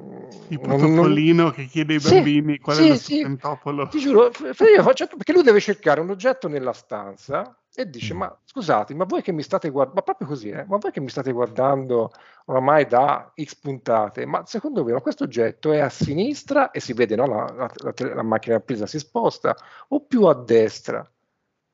Tipo 0.47 0.67
non- 0.67 0.93
non- 0.93 1.51
che 1.51 1.65
chiede 1.65 1.95
ai 1.95 1.99
Sì, 1.99 2.13
bambini 2.13 2.59
qual 2.59 2.75
sì, 2.75 2.85
è 2.85 2.89
lo 2.89 2.95
sì. 2.95 3.17
stentopolo. 3.17 3.87
Ti 3.87 3.97
giuro, 3.97 4.29
faccio- 4.31 5.07
perché 5.17 5.33
lui 5.33 5.41
deve 5.41 5.59
cercare 5.59 5.99
un 5.99 6.11
oggetto 6.11 6.47
nella 6.47 6.73
stanza 6.73 7.57
e 7.73 7.89
dice: 7.89 8.13
Mm. 8.13 8.17
Ma 8.17 8.39
scusate, 8.45 8.93
ma 8.93 9.05
voi 9.05 9.23
che 9.23 9.31
mi 9.31 9.41
state 9.41 9.71
guardando, 9.71 9.95
ma 9.99 10.03
proprio 10.03 10.27
così, 10.27 10.49
eh, 10.49 10.63
ma 10.67 10.77
voi 10.77 10.91
che 10.91 10.99
mi 11.01 11.09
state 11.09 11.31
guardando 11.31 12.11
oramai 12.45 12.85
da 12.85 13.33
X 13.35 13.55
puntate, 13.55 14.27
ma 14.27 14.45
secondo 14.45 14.83
voi 14.83 14.93
ma 14.93 15.01
questo 15.01 15.23
oggetto 15.23 15.71
è 15.71 15.79
a 15.79 15.89
sinistra 15.89 16.69
e 16.69 16.79
si 16.81 16.93
vede, 16.93 17.15
no? 17.15 17.25
La, 17.25 17.51
la- 17.55 17.71
la 17.77 18.13
la 18.13 18.21
macchina 18.23 18.59
presa 18.59 18.85
si 18.85 18.99
sposta, 18.99 19.55
o 19.87 20.01
più 20.05 20.25
a 20.25 20.35
destra? 20.35 21.03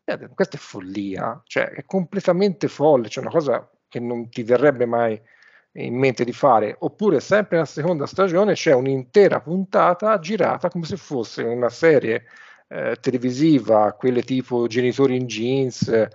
Detto, 0.05 0.29
questa 0.33 0.55
è 0.55 0.59
follia, 0.59 1.41
cioè 1.45 1.65
è 1.71 1.83
completamente 1.85 2.69
folle, 2.69 3.09
c'è 3.09 3.19
una 3.19 3.29
cosa 3.31 3.69
che 3.95 4.01
non 4.01 4.30
ti 4.30 4.43
verrebbe 4.43 4.85
mai 4.85 5.19
in 5.77 5.95
mente 5.95 6.26
di 6.26 6.34
fare, 6.34 6.76
oppure 6.80 7.19
sempre 7.22 7.55
nella 7.57 7.67
seconda 7.67 8.05
stagione 8.05 8.53
c'è 8.53 8.73
un'intera 8.73 9.39
puntata 9.39 10.19
girata 10.19 10.69
come 10.69 10.85
se 10.85 10.97
fosse 10.97 11.43
una 11.43 11.69
serie 11.69 12.26
eh, 12.67 12.97
televisiva, 12.99 13.93
quelle 13.93 14.22
tipo 14.23 14.67
Genitori 14.67 15.15
in 15.15 15.27
jeans, 15.27 15.88
eh, 15.88 16.09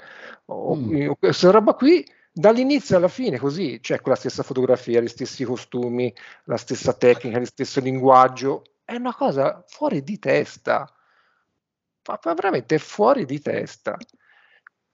o, 0.47 0.75
Mm. 0.77 1.13
questa 1.19 1.51
roba 1.51 1.75
qui, 1.75 2.05
dall'inizio 2.33 2.97
alla 2.97 3.09
fine, 3.09 3.39
così, 3.39 3.79
c'è 3.81 4.01
quella 4.01 4.17
stessa 4.17 4.43
fotografia, 4.43 5.01
gli 5.01 5.09
stessi 5.09 5.45
costumi, 5.45 6.13
la 6.45 6.57
stessa 6.57 6.93
tecnica, 6.93 7.39
lo 7.39 7.45
stesso 7.47 7.81
linguaggio, 7.81 8.65
è 8.85 8.95
una 8.97 9.15
cosa 9.15 9.63
fuori 9.67 10.03
di 10.03 10.19
testa, 10.19 10.87
ma 12.09 12.35
veramente 12.35 12.79
fuori 12.79 13.25
di 13.25 13.41
testa. 13.41 13.97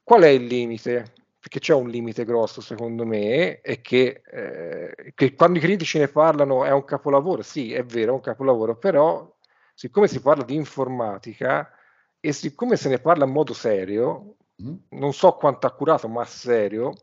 Qual 0.02 0.22
è 0.22 0.28
il 0.28 0.44
limite? 0.46 1.12
Perché 1.46 1.60
c'è 1.60 1.74
un 1.74 1.88
limite 1.88 2.24
grosso, 2.24 2.60
secondo 2.60 3.06
me, 3.06 3.60
e 3.60 3.80
che, 3.80 4.20
eh, 4.28 5.12
che 5.14 5.34
quando 5.34 5.58
i 5.58 5.60
critici 5.60 5.96
ne 5.96 6.08
parlano 6.08 6.64
è 6.64 6.72
un 6.72 6.82
capolavoro. 6.84 7.42
Sì, 7.42 7.72
è 7.72 7.84
vero, 7.84 8.10
è 8.12 8.14
un 8.14 8.20
capolavoro, 8.20 8.76
però 8.76 9.32
siccome 9.72 10.08
si 10.08 10.20
parla 10.20 10.42
di 10.42 10.56
informatica 10.56 11.70
e 12.18 12.32
siccome 12.32 12.74
se 12.76 12.88
ne 12.88 12.98
parla 12.98 13.24
in 13.26 13.30
modo 13.30 13.52
serio, 13.54 14.34
Mm? 14.62 14.74
non 14.98 15.12
so 15.12 15.32
quanto 15.34 15.66
accurato, 15.66 16.08
ma 16.08 16.24
serio, 16.24 16.94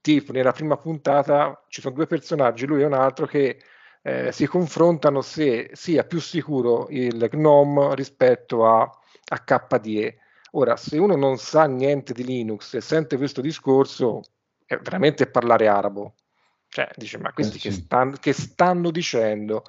tipo 0.00 0.32
nella 0.32 0.52
prima 0.52 0.78
puntata 0.78 1.62
ci 1.68 1.82
sono 1.82 1.94
due 1.94 2.06
personaggi, 2.06 2.64
lui 2.66 2.80
e 2.80 2.86
un 2.86 2.94
altro, 2.94 3.26
che 3.26 3.58
eh, 4.02 4.32
si 4.32 4.46
confrontano 4.46 5.20
se 5.20 5.68
sia 5.74 6.04
più 6.04 6.18
sicuro 6.20 6.86
il 6.88 7.28
GNOME 7.30 7.94
rispetto 7.94 8.66
a, 8.66 8.80
a 8.80 9.38
KDE. 9.44 10.16
Ora, 10.54 10.76
se 10.76 10.98
uno 10.98 11.16
non 11.16 11.38
sa 11.38 11.64
niente 11.66 12.12
di 12.12 12.24
Linux 12.24 12.74
e 12.74 12.80
sente 12.80 13.16
questo 13.16 13.40
discorso, 13.40 14.20
è 14.66 14.76
veramente 14.76 15.26
parlare 15.26 15.66
arabo. 15.66 16.14
Cioè, 16.68 16.90
dice, 16.96 17.18
ma 17.18 17.32
questi 17.32 17.56
Eh, 17.56 17.60
che, 17.60 17.70
sì. 17.70 17.80
stan- 17.82 18.18
che 18.18 18.32
stanno 18.32 18.90
dicendo? 18.90 19.62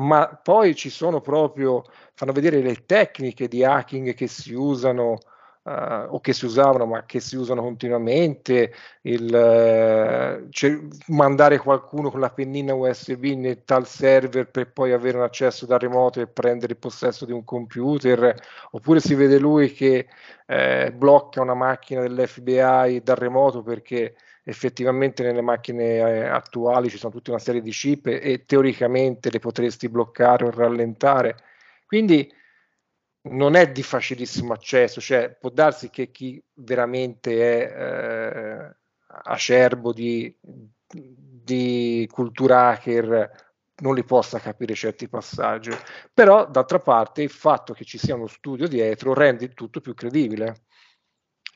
Ma 0.00 0.28
poi 0.28 0.74
ci 0.74 0.90
sono 0.90 1.20
proprio, 1.20 1.82
fanno 2.14 2.32
vedere 2.32 2.60
le 2.60 2.84
tecniche 2.84 3.48
di 3.48 3.64
hacking 3.64 4.14
che 4.14 4.26
si 4.28 4.52
usano 4.52 5.18
eh, 5.64 6.06
o 6.08 6.20
che 6.20 6.32
si 6.32 6.44
usavano, 6.44 6.86
ma 6.86 7.04
che 7.04 7.20
si 7.20 7.36
usano 7.36 7.62
continuamente, 7.62 8.72
il 9.02 9.34
eh, 9.34 10.46
cioè, 10.50 10.78
mandare 11.08 11.58
qualcuno 11.58 12.10
con 12.10 12.20
la 12.20 12.30
pennina 12.30 12.74
USB 12.74 13.24
nel 13.36 13.64
tal 13.64 13.86
server 13.86 14.48
per 14.50 14.72
poi 14.72 14.92
avere 14.92 15.18
un 15.18 15.24
accesso 15.24 15.66
da 15.66 15.78
remoto 15.78 16.20
e 16.20 16.26
prendere 16.26 16.72
il 16.72 16.78
possesso 16.78 17.24
di 17.24 17.32
un 17.32 17.44
computer, 17.44 18.34
oppure 18.70 19.00
si 19.00 19.14
vede 19.14 19.38
lui 19.38 19.72
che 19.72 20.06
eh, 20.46 20.92
blocca 20.94 21.40
una 21.42 21.54
macchina 21.54 22.00
dell'FBI 22.00 23.02
dal 23.02 23.16
remoto 23.16 23.62
perché 23.62 24.14
effettivamente 24.48 25.22
nelle 25.22 25.42
macchine 25.42 25.96
eh, 25.96 26.24
attuali 26.26 26.88
ci 26.88 26.96
sono 26.96 27.12
tutta 27.12 27.30
una 27.30 27.38
serie 27.38 27.60
di 27.60 27.70
chip 27.70 28.06
e, 28.06 28.20
e 28.22 28.44
teoricamente 28.46 29.30
le 29.30 29.40
potresti 29.40 29.90
bloccare 29.90 30.46
o 30.46 30.50
rallentare. 30.50 31.36
Quindi 31.86 32.32
non 33.30 33.54
è 33.54 33.70
di 33.70 33.82
facilissimo 33.82 34.52
accesso, 34.52 35.00
cioè 35.00 35.30
può 35.30 35.50
darsi 35.50 35.90
che 35.90 36.10
chi 36.10 36.42
veramente 36.54 37.66
è 37.66 38.66
eh, 38.70 38.76
acerbo 39.24 39.92
di, 39.92 40.34
di 40.86 42.08
cultura 42.10 42.68
hacker 42.68 43.46
non 43.80 43.94
li 43.94 44.04
possa 44.04 44.38
capire 44.40 44.74
certi 44.74 45.08
passaggi. 45.08 45.70
Però, 46.12 46.46
d'altra 46.48 46.80
parte, 46.80 47.22
il 47.22 47.30
fatto 47.30 47.72
che 47.72 47.84
ci 47.84 47.98
sia 47.98 48.14
uno 48.14 48.26
studio 48.26 48.66
dietro 48.66 49.14
rende 49.14 49.44
il 49.44 49.54
tutto 49.54 49.80
più 49.80 49.94
credibile. 49.94 50.64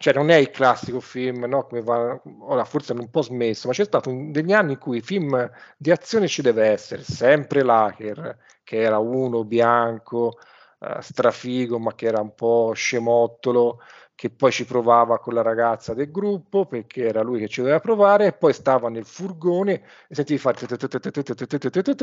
Cioè, 0.02 0.14
non 0.14 0.30
è 0.30 0.36
il 0.36 0.50
classico 0.50 1.00
film, 1.00 1.44
no? 1.44 1.64
Come 1.66 1.80
va, 1.82 2.20
ora 2.40 2.64
forse 2.64 2.92
hanno 2.92 3.02
un 3.02 3.10
po' 3.10 3.22
smesso, 3.22 3.68
ma 3.68 3.74
c'è 3.74 3.84
stato 3.84 4.10
un- 4.10 4.32
degli 4.32 4.52
anni 4.52 4.72
in 4.72 4.78
cui 4.78 5.00
film 5.00 5.48
di 5.76 5.90
azione 5.92 6.26
ci 6.26 6.42
deve 6.42 6.66
essere, 6.66 7.02
sempre 7.04 7.62
l'hacker, 7.62 8.36
che 8.64 8.80
era 8.80 8.98
uno 8.98 9.44
bianco, 9.44 10.38
eh, 10.82 11.00
strafigo, 11.02 11.78
ma 11.78 11.94
che 11.94 12.06
era 12.06 12.20
un 12.20 12.34
po' 12.34 12.72
scemottolo, 12.74 13.80
che 14.14 14.30
poi 14.30 14.52
ci 14.52 14.64
provava 14.64 15.18
con 15.18 15.34
la 15.34 15.42
ragazza 15.42 15.94
del 15.94 16.10
gruppo, 16.10 16.66
perché 16.66 17.06
era 17.06 17.22
lui 17.22 17.40
che 17.40 17.48
ci 17.48 17.60
doveva 17.60 17.80
provare, 17.80 18.26
e 18.26 18.32
poi 18.32 18.52
stava 18.52 18.88
nel 18.88 19.04
furgone 19.06 19.82
e 20.09 20.14
sentivi 20.14 20.38
fare 20.38 20.59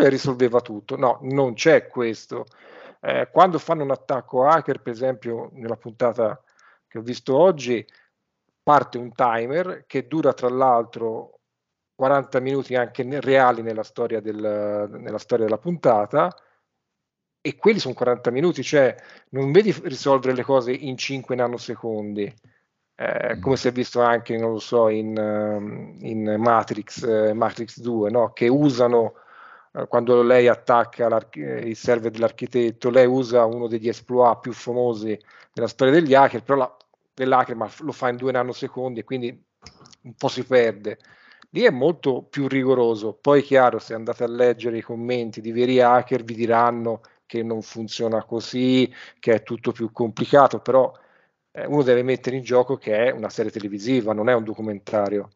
e 0.03 0.10
risolveva 0.10 0.61
tutto. 0.61 0.95
No, 0.97 1.19
non 1.23 1.53
c'è 1.53 1.88
questo. 1.88 2.45
Eh, 3.01 3.30
quando 3.31 3.60
fanno 3.60 3.84
un 3.84 3.91
attacco 3.91 4.45
hacker, 4.45 4.81
per 4.81 4.93
esempio, 4.93 5.49
nella 5.53 5.77
puntata 5.77 6.41
che 6.88 6.97
ho 6.97 7.01
visto 7.01 7.38
oggi, 7.38 7.85
parte 8.64 8.97
un 8.97 9.14
timer 9.14 9.85
che 9.88 10.07
dura 10.07 10.34
tra 10.34 10.49
l'altro 10.49 11.39
40 11.95 12.39
minuti 12.39 12.76
anche 12.76 13.06
reali 13.22 13.61
nella 13.61 13.84
storia, 13.84 14.22
del- 14.22 14.88
nella 14.89 15.18
storia 15.18 15.45
della 15.45 15.57
puntata 15.57 16.34
e 17.41 17.56
quelli 17.56 17.80
sono 17.80 17.94
40 17.94 18.32
minuti, 18.32 18.64
cioè 18.64 18.95
non 19.30 19.52
vedi 19.52 19.74
risolvere 19.84 20.36
le 20.36 20.44
cose 20.44 20.72
in 20.72 20.98
5 20.98 21.36
nanosecondi, 21.36 22.34
eh, 22.95 23.40
come 23.40 23.56
si 23.56 23.68
è 23.70 23.72
visto 23.72 24.02
anche, 24.02 24.38
non 24.38 24.52
lo 24.52 24.60
so, 24.60 24.90
in, 24.90 25.18
ehm, 25.18 25.98
in 26.02 26.36
Matrix, 26.38 27.03
eh, 27.03 27.34
Matrix 27.34 27.80
2, 27.80 28.10
no? 28.10 28.34
che 28.34 28.49
usano, 28.49 29.14
eh, 29.74 29.88
quando 29.88 30.22
lei 30.22 30.48
attacca 30.48 31.07
eh, 31.32 31.70
il 31.70 31.76
server 31.78 32.11
dell'architetto, 32.11 32.90
lei 32.90 33.06
usa 33.06 33.45
uno 33.45 33.68
degli 33.68 33.88
exploit 33.88 34.40
più 34.40 34.52
famosi 34.52 35.18
della 35.53 35.68
storia 35.68 35.94
degli 35.94 36.14
hacker, 36.14 36.44
però 36.44 36.57
la, 36.60 36.78
dell'hacker, 37.14 37.56
ma 37.56 37.70
lo 37.80 37.91
fa 37.94 38.10
in 38.10 38.18
2 38.18 38.32
nanosecondi 38.34 38.99
e 38.99 39.03
quindi 39.03 39.45
un 40.03 40.14
po' 40.16 40.28
si 40.28 40.44
perde. 40.44 40.98
Lì 41.52 41.61
è 41.64 41.72
molto 41.72 42.24
più 42.24 42.48
rigoroso. 42.48 43.14
Poi, 43.14 43.41
chiaro, 43.41 43.80
se 43.80 43.94
andate 43.94 44.24
a 44.24 44.28
leggere 44.28 44.78
i 44.78 44.82
commenti 44.82 45.41
di 45.41 45.52
veri 45.52 45.82
hacker, 45.82 46.24
vi 46.24 46.36
diranno 46.36 47.02
che 47.30 47.43
non 47.43 47.61
funziona 47.61 48.23
così, 48.23 48.91
che 49.19 49.34
è 49.35 49.43
tutto 49.43 49.72
più 49.72 49.91
complicato, 49.91 50.61
però 50.61 50.91
eh, 51.51 51.68
uno 51.68 51.84
deve 51.84 52.01
mettere 52.01 52.38
in 52.38 52.41
gioco 52.41 52.76
che 52.77 52.97
è 53.06 53.11
una 53.11 53.30
serie 53.30 53.51
televisiva, 53.51 54.14
non 54.14 54.30
è 54.30 54.34
un 54.34 54.43
documentario 54.43 55.30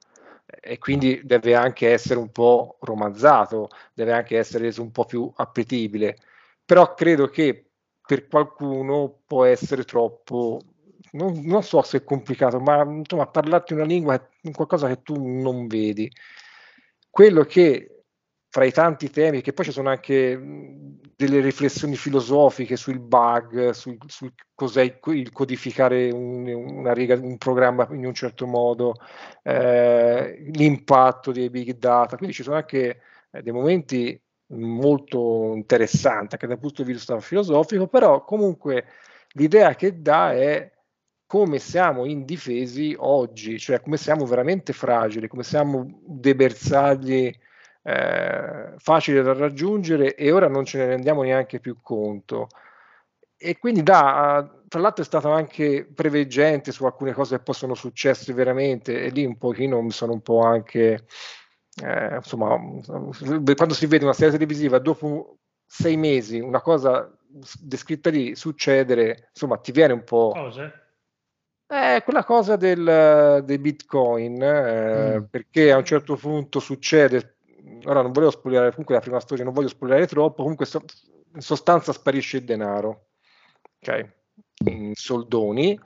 e 0.60 0.80
quindi 0.80 1.22
deve 1.24 1.54
anche 1.54 1.92
essere 1.92 2.20
un 2.20 2.32
po' 2.32 2.78
romanzato, 2.82 3.70
deve 3.94 4.14
anche 4.14 4.38
essere 4.40 4.66
reso 4.66 4.82
un 4.82 4.92
po' 4.92 5.06
più 5.06 5.32
appetibile. 5.36 6.18
Però 6.66 6.96
credo 6.96 7.28
che 7.28 7.70
per 8.06 8.28
qualcuno 8.28 9.22
può 9.28 9.46
essere 9.46 9.84
troppo, 9.84 10.62
non, 11.12 11.42
non 11.44 11.62
so 11.62 11.84
se 11.84 11.98
è 11.98 12.04
complicato, 12.04 12.60
ma 12.60 12.82
insomma 12.84 13.28
parlarti 13.28 13.74
una 13.74 13.84
lingua 13.86 14.16
è 14.16 14.52
qualcosa 14.52 14.88
che 14.88 15.04
tu 15.04 15.14
non 15.22 15.68
vedi. 15.68 16.12
Quello 17.10 17.44
che 17.44 17.93
fra 18.54 18.66
i 18.66 18.72
tanti 18.72 19.10
temi, 19.10 19.42
che 19.42 19.52
poi 19.52 19.66
ci 19.66 19.72
sono 19.72 19.90
anche 19.90 20.40
delle 21.16 21.40
riflessioni 21.40 21.96
filosofiche 21.96 22.76
sul 22.76 23.00
bug, 23.00 23.72
sul, 23.72 23.98
sul 24.06 24.32
cos'è 24.54 24.84
il, 24.84 25.00
co- 25.00 25.12
il 25.12 25.32
codificare 25.32 26.12
un, 26.12 26.94
riga, 26.94 27.16
un 27.16 27.40
programma 27.40 27.88
in 27.90 28.06
un 28.06 28.14
certo 28.14 28.46
modo, 28.46 28.94
eh, 29.42 30.52
l'impatto 30.54 31.32
dei 31.32 31.50
big 31.50 31.78
data, 31.80 32.16
quindi 32.16 32.36
ci 32.36 32.44
sono 32.44 32.58
anche 32.58 33.02
eh, 33.32 33.42
dei 33.42 33.52
momenti 33.52 34.22
molto 34.50 35.54
interessanti 35.56 36.36
anche 36.36 36.46
dal 36.46 36.60
punto 36.60 36.84
di 36.84 36.94
vista 36.94 37.20
filosofico, 37.20 37.88
però 37.88 38.24
comunque 38.24 38.86
l'idea 39.30 39.74
che 39.74 40.00
dà 40.00 40.32
è 40.34 40.72
come 41.26 41.58
siamo 41.58 42.06
indifesi 42.06 42.96
oggi, 43.00 43.58
cioè 43.58 43.82
come 43.82 43.98
siamo 43.98 44.28
veramente 44.28 44.74
fragili, 44.74 45.28
come 45.28 45.42
siamo 45.42 46.02
dei 46.06 46.36
bersagli 46.36 47.36
eh, 47.84 48.74
facili 48.78 49.22
da 49.22 49.34
raggiungere 49.34 50.16
e 50.16 50.32
ora 50.32 50.48
non 50.48 50.66
ce 50.66 50.78
ne 50.80 50.86
rendiamo 50.88 51.22
neanche 51.24 51.60
più 51.60 51.78
conto. 51.82 52.48
E 53.38 53.58
quindi 53.58 53.84
da, 53.84 54.50
tra 54.70 54.80
l'altro 54.80 55.04
è 55.04 55.06
stato 55.06 55.30
anche 55.30 55.86
preveggente 55.94 56.72
su 56.72 56.86
alcune 56.86 57.12
cose 57.12 57.38
che 57.38 57.44
possono 57.44 57.74
successe 57.76 58.32
veramente 58.34 59.04
e 59.04 59.10
lì 59.10 59.26
un 59.26 59.38
pochino 59.38 59.82
mi 59.82 59.92
sono 59.92 60.14
un 60.14 60.22
po' 60.22 60.42
anche 60.42 61.06
eh, 61.84 62.16
insomma 62.16 62.58
quando 63.56 63.74
si 63.74 63.86
vede 63.86 64.06
una 64.06 64.14
serie 64.14 64.32
televisiva 64.32 64.80
dopo 64.80 65.40
sei 65.66 65.98
mesi 65.98 66.40
una 66.40 66.62
cosa 66.62 67.12
descritta 67.60 68.10
lì 68.12 68.36
succedere 68.36 69.30
insomma 69.34 69.58
ti 69.58 69.72
viene 69.74 69.92
un 69.94 70.04
po' 70.06 70.32
Cosa? 70.34 70.72
Eh, 71.68 72.02
quella 72.04 72.24
cosa 72.24 72.56
del, 72.56 73.42
dei 73.46 73.58
bitcoin, 73.58 74.42
eh, 74.42 75.20
Mm. 75.20 75.24
perché 75.24 75.72
a 75.72 75.78
un 75.78 75.86
certo 75.86 76.16
punto 76.16 76.60
succede, 76.60 77.33
ora 77.86 78.02
non 78.02 78.12
volevo 78.12 78.32
spoilerare 78.32 78.72
comunque 78.72 78.96
la 78.96 79.02
prima 79.02 79.20
storia, 79.20 79.44
non 79.44 79.54
voglio 79.54 79.68
spoilerare 79.68 80.08
troppo, 80.08 80.42
comunque 80.42 80.66
so- 80.66 80.84
in 81.36 81.42
sostanza 81.42 81.94
sparisce 81.94 82.38
il 82.38 82.44
denaro, 82.44 83.08
ok, 83.80 84.10
in 84.66 84.94
soldoni, 84.94 85.80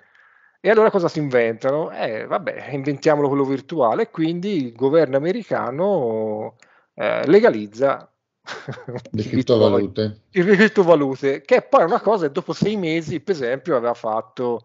e 0.59 0.69
allora 0.69 0.91
cosa 0.91 1.07
si 1.07 1.19
inventano? 1.19 1.91
Eh, 1.91 2.25
vabbè, 2.25 2.69
inventiamolo 2.71 3.27
quello 3.27 3.45
virtuale, 3.45 4.03
e 4.03 4.11
quindi 4.11 4.65
il 4.65 4.73
governo 4.73 5.17
americano 5.17 6.55
eh, 6.93 7.25
legalizza 7.27 8.11
Le 9.11 9.21
il 9.21 9.27
criptovalute. 9.29 10.21
le 10.31 10.55
criptovalute, 10.55 11.41
che 11.41 11.57
è 11.57 11.61
poi 11.63 11.83
una 11.83 12.01
cosa 12.01 12.27
che 12.27 12.31
dopo 12.31 12.53
sei 12.53 12.77
mesi, 12.77 13.19
per 13.19 13.35
esempio, 13.35 13.75
aveva 13.75 13.93
fatto 13.93 14.61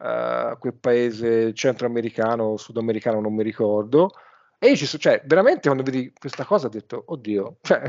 eh, 0.00 0.56
quel 0.58 0.74
paese 0.74 1.52
centroamericano, 1.54 2.56
sudamericano, 2.56 3.20
non 3.20 3.34
mi 3.34 3.42
ricordo. 3.42 4.12
E 4.58 4.68
io 4.68 4.76
ci 4.76 4.86
so- 4.86 4.98
cioè, 4.98 5.22
veramente 5.24 5.62
quando 5.68 5.82
vedi 5.82 6.12
questa 6.18 6.44
cosa 6.44 6.66
ho 6.66 6.70
detto, 6.70 7.02
oddio, 7.06 7.58
cioè, 7.62 7.82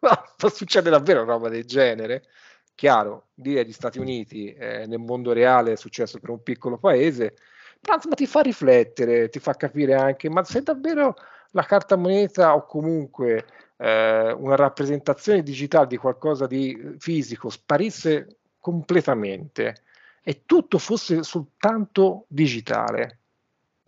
ma 0.00 0.24
succede 0.50 0.90
davvero 0.90 1.22
una 1.22 1.32
roba 1.32 1.48
del 1.48 1.64
genere? 1.64 2.24
Chiaro, 2.74 3.28
lì 3.36 3.58
agli 3.58 3.72
Stati 3.72 3.98
Uniti, 3.98 4.52
eh, 4.52 4.86
nel 4.86 4.98
mondo 4.98 5.32
reale 5.32 5.72
è 5.72 5.76
successo 5.76 6.18
per 6.18 6.30
un 6.30 6.42
piccolo 6.42 6.76
paese, 6.78 7.34
però 7.80 7.94
insomma 7.94 8.14
ti 8.16 8.26
fa 8.26 8.40
riflettere, 8.42 9.28
ti 9.30 9.38
fa 9.38 9.54
capire 9.54 9.94
anche, 9.94 10.28
ma 10.28 10.44
se 10.44 10.62
davvero 10.62 11.14
la 11.52 11.62
carta 11.62 11.96
moneta 11.96 12.54
o 12.54 12.66
comunque 12.66 13.46
eh, 13.78 14.32
una 14.32 14.56
rappresentazione 14.56 15.42
digitale 15.42 15.86
di 15.86 15.96
qualcosa 15.96 16.46
di 16.46 16.96
fisico 16.98 17.48
sparisse 17.48 18.40
completamente 18.60 19.82
e 20.22 20.42
tutto 20.44 20.78
fosse 20.78 21.22
soltanto 21.22 22.24
digitale, 22.28 23.15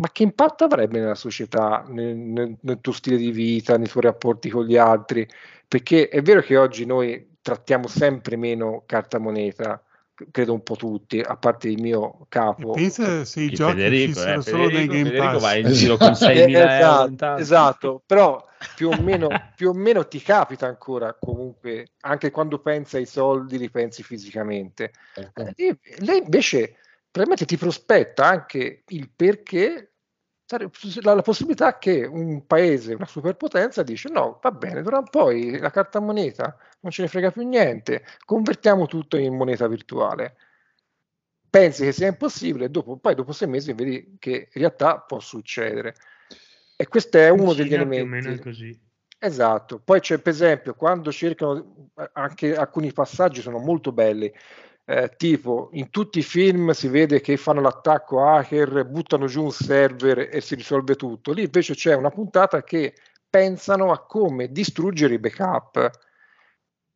ma 0.01 0.11
che 0.13 0.23
impatto 0.23 0.65
avrebbe 0.65 1.01
nella 1.01 1.15
società, 1.15 1.85
nel, 1.89 2.17
nel- 2.17 2.57
nel 2.61 2.81
tuo 2.81 2.93
stile 2.93 3.17
di 3.17 3.33
vita, 3.33 3.77
nei 3.77 3.89
tuoi 3.89 4.05
rapporti 4.05 4.49
con 4.49 4.65
gli 4.65 4.77
altri? 4.77 5.29
Perché 5.67 6.09
è 6.09 6.23
vero 6.23 6.41
che 6.41 6.57
oggi 6.57 6.85
noi 6.87 7.37
trattiamo 7.43 7.89
sempre 7.89 8.37
meno 8.37 8.85
carta 8.87 9.19
moneta, 9.19 9.83
credo 10.31 10.53
un 10.53 10.63
po' 10.63 10.77
tutti, 10.77 11.21
a 11.21 11.37
parte 11.37 11.69
il 11.69 11.81
mio 11.81 12.27
capo. 12.29 12.73
Pensa 12.73 13.25
se 13.25 13.43
i 13.43 13.49
Chi 13.49 13.57
giochi 13.57 13.73
Federico, 13.73 14.25
eh, 14.25 14.43
solo 14.43 14.69
nei 14.69 14.87
Federico, 14.87 14.93
Game 14.93 15.05
Federico 15.05 15.33
Pass. 15.33 15.41
va 15.43 15.55
in 15.55 15.73
giro 15.73 15.97
con 15.97 16.09
Eh, 16.15 16.15
6.000 16.15 16.37
euro 16.37 16.47
in 16.47 16.55
esatto, 16.55 17.37
esatto, 17.41 18.03
però 18.07 18.47
più 18.77 18.91
o, 18.91 18.95
meno, 19.03 19.29
più 19.57 19.71
o 19.71 19.75
meno 19.75 20.07
ti 20.07 20.23
capita 20.23 20.67
ancora 20.67 21.17
comunque, 21.19 21.89
anche 22.03 22.31
quando 22.31 22.61
pensi 22.61 22.97
ai 22.97 23.07
soldi, 23.07 23.59
li 23.59 23.71
pensi 23.71 24.05
fisicamente. 24.05 24.93
Eh, 25.17 25.53
lei 25.57 25.79
lei 25.99 26.23
invece 26.23 26.77
probabilmente 27.11 27.47
ti 27.47 27.57
prospetta 27.57 28.27
anche 28.27 28.85
il 28.87 29.11
perché 29.15 29.93
la, 31.03 31.15
la 31.15 31.23
possibilità 31.23 31.77
che 31.79 32.07
un 32.07 32.47
paese, 32.47 32.95
una 32.95 33.07
superpotenza 33.07 33.83
dice 33.83 34.09
no, 34.09 34.39
va 34.41 34.51
bene, 34.51 34.83
d'ora 34.83 34.99
in 34.99 35.11
poi 35.11 35.59
la 35.59 35.71
carta 35.71 36.01
moneta 36.01 36.57
non 36.81 36.91
ce 36.91 37.03
ne 37.03 37.09
frega 37.09 37.31
più 37.31 37.47
niente, 37.47 38.05
convertiamo 38.25 38.87
tutto 38.87 39.17
in 39.17 39.37
moneta 39.37 39.69
virtuale. 39.69 40.37
Pensi 41.51 41.85
che 41.85 41.93
sia 41.93 42.07
impossibile, 42.07 42.71
dopo, 42.71 42.99
poi 42.99 43.15
dopo 43.15 43.33
sei 43.33 43.49
mesi 43.49 43.73
vedi 43.73 44.17
che 44.19 44.49
in 44.53 44.61
realtà 44.61 45.01
può 45.01 45.19
succedere. 45.19 45.95
E 46.77 46.87
questo 46.89 47.19
è 47.19 47.29
uno 47.31 47.55
degli 47.55 47.75
elementi. 47.75 48.81
Esatto, 49.21 49.81
poi 49.81 49.99
c'è 49.99 50.19
per 50.19 50.33
esempio 50.33 50.75
quando 50.75 51.11
cercano, 51.11 51.91
anche 52.13 52.55
alcuni 52.55 52.93
passaggi 52.93 53.41
sono 53.41 53.59
molto 53.59 53.91
belli, 53.91 54.33
eh, 54.91 55.11
tipo 55.19 55.69
in 55.73 55.91
tutti 55.91 56.21
i 56.21 56.23
film 56.23 56.71
si 56.71 56.89
vede 56.89 57.21
che 57.21 57.37
fanno 57.37 57.61
l'attacco 57.61 58.25
hacker, 58.27 58.87
buttano 58.87 59.27
giù 59.27 59.45
un 59.45 59.53
server 59.53 60.31
e 60.33 60.41
si 60.41 60.55
risolve 60.55 60.95
tutto, 60.95 61.33
lì 61.33 61.43
invece 61.43 61.75
c'è 61.75 61.95
una 61.95 62.09
puntata 62.09 62.63
che 62.65 62.95
pensano 63.29 63.93
a 63.93 64.07
come 64.07 64.51
distruggere 64.51 65.15
i 65.15 65.19
backup. 65.19 65.91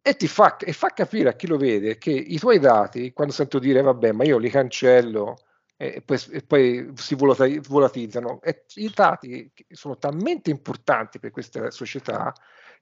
E 0.05 0.17
ti 0.17 0.27
fa, 0.27 0.57
e 0.57 0.73
fa 0.73 0.89
capire 0.89 1.29
a 1.29 1.35
chi 1.35 1.47
lo 1.47 1.59
vede 1.59 1.99
che 1.99 2.11
i 2.11 2.39
tuoi 2.39 2.59
dati, 2.59 3.13
quando 3.13 3.33
sento 3.33 3.59
dire 3.59 3.83
vabbè 3.83 4.13
ma 4.13 4.25
io 4.25 4.39
li 4.39 4.49
cancello 4.49 5.37
e 5.77 6.03
poi, 6.05 6.19
e 6.31 6.43
poi 6.43 6.93
si 6.95 7.15
volatizzano, 7.15 8.41
e 8.41 8.65
i 8.77 8.91
dati 8.95 9.53
sono 9.69 9.99
talmente 9.99 10.51
importanti 10.51 11.19
per 11.19 11.31
queste 11.31 11.71
società 11.71 12.33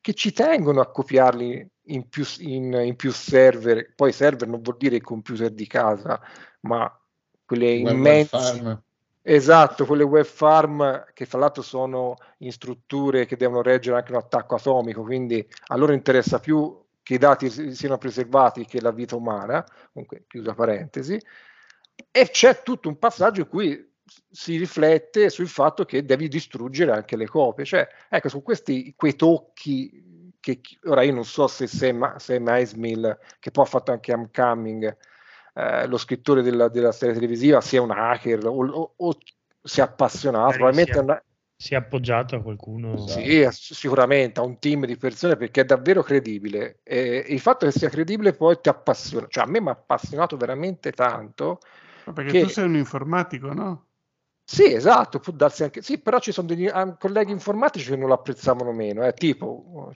che 0.00 0.14
ci 0.14 0.32
tengono 0.32 0.80
a 0.80 0.90
copiarli 0.90 1.68
in 1.84 2.08
più, 2.08 2.24
in, 2.38 2.72
in 2.72 2.96
più 2.96 3.12
server. 3.12 3.92
Poi 3.94 4.12
server 4.12 4.48
non 4.48 4.62
vuol 4.62 4.76
dire 4.78 4.96
i 4.96 5.00
computer 5.00 5.50
di 5.50 5.66
casa, 5.66 6.20
ma 6.60 6.90
quelle 7.44 7.80
Web 7.82 7.94
immensi. 7.94 8.28
farm. 8.28 8.82
Esatto, 9.22 9.84
quelle 9.84 10.02
web 10.02 10.24
farm 10.24 11.04
che 11.12 11.26
fra 11.26 11.38
l'altro 11.38 11.60
sono 11.62 12.16
in 12.38 12.52
strutture 12.52 13.26
che 13.26 13.36
devono 13.36 13.60
reggere 13.60 13.98
anche 13.98 14.12
un 14.12 14.18
attacco 14.18 14.54
atomico, 14.54 15.02
quindi 15.02 15.46
a 15.66 15.76
loro 15.76 15.92
interessa 15.92 16.38
più 16.40 16.82
che 17.02 17.14
i 17.14 17.18
dati 17.18 17.50
si- 17.50 17.74
siano 17.74 17.98
preservati 17.98 18.64
che 18.64 18.80
la 18.80 18.90
vita 18.90 19.16
umana, 19.16 19.62
comunque 19.92 20.24
chiusa 20.26 20.54
parentesi, 20.54 21.20
e 22.10 22.30
c'è 22.30 22.62
tutto 22.62 22.88
un 22.88 22.98
passaggio 22.98 23.42
in 23.42 23.48
cui 23.48 23.89
si 24.30 24.56
riflette 24.56 25.30
sul 25.30 25.48
fatto 25.48 25.84
che 25.84 26.04
devi 26.04 26.28
distruggere 26.28 26.92
anche 26.92 27.16
le 27.16 27.26
copie, 27.26 27.64
cioè 27.64 27.86
ecco 28.08 28.28
su 28.28 28.42
questi 28.42 28.94
quei 28.96 29.14
tocchi 29.16 30.32
che 30.40 30.60
ora 30.84 31.02
io 31.02 31.12
non 31.12 31.24
so 31.24 31.46
se 31.46 31.66
Sam, 31.66 32.16
Sam 32.16 32.46
Ismail 32.48 33.18
che 33.38 33.50
poi 33.50 33.64
ha 33.64 33.68
fatto 33.68 33.92
anche 33.92 34.12
Homecoming 34.12 34.96
eh, 35.54 35.86
lo 35.86 35.96
scrittore 35.98 36.42
della, 36.42 36.68
della 36.68 36.92
serie 36.92 37.14
televisiva 37.14 37.60
sia 37.60 37.82
un 37.82 37.90
hacker 37.90 38.46
o, 38.46 38.66
o- 38.66 38.92
o 38.96 39.18
sia 39.62 39.84
appassionato, 39.84 40.52
probabilmente 40.54 40.92
sia- 40.92 41.02
una- 41.02 41.22
Si 41.56 41.74
è 41.74 41.76
appoggiato 41.76 42.36
a 42.36 42.40
qualcuno. 42.42 42.96
Sì, 43.06 43.42
ass- 43.44 43.72
sicuramente 43.74 44.40
a 44.40 44.42
un 44.42 44.58
team 44.58 44.86
di 44.86 44.96
persone 44.96 45.36
perché 45.36 45.60
è 45.60 45.64
davvero 45.64 46.02
credibile 46.02 46.80
e 46.82 47.24
il 47.28 47.38
fatto 47.40 47.66
che 47.66 47.72
sia 47.72 47.88
credibile 47.88 48.32
poi 48.32 48.58
ti 48.60 48.68
appassiona, 48.68 49.26
cioè 49.28 49.44
a 49.44 49.46
me 49.46 49.60
mi 49.60 49.68
ha 49.68 49.72
appassionato 49.72 50.36
veramente 50.36 50.90
tanto. 50.92 51.60
Ma 52.04 52.12
Perché 52.12 52.32
Che- 52.32 52.40
tu 52.40 52.48
sei 52.48 52.64
un 52.64 52.76
informatico, 52.76 53.52
no? 53.52 53.89
Sì, 54.52 54.72
esatto, 54.74 55.20
può 55.20 55.32
darsi 55.32 55.62
anche 55.62 55.80
sì, 55.80 56.00
però 56.00 56.18
ci 56.18 56.32
sono 56.32 56.48
degli 56.48 56.68
colleghi 56.98 57.30
informatici 57.30 57.90
che 57.90 57.94
non 57.96 58.08
lo 58.08 58.14
apprezzavano 58.14 58.72
meno, 58.72 59.06
eh, 59.06 59.12
tipo 59.12 59.92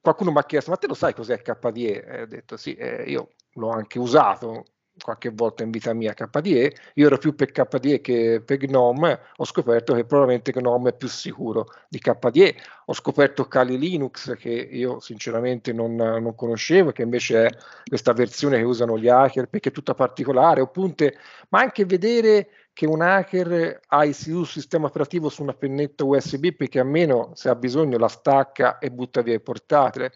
qualcuno 0.00 0.30
mi 0.32 0.38
ha 0.38 0.44
chiesto 0.46 0.70
"Ma 0.70 0.78
te 0.78 0.86
lo 0.86 0.94
sai 0.94 1.12
cos'è 1.12 1.42
KDE?" 1.42 2.02
E? 2.06 2.22
Ho 2.22 2.26
detto 2.26 2.56
"Sì, 2.56 2.72
eh, 2.74 3.02
io 3.06 3.32
l'ho 3.56 3.68
anche 3.68 3.98
usato 3.98 4.64
qualche 4.98 5.28
volta 5.28 5.62
in 5.62 5.70
vita 5.70 5.92
mia 5.92 6.14
KDE, 6.14 6.74
io 6.94 7.06
ero 7.06 7.18
più 7.18 7.34
per 7.34 7.52
KDE 7.52 8.00
che 8.00 8.40
per 8.42 8.56
GNOME, 8.56 9.20
ho 9.36 9.44
scoperto 9.44 9.92
che 9.92 10.06
probabilmente 10.06 10.52
GNOME 10.52 10.88
è 10.90 10.94
più 10.96 11.06
sicuro 11.08 11.66
di 11.90 11.98
KDE, 11.98 12.54
ho 12.86 12.94
scoperto 12.94 13.44
Kali 13.46 13.76
Linux 13.76 14.34
che 14.38 14.48
io 14.48 14.98
sinceramente 15.00 15.74
non, 15.74 15.94
non 15.96 16.34
conoscevo, 16.34 16.92
che 16.92 17.02
invece 17.02 17.44
è 17.46 17.50
questa 17.86 18.14
versione 18.14 18.56
che 18.56 18.62
usano 18.64 18.96
gli 18.98 19.08
hacker 19.08 19.48
perché 19.50 19.68
è 19.68 19.72
tutta 19.72 19.92
particolare, 19.92 20.62
o 20.62 20.68
punte, 20.68 21.14
ma 21.50 21.60
anche 21.60 21.84
vedere 21.84 22.48
che 22.76 22.84
un 22.86 23.00
hacker 23.00 23.80
ha 23.86 24.04
il 24.04 24.10
il 24.26 24.46
sistema 24.46 24.88
operativo 24.88 25.30
su 25.30 25.42
una 25.42 25.54
pennetta 25.54 26.04
USB 26.04 26.52
perché 26.54 26.78
almeno 26.78 27.30
se 27.34 27.48
ha 27.48 27.54
bisogno 27.54 27.96
la 27.96 28.08
stacca 28.08 28.76
e 28.78 28.90
butta 28.90 29.22
via 29.22 29.32
il 29.32 29.40
portatile. 29.40 30.12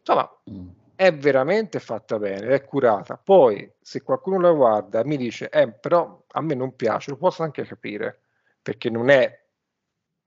Insomma, 0.00 0.28
Mm. 0.50 0.68
è 0.96 1.14
veramente 1.14 1.78
fatta 1.78 2.18
bene, 2.18 2.48
è 2.48 2.64
curata. 2.64 3.16
Poi, 3.16 3.72
se 3.80 4.02
qualcuno 4.02 4.40
la 4.40 4.50
guarda 4.50 5.00
e 5.00 5.04
mi 5.04 5.16
dice, 5.16 5.48
eh, 5.48 5.70
però 5.72 6.24
a 6.32 6.40
me 6.40 6.54
non 6.54 6.74
piace, 6.74 7.10
lo 7.10 7.16
posso 7.18 7.44
anche 7.44 7.64
capire, 7.64 8.22
perché 8.60 8.90
non 8.90 9.08
è, 9.08 9.40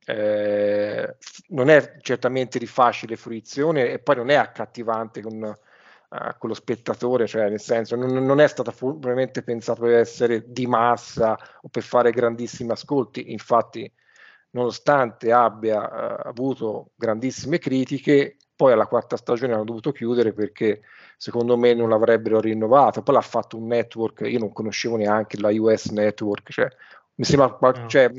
eh, 0.06 1.18
non 1.50 1.70
è 1.70 1.98
certamente 2.00 2.58
di 2.60 2.68
facile 2.68 3.18
fruizione 3.18 3.90
e 3.92 4.00
poi 4.00 4.16
non 4.16 4.30
è 4.30 4.36
accattivante 4.36 5.22
con, 5.22 5.54
eh, 6.10 6.36
con 6.38 6.50
lo 6.50 6.56
spettatore, 6.56 7.28
cioè 7.28 7.50
nel 7.50 7.60
senso 7.60 7.96
non, 7.96 8.14
non 8.14 8.40
è 8.40 8.48
stata 8.48 8.72
probabilmente 8.72 9.44
pensata 9.44 9.82
per 9.82 9.94
essere 9.96 10.44
di 10.48 10.68
massa 10.68 11.38
o 11.62 11.68
per 11.70 11.84
fare 11.84 12.12
grandissimi 12.12 12.72
ascolti, 12.72 13.32
infatti 13.32 13.92
nonostante 14.52 15.32
abbia 15.32 15.90
eh, 16.24 16.30
avuto 16.30 16.92
grandissime 16.96 17.60
critiche, 17.60 18.38
poi 18.56 18.72
alla 18.72 18.88
quarta 18.88 19.18
stagione 19.18 19.54
hanno 19.54 19.66
dovuto 19.66 19.92
chiudere 19.92 20.32
perché 20.32 20.82
secondo 21.18 21.58
me 21.58 21.74
non 21.74 21.90
l'avrebbero 21.90 22.40
rinnovato. 22.40 23.02
Poi 23.04 23.16
l'ha 23.16 23.22
fatto 23.22 23.58
un 23.58 23.68
network, 23.68 24.22
io 24.22 24.40
non 24.40 24.54
conoscevo 24.54 24.96
neanche 24.96 25.40
la 25.40 25.50
US 25.52 25.90
Network, 25.90 26.52
cioè, 26.52 26.68
mi 27.16 27.26
sembra 27.26 27.50
qual- 27.50 27.82
No. 27.82 27.88
cioè, 27.88 28.10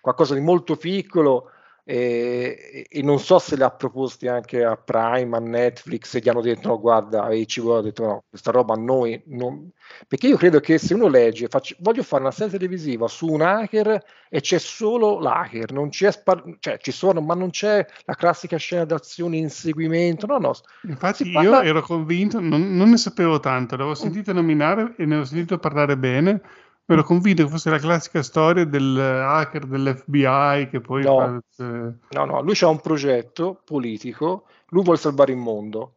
qualcosa 0.00 0.34
di 0.34 0.40
molto 0.40 0.76
piccolo 0.76 1.50
e, 1.88 2.84
e 2.90 3.02
non 3.02 3.20
so 3.20 3.38
se 3.38 3.56
le 3.56 3.62
ha 3.62 3.70
proposti 3.70 4.26
anche 4.26 4.64
a 4.64 4.76
Prime, 4.76 5.36
a 5.36 5.38
Netflix 5.38 6.16
e 6.16 6.18
gli 6.18 6.28
hanno 6.28 6.40
detto 6.40 6.66
no 6.66 6.80
guarda, 6.80 7.22
a 7.22 7.28
HBO 7.28 7.76
ha 7.76 7.82
detto 7.82 8.04
no, 8.04 8.24
questa 8.28 8.50
roba 8.50 8.74
a 8.74 8.76
noi 8.76 9.22
non... 9.26 9.70
perché 10.08 10.26
io 10.26 10.36
credo 10.36 10.58
che 10.58 10.78
se 10.78 10.94
uno 10.94 11.06
legge, 11.06 11.46
faccio- 11.46 11.76
voglio 11.78 12.02
fare 12.02 12.22
una 12.22 12.32
serie 12.32 12.58
televisiva 12.58 13.06
su 13.06 13.28
un 13.28 13.40
hacker 13.40 14.02
e 14.28 14.40
c'è 14.40 14.58
solo 14.58 15.20
l'hacker, 15.20 15.70
non 15.70 15.90
c'è 15.90 16.10
spar- 16.10 16.56
cioè 16.58 16.78
ci 16.78 16.90
sono, 16.90 17.20
ma 17.20 17.34
non 17.34 17.50
c'è 17.50 17.86
la 18.04 18.14
classica 18.14 18.56
scena 18.56 18.84
d'azione, 18.84 19.36
inseguimento, 19.36 20.26
no 20.26 20.38
no, 20.38 20.54
Infatti 20.88 21.22
Si 21.22 21.30
io 21.30 21.52
parla- 21.52 21.62
ero 21.62 21.82
convinto, 21.82 22.40
non, 22.40 22.74
non 22.74 22.90
ne 22.90 22.96
sapevo 22.96 23.38
tanto, 23.38 23.76
l'avevo 23.76 23.94
sentito 23.94 24.32
nominare 24.32 24.94
e 24.96 25.06
ne 25.06 25.18
ho 25.18 25.24
sentito 25.24 25.58
parlare 25.58 25.96
bene, 25.96 26.40
ma 26.86 26.94
ero 26.94 27.02
convinto 27.04 27.42
che 27.44 27.50
fosse 27.50 27.70
la 27.70 27.78
classica 27.78 28.22
storia 28.22 28.64
del 28.64 28.96
hacker 28.98 29.66
dell'FBI 29.66 30.68
che 30.70 30.80
poi 30.80 31.02
No. 31.02 31.42
fa... 31.50 31.64
eh, 31.64 31.92
No, 32.10 32.24
no, 32.24 32.40
lui 32.40 32.56
ha 32.60 32.68
un 32.68 32.80
progetto 32.80 33.60
politico, 33.64 34.46
lui 34.68 34.82
vuole 34.84 34.98
salvare 34.98 35.32
il 35.32 35.38
mondo 35.38 35.94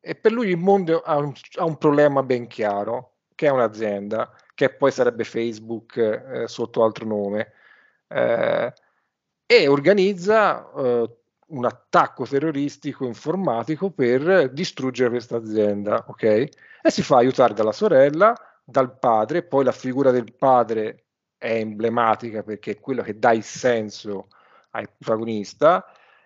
e 0.00 0.14
per 0.14 0.32
lui 0.32 0.48
il 0.48 0.58
mondo 0.58 1.00
ha 1.00 1.16
un, 1.16 1.32
ha 1.56 1.64
un 1.64 1.76
problema 1.78 2.22
ben 2.22 2.46
chiaro, 2.46 3.14
che 3.34 3.46
è 3.46 3.50
un'azienda, 3.50 4.30
che 4.54 4.68
poi 4.70 4.90
sarebbe 4.92 5.24
Facebook 5.24 5.96
eh, 5.96 6.46
sotto 6.46 6.84
altro 6.84 7.06
nome, 7.06 7.52
eh, 8.08 8.72
e 9.46 9.66
organizza 9.68 10.70
eh, 10.76 11.10
un 11.46 11.64
attacco 11.64 12.26
terroristico 12.26 13.06
informatico 13.06 13.90
per 13.90 14.50
distruggere 14.52 15.10
questa 15.10 15.36
azienda, 15.36 16.04
ok? 16.06 16.22
E 16.22 16.50
si 16.90 17.02
fa 17.02 17.16
aiutare 17.16 17.54
dalla 17.54 17.72
sorella, 17.72 18.34
dal 18.64 18.98
padre, 18.98 19.42
poi 19.42 19.64
la 19.64 19.72
figura 19.72 20.10
del 20.10 20.34
padre 20.36 21.04
è 21.36 21.52
emblematica 21.56 22.42
perché 22.42 22.72
è 22.72 22.80
quello 22.80 23.02
che 23.02 23.18
dà 23.18 23.32
il 23.32 23.42
senso 23.42 24.28
al 24.70 24.90
protagonista 24.96 25.84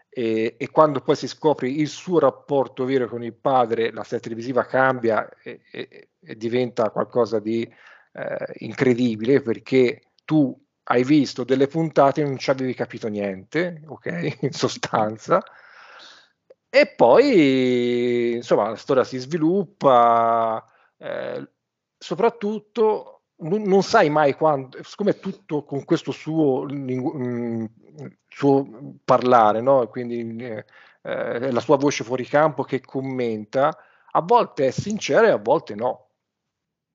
e, 0.09 0.55
e 0.57 0.71
quando 0.71 1.01
poi 1.01 1.17
si 1.17 1.29
scopre 1.29 1.69
il 1.69 1.89
suo 1.89 2.19
rapporto 2.19 2.85
vero 2.85 3.09
con 3.09 3.23
il 3.23 3.35
padre, 3.35 3.93
la 3.93 4.05
serie 4.05 4.21
televisiva 4.21 4.65
cambia 4.65 5.29
e, 5.43 5.61
e- 5.71 6.09
e 6.21 6.37
diventa 6.37 6.91
qualcosa 6.91 7.39
di 7.39 7.63
eh, 7.63 8.37
incredibile 8.59 9.41
perché 9.43 10.03
tu 10.25 10.57
hai 10.91 11.05
visto 11.05 11.45
delle 11.45 11.67
puntate 11.67 12.23
e 12.23 12.25
non 12.25 12.39
ci 12.39 12.51
avevi 12.51 12.75
capito 12.75 13.09
niente, 13.09 13.83
ok? 13.87 14.37
In 14.43 14.53
sostanza. 14.53 15.43
E 16.71 16.87
poi, 16.95 18.35
insomma, 18.35 18.69
la 18.69 18.77
storia 18.77 19.05
si 19.05 19.19
sviluppa, 19.19 20.63
eh, 20.99 21.51
soprattutto 21.99 23.23
non, 23.41 23.63
non 23.63 23.83
sai 23.83 24.11
mai 24.11 24.35
quando, 24.35 24.79
siccome 24.83 25.11
è 25.11 25.19
tutto 25.19 25.65
con 25.65 25.85
questo 25.85 26.13
suo, 26.13 26.65
lingu- 26.65 27.15
mm, 27.17 27.65
suo 28.29 28.67
parlare, 29.05 29.61
no? 29.61 29.87
Quindi 29.89 30.45
eh, 30.45 30.65
eh, 31.03 31.51
la 31.51 31.61
sua 31.61 31.77
voce 31.77 32.05
fuori 32.05 32.25
campo 32.25 32.63
che 32.63 32.81
commenta, 32.81 33.77
a 34.13 34.21
volte 34.23 34.69
è 34.69 34.71
sincera 34.71 35.27
e 35.27 35.31
a 35.31 35.37
volte 35.39 35.75
no. 35.75 36.07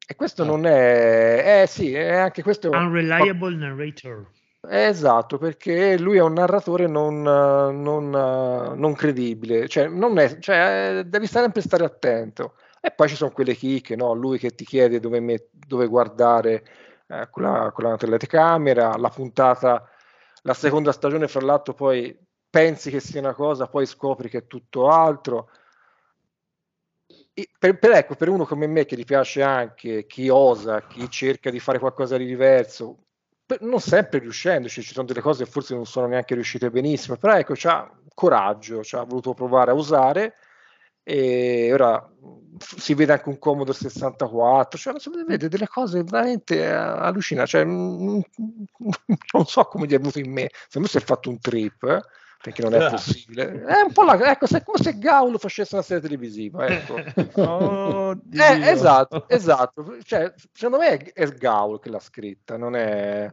E 0.05 0.15
questo 0.15 0.43
Ah. 0.43 0.45
non 0.45 0.65
è, 0.65 1.61
eh 1.61 1.67
sì, 1.67 1.93
è 1.93 2.15
anche 2.15 2.43
questo. 2.43 2.69
Unreliable 2.71 3.55
narrator. 3.55 4.27
Esatto, 4.65 5.38
perché 5.38 5.97
lui 5.97 6.17
è 6.17 6.21
un 6.21 6.34
narratore 6.34 6.88
non, 6.88 7.17
eh, 7.19 7.71
non, 7.73 8.13
eh, 8.13 8.75
non 8.75 8.93
credibile, 8.93 9.67
cioè, 9.67 9.88
non 9.88 10.17
è, 10.17 10.39
cioè, 10.39 10.99
eh, 10.99 11.03
devi 11.05 11.27
sempre 11.27 11.61
stare 11.61 11.84
attento. 11.84 12.55
E 12.85 12.91
poi 12.91 13.07
ci 13.07 13.15
sono 13.15 13.31
quelle 13.31 13.55
chicche, 13.55 13.95
no? 13.95 14.14
Lui 14.14 14.38
che 14.38 14.53
ti 14.55 14.65
chiede 14.65 14.99
dove, 14.99 15.19
met- 15.22 15.49
dove 15.51 15.88
guardare 15.88 16.64
eh, 17.07 17.27
con 17.31 17.43
la, 17.43 17.72
con 17.73 17.85
la 17.85 17.95
telecamera, 17.95 18.97
la 18.97 19.10
puntata, 19.10 19.88
la 20.41 20.53
seconda 20.53 20.91
stagione, 20.91 21.27
fra 21.30 21.39
l'altro, 21.41 21.73
poi 21.73 22.15
pensi 22.49 22.89
che 22.91 22.99
sia 22.99 23.22
una 23.22 23.34
cosa, 23.34 23.68
poi 23.68 23.85
scopri 23.85 24.27
che 24.30 24.39
è 24.39 24.47
tutto 24.47 24.89
altro. 24.89 25.49
Per, 27.60 27.80
per- 27.80 27.91
ecco, 27.91 28.15
per 28.15 28.30
uno 28.30 28.45
come 28.45 28.68
me 28.68 28.85
che 28.85 28.95
gli 28.95 29.05
piace 29.05 29.41
anche 29.41 30.05
chi 30.05 30.30
osa, 30.30 30.85
chi 30.85 31.10
cerca 31.10 31.49
di 31.49 31.60
fare 31.60 31.80
qualcosa 31.80 32.18
di 32.18 32.26
diverso, 32.26 33.05
per- 33.45 33.61
non 33.61 33.80
sempre 33.80 34.19
riuscendoci, 34.19 34.81
ci 34.81 34.93
sono 34.93 35.07
delle 35.07 35.22
cose 35.22 35.43
che 35.45 35.49
forse 35.49 35.73
non 35.76 35.85
sono 35.85 36.07
neanche 36.07 36.34
riuscite 36.35 36.69
benissimo, 36.69 37.18
però 37.18 37.34
ecco, 37.35 37.53
c'ha 37.55 37.89
coraggio, 38.14 38.84
ci 38.84 38.95
ha 38.95 39.03
voluto 39.03 39.34
provare 39.34 39.72
a 39.72 39.73
usare 39.73 40.35
e 41.03 41.71
ora 41.73 42.07
si 42.59 42.93
vede 42.93 43.13
anche 43.13 43.30
un 43.30 43.39
Commodore 43.39 43.77
64, 43.77 44.77
cioè 44.80 44.99
si 44.99 45.09
vede 45.25 45.49
delle 45.49 45.67
cose 45.67 46.03
veramente 46.03 46.59
eh, 46.59 46.65
allucinanti, 46.65 47.49
cioè, 47.49 47.65
mm, 47.65 48.19
non 49.34 49.45
so 49.45 49.63
come 49.65 49.85
gli 49.88 49.93
è 49.93 49.97
venuto 49.97 50.19
in 50.19 50.31
me, 50.31 50.49
se 50.67 50.80
me 50.80 50.88
si 50.88 50.97
è 50.97 51.01
fatto 51.01 51.30
un 51.30 51.39
trip, 51.39 51.84
eh, 51.84 52.01
perché 52.41 52.61
non 52.61 52.73
è 52.73 52.84
Ah. 52.84 52.89
possibile, 52.89 53.63
è 53.65 53.81
un 53.81 53.91
po' 53.91 54.03
la, 54.03 54.31
ecco, 54.31 54.45
se, 54.47 54.63
come 54.63 54.77
se 54.81 54.97
Gaul 54.97 55.39
facesse 55.39 55.75
una 55.75 55.84
serie 55.84 56.03
televisiva, 56.03 56.65
ecco. 56.67 56.95
Oddio. 57.41 58.43
Eh, 58.43 58.69
esatto, 58.69 59.27
esatto. 59.27 59.97
Cioè, 60.03 60.34
secondo 60.53 60.77
me 60.84 60.89
è, 60.97 61.13
è 61.13 61.27
Gaul 61.31 61.80
che 61.80 61.89
l'ha 61.89 61.99
scritta, 61.99 62.57
non 62.57 62.75
è... 62.75 63.31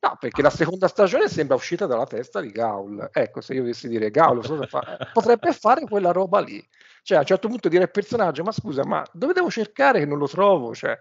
No, 0.00 0.16
perché 0.20 0.42
la 0.42 0.50
seconda 0.50 0.86
stagione 0.86 1.28
sembra 1.28 1.56
uscita 1.56 1.86
dalla 1.86 2.04
testa 2.04 2.42
di 2.42 2.50
Gaul. 2.50 3.08
Ecco, 3.10 3.40
se 3.40 3.54
io 3.54 3.60
dovessi 3.62 3.88
dire 3.88 4.10
Gaul, 4.10 4.68
potrebbe 5.14 5.52
fare 5.52 5.86
quella 5.86 6.12
roba 6.12 6.40
lì. 6.40 6.62
Cioè, 7.04 7.18
a 7.18 7.20
un 7.20 7.26
certo 7.26 7.48
punto 7.48 7.68
dire 7.68 7.82
al 7.82 7.90
personaggio, 7.90 8.42
ma 8.42 8.50
scusa, 8.50 8.82
ma 8.82 9.06
dove 9.12 9.34
devo 9.34 9.50
cercare 9.50 9.98
che 9.98 10.06
non 10.06 10.16
lo 10.16 10.26
trovo? 10.26 10.74
Cioè, 10.74 10.98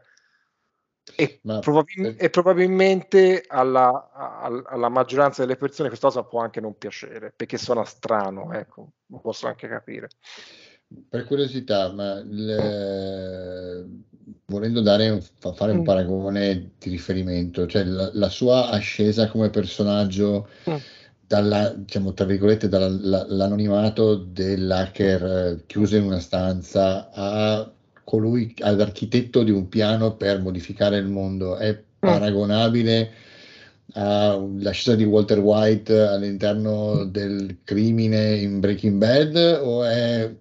e, 1.16 1.40
Ma- 1.44 1.60
probabil- 1.60 2.16
e 2.18 2.30
probabilmente 2.30 3.46
alla, 3.48 4.12
al- 4.14 4.66
alla 4.68 4.90
maggioranza 4.90 5.44
delle 5.44 5.56
persone 5.56 5.88
questa 5.88 6.08
cosa 6.08 6.24
può 6.24 6.42
anche 6.42 6.60
non 6.60 6.78
piacere, 6.78 7.32
perché 7.34 7.58
suona 7.58 7.86
strano, 7.86 8.52
ecco, 8.52 8.92
lo 9.06 9.20
posso 9.20 9.48
anche 9.48 9.70
capire. 9.70 10.10
Per 11.08 11.24
curiosità, 11.24 11.90
ma 11.94 12.16
il- 12.20 13.88
volendo 14.48 14.82
dare 14.82 15.10
un- 15.10 15.22
fa- 15.22 15.54
fare 15.54 15.72
un 15.72 15.80
Mm. 15.80 15.84
paragone 15.86 16.72
di 16.78 16.90
riferimento, 16.90 17.66
cioè 17.66 17.86
la, 17.86 18.10
la 18.14 18.30
sua 18.30 18.70
ascesa 18.72 19.30
come 19.30 19.50
personaggio 19.50 20.50
Mm. 20.70 20.76
Dalla, 21.26 21.70
diciamo, 21.70 22.14
tra 22.14 22.26
virgolette, 22.26 22.68
dall'anonimato 22.68 24.16
dell'hacker 24.16 25.24
eh, 25.24 25.64
chiuso 25.66 25.96
in 25.96 26.04
una 26.04 26.20
stanza 26.20 27.10
a 27.12 27.72
colui, 28.04 28.54
all'architetto 28.60 29.44
di 29.44 29.52
un 29.52 29.70
piano 29.70 30.16
per 30.16 30.42
modificare 30.42 30.98
il 30.98 31.08
mondo, 31.08 31.58
è 31.58 31.82
paragonabile 32.00 33.12
all'ascesa 33.94 34.96
di 34.96 35.04
Walter 35.04 35.40
White 35.40 35.98
all'interno 36.00 37.06
del 37.06 37.60
crimine 37.64 38.36
in 38.36 38.60
Breaking 38.60 38.98
Bad 38.98 39.60
o 39.62 39.84
è 39.84 40.32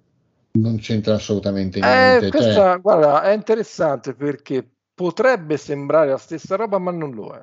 non 0.52 0.76
c'entra 0.76 1.14
assolutamente 1.14 1.78
Eh, 1.78 1.82
niente. 1.82 2.30
Cioè, 2.30 2.30
questa, 2.30 2.76
guarda, 2.76 3.22
è 3.22 3.32
interessante 3.32 4.14
perché 4.14 4.66
potrebbe 4.94 5.56
sembrare 5.56 6.10
la 6.10 6.18
stessa 6.18 6.56
roba, 6.56 6.78
ma 6.78 6.90
non 6.90 7.12
lo 7.12 7.32
è. 7.32 7.42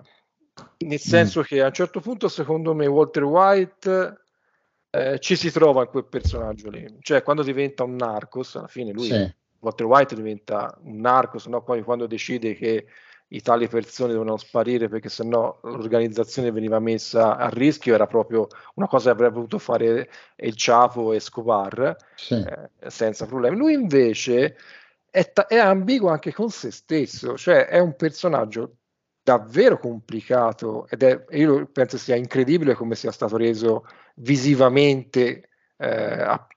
Nel 0.77 0.99
senso 0.99 1.41
che 1.41 1.61
a 1.61 1.67
un 1.67 1.73
certo 1.73 1.99
punto, 1.99 2.27
secondo 2.27 2.73
me, 2.73 2.85
Walter 2.87 3.23
White 3.23 4.21
eh, 4.91 5.19
ci 5.19 5.35
si 5.35 5.51
trova 5.51 5.83
in 5.83 5.89
quel 5.89 6.05
personaggio 6.05 6.69
lì. 6.69 6.97
Cioè, 7.01 7.23
quando 7.23 7.43
diventa 7.43 7.83
un 7.83 7.95
narcos, 7.95 8.55
alla 8.55 8.67
fine 8.67 8.91
lui, 8.91 9.07
sì, 9.07 9.33
Walter 9.59 9.85
White 9.85 10.15
diventa 10.15 10.77
un 10.83 10.99
narcos, 10.99 11.45
no? 11.47 11.61
Poi 11.63 11.83
quando 11.83 12.07
decide 12.07 12.55
che 12.55 12.85
i 13.31 13.41
tali 13.41 13.67
persone 13.67 14.11
devono 14.11 14.37
sparire 14.37 14.87
perché 14.87 15.09
sennò 15.09 15.59
l'organizzazione 15.63 16.51
veniva 16.51 16.79
messa 16.79 17.37
a 17.37 17.47
rischio, 17.49 17.93
era 17.93 18.07
proprio 18.07 18.47
una 18.75 18.87
cosa 18.87 19.05
che 19.05 19.15
avrebbe 19.15 19.35
potuto 19.35 19.59
fare 19.59 20.09
il 20.37 20.53
Chapo 20.55 21.13
e 21.13 21.17
Escobar 21.17 21.95
sì, 22.15 22.33
eh, 22.33 22.89
senza 22.89 23.25
problemi. 23.27 23.57
Lui 23.57 23.73
invece 23.73 24.57
è, 25.11 25.31
ta- 25.31 25.45
è 25.45 25.57
ambiguo 25.57 26.09
anche 26.09 26.33
con 26.33 26.49
se 26.49 26.71
stesso, 26.71 27.37
cioè 27.37 27.65
è 27.67 27.77
un 27.77 27.95
personaggio 27.95 28.77
davvero 29.23 29.77
complicato 29.79 30.87
ed 30.89 31.03
è, 31.03 31.25
io 31.31 31.67
penso 31.67 31.97
sia 31.97 32.15
incredibile 32.15 32.73
come 32.73 32.95
sia 32.95 33.11
stato 33.11 33.37
reso 33.37 33.85
visivamente, 34.15 35.49
eh, 35.77 35.87
a- 36.21 36.47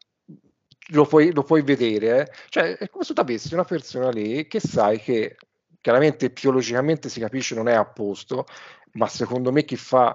lo, 0.93 1.06
puoi, 1.06 1.32
lo 1.32 1.43
puoi 1.43 1.62
vedere, 1.62 2.20
eh. 2.20 2.32
Cioè 2.48 2.76
è 2.76 2.89
come 2.89 3.05
se 3.05 3.14
tu 3.14 3.20
avessi 3.20 3.55
una 3.55 3.64
persona 3.64 4.10
lì 4.10 4.47
che 4.47 4.60
sai 4.60 4.98
che 5.01 5.36
chiaramente 5.80 6.30
biologicamente 6.30 7.09
si 7.09 7.20
capisce 7.20 7.55
non 7.55 7.68
è 7.68 7.74
a 7.74 7.84
posto, 7.84 8.47
ma 8.93 9.06
secondo 9.09 9.52
me 9.52 9.64
chi 9.64 9.76
fa 9.76 10.12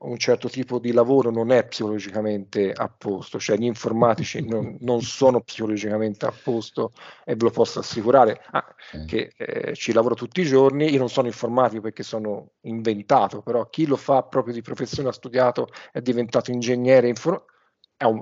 un 0.00 0.16
certo 0.16 0.48
tipo 0.48 0.78
di 0.78 0.92
lavoro 0.92 1.30
non 1.30 1.50
è 1.50 1.66
psicologicamente 1.66 2.72
a 2.72 2.88
posto, 2.88 3.38
cioè 3.38 3.56
gli 3.56 3.64
informatici 3.64 4.40
non, 4.46 4.76
non 4.80 5.00
sono 5.02 5.40
psicologicamente 5.40 6.26
a 6.26 6.32
posto 6.32 6.92
e 7.24 7.34
ve 7.34 7.44
lo 7.44 7.50
posso 7.50 7.80
assicurare, 7.80 8.40
Ah, 8.50 8.64
sì. 8.90 9.04
che 9.06 9.32
eh, 9.36 9.74
ci 9.74 9.92
lavoro 9.92 10.14
tutti 10.14 10.40
i 10.40 10.44
giorni, 10.44 10.90
io 10.90 10.98
non 10.98 11.08
sono 11.08 11.26
informatico 11.26 11.82
perché 11.82 12.02
sono 12.02 12.52
inventato, 12.62 13.42
però 13.42 13.68
chi 13.68 13.86
lo 13.86 13.96
fa 13.96 14.22
proprio 14.22 14.54
di 14.54 14.62
professione, 14.62 15.08
ha 15.08 15.12
studiato, 15.12 15.68
è 15.92 16.00
diventato 16.00 16.50
ingegnere, 16.50 17.08
infor- 17.08 17.44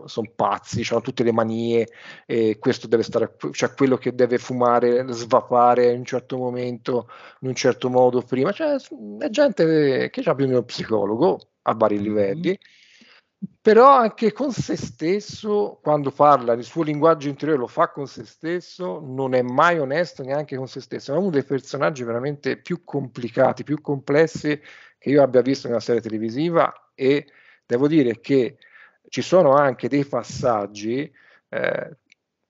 sono 0.06 0.32
pazzi, 0.34 0.82
hanno 0.90 1.02
tutte 1.02 1.22
le 1.22 1.32
manie, 1.32 1.86
e 2.24 2.58
questo 2.58 2.86
deve 2.86 3.02
stare, 3.02 3.36
cioè 3.52 3.74
quello 3.74 3.98
che 3.98 4.14
deve 4.14 4.38
fumare, 4.38 5.04
svapare 5.10 5.92
in 5.92 5.98
un 5.98 6.04
certo 6.06 6.38
momento, 6.38 7.08
in 7.40 7.48
un 7.48 7.54
certo 7.54 7.90
modo 7.90 8.22
prima, 8.22 8.52
cioè 8.52 8.76
è 9.18 9.28
gente 9.28 10.08
che 10.10 10.20
ha 10.22 10.34
più 10.34 10.46
di 10.46 10.52
uno 10.52 10.62
psicologo 10.62 11.38
a 11.66 11.74
vari 11.74 12.01
livelli, 12.01 12.59
però 13.60 13.90
anche 13.90 14.32
con 14.32 14.52
se 14.52 14.76
stesso, 14.76 15.78
quando 15.82 16.10
parla, 16.10 16.52
il 16.55 16.64
suo 16.64 16.82
linguaggio 16.82 17.28
interiore 17.28 17.60
lo 17.60 17.66
fa 17.66 17.90
con 17.90 18.06
se 18.06 18.24
stesso, 18.24 19.01
non 19.01 19.34
è 19.34 19.43
mai 19.43 19.78
onesto 19.78 20.22
neanche 20.22 20.56
con 20.56 20.68
se 20.68 20.80
stesso, 20.80 21.12
è 21.12 21.18
uno 21.18 21.30
dei 21.30 21.44
personaggi 21.44 22.05
veramente 22.05 22.56
più 22.56 22.84
complicati, 22.84 23.64
più 23.64 23.80
complessi 23.80 24.60
che 24.98 25.10
io 25.10 25.22
abbia 25.22 25.43
visto 25.43 25.68
nella 25.68 25.80
serie 25.80 26.01
televisiva 26.01 26.90
e 26.94 27.26
devo 27.66 27.88
dire 27.88 28.20
che 28.20 28.56
ci 29.09 29.22
sono 29.22 29.52
anche 29.52 29.88
dei 29.88 30.05
passaggi, 30.05 31.12
eh, 31.48 31.97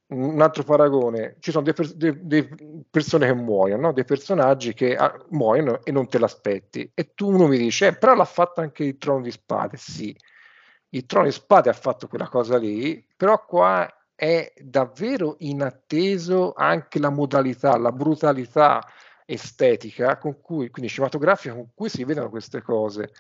un 0.09 0.41
altro 0.41 0.63
paragone, 0.63 1.37
ci 1.41 1.51
sono 1.51 1.65
delle 1.65 2.49
persone 2.89 3.27
che 3.27 3.35
muoiono, 3.35 3.89
no? 3.89 3.93
dei 3.93 4.05
personaggi 4.05 4.73
che 4.73 4.95
ah, 4.95 5.17
muoiono 5.31 5.83
e 5.85 5.91
non 5.91 6.09
te 6.09 6.19
l'aspetti. 6.19 6.89
E 6.95 7.13
tu 7.15 7.33
uno 7.33 7.49
mi 7.49 7.59
dice, 7.59 7.89
"Eh, 7.89 7.97
però 7.97 8.15
l'ha 8.15 8.25
fatto 8.25 8.61
anche 8.61 8.85
il 8.85 8.99
Trono 8.99 9.23
di 9.23 9.31
Spade, 9.33 9.77
sì. 9.77 10.17
Il 10.91 11.07
Trono 11.07 11.27
di 11.27 11.33
Spade 11.33 11.71
ha 11.71 11.73
fatto 11.73 12.07
quella 12.07 12.29
cosa 12.29 12.57
lì, 12.57 13.05
però 13.17 13.45
qua 13.45 13.91
è 14.15 14.53
davvero 14.61 15.37
inatteso 15.41 16.53
anche 16.55 16.99
la 16.99 17.11
modalità, 17.11 17.77
la 17.77 17.93
brutalità 17.93 18.81
estetica 19.27 20.17
con 20.19 20.41
cui, 20.41 20.71
quindi 20.71 20.91
cinematografica 20.91 21.55
con 21.55 21.69
cui 21.75 21.89
si 21.89 22.05
vedono 22.05 22.31
queste 22.31 22.63
cose. 22.63 23.11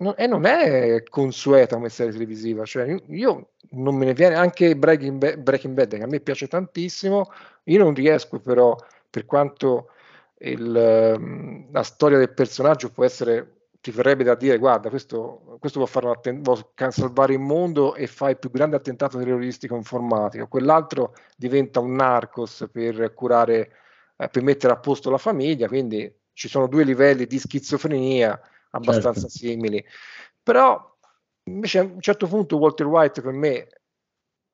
No- 0.00 0.14
e 0.16 0.26
non 0.28 0.44
è 0.46 1.02
consueta 1.08 1.74
come 1.74 1.88
serie 1.88 2.12
televisiva, 2.12 2.64
cioè 2.64 2.94
io, 3.08 3.50
non 3.70 3.96
me 3.96 4.04
ne 4.04 4.12
viene 4.14 4.36
anche 4.36 4.76
Breaking 4.76 5.18
Bad, 5.18 5.38
Breaking 5.38 5.74
Bad, 5.74 5.96
che 5.96 6.02
a 6.04 6.06
me 6.06 6.20
piace 6.20 6.46
tantissimo, 6.46 7.30
io 7.64 7.78
non 7.82 7.94
riesco 7.94 8.38
però, 8.38 8.76
per 9.10 9.24
quanto 9.26 9.90
il, 10.38 10.76
ehm, 10.76 11.72
la 11.72 11.82
storia 11.82 12.16
del 12.18 12.32
personaggio 12.32 12.90
può 12.92 13.04
essere, 13.04 13.54
ti 13.80 13.90
verrebbe 13.90 14.22
da 14.22 14.36
dire, 14.36 14.56
guarda, 14.58 14.88
questo, 14.88 15.56
questo 15.58 15.80
può, 15.80 15.88
fare 15.88 16.08
atten- 16.10 16.42
può 16.42 16.56
salvare 16.90 17.32
il 17.32 17.40
mondo 17.40 17.96
e 17.96 18.06
fa 18.06 18.30
il 18.30 18.38
più 18.38 18.50
grande 18.52 18.76
attentato 18.76 19.18
terroristico 19.18 19.74
informatico, 19.74 20.46
quell'altro 20.46 21.12
diventa 21.36 21.80
un 21.80 21.94
narcos 21.96 22.68
per 22.70 23.12
curare, 23.14 23.70
eh, 24.16 24.28
per 24.28 24.42
mettere 24.44 24.72
a 24.72 24.78
posto 24.78 25.10
la 25.10 25.18
famiglia, 25.18 25.66
quindi 25.66 26.12
ci 26.32 26.46
sono 26.48 26.68
due 26.68 26.84
livelli 26.84 27.26
di 27.26 27.38
schizofrenia 27.38 28.40
abbastanza 28.78 29.28
Certo. 29.28 29.36
simili. 29.36 29.84
Però 30.42 30.96
invece 31.44 31.78
a 31.78 31.82
un 31.82 32.00
certo 32.00 32.26
punto 32.26 32.56
Walter 32.56 32.86
White 32.86 33.22
per 33.22 33.32
me 33.32 33.68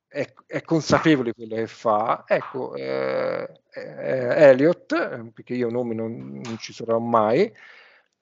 è, 0.06 0.32
è 0.46 0.62
consapevole 0.62 1.32
di 1.34 1.46
quello 1.46 1.60
che 1.60 1.66
fa. 1.66 2.24
Ecco, 2.26 2.74
eh, 2.74 3.60
eh, 3.72 4.48
Elliot, 4.48 5.30
perché 5.32 5.54
io 5.54 5.70
nomi 5.70 5.94
non, 5.94 6.40
non 6.42 6.58
ci 6.58 6.72
sarò 6.72 6.98
mai, 6.98 7.52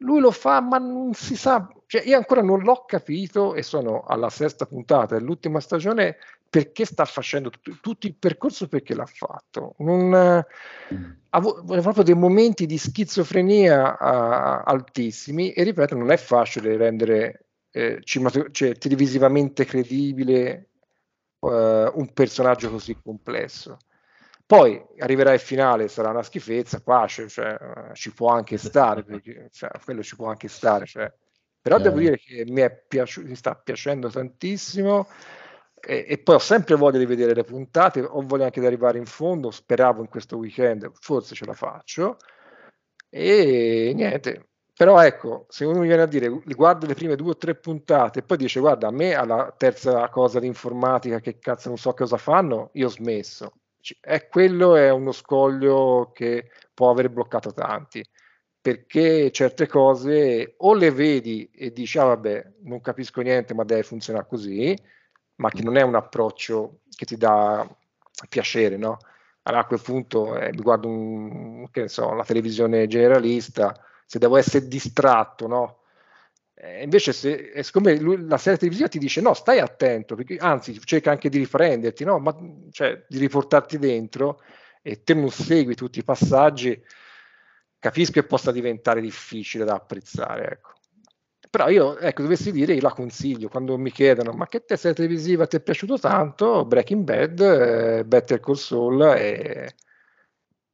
lui 0.03 0.21
lo 0.21 0.31
fa, 0.31 0.61
ma 0.61 0.79
non 0.79 1.15
si 1.15 1.37
sa, 1.37 1.69
cioè 1.87 2.03
io 2.05 2.17
ancora 2.17 2.43
non 2.43 2.61
l'ho 2.61 2.85
capito 2.87 3.55
e 3.55 3.63
sono 3.63 4.03
alla 4.03 4.31
sesta 4.31 4.67
puntata 4.67 5.17
dell'ultima 5.17 5.61
stagione 5.61 6.17
perché 6.53 6.85
sta 6.85 7.07
facendo 7.07 7.49
tutto, 7.49 7.79
tutto 7.81 8.07
il 8.07 8.15
percorso 8.15 8.69
perché 8.69 8.95
l'ha 8.95 9.07
fatto. 9.07 9.75
Non, 9.79 10.13
ha 10.13 11.41
proprio 11.41 12.05
dei 12.05 12.15
momenti 12.15 12.67
di 12.67 12.77
schizofrenia 12.77 13.97
ah, 13.97 14.61
altissimi 14.61 15.53
e 15.53 15.63
ripeto, 15.63 15.97
non 15.97 16.11
è 16.11 16.19
facile 16.19 16.77
rendere 16.77 17.47
eh, 17.71 18.01
cinemato- 18.03 18.51
cioè, 18.51 18.77
televisivamente 18.77 19.65
credibile 19.65 20.69
eh, 21.41 21.91
un 21.95 22.13
personaggio 22.13 22.71
così 22.71 22.99
complesso. 23.03 23.79
Poi 24.45 24.79
arriverà 24.99 25.33
il 25.33 25.41
finale, 25.41 25.89
sarà 25.89 26.11
una 26.11 26.23
schifezza, 26.23 26.83
pace, 26.83 27.31
cioè, 27.31 27.57
eh, 27.59 27.95
ci 27.95 28.13
può 28.13 28.29
anche 28.29 28.59
stare, 28.59 29.05
perché, 29.09 29.49
cioè, 29.51 29.71
quello 29.83 30.03
ci 30.03 30.17
può 30.17 30.29
anche 30.29 30.49
stare. 30.49 30.85
cioè. 30.85 31.11
Però 31.63 31.79
devo 31.79 31.97
Chiaro. 31.97 32.17
dire 32.19 32.19
che 32.19 32.45
mi, 32.53 32.61
è 32.61 32.71
piaciuto, 32.71 33.27
mi 33.27 33.37
sta 33.37 33.55
piacendo 33.55 34.11
tantissimo 34.11 35.07
e, 35.85 36.07
e 36.09 36.19
poi 36.19 36.37
ho 36.37 36.39
sempre 36.39 36.75
voglia 36.77 36.99
di 36.99 37.07
vedere 37.07 37.35
le 37.35 37.45
puntate, 37.45 38.01
ho 38.01 38.23
voglia 38.23 38.45
anche 38.45 38.61
di 38.61 38.67
arrivare 38.67 38.99
in 38.99 39.07
fondo, 39.07 39.51
speravo 39.51 40.01
in 40.01 40.09
questo 40.09 40.37
weekend, 40.37 40.91
forse 41.01 41.35
ce 41.35 41.45
la 41.47 41.55
faccio. 41.55 42.17
E 43.15 43.93
niente, 43.95 44.49
però 44.75 45.01
ecco, 45.03 45.47
se 45.49 45.65
uno 45.65 45.81
mi 45.81 45.87
viene 45.87 46.03
a 46.03 46.07
dire 46.07 46.29
guarda 46.29 46.87
le 46.87 46.95
prime 46.95 47.15
due 47.17 47.31
o 47.31 47.37
tre 47.37 47.55
puntate 47.57 48.21
e 48.21 48.23
poi 48.23 48.39
dice 48.39 48.59
guarda 48.61 48.89
a 48.89 48.91
me 48.91 49.15
alla 49.15 49.53
terza 49.57 50.09
cosa 50.09 50.41
di 50.41 50.47
informatica 50.47 51.21
che 51.21 51.39
cazzo 51.39 51.69
non 51.69 51.77
so 51.79 51.93
cosa 51.93 52.17
fanno, 52.17 52.71
io 52.75 52.87
ho 52.87 52.91
smesso. 52.91 53.53
C- 53.81 53.99
E 54.01 54.29
quello 54.29 54.77
è 54.77 54.91
uno 54.91 55.13
scoglio 55.13 56.11
che 56.15 56.51
può 56.73 56.91
aver 56.91 57.11
bloccato 57.11 57.53
tanti, 57.53 58.03
perché 58.61 59.31
certe 59.31 59.67
cose 59.67 60.55
o 60.59 60.75
le 60.75 60.91
vedi 60.91 61.51
e 61.53 61.73
dici 61.73 61.99
ah 61.99 62.05
vabbè 62.05 62.53
non 62.63 62.81
capisco 62.81 63.21
niente 63.21 63.55
ma 63.55 63.65
deve 63.65 63.83
funzionare 63.83 64.27
così, 64.29 64.75
ma 65.37 65.51
che 65.51 65.63
non 65.63 65.77
è 65.77 65.83
un 65.83 65.95
approccio 65.95 66.81
che 66.95 67.05
ti 67.05 67.17
dà 67.17 67.67
piacere, 68.29 68.77
no? 68.77 68.99
Allora 69.43 69.63
a 69.63 69.67
quel 69.67 69.81
punto 69.81 70.37
eh, 70.37 70.51
mi 70.53 70.63
guardo 70.63 70.89
un, 70.89 71.69
che 71.71 71.83
ne 71.83 71.89
so, 71.89 72.13
la 72.15 72.25
televisione 72.25 72.87
generalista, 72.87 73.75
se 74.07 74.19
devo 74.19 74.37
essere 74.37 74.69
distratto, 74.69 75.47
no? 75.49 75.79
Eh, 76.55 76.83
invece, 76.85 77.13
se, 77.13 77.51
eh, 77.53 77.63
siccome 77.63 77.99
lui- 77.99 78.25
la 78.27 78.37
serie 78.39 78.59
televisiva 78.59 78.89
ti 78.89 78.99
dice 78.99 79.21
no, 79.21 79.35
stai 79.35 79.59
attento, 79.59 80.15
perché, 80.15 80.37
anzi, 80.37 80.79
cerca 80.85 81.11
anche 81.11 81.29
di 81.29 81.39
riprenderti, 81.39 82.05
no? 82.05 82.19
Ma, 82.19 82.37
cioè, 82.71 83.05
di 83.09 83.19
riportarti 83.19 83.79
dentro 83.79 84.41
e 84.83 85.03
te 85.03 85.15
non 85.15 85.31
segui 85.31 85.75
tutti 85.75 85.99
i 85.99 86.05
passaggi, 86.05 86.81
capisco 87.79 88.13
che 88.13 88.25
possa 88.25 88.53
diventare 88.53 89.01
difficile 89.01 89.65
da 89.65 89.75
apprezzare, 89.75 90.51
ecco. 90.53 90.71
Però 91.53 91.69
io, 91.69 91.99
ecco, 91.99 92.23
dovessi 92.23 92.51
dire, 92.51 92.73
io 92.73 92.81
la 92.81 92.95
consiglio 92.95 93.51
quando 93.51 93.77
mi 93.77 93.91
chiedono 93.91 94.33
ma 94.33 94.47
che 94.47 94.65
te 94.65 94.79
serie 94.79 94.97
televisiva 94.97 95.47
ti 95.47 95.57
è 95.57 95.61
piaciuto 95.61 95.99
tanto? 95.99 96.65
Breaking 96.65 97.05
Bad, 97.05 97.41
eh, 97.41 98.05
Better 98.07 98.41
Call 98.41 98.55
Saul 98.55 99.03
e, 99.03 99.75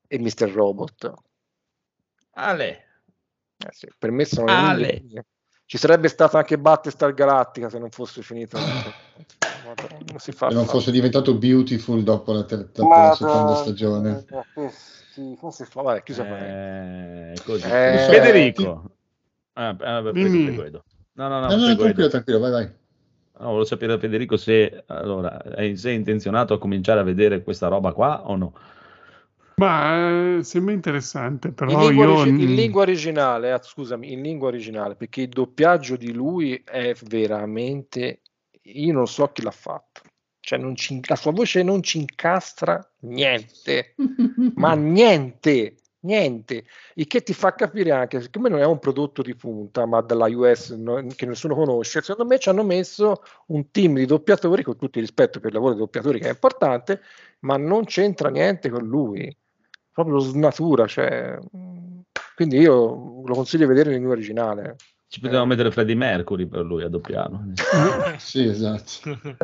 e 0.06 0.18
Mr. 0.20 0.48
Robot. 0.52 1.12
Ale. 2.34 2.68
Eh 3.56 3.72
sì, 3.72 3.88
per 3.98 4.12
me 4.12 4.24
sono 4.24 4.46
le 4.46 4.52
Ale. 4.52 5.00
migliori. 5.02 5.26
Ci 5.64 5.78
sarebbe 5.78 6.06
stata 6.06 6.38
anche 6.38 6.56
Battlestar 6.56 7.12
Galactica 7.12 7.68
se 7.68 7.78
non 7.80 7.90
fosse 7.90 8.22
finito. 8.22 8.56
Non 8.56 10.18
si 10.18 10.30
fa 10.30 10.48
Se 10.48 10.54
non 10.54 10.66
fosse 10.66 10.92
diventato 10.92 11.34
beautiful 11.34 12.04
dopo 12.04 12.32
la, 12.32 12.44
ter- 12.44 12.70
dopo 12.70 12.94
la 12.94 13.14
seconda 13.16 13.56
stagione. 13.56 14.24
non 15.40 15.50
si 15.50 15.64
fa. 15.64 15.82
Vabbè, 15.82 16.04
chiusa 16.04 16.24
qua. 16.24 16.38
Eh, 16.38 17.34
così. 17.44 17.64
Eh, 17.64 18.06
Federico. 18.08 18.92
Ah, 19.58 19.70
ah, 19.70 20.02
prego, 20.02 20.14
Dimmi. 20.14 20.44
prego, 20.44 20.64
Edo. 20.64 20.84
No, 21.16 21.28
no, 21.28 21.40
no, 21.40 21.48
No, 21.48 21.56
no, 21.56 21.76
tranquillo, 21.76 22.08
tranquillo, 22.08 22.38
vai, 22.38 22.50
vai. 22.52 22.66
No, 23.40 23.46
volevo 23.46 23.64
sapere 23.64 23.92
da 23.94 23.98
Federico 23.98 24.36
se 24.36 24.84
allora, 24.86 25.42
sei 25.74 25.94
intenzionato 25.96 26.54
a 26.54 26.58
cominciare 26.58 27.00
a 27.00 27.04
vedere 27.04 27.42
questa 27.42 27.68
roba 27.68 27.92
qua 27.92 28.28
o 28.28 28.36
no. 28.36 28.52
Ma 29.56 30.36
eh, 30.38 30.44
sembra 30.44 30.72
interessante, 30.72 31.48
In 31.48 31.54
però 31.54 31.90
lingua, 31.90 32.04
io... 32.06 32.24
in 32.24 32.54
lingua 32.54 32.82
originale, 32.82 33.52
eh, 33.52 33.58
scusami, 33.60 34.12
in 34.12 34.22
lingua 34.22 34.48
originale, 34.48 34.94
perché 34.94 35.22
il 35.22 35.28
doppiaggio 35.28 35.96
di 35.96 36.12
lui 36.12 36.62
è 36.64 36.94
veramente. 37.08 38.22
Io 38.62 38.92
non 38.92 39.08
so 39.08 39.26
chi 39.32 39.42
l'ha 39.42 39.50
fatto. 39.50 40.02
Cioè, 40.40 40.58
non 40.58 40.76
ci- 40.76 41.00
la 41.06 41.16
sua 41.16 41.32
voce 41.32 41.62
non 41.64 41.82
ci 41.82 41.98
incastra 41.98 42.78
niente, 43.00 43.96
ma 44.54 44.74
niente, 44.74 45.74
niente. 46.08 46.64
Il 46.94 47.06
che 47.06 47.22
ti 47.22 47.34
fa 47.34 47.54
capire 47.54 47.92
anche, 47.92 48.20
siccome 48.22 48.48
non 48.48 48.60
è 48.60 48.64
un 48.64 48.78
prodotto 48.78 49.22
di 49.22 49.36
punta, 49.36 49.84
ma 49.86 50.00
dalla 50.00 50.26
US 50.26 50.70
no- 50.70 51.06
che 51.14 51.26
nessuno 51.26 51.54
conosce, 51.54 52.00
secondo 52.02 52.32
me 52.32 52.38
ci 52.38 52.48
hanno 52.48 52.64
messo 52.64 53.22
un 53.48 53.70
team 53.70 53.94
di 53.96 54.06
doppiatori, 54.06 54.62
con 54.62 54.76
tutto 54.76 54.98
il 54.98 55.04
rispetto 55.04 55.38
per 55.38 55.48
il 55.50 55.54
lavoro 55.54 55.74
dei 55.74 55.82
doppiatori 55.82 56.18
che 56.18 56.28
è 56.28 56.30
importante, 56.30 57.00
ma 57.40 57.56
non 57.56 57.84
c'entra 57.84 58.30
niente 58.30 58.70
con 58.70 58.84
lui. 58.86 59.34
Proprio 59.92 60.18
snatura, 60.20 60.86
cioè, 60.86 61.38
mh, 61.38 62.00
quindi 62.36 62.58
io 62.58 63.22
lo 63.24 63.34
consiglio 63.34 63.64
di 63.64 63.68
vedere 63.68 63.90
in 63.90 63.96
lingua 63.96 64.12
originale. 64.14 64.76
Ci 65.10 65.20
potevamo 65.20 65.46
mettere 65.46 65.70
Freddie 65.70 65.94
Mercury 65.94 66.46
per 66.46 66.60
lui 66.64 66.82
a 66.82 66.88
doppiarlo. 66.88 67.40
Sì, 68.18 68.44
esatto. 68.44 69.18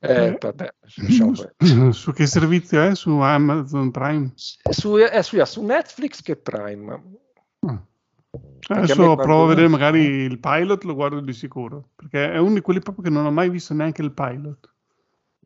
Eh, 0.00 0.36
vabbè. 0.40 0.74
Su 1.92 2.12
che 2.12 2.26
servizio 2.26 2.82
è? 2.82 2.94
Su 2.94 3.10
Amazon 3.18 3.90
Prime? 3.90 4.32
Su, 4.34 4.94
è 4.96 5.22
su, 5.22 5.42
su 5.44 5.62
Netflix 5.64 6.22
che 6.22 6.36
Prime. 6.36 7.02
Ah. 7.60 7.80
Adesso 8.68 9.14
provo 9.16 9.44
a 9.44 9.48
vedere 9.48 9.68
magari 9.68 10.00
il 10.00 10.40
pilot, 10.40 10.84
lo 10.84 10.94
guardo 10.94 11.20
di 11.20 11.32
sicuro, 11.32 11.90
perché 11.94 12.32
è 12.32 12.38
uno 12.38 12.54
di 12.54 12.60
quelli 12.62 12.80
proprio 12.80 13.04
che 13.04 13.10
non 13.10 13.26
ho 13.26 13.30
mai 13.30 13.50
visto 13.50 13.74
neanche 13.74 14.02
il 14.02 14.12
pilot. 14.12 14.72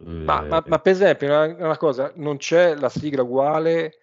Ma, 0.05 0.45
Eh, 0.45 0.49
ma- 0.49 0.65
ma 0.67 0.79
per 0.79 0.93
esempio, 0.93 1.27
una, 1.27 1.45
una 1.47 1.77
cosa, 1.77 2.13
non 2.17 2.37
c'è 2.37 2.77
la 2.77 2.89
sigla 2.89 3.23
uguale, 3.23 3.95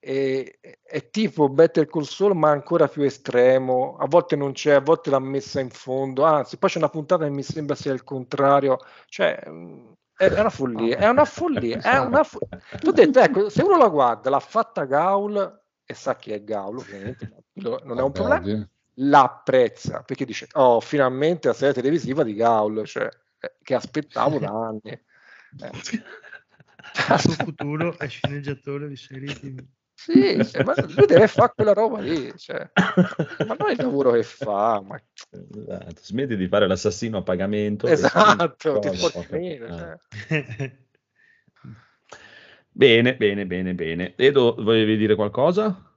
e- 0.00 0.58
è 0.82 1.10
tipo 1.10 1.48
Better 1.48 1.86
Call 1.86 2.02
Saul, 2.02 2.34
ma 2.34 2.50
ancora 2.50 2.88
più 2.88 3.02
estremo. 3.02 3.96
A 3.98 4.06
volte 4.06 4.34
non 4.34 4.52
c'è, 4.52 4.72
a 4.72 4.80
volte 4.80 5.10
l'ha 5.10 5.18
messa 5.20 5.60
in 5.60 5.70
fondo, 5.70 6.24
anzi, 6.24 6.56
poi 6.56 6.70
c'è 6.70 6.78
una 6.78 6.88
puntata 6.88 7.24
che 7.24 7.30
mi 7.30 7.42
sembra 7.42 7.74
sia 7.76 7.92
il 7.92 8.02
contrario. 8.02 8.78
Cioè, 9.06 9.34
è, 10.16 10.24
è 10.24 10.40
una 10.40 10.50
follia, 10.50 10.96
è 10.98 11.08
una 11.08 11.24
follia, 11.24 11.80
è 11.80 11.98
una 11.98 12.24
fo- 12.24 12.40
Ti 12.48 12.88
ho 12.88 12.92
detto, 12.92 13.20
ecco, 13.20 13.48
se 13.48 13.62
uno 13.62 13.76
la 13.76 13.88
guarda, 13.88 14.30
l'ha 14.30 14.40
fatta 14.40 14.84
Gaul 14.84 15.62
e 15.84 15.94
sa 15.94 16.16
chi 16.16 16.32
è 16.32 16.42
Gaul, 16.42 16.78
ovviamente, 16.78 17.44
non 17.54 17.98
è 17.98 18.02
un 18.02 18.12
problema, 18.12 18.36
ovvio. 18.40 18.68
l'apprezza 18.94 20.02
perché 20.02 20.24
dice: 20.24 20.48
Oh, 20.52 20.80
finalmente 20.80 21.48
la 21.48 21.54
serie 21.54 21.74
televisiva 21.74 22.22
di 22.22 22.34
Gaul, 22.34 22.84
cioè, 22.86 23.08
eh, 23.38 23.54
che 23.62 23.74
aspettavo 23.74 24.38
da 24.38 24.48
anni. 24.50 24.80
Eh. 24.90 25.70
Il 26.92 27.18
suo 27.18 27.32
futuro 27.32 27.98
è 27.98 28.08
sceneggiatore 28.08 28.88
di 28.88 28.96
serie 28.96 29.34
TV. 29.34 29.62
Sì, 30.02 30.44
cioè, 30.46 30.64
ma 30.64 30.74
lui 30.96 31.06
deve 31.06 31.28
fare 31.28 31.52
quella 31.54 31.72
roba 31.74 32.00
lì, 32.00 32.32
cioè, 32.38 32.70
ma 33.46 33.54
non 33.58 33.70
il 33.70 33.76
lavoro 33.76 34.12
che 34.12 34.22
fa, 34.22 34.80
ma 34.80 34.98
Esatto, 35.30 36.00
Smetti 36.02 36.36
di 36.36 36.48
fare 36.48 36.66
l'assassino 36.66 37.18
a 37.18 37.22
pagamento. 37.22 37.86
esatto, 37.86 38.78
ti 38.78 38.88
proprio. 38.96 39.22
finire, 39.22 39.66
Ah. 39.68 39.98
cioè. 40.28 40.78
Bene, 42.72 43.16
bene, 43.16 43.46
bene, 43.46 43.74
bene. 43.74 44.14
Edo, 44.16 44.54
volevi 44.58 44.96
dire 44.96 45.14
qualcosa? 45.16 45.89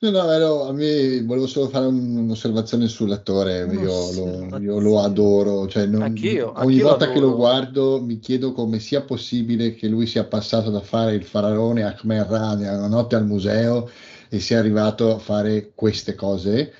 No, 0.00 0.10
no, 0.10 0.30
ero- 0.30 0.66
a 0.68 0.72
me 0.72 1.22
volevo 1.22 1.46
solo 1.46 1.68
fare 1.68 1.86
un- 1.86 2.16
un'osservazione 2.16 2.88
sull'attore, 2.88 3.60
io 3.60 4.12
lo, 4.12 4.58
io 4.58 4.78
lo 4.78 5.00
adoro, 5.00 5.66
cioè 5.68 5.86
non- 5.86 6.02
Anch'io, 6.02 6.52
ogni 6.52 6.62
anch'io 6.62 6.82
lo 6.82 6.88
volta 6.90 7.06
che 7.06 7.18
lo 7.20 7.26
adoro. 7.28 7.36
guardo 7.36 8.02
mi 8.02 8.18
chiedo 8.18 8.52
come 8.52 8.78
sia 8.80 9.02
possibile 9.02 9.74
che 9.74 9.88
lui 9.88 10.06
sia 10.06 10.24
passato 10.24 10.70
da 10.70 10.80
fare 10.80 11.14
il 11.14 11.24
faraone 11.24 11.84
a 11.84 11.94
Khmer 11.94 12.26
Ra 12.26 12.54
nella 12.54 12.86
notte 12.88 13.14
al 13.16 13.24
museo 13.26 13.88
e 14.28 14.40
sia 14.40 14.58
arrivato 14.58 15.14
a 15.14 15.18
fare 15.18 15.72
queste 15.74 16.14
cose, 16.14 16.72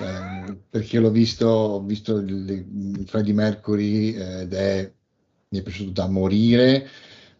eh, 0.00 0.56
perché 0.68 0.98
l'ho 0.98 1.10
visto, 1.10 1.46
ho 1.46 1.82
visto 1.82 2.16
il, 2.16 2.48
il 2.98 3.04
Freddie 3.06 3.34
Mercury 3.34 4.14
eh, 4.14 4.40
ed 4.42 4.52
è, 4.54 4.92
mi 5.50 5.58
è 5.58 5.62
piaciuto 5.62 5.90
da 5.92 6.08
morire, 6.08 6.88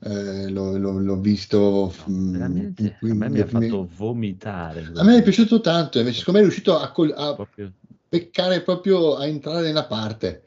eh, 0.04 0.48
l'ho, 0.50 0.76
l'ho- 0.76 0.98
l'ho 0.98 1.16
visto... 1.18 1.92
mm, 2.10 2.32
Veramente, 2.32 2.96
qui- 2.98 3.10
a 3.10 3.14
me 3.14 3.28
mi 3.30 3.40
ha 3.40 3.46
fatto 3.46 3.88
vomitare. 3.96 4.90
a 4.94 5.02
me 5.02 5.16
è 5.18 5.22
piaciuto 5.22 5.60
tanto, 5.60 5.98
invece, 5.98 6.18
siccome 6.18 6.38
è 6.38 6.42
riuscito 6.42 6.78
a, 6.78 6.90
col- 6.90 7.14
a 7.16 7.34
Proprio- 7.34 7.72
beccare 8.08 8.60
proprio 8.62 9.16
a 9.16 9.26
entrare 9.26 9.62
nella 9.62 9.86
parte. 9.86 10.42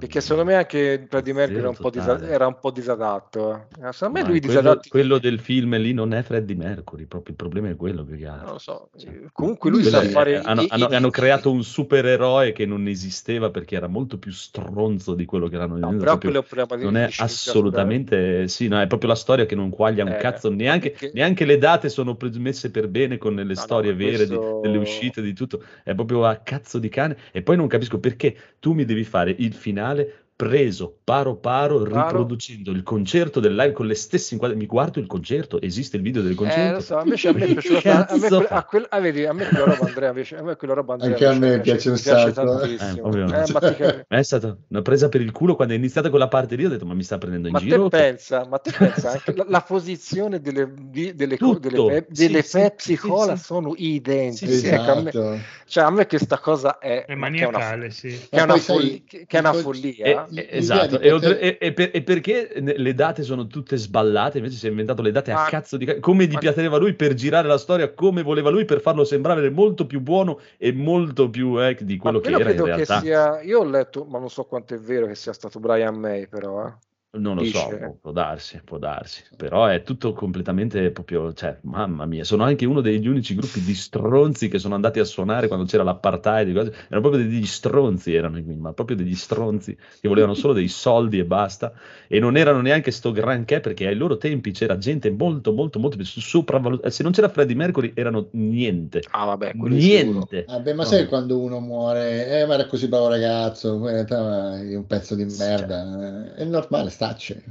Perché 0.00 0.20
secondo 0.20 0.44
me 0.44 0.54
anche 0.56 1.06
Freddie 1.08 1.32
Mercury 1.34 1.58
era 1.58 1.68
un 1.68 1.76
po', 1.76 1.90
disa- 1.90 2.20
era 2.22 2.46
un 2.46 2.58
po' 2.58 2.70
disadatto. 2.70 3.54
eh. 3.54 3.92
Secondo 3.92 4.14
me 4.18 4.22
Ma 4.22 4.28
lui 4.28 4.40
quello, 4.40 4.60
disadatti, 4.60 4.88
quello 4.88 5.18
del 5.18 5.38
film 5.40 5.76
lì 5.76 5.92
non 5.92 6.12
è 6.14 6.22
Freddie 6.22 6.56
Mercury, 6.56 7.04
proprio 7.04 7.30
il 7.32 7.36
problema 7.36 7.68
è 7.68 7.76
quello 7.76 8.02
più 8.04 8.16
che 8.16 8.24
non 8.24 8.34
altro. 8.34 8.52
lo 8.52 8.58
so, 8.58 8.88
Cioè, 8.96 9.24
comunque 9.32 9.70
lui 9.70 9.84
sa 9.84 10.00
fare... 10.02 10.40
hanno, 10.40 10.62
i- 10.62 10.66
hanno- 10.70 10.88
i- 10.88 10.94
hanno 10.94 11.10
creato 11.10 11.50
un 11.52 11.62
supereroe 11.62 12.52
che 12.52 12.64
non 12.64 12.86
esisteva 12.88 13.50
perché 13.50 13.76
era 13.76 13.88
molto 13.88 14.18
più 14.18 14.32
stronzo 14.32 15.14
di 15.14 15.24
quello 15.26 15.48
che 15.48 15.56
erano 15.56 15.76
No, 15.76 15.88
però 15.96 16.16
proprio- 16.18 16.30
è 16.40 16.76
di 16.76 16.84
non 16.84 16.96
è 16.96 17.06
di 17.06 17.10
sceneggiatura. 17.12 17.24
assolutamente 17.24 18.48
sì, 18.48 18.68
no, 18.68 18.80
è 18.80 18.86
proprio 18.86 19.10
la 19.10 19.14
storia 19.16 19.44
che 19.46 19.54
non 19.54 19.68
quaglia 19.70 20.04
un 20.04 20.12
Eh, 20.12 20.16
cazzo, 20.16 20.50
neanche, 20.50 20.90
perché- 20.92 21.10
neanche 21.12 21.44
le 21.44 21.58
date 21.58 21.88
sono 21.88 22.16
messe 22.38 22.70
per 22.70 22.88
bene 22.88 23.18
con 23.18 23.34
le 23.34 23.44
no, 23.44 23.54
storie 23.54 23.90
ma 23.92 23.96
vere 23.98 24.26
di- 24.26 24.36
questo- 24.36 24.60
delle 24.62 24.78
uscite, 24.78 25.20
di 25.20 25.32
tutto, 25.34 25.62
è 25.84 25.94
proprio 25.94 26.24
a 26.24 26.36
cazzo 26.36 26.78
di 26.78 26.88
cane 26.88 27.16
e 27.32 27.42
poi 27.42 27.56
non 27.56 27.66
capisco 27.66 27.98
perché 27.98 28.36
tu 28.60 28.72
mi 28.72 28.84
devi 28.84 29.04
fare 29.04 29.34
il 29.38 29.52
finale 29.52 29.89
Finale 29.90 30.29
preso 30.40 30.96
paro 31.04 31.36
paro, 31.36 31.82
Paro. 31.82 32.06
riproducendo 32.06 32.70
il 32.70 32.82
concerto 32.82 33.40
del 33.40 33.54
live 33.54 33.72
con 33.72 33.86
le 33.86 33.94
stesse 33.94 34.32
inquadri. 34.32 34.56
Mi 34.56 34.64
guardo 34.66 34.98
il 34.98 35.06
concerto, 35.06 35.60
esiste 35.60 35.96
il 35.96 36.02
video 36.02 36.22
del 36.22 36.32
Eh, 36.32 36.34
concerto. 36.34 36.74
lo 36.76 36.80
so, 36.80 37.00
invece 37.04 37.28
a 37.28 37.32
me 37.34 37.44
è 37.44 37.52
piaciuta 37.52 37.80
Che 37.80 37.90
a 37.90 38.06
me, 38.16 38.46
a 38.48 38.64
quel- 38.64 38.86
ah, 38.88 39.00
vedi, 39.00 39.24
a 39.26 39.32
me 39.34 39.44
quella 39.46 39.64
roba 39.64 39.86
Andrea 39.86 40.08
invece 40.08 40.36
a 40.36 40.42
me 40.42 40.56
quella 40.56 40.72
roba 40.74 40.94
Andrea 40.94 41.10
Anche 41.12 41.26
a 41.26 41.34
me 41.34 41.60
piace 41.60 41.90
piace 41.92 42.02
sacco, 42.02 42.28
eh. 42.28 42.32
tantissimo. 42.32 43.12
Eh, 43.12 43.20
Eh, 43.42 43.52
cap- 43.52 44.04
È 44.08 44.22
stata 44.22 44.56
una 44.68 44.82
presa 44.82 45.08
per 45.10 45.20
il 45.20 45.32
culo 45.32 45.56
quando 45.56 45.74
è 45.74 45.76
iniziata 45.76 46.08
quella 46.08 46.28
parte 46.28 46.56
lì. 46.56 46.64
Ho 46.64 46.68
detto, 46.70 46.86
ma 46.86 46.94
mi 46.94 47.02
sta 47.02 47.18
prendendo 47.18 47.48
in 47.48 47.52
ma 47.52 47.60
giro? 47.60 47.88
te 47.88 47.96
pensa, 47.98 48.46
ma 48.48 48.58
te 48.58 48.72
pensa 48.76 49.10
anche 49.12 49.34
la, 49.34 49.44
la 49.46 49.60
posizione 49.60 50.40
delle, 50.40 50.72
di- 50.90 51.14
delle, 51.14 51.36
Tutto. 51.36 51.58
delle, 51.68 52.06
delle 52.08 52.42
sì, 52.42 52.56
Pepsi 52.58 52.96
sì, 52.96 53.08
Cola 53.08 53.36
sì. 53.36 53.44
sono 53.44 53.74
identiche. 53.76 54.52
Sì, 54.52 54.58
sì. 54.60 54.66
Ecco, 54.68 54.90
a 54.92 55.00
me, 55.02 55.08
Esatto. 55.10 55.38
cioè, 55.66 55.84
a 55.84 55.90
me 55.90 56.06
questa 56.06 56.38
cosa 56.38 56.78
è, 56.78 57.04
È 57.06 57.14
ma 57.14 57.28
che 57.30 57.38
è 57.38 57.44
una, 57.46 57.58
maniacale, 57.58 57.90
sì. 57.90 58.08
che 58.08 58.38
è 58.38 58.42
una 58.42 58.56
follia, 58.56 58.98
che 59.06 59.26
è 59.26 59.38
una 59.38 59.52
follia. 59.52 60.26
Eh, 60.32 60.46
esatto, 60.50 61.00
e, 61.00 61.10
poter- 61.10 61.42
e- 61.42 61.58
e 61.60 61.72
per- 61.72 61.90
e 61.92 62.02
perché 62.02 62.52
le 62.56 62.94
date 62.94 63.22
sono 63.22 63.46
tutte 63.46 63.76
sballate? 63.76 64.38
Invece 64.38 64.56
si 64.56 64.66
è 64.66 64.70
inventato 64.70 65.02
le 65.02 65.10
date 65.10 65.32
a 65.32 65.34
Ma- 65.34 65.44
cazzo 65.48 65.76
di 65.76 65.84
ca- 65.84 65.98
come 66.00 66.26
gli 66.26 66.32
ma- 66.34 66.38
piaceva 66.38 66.76
lui 66.76 66.94
per 66.94 67.14
girare 67.14 67.48
la 67.48 67.58
storia 67.58 67.92
come 67.92 68.22
voleva 68.22 68.50
lui 68.50 68.64
per 68.64 68.80
farlo 68.80 69.04
sembrare 69.04 69.48
molto 69.50 69.86
più 69.86 70.00
buono 70.00 70.38
e 70.56 70.72
molto 70.72 71.30
più 71.30 71.60
eh, 71.62 71.76
di 71.80 71.96
Ma 71.96 72.02
quello 72.02 72.18
che 72.20 72.30
quello 72.30 72.40
era 72.40 72.50
in 72.50 72.56
che 72.56 72.64
realtà. 72.84 73.00
sia, 73.00 73.40
io 73.42 73.60
ho 73.60 73.64
letto, 73.64 74.04
ma 74.04 74.18
non 74.18 74.30
so 74.30 74.44
quanto 74.44 74.74
è 74.74 74.78
vero 74.78 75.06
che 75.06 75.14
sia 75.14 75.32
stato 75.32 75.58
Brian 75.58 75.96
May, 75.96 76.26
però, 76.28 76.66
eh. 76.66 76.72
Non 77.12 77.34
lo 77.34 77.42
so, 77.42 77.66
Dice- 77.70 77.76
può, 77.76 77.96
può 78.00 78.12
darsi, 78.12 78.60
può 78.64 78.78
darsi, 78.78 79.24
però 79.36 79.66
è 79.66 79.82
tutto 79.82 80.12
completamente 80.12 80.92
proprio, 80.92 81.32
cioè, 81.32 81.58
mamma 81.62 82.06
mia, 82.06 82.22
sono 82.22 82.44
anche 82.44 82.66
uno 82.66 82.80
degli 82.80 83.08
unici 83.08 83.34
gruppi 83.34 83.60
di 83.62 83.74
stronzi 83.74 84.46
che 84.48 84.60
sono 84.60 84.76
andati 84.76 85.00
a 85.00 85.04
suonare 85.04 85.48
quando 85.48 85.64
c'era 85.66 85.82
l'apartheid, 85.82 86.54
cose- 86.54 86.72
erano 86.86 87.00
proprio 87.08 87.24
degli 87.24 87.44
stronzi, 87.46 88.14
erano 88.14 88.40
ma 88.56 88.72
proprio 88.72 88.96
degli 88.96 89.16
stronzi 89.16 89.76
che 90.00 90.06
volevano 90.06 90.34
solo 90.34 90.52
dei 90.52 90.68
soldi 90.68 91.18
e 91.18 91.24
basta, 91.24 91.72
e 92.06 92.20
non 92.20 92.36
erano 92.36 92.60
neanche 92.60 92.92
sto 92.92 93.10
granché 93.10 93.58
perché 93.58 93.88
ai 93.88 93.96
loro 93.96 94.16
tempi 94.16 94.52
c'era 94.52 94.78
gente 94.78 95.10
molto, 95.10 95.52
molto, 95.52 95.80
molto 95.80 95.96
più 95.96 96.04
sopravvalutata, 96.06 96.90
se 96.90 97.02
non 97.02 97.10
c'era 97.10 97.28
Freddie 97.28 97.56
Mercury 97.56 97.90
erano 97.92 98.28
niente, 98.32 99.02
Ah, 99.10 99.24
vabbè, 99.24 99.54
niente. 99.54 100.44
Vabbè, 100.46 100.74
ma 100.74 100.82
No. 100.84 100.88
sai 100.88 101.06
quando 101.08 101.40
uno 101.40 101.58
muore, 101.58 102.40
eh, 102.40 102.46
ma 102.46 102.54
era 102.54 102.66
così 102.66 102.86
bravo 102.86 103.08
ragazzo, 103.08 103.78
poi 103.78 103.88
in 103.88 103.94
realtà 103.94 104.58
è 104.60 104.74
un 104.76 104.86
pezzo 104.86 105.14
di 105.16 105.24
merda, 105.24 106.34
è 106.34 106.44
normale, 106.44 106.90
stacce. 107.00 107.42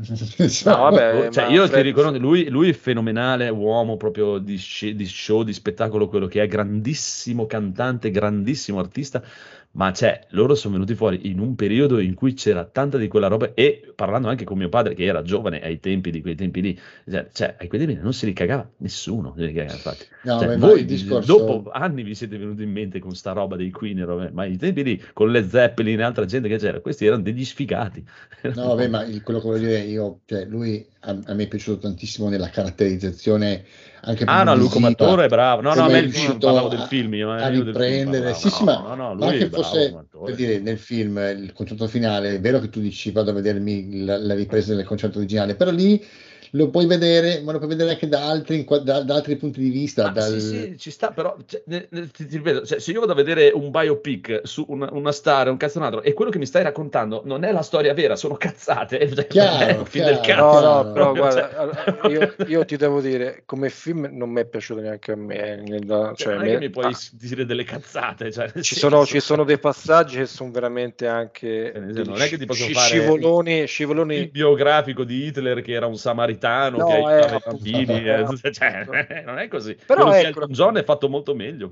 No, 0.66 0.78
vabbè, 0.78 1.30
cioè, 1.34 1.46
io 1.46 1.68
ti 1.68 1.82
ricordo, 1.82 2.20
lui, 2.20 2.48
lui 2.50 2.70
è 2.70 2.74
fenomenale, 2.74 3.50
uomo 3.50 3.98
proprio 3.98 4.38
di, 4.38 4.58
sci- 4.58 4.94
di 4.94 5.08
show, 5.08 5.42
di 5.42 5.54
spettacolo, 5.54 6.08
quello 6.08 6.28
che 6.28 6.44
è, 6.44 6.48
grandissimo 6.48 7.48
cantante, 7.48 8.12
grandissimo 8.12 8.78
artista, 8.78 9.24
ma 9.72 9.94
cioè, 9.94 10.26
loro 10.30 10.56
sono 10.56 10.74
venuti 10.74 10.96
fuori 10.96 11.30
in 11.30 11.40
un 11.40 11.56
periodo 11.56 12.00
in 12.00 12.16
cui 12.16 12.34
c'era 12.34 12.66
tanta 12.66 12.98
di 12.98 13.08
quella 13.08 13.28
roba 13.28 13.54
e 13.54 13.94
parlando 13.96 14.28
anche 14.28 14.44
con 14.44 14.58
mio 14.58 14.68
padre 14.68 14.96
che 14.96 15.04
era 15.04 15.22
giovane 15.22 15.62
ai 15.62 15.80
tempi 15.80 16.10
di 16.10 16.22
quei 16.22 16.36
tempi 16.36 16.62
lì, 16.62 16.80
cioè, 17.08 17.28
cioè, 17.32 17.56
ai 17.60 17.68
quei 17.68 17.86
tempi 17.86 18.02
non 18.02 18.12
si 18.12 18.26
ricagava 18.26 18.68
nessuno, 18.78 19.34
si 19.38 19.46
ricagava, 19.46 19.74
infatti. 19.74 20.06
No, 20.24 20.40
Cioè, 20.40 20.58
voi 20.58 20.86
discorso... 20.86 21.38
dopo 21.38 21.70
anni 21.72 22.02
vi 22.04 22.16
siete 22.16 22.38
venuti 22.38 22.64
in 22.64 22.72
mente 22.72 23.00
con 23.00 23.14
sta 23.16 23.32
roba 23.32 23.56
dei 23.56 23.70
Queen, 23.70 24.32
ma 24.34 24.42
ai 24.42 24.58
tempi 24.58 24.84
lì 24.84 25.04
con 25.14 25.32
le 25.32 25.48
Zeppelin 25.48 26.00
e 26.00 26.04
altra 26.04 26.26
gente 26.26 26.48
che 26.48 26.58
c'era, 26.58 26.80
questi 26.80 27.06
erano 27.06 27.22
degli 27.22 27.46
sfigati. 27.46 28.06
No, 28.60 28.68
vabbè, 28.70 28.88
ma 28.88 29.06
quello 29.22 29.40
che 29.40 29.48
voglio 29.48 29.68
dire 29.68 29.80
io, 29.80 30.22
cioè, 30.26 30.46
lui 30.46 30.86
a, 31.02 31.18
a 31.26 31.34
me 31.34 31.44
è 31.44 31.48
piaciuto 31.48 31.80
tantissimo 31.80 32.30
nella 32.30 32.50
caratterizzazione 32.50 33.66
anche 34.02 34.24
Ah 34.26 34.44
no, 34.44 34.56
lui 34.56 34.68
come 34.70 34.88
visiva, 34.88 35.06
attore 35.06 35.26
è 35.26 35.28
bravo. 35.28 35.62
No, 35.62 35.74
no, 35.74 35.84
a 35.84 35.88
me 35.88 36.00
è 36.00 36.02
il 36.04 36.12
film, 36.12 36.40
parlavo 36.40 36.68
del 36.68 36.80
a- 36.80 36.86
film 36.88 37.14
io, 37.16 37.36
eh, 37.36 37.42
a 37.42 37.50
del 37.50 37.54
film 37.54 37.66
riprendere. 37.66 38.22
parlavo. 38.22 38.40
Sì, 38.40 38.50
sì, 38.50 38.64
No, 38.64 38.72
ma, 38.72 38.82
no, 38.82 38.96
no, 38.96 39.08
ma 39.10 39.14
lui 39.16 39.28
anche 39.28 39.46
è 39.46 39.50
bravo 39.50 39.64
fosse 39.64 39.90
come 39.90 40.02
attore. 40.02 40.26
per 40.26 40.36
dire 40.36 40.60
nel 40.60 40.78
film 40.78 41.18
il 41.18 41.52
concerto 41.54 41.88
finale, 41.88 42.36
è 42.36 42.40
vero 42.40 42.60
che 42.60 42.70
tu 42.70 42.80
dici 42.80 43.12
vado 43.12 43.32
a 43.32 43.34
vedermi 43.34 44.04
la, 44.06 44.18
la 44.18 44.34
ripresa 44.36 44.76
del 44.76 44.86
concerto 44.86 45.18
originale, 45.18 45.56
però 45.56 45.72
lì 45.72 46.04
lo 46.52 46.70
puoi 46.70 46.86
vedere, 46.86 47.42
ma 47.42 47.52
lo 47.52 47.58
puoi 47.58 47.70
vedere 47.70 47.92
anche 47.92 48.08
da 48.08 48.28
altri, 48.28 48.66
da, 48.84 49.02
da 49.02 49.16
altri 49.16 49.36
punti 49.36 49.60
di 49.62 49.70
vista. 49.70 50.06
Ah, 50.08 50.10
dal- 50.10 50.32
sì, 50.32 50.40
sì, 50.40 50.78
ci 50.78 50.92
sta, 50.92 51.12
però 51.12 51.36
cioè, 51.46 51.62
ti, 51.68 52.26
ti 52.28 52.38
ripeto, 52.38 52.66
cioè, 52.66 52.80
se 52.80 52.92
io 52.92 53.00
vado 53.02 53.12
a 53.12 53.16
vedere 53.16 53.52
un 53.54 53.70
biopic 53.72 54.42
su 54.44 54.66
una, 54.70 54.90
una 54.92 55.12
star, 55.12 55.50
un 55.50 55.58
cazzonatro, 55.58 56.02
e 56.02 56.14
quello 56.14 56.32
che 56.32 56.38
mi 56.40 56.46
stai 56.46 56.64
raccontando 56.64 57.22
non 57.26 57.44
è 57.44 57.52
la 57.52 57.62
storia 57.62 57.94
vera, 57.94 58.16
sono 58.16 58.36
cazzate, 58.36 59.10
cioè, 59.14 59.28
Chiaro, 59.28 59.66
è 59.66 59.78
un 59.78 59.86
film 59.86 60.06
del 60.06 60.20
chiaro. 60.22 60.42
cazzo. 60.44 60.60
No, 60.60 60.68
no, 60.70 60.82
Cazzo, 60.82 60.92
però 60.94 61.14
guarda, 61.14 61.42
cioè- 61.50 61.56
allora, 61.60 62.08
io, 62.10 62.36
io 62.48 62.66
ti 62.66 62.78
devo 62.78 63.02
dire, 63.02 63.44
come 63.46 63.70
film 63.70 64.08
non 64.12 64.30
mi 64.30 64.42
è 64.42 64.46
piaciuto 64.46 64.82
neanche 64.82 65.12
a 65.12 65.16
me. 65.16 65.36
eh, 65.36 65.56
nella- 65.58 66.14
Cioè, 66.16 66.16
cioè, 66.16 66.34
non 66.36 66.44
è 66.44 66.46
me- 66.48 66.54
che 66.54 66.60
mi 66.60 66.70
puoi 66.70 66.86
ah, 66.86 66.98
dire 67.12 67.46
delle 67.46 67.64
cazzate, 67.64 68.32
cioè, 68.32 68.52
ci, 68.62 68.76
sono, 68.76 69.06
ci 69.06 69.20
sono 69.20 69.44
dei 69.44 69.60
passaggi 69.60 70.18
che 70.18 70.26
sono 70.26 70.50
veramente 70.52 71.06
anche 71.08 71.72
Eh, 71.74 71.80
degli 71.80 72.08
non 72.08 72.22
è 72.22 72.28
che 72.28 72.38
ti 72.38 72.46
posso 72.46 72.64
sci- 72.64 72.74
fare 72.74 72.88
scivoloni, 72.88 73.60
il 73.60 73.68
scivoloni 73.68 74.28
biografico 74.28 75.04
di 75.04 75.26
Hitler 75.26 75.62
che 75.62 75.74
era 75.74 75.86
un 75.86 75.98
samaritano 75.98 76.38
No, 76.78 76.86
che 76.86 76.92
eh, 76.94 77.04
aiutava 77.04 77.36
i 77.36 77.42
bambini, 77.46 78.04
eh, 78.08 78.26
eh, 78.42 78.52
cioè, 78.52 79.24
non 79.26 79.38
è 79.38 79.48
così. 79.48 79.76
Però 79.86 80.04
Quello 80.04 80.16
ecco- 80.18 80.28
Elton 80.28 80.52
John 80.52 80.78
è 80.78 80.84
fatto 80.84 81.10
molto 81.10 81.36
meglio. 81.36 81.70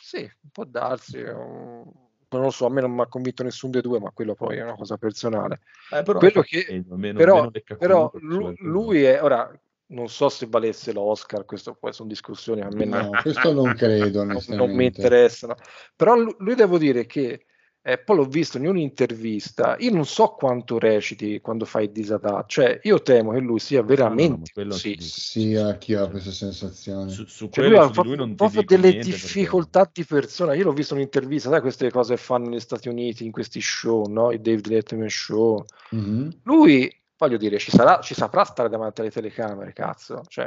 Sì, 0.00 0.30
può 0.52 0.64
darsi. 0.64 1.20
Non 1.20 2.42
lo 2.42 2.50
so, 2.50 2.66
a 2.66 2.70
me 2.70 2.80
non 2.80 2.92
mi 2.92 3.00
ha 3.00 3.06
convinto 3.06 3.42
nessuno 3.42 3.72
dei 3.72 3.82
due, 3.82 4.00
ma 4.00 4.10
quello 4.10 4.34
poi 4.34 4.56
è 4.56 4.62
una 4.62 4.74
cosa 4.74 4.96
personale. 4.96 5.60
Eh, 5.90 6.02
però, 6.02 6.18
che- 6.42 6.66
meglio, 6.68 6.96
meno- 6.96 7.18
però 7.18 7.40
meno 7.40 7.50
però 7.78 8.10
cioè, 8.12 8.20
lu- 8.22 8.54
quello- 8.54 8.70
lui 8.70 9.02
è 9.04 9.22
ora 9.22 9.50
non 9.90 10.08
so 10.08 10.28
se 10.28 10.46
valesse 10.46 10.92
l'Oscar, 10.92 11.46
questo 11.46 11.74
poi 11.74 11.94
sono 11.94 12.08
discussioni 12.08 12.60
a 12.60 12.68
me 12.70 12.84
No, 12.84 13.00
non, 13.00 13.10
questo 13.22 13.52
non 13.52 13.74
credo, 13.74 14.22
non- 14.24 14.42
non 14.48 14.70
mi 14.70 14.84
interessano. 14.86 15.54
Però 15.96 16.14
lu- 16.14 16.36
lui 16.40 16.54
devo 16.54 16.76
dire 16.76 17.06
che 17.06 17.46
eh, 17.82 17.96
poi 17.98 18.16
l'ho 18.16 18.24
visto 18.24 18.58
in 18.58 18.66
un'intervista, 18.66 19.76
io 19.78 19.90
non 19.92 20.04
so 20.04 20.28
quanto 20.30 20.78
reciti 20.78 21.40
quando 21.40 21.64
fai 21.64 21.90
disadatto, 21.90 22.46
cioè 22.48 22.80
io 22.82 23.00
temo 23.00 23.32
che 23.32 23.38
lui 23.40 23.58
sia 23.58 23.80
No, 23.80 23.86
no, 23.86 23.88
no, 23.90 23.96
veramente 23.96 24.50
quello 24.52 24.70
così. 24.70 24.90
ti 24.90 24.96
dico. 24.96 25.10
Sì, 25.10 25.54
anch'io 25.54 26.02
ho 26.04 26.08
questa 26.10 26.30
sensazione. 26.32 27.10
Su, 27.10 27.24
su 27.26 27.48
Cioè, 27.48 27.64
quello 27.64 27.68
lui 27.70 27.78
ha 27.78 27.92
su 27.92 28.02
lui 28.02 28.16
non 28.16 28.28
ti 28.30 28.34
proprio 28.34 28.62
delle 28.62 28.90
niente 28.90 29.08
perché- 29.10 29.24
difficoltà 29.24 29.90
di 29.92 30.04
persona. 30.04 30.54
Io 30.54 30.64
l'ho 30.64 30.72
visto 30.72 30.92
in 30.94 31.00
un'intervista, 31.00 31.48
sai 31.50 31.60
queste 31.60 31.90
cose 31.90 32.14
che 32.14 32.20
fanno 32.20 32.48
negli 32.48 32.60
Stati 32.60 32.88
Uniti 32.88 33.24
in 33.24 33.30
questi 33.32 33.60
show, 33.60 34.06
no? 34.06 34.32
I 34.32 34.40
David 34.40 34.66
Letterman 34.66 35.08
show. 35.08 35.64
Mhm. 35.90 36.40
Lui, 36.42 36.92
voglio 37.16 37.36
dire, 37.38 37.58
ci, 37.58 37.70
sarà, 37.70 38.00
ci 38.00 38.14
saprà 38.14 38.44
stare 38.44 38.68
davanti 38.68 39.00
alle 39.00 39.10
telecamere, 39.10 39.72
cazzo. 39.72 40.22
Cioè, 40.28 40.46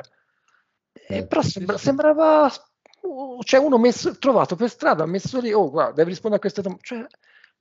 eh, 0.93 1.17
Eh, 1.17 1.25
però 1.25 1.41
sì, 1.41 1.49
sembra- 1.51 1.77
sì. 1.77 1.85
sembrava 1.85 2.51
uh, 3.01 3.43
cioè 3.43 3.59
uno 3.59 3.77
messo, 3.77 4.17
trovato 4.17 4.55
per 4.55 4.69
strada, 4.69 5.05
messo 5.05 5.39
lì, 5.39 5.51
oh 5.51 5.69
guarda, 5.69 5.93
devi 5.93 6.09
rispondere 6.09 6.37
a 6.37 6.39
queste 6.39 6.61
domande. 6.61 6.83
Cioè, 6.85 7.05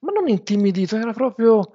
ma 0.00 0.12
non 0.12 0.28
intimidito, 0.28 0.96
era 0.96 1.12
proprio 1.12 1.72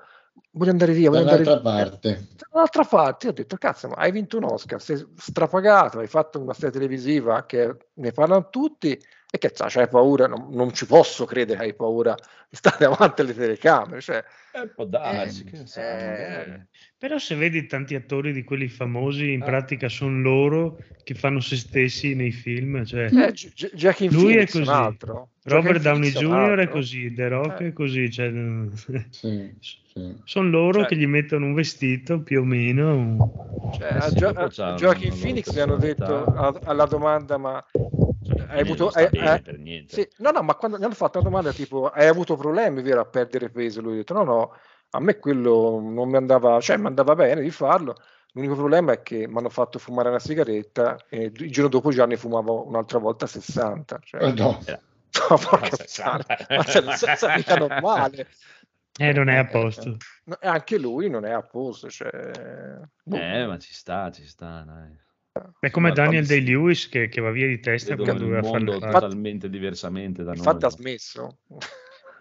voglio 0.52 0.72
andare 0.72 0.94
via, 0.94 1.10
voglio 1.10 1.22
andare 1.22 1.44
via. 1.44 1.60
parte. 1.60 2.28
Dall'altra 2.50 2.84
parte, 2.84 3.26
io 3.26 3.32
ho 3.32 3.36
detto, 3.36 3.58
cazzo, 3.58 3.88
ma 3.88 3.96
hai 3.96 4.12
vinto 4.12 4.38
un 4.38 4.46
Oscar, 4.46 4.82
sei 4.82 5.06
strapagato, 5.16 6.00
hai 6.00 6.08
fatto 6.08 6.40
una 6.40 6.54
serie 6.54 6.72
televisiva 6.72 7.46
che 7.46 7.76
ne 7.94 8.12
parlano 8.12 8.50
tutti 8.50 9.00
e 9.36 9.38
che 9.38 9.52
c'ha, 9.52 9.66
c'hai 9.70 9.88
paura, 9.90 10.28
non, 10.28 10.48
non 10.52 10.74
ci 10.74 10.86
posso 10.86 11.26
credere 11.26 11.60
che 11.60 11.66
hai 11.66 11.74
paura 11.74 12.16
di 12.50 12.56
stare 12.56 12.78
davanti 12.88 13.22
alle 13.22 13.34
telecamere, 13.36 14.00
cioè, 14.02 14.24
Eh, 14.54 14.68
può 14.70 14.86
darsi, 14.86 15.42
Eh, 15.42 15.52
che 15.52 15.66
so, 15.66 15.80
eh. 15.82 16.66
Però 16.98 17.18
se 17.18 17.36
vedi 17.36 17.66
tanti 17.68 17.94
attori 17.96 18.32
di 18.32 18.44
quelli 18.46 18.68
famosi, 18.70 19.34
in 19.34 19.42
Ah. 19.42 19.46
pratica 19.46 19.90
sono 19.90 20.22
loro 20.22 20.78
che 21.04 21.14
fanno 21.14 21.40
se 21.42 21.58
stessi 21.58 22.16
nei 22.16 22.32
film. 22.32 22.84
Cioè, 22.86 23.10
eh, 23.14 23.32
Gi- 23.34 23.52
Joaquin 23.74 24.10
Lui 24.12 24.36
è 24.38 24.46
Phoenix 24.48 24.54
è 24.56 24.58
un 24.60 24.64
così. 24.66 24.76
altro. 24.78 25.30
Robert 25.44 25.82
Downey 25.82 26.10
Jr. 26.12 26.56
è 26.60 26.70
così, 26.70 27.14
The 27.14 27.28
Rock 27.28 27.60
Eh. 27.60 27.68
è 27.68 27.74
così. 27.74 28.10
Cioè, 28.10 28.32
Sì, 29.10 29.54
sì. 29.60 30.16
sono 30.24 30.50
loro 30.50 30.80
Cioè- 30.80 30.88
che 30.88 30.96
gli 30.96 31.06
mettono 31.06 31.46
un 31.48 31.54
vestito 31.54 32.22
più 32.22 32.40
o 32.42 32.44
meno. 32.46 33.70
Cioè, 33.78 33.88
Eh 33.92 33.98
a, 33.98 34.10
sì, 34.10 34.16
Gio- 34.16 34.30
a 34.30 34.74
Joaquin 34.76 35.20
Phoenix 35.20 35.54
gli 35.54 35.60
hanno 35.60 35.76
detto 35.76 36.24
alla 36.64 36.86
domanda 36.86 37.38
ma 37.38 37.64
hai 38.34 38.64
quindi 38.64 38.82
avuto 38.82 38.88
hai- 38.90 39.06
eh, 39.06 39.42
per 39.42 39.58
niente. 39.60 39.96
sì, 39.96 40.08
no 40.18 40.32
no 40.32 40.42
ma 40.42 40.56
quando 40.56 40.78
gli 40.78 40.84
hanno 40.84 40.94
fatto 40.94 41.20
una 41.20 41.30
domanda 41.30 41.52
tipo 41.52 41.88
hai 41.90 42.08
avuto 42.08 42.36
problemi 42.36 42.82
vero 42.82 43.02
a 43.02 43.06
perdere 43.06 43.50
peso 43.50 43.82
lui 43.82 43.94
ha 43.94 43.96
detto 43.98 44.14
no 44.14 44.24
no 44.24 44.56
a 44.92 45.00
me 45.00 45.18
quello 45.18 45.80
non 45.82 46.10
mi 46.10 46.16
andava 46.18 46.60
cioè 46.60 46.78
mi 46.78 46.88
andava 46.88 47.16
bene 47.16 47.42
di 47.42 47.52
farlo 47.52 47.96
l'unico 48.34 48.56
problema 48.56 48.94
è 48.94 49.02
che 49.02 49.28
mi 49.28 49.38
hanno 49.38 49.50
fatto 49.50 49.80
fumare 49.80 50.10
una 50.10 50.20
sigaretta 50.20 50.98
e 51.10 51.32
il 51.34 51.52
giorno 51.52 51.70
dopo 51.70 51.92
già 51.92 52.06
ne 52.06 52.18
fumavo 52.18 52.68
un'altra 52.68 53.00
volta 53.00 53.28
60 53.28 54.00
cioè, 54.04 54.24
Oh, 54.24 54.34
no. 54.34 54.64
no, 55.30 55.38
porca 55.38 55.76
60. 55.76 56.36
puttana, 56.36 56.58
ma 56.58 56.64
cioè, 56.64 56.82
non 56.84 56.94
so 56.96 57.08
se 57.16 57.28
è 57.28 57.36
mica 57.36 57.56
normale 57.56 58.28
Eh, 58.98 59.12
non 59.12 59.28
è 59.28 59.36
a 59.36 59.46
posto. 59.46 59.98
No, 60.24 60.40
e 60.40 60.48
anche 60.48 60.78
lui 60.78 61.10
non 61.10 61.26
è 61.26 61.32
a 61.32 61.42
posto 61.42 61.90
cioè, 61.90 62.10
boh. 63.04 63.18
Eh, 63.18 63.46
ma 63.46 63.58
ci 63.60 63.74
sta, 63.74 64.10
ci 64.10 64.26
sta, 64.26 64.64
dai. 64.66 64.98
È 65.60 65.70
come 65.70 65.90
Ma 65.90 65.94
Daniel 65.94 66.22
infatti- 66.22 66.44
Day-Lewis 66.44 66.88
che, 66.90 67.10
che 67.10 67.20
va 67.22 67.32
via 67.32 67.48
di 67.48 67.60
testa 67.60 67.96
quando 67.96 68.24
doveva 68.24 68.42
fare 68.44 68.64
il 68.64 68.70
Infatti- 68.70 68.92
totalmente 68.94 69.50
diversamente 69.50 70.24
da 70.24 70.34
infatti 70.34 70.64
ha 70.66 70.70
noi. 70.70 70.78
smesso 70.78 71.40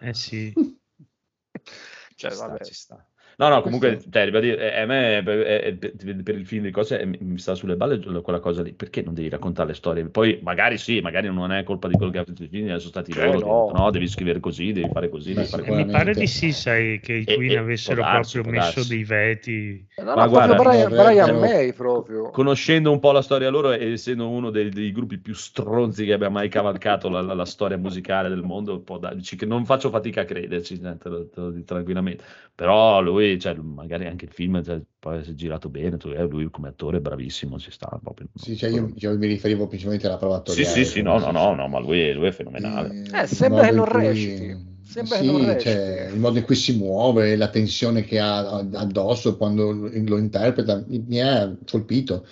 Eh 0.00 0.14
sì. 0.14 0.52
cioè, 2.16 2.30
Ci 2.30 2.36
sta, 2.36 2.46
vabbè. 2.48 2.64
ci 2.64 2.74
sta. 2.74 3.08
No, 3.36 3.48
no, 3.48 3.62
comunque, 3.62 4.00
cioè, 4.10 4.24
devo 4.24 4.40
dire, 4.40 4.72
eh, 4.74 4.80
a 4.80 4.86
me 4.86 5.22
per, 5.24 5.40
eh, 5.40 5.74
per- 6.22 6.34
il 6.36 6.46
film 6.46 6.64
di 6.64 6.70
cose 6.70 7.00
eh, 7.00 7.04
mi- 7.06 7.38
sta 7.38 7.54
sulle 7.54 7.76
balle 7.76 7.98
quella 8.22 8.40
cosa 8.40 8.62
lì. 8.62 8.72
Perché 8.72 9.02
non 9.02 9.14
devi 9.14 9.28
raccontare 9.28 9.68
le 9.68 9.74
storie? 9.74 10.04
Poi 10.08 10.38
magari 10.42 10.78
sì, 10.78 11.00
magari 11.00 11.28
non 11.32 11.50
è 11.52 11.62
colpa 11.64 11.88
di 11.88 11.94
quello 11.96 12.10
che 12.12 12.18
ha 12.18 12.24
fatto 12.24 12.42
il 12.42 12.48
film, 12.48 12.68
sono 12.68 12.78
stati 12.80 13.12
Eh, 13.12 13.24
loro. 13.26 13.46
no. 13.46 13.70
no, 13.72 13.90
devi 13.90 14.06
scrivere 14.08 14.40
così, 14.40 14.72
devi 14.72 14.88
fare 14.92 15.08
così, 15.08 15.30
Beh, 15.30 15.34
devi 15.34 15.48
fare 15.48 15.62
così. 15.64 15.84
mi 15.84 15.90
pare 15.90 16.14
di 16.14 16.26
sì, 16.26 16.52
sai, 16.52 17.00
che 17.00 17.12
i 17.14 17.24
Queen 17.24 17.52
e- 17.52 17.56
avessero 17.56 18.02
darsi, 18.02 18.32
proprio 18.34 18.52
messo 18.60 18.74
darsi. 18.74 18.88
dei 18.94 19.04
veti. 19.04 19.86
No, 19.96 20.04
Ma 20.04 20.24
no, 20.24 20.28
guarda, 20.28 20.54
proprio 20.56 20.88
Brian, 20.88 20.88
Brian 20.90 21.38
May 21.38 21.72
proprio. 21.72 22.30
Conoscendo 22.30 22.90
un 22.90 22.98
po' 22.98 23.12
la 23.12 23.22
storia 23.22 23.48
loro 23.48 23.70
e 23.72 23.92
essendo 23.92 24.28
uno 24.28 24.50
dei, 24.50 24.68
dei 24.70 24.90
gruppi 24.90 25.18
più 25.18 25.34
stronzi 25.34 26.04
che 26.04 26.12
abbia 26.14 26.28
mai 26.28 26.48
cavalcato 26.48 27.08
la, 27.08 27.20
la- 27.20 27.34
la 27.34 27.44
storia 27.44 27.76
musicale 27.78 28.28
del 28.28 28.42
mondo, 28.42 28.80
può 28.80 28.98
darci 28.98 29.36
che 29.36 29.46
non 29.46 29.64
faccio 29.64 29.90
fatica 29.90 30.22
a 30.22 30.24
crederci, 30.24 30.80
eh, 30.82 30.98
te 30.98 31.08
lo, 31.08 31.28
te 31.28 31.40
lo 31.40 31.62
tranquillamente. 31.64 32.24
Però 32.54 33.00
lui, 33.00 33.23
cioè, 33.38 33.54
magari 33.54 34.06
anche 34.06 34.24
il 34.26 34.30
film, 34.30 34.62
cioè, 34.62 34.80
poi 34.98 35.22
si 35.24 35.30
è 35.30 35.34
girato 35.34 35.68
bene, 35.68 35.96
tu- 35.96 36.08
eh, 36.08 36.22
lui 36.26 36.48
come 36.50 36.68
attore 36.68 36.98
è 36.98 37.00
bravissimo, 37.00 37.58
ci 37.58 37.70
sta 37.70 37.98
proprio. 38.02 38.28
Sì, 38.34 38.56
cioè 38.56 38.70
io, 38.70 38.90
io 38.96 39.16
mi 39.18 39.26
riferivo 39.26 39.66
principalmente 39.66 40.06
alla 40.06 40.16
prova 40.18 40.36
Sì, 40.36 40.62
attoriale. 40.62 40.84
sì, 40.84 40.90
sì, 40.90 41.02
no, 41.02 41.18
no, 41.18 41.30
no, 41.30 41.54
no, 41.54 41.68
ma 41.68 41.78
lui, 41.80 42.12
lui 42.12 42.26
è 42.26 42.32
fenomenale. 42.32 43.02
Eh, 43.12 43.18
Eh, 43.18 43.22
il 43.22 43.28
sembra 43.28 43.68
modo 43.68 43.70
che 43.70 43.72
non 43.76 43.84
in 43.84 43.90
cui- 43.90 44.06
reciti. 44.06 44.72
Sembra 44.86 45.16
sì, 45.16 45.26
non 45.26 45.44
reciti. 45.44 45.60
cioè, 45.62 46.08
il 46.12 46.18
modo 46.20 46.38
in 46.38 46.44
cui 46.44 46.54
si 46.54 46.76
muove, 46.76 47.36
la 47.36 47.48
tensione 47.48 48.02
che 48.04 48.18
ha 48.20 48.38
addosso 48.58 49.36
quando 49.36 49.72
lo, 49.72 50.16
interpreta, 50.18 50.84
mi 50.86 51.20
ha 51.20 51.56
colpito. 51.66 52.26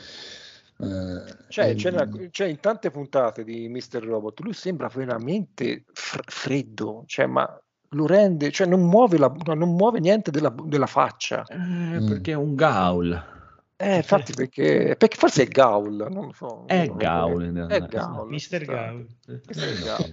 Eh, 0.79 1.41
Cioè, 1.49 1.71
e- 1.71 1.75
c'è 1.75 1.91
una- 1.91 2.09
c'è 2.31 2.47
in 2.47 2.61
tante 2.61 2.91
puntate 2.91 3.45
di 3.45 3.69
Mr. 3.69 4.03
Robot, 4.03 4.41
lui 4.41 4.53
sembra 4.53 4.89
veramente 4.89 5.85
fr- 5.93 6.23
freddo, 6.31 7.05
cioè, 7.07 7.27
ma 7.27 7.47
lo 7.93 8.07
rende, 8.07 8.51
cioè 8.51 8.67
non 8.67 8.81
muove, 8.83 9.17
la, 9.19 9.33
non 9.55 9.75
muove 9.75 10.01
niente 10.01 10.31
della, 10.31 10.55
della 10.65 10.87
faccia. 10.87 11.45
Eh, 11.49 11.57
Mm. 11.57 12.07
perché 12.09 12.33
è 12.33 12.37
un 12.37 12.55
gaul. 12.55 13.31
Eh, 13.77 13.97
infatti 13.97 14.33
perché, 14.37 14.95
perché 14.97 15.17
forse 15.17 15.43
è 15.43 15.47
Gaul, 15.49 16.07
non 16.11 16.27
lo 16.27 16.33
so. 16.33 16.65
È 16.67 16.87
Non 16.87 16.97
Gaul, 16.97 17.67
È. 17.69 17.81
Gaul. 17.89 18.29
Mister 18.29 18.63
sta- 18.63 18.73
Gaul. 18.73 19.07
Mr. 19.27 19.83
Gaul. 19.83 20.13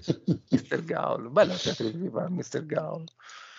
Mr. 0.49 0.83
Gaul. 0.85 1.29
Bella 1.29 1.53
Mr. 2.29 2.65
Gaul. 2.65 3.03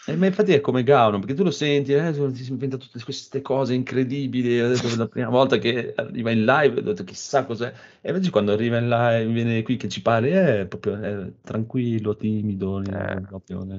Eh, 0.06 0.16
ma 0.16 0.26
infatti 0.26 0.52
è 0.55 0.60
come 0.62 0.82
Gaul, 0.82 1.18
perché 1.20 1.34
tu 1.34 1.44
lo 1.44 1.51
senti, 1.52 1.92
eh, 1.92 2.12
si 2.34 2.51
inventa 2.51 2.76
tutte 2.78 3.01
queste 3.05 3.40
cose 3.42 3.74
incredibili. 3.74 4.59
Adesso 4.59 4.97
la 4.97 5.06
prima 5.06 5.28
volta 5.28 5.59
che 5.59 5.92
arriva 5.94 6.30
in 6.32 6.44
live, 6.44 6.78
ho 6.80 6.82
detto 6.82 7.05
chissà 7.05 7.44
cos'è. 7.44 7.72
E 8.01 8.09
invece 8.10 8.30
quando 8.30 8.51
arriva 8.52 8.78
in 8.78 8.88
live, 8.88 9.30
viene 9.32 9.62
qui 9.62 9.76
che 9.76 9.88
ci 9.88 10.02
parli, 10.02 10.30
è 10.30 10.66
proprio 10.66 11.01
eh, 11.02 11.32
tranquillo, 11.42 12.16
timido, 12.16 12.80
Eh. 12.80 13.20
proprio, 13.20 13.64
eh. 13.70 13.74
Ho 13.74 13.78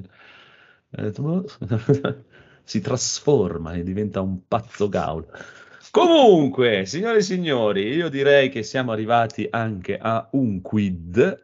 boh. 0.92 1.44
si 2.64 2.80
trasforma 2.80 3.74
e 3.74 3.82
diventa 3.82 4.20
un 4.20 4.46
pazzo 4.46 4.88
Gaul. 4.88 5.26
Comunque, 5.90 6.86
signore 6.86 7.18
e 7.18 7.22
signori, 7.22 7.88
io 7.88 8.08
direi 8.08 8.48
che 8.48 8.62
siamo 8.62 8.92
arrivati 8.92 9.46
anche 9.50 9.98
a 9.98 10.26
un 10.32 10.62
quid 10.62 11.42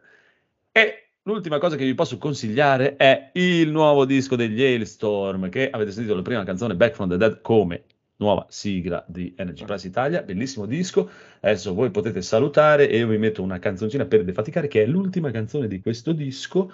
e 0.71 1.09
l'ultima 1.23 1.59
cosa 1.59 1.75
che 1.75 1.85
vi 1.85 1.93
posso 1.93 2.17
consigliare 2.17 2.95
è 2.95 3.29
il 3.33 3.69
nuovo 3.69 4.05
disco 4.05 4.35
degli 4.35 4.61
Hailstorm, 4.61 5.49
che 5.49 5.69
avete 5.69 5.91
sentito 5.91 6.15
la 6.15 6.23
prima 6.23 6.43
canzone 6.43 6.75
Back 6.75 6.95
from 6.95 7.09
the 7.09 7.17
Dead 7.17 7.41
come 7.41 7.83
nuova 8.19 8.45
sigla 8.49 9.03
di 9.07 9.33
Energy 9.37 9.65
Plus 9.65 9.83
Italia, 9.85 10.21
bellissimo 10.21 10.65
disco. 10.65 11.09
Adesso 11.41 11.73
voi 11.73 11.89
potete 11.89 12.21
salutare 12.21 12.89
e 12.89 12.97
io 12.97 13.07
vi 13.07 13.17
metto 13.17 13.41
una 13.41 13.59
canzoncina 13.59 14.05
per 14.05 14.23
defaticare 14.23 14.67
che 14.67 14.83
è 14.83 14.85
l'ultima 14.85 15.31
canzone 15.31 15.67
di 15.67 15.79
questo 15.79 16.11
disco. 16.11 16.71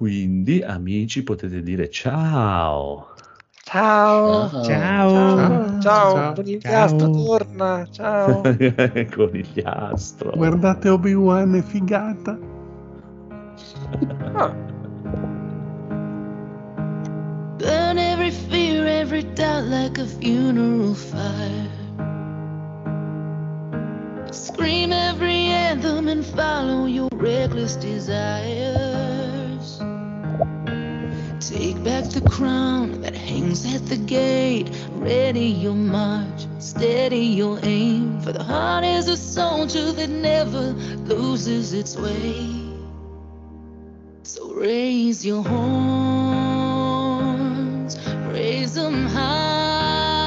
Quindi, 0.00 0.62
amici, 0.62 1.22
potete 1.22 1.62
dire 1.62 1.90
ciao. 1.90 3.08
Ciao. 3.64 4.48
Ciao. 4.48 4.64
Ciao. 4.64 5.78
Ciao. 5.78 5.80
Ciao. 5.82 6.32
Conigliastro, 6.32 7.10
torna. 7.10 7.86
Ciao. 7.90 8.40
Conigliastro. 9.14 10.32
Guardate 10.34 10.88
Obi-Wan, 10.88 11.54
è 11.54 11.62
figata. 11.62 12.38
Ah, 14.36 14.54
Burn 17.58 17.98
every 17.98 18.30
fear, 18.30 18.86
every 18.86 19.24
doubt 19.34 19.64
like 19.64 19.98
a 19.98 20.06
funeral 20.06 20.94
fire. 20.94 21.68
Scream 24.30 24.92
every 24.92 25.52
anthem 25.52 26.08
and 26.08 26.24
follow 26.24 26.86
your 26.86 27.10
reckless 27.12 27.76
desires. 27.76 28.89
Take 31.40 31.82
back 31.82 32.04
the 32.04 32.20
crown 32.28 33.00
that 33.00 33.14
hangs 33.14 33.64
at 33.74 33.86
the 33.86 33.96
gate. 33.96 34.68
Ready 34.92 35.46
your 35.46 35.74
march, 35.74 36.46
steady 36.58 37.24
your 37.24 37.58
aim. 37.62 38.20
For 38.20 38.32
the 38.32 38.42
heart 38.44 38.84
is 38.84 39.08
a 39.08 39.16
soldier 39.16 39.90
that 39.92 40.10
never 40.10 40.74
loses 41.08 41.72
its 41.72 41.96
way. 41.96 42.44
So 44.22 44.52
raise 44.52 45.24
your 45.24 45.42
horns, 45.42 45.58
raise 48.28 48.74
them 48.74 49.06
high, 49.06 50.20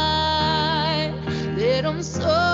let 1.55 1.83
them 1.83 2.01
soar, 2.01 2.52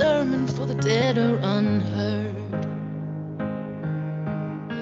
sermon 0.00 0.46
for 0.46 0.64
the 0.64 0.74
dead 0.76 1.18
or 1.18 1.36
unheard. 1.42 2.34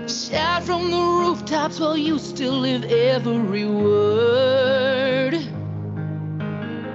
Shout 0.09 0.63
from 0.63 0.93
the 0.93 0.97
rooftops 0.97 1.81
while 1.81 1.97
you 1.97 2.21
still 2.21 2.57
live 2.61 2.85
every 2.85 3.65
word. 3.65 5.33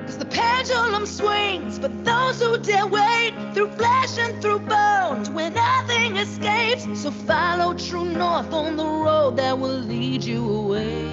Cause 0.06 0.18
the 0.18 0.26
pendulum 0.26 1.06
swings 1.06 1.78
but 1.80 2.06
those 2.06 2.42
who 2.42 2.58
dare 2.60 2.88
wait 2.88 3.34
through 3.54 3.72
flesh 3.72 4.18
and 4.18 4.42
through 4.42 4.60
bones 4.60 5.30
where 5.30 5.52
nothing 5.52 6.16
escapes. 6.16 6.88
So 7.02 7.12
follow 7.12 7.74
true 7.74 8.06
north 8.06 8.54
on 8.54 8.78
the 8.78 8.86
road 8.86 9.36
that 9.36 9.60
will 9.60 9.82
lead 9.94 10.24
you 10.24 10.50
away 10.50 11.04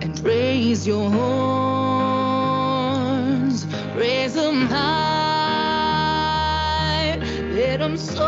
and 0.00 0.18
raise 0.20 0.86
your 0.86 1.10
horns, 1.10 1.91
raise 3.94 4.34
them 4.34 4.66
high, 4.66 5.98
let 7.52 7.78
them 7.80 7.96
soar, 7.96 8.26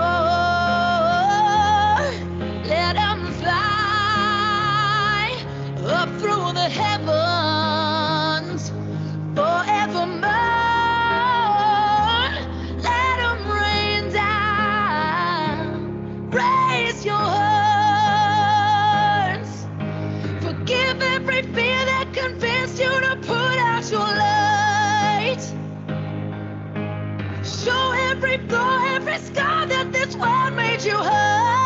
let 2.68 2.94
them 2.96 3.32
fly 3.34 4.64
up 5.86 6.08
through 6.20 6.52
the 6.52 6.68
heavens 6.68 7.63
what 30.26 30.54
made 30.54 30.82
you 30.84 30.96
hurt? 31.02 31.63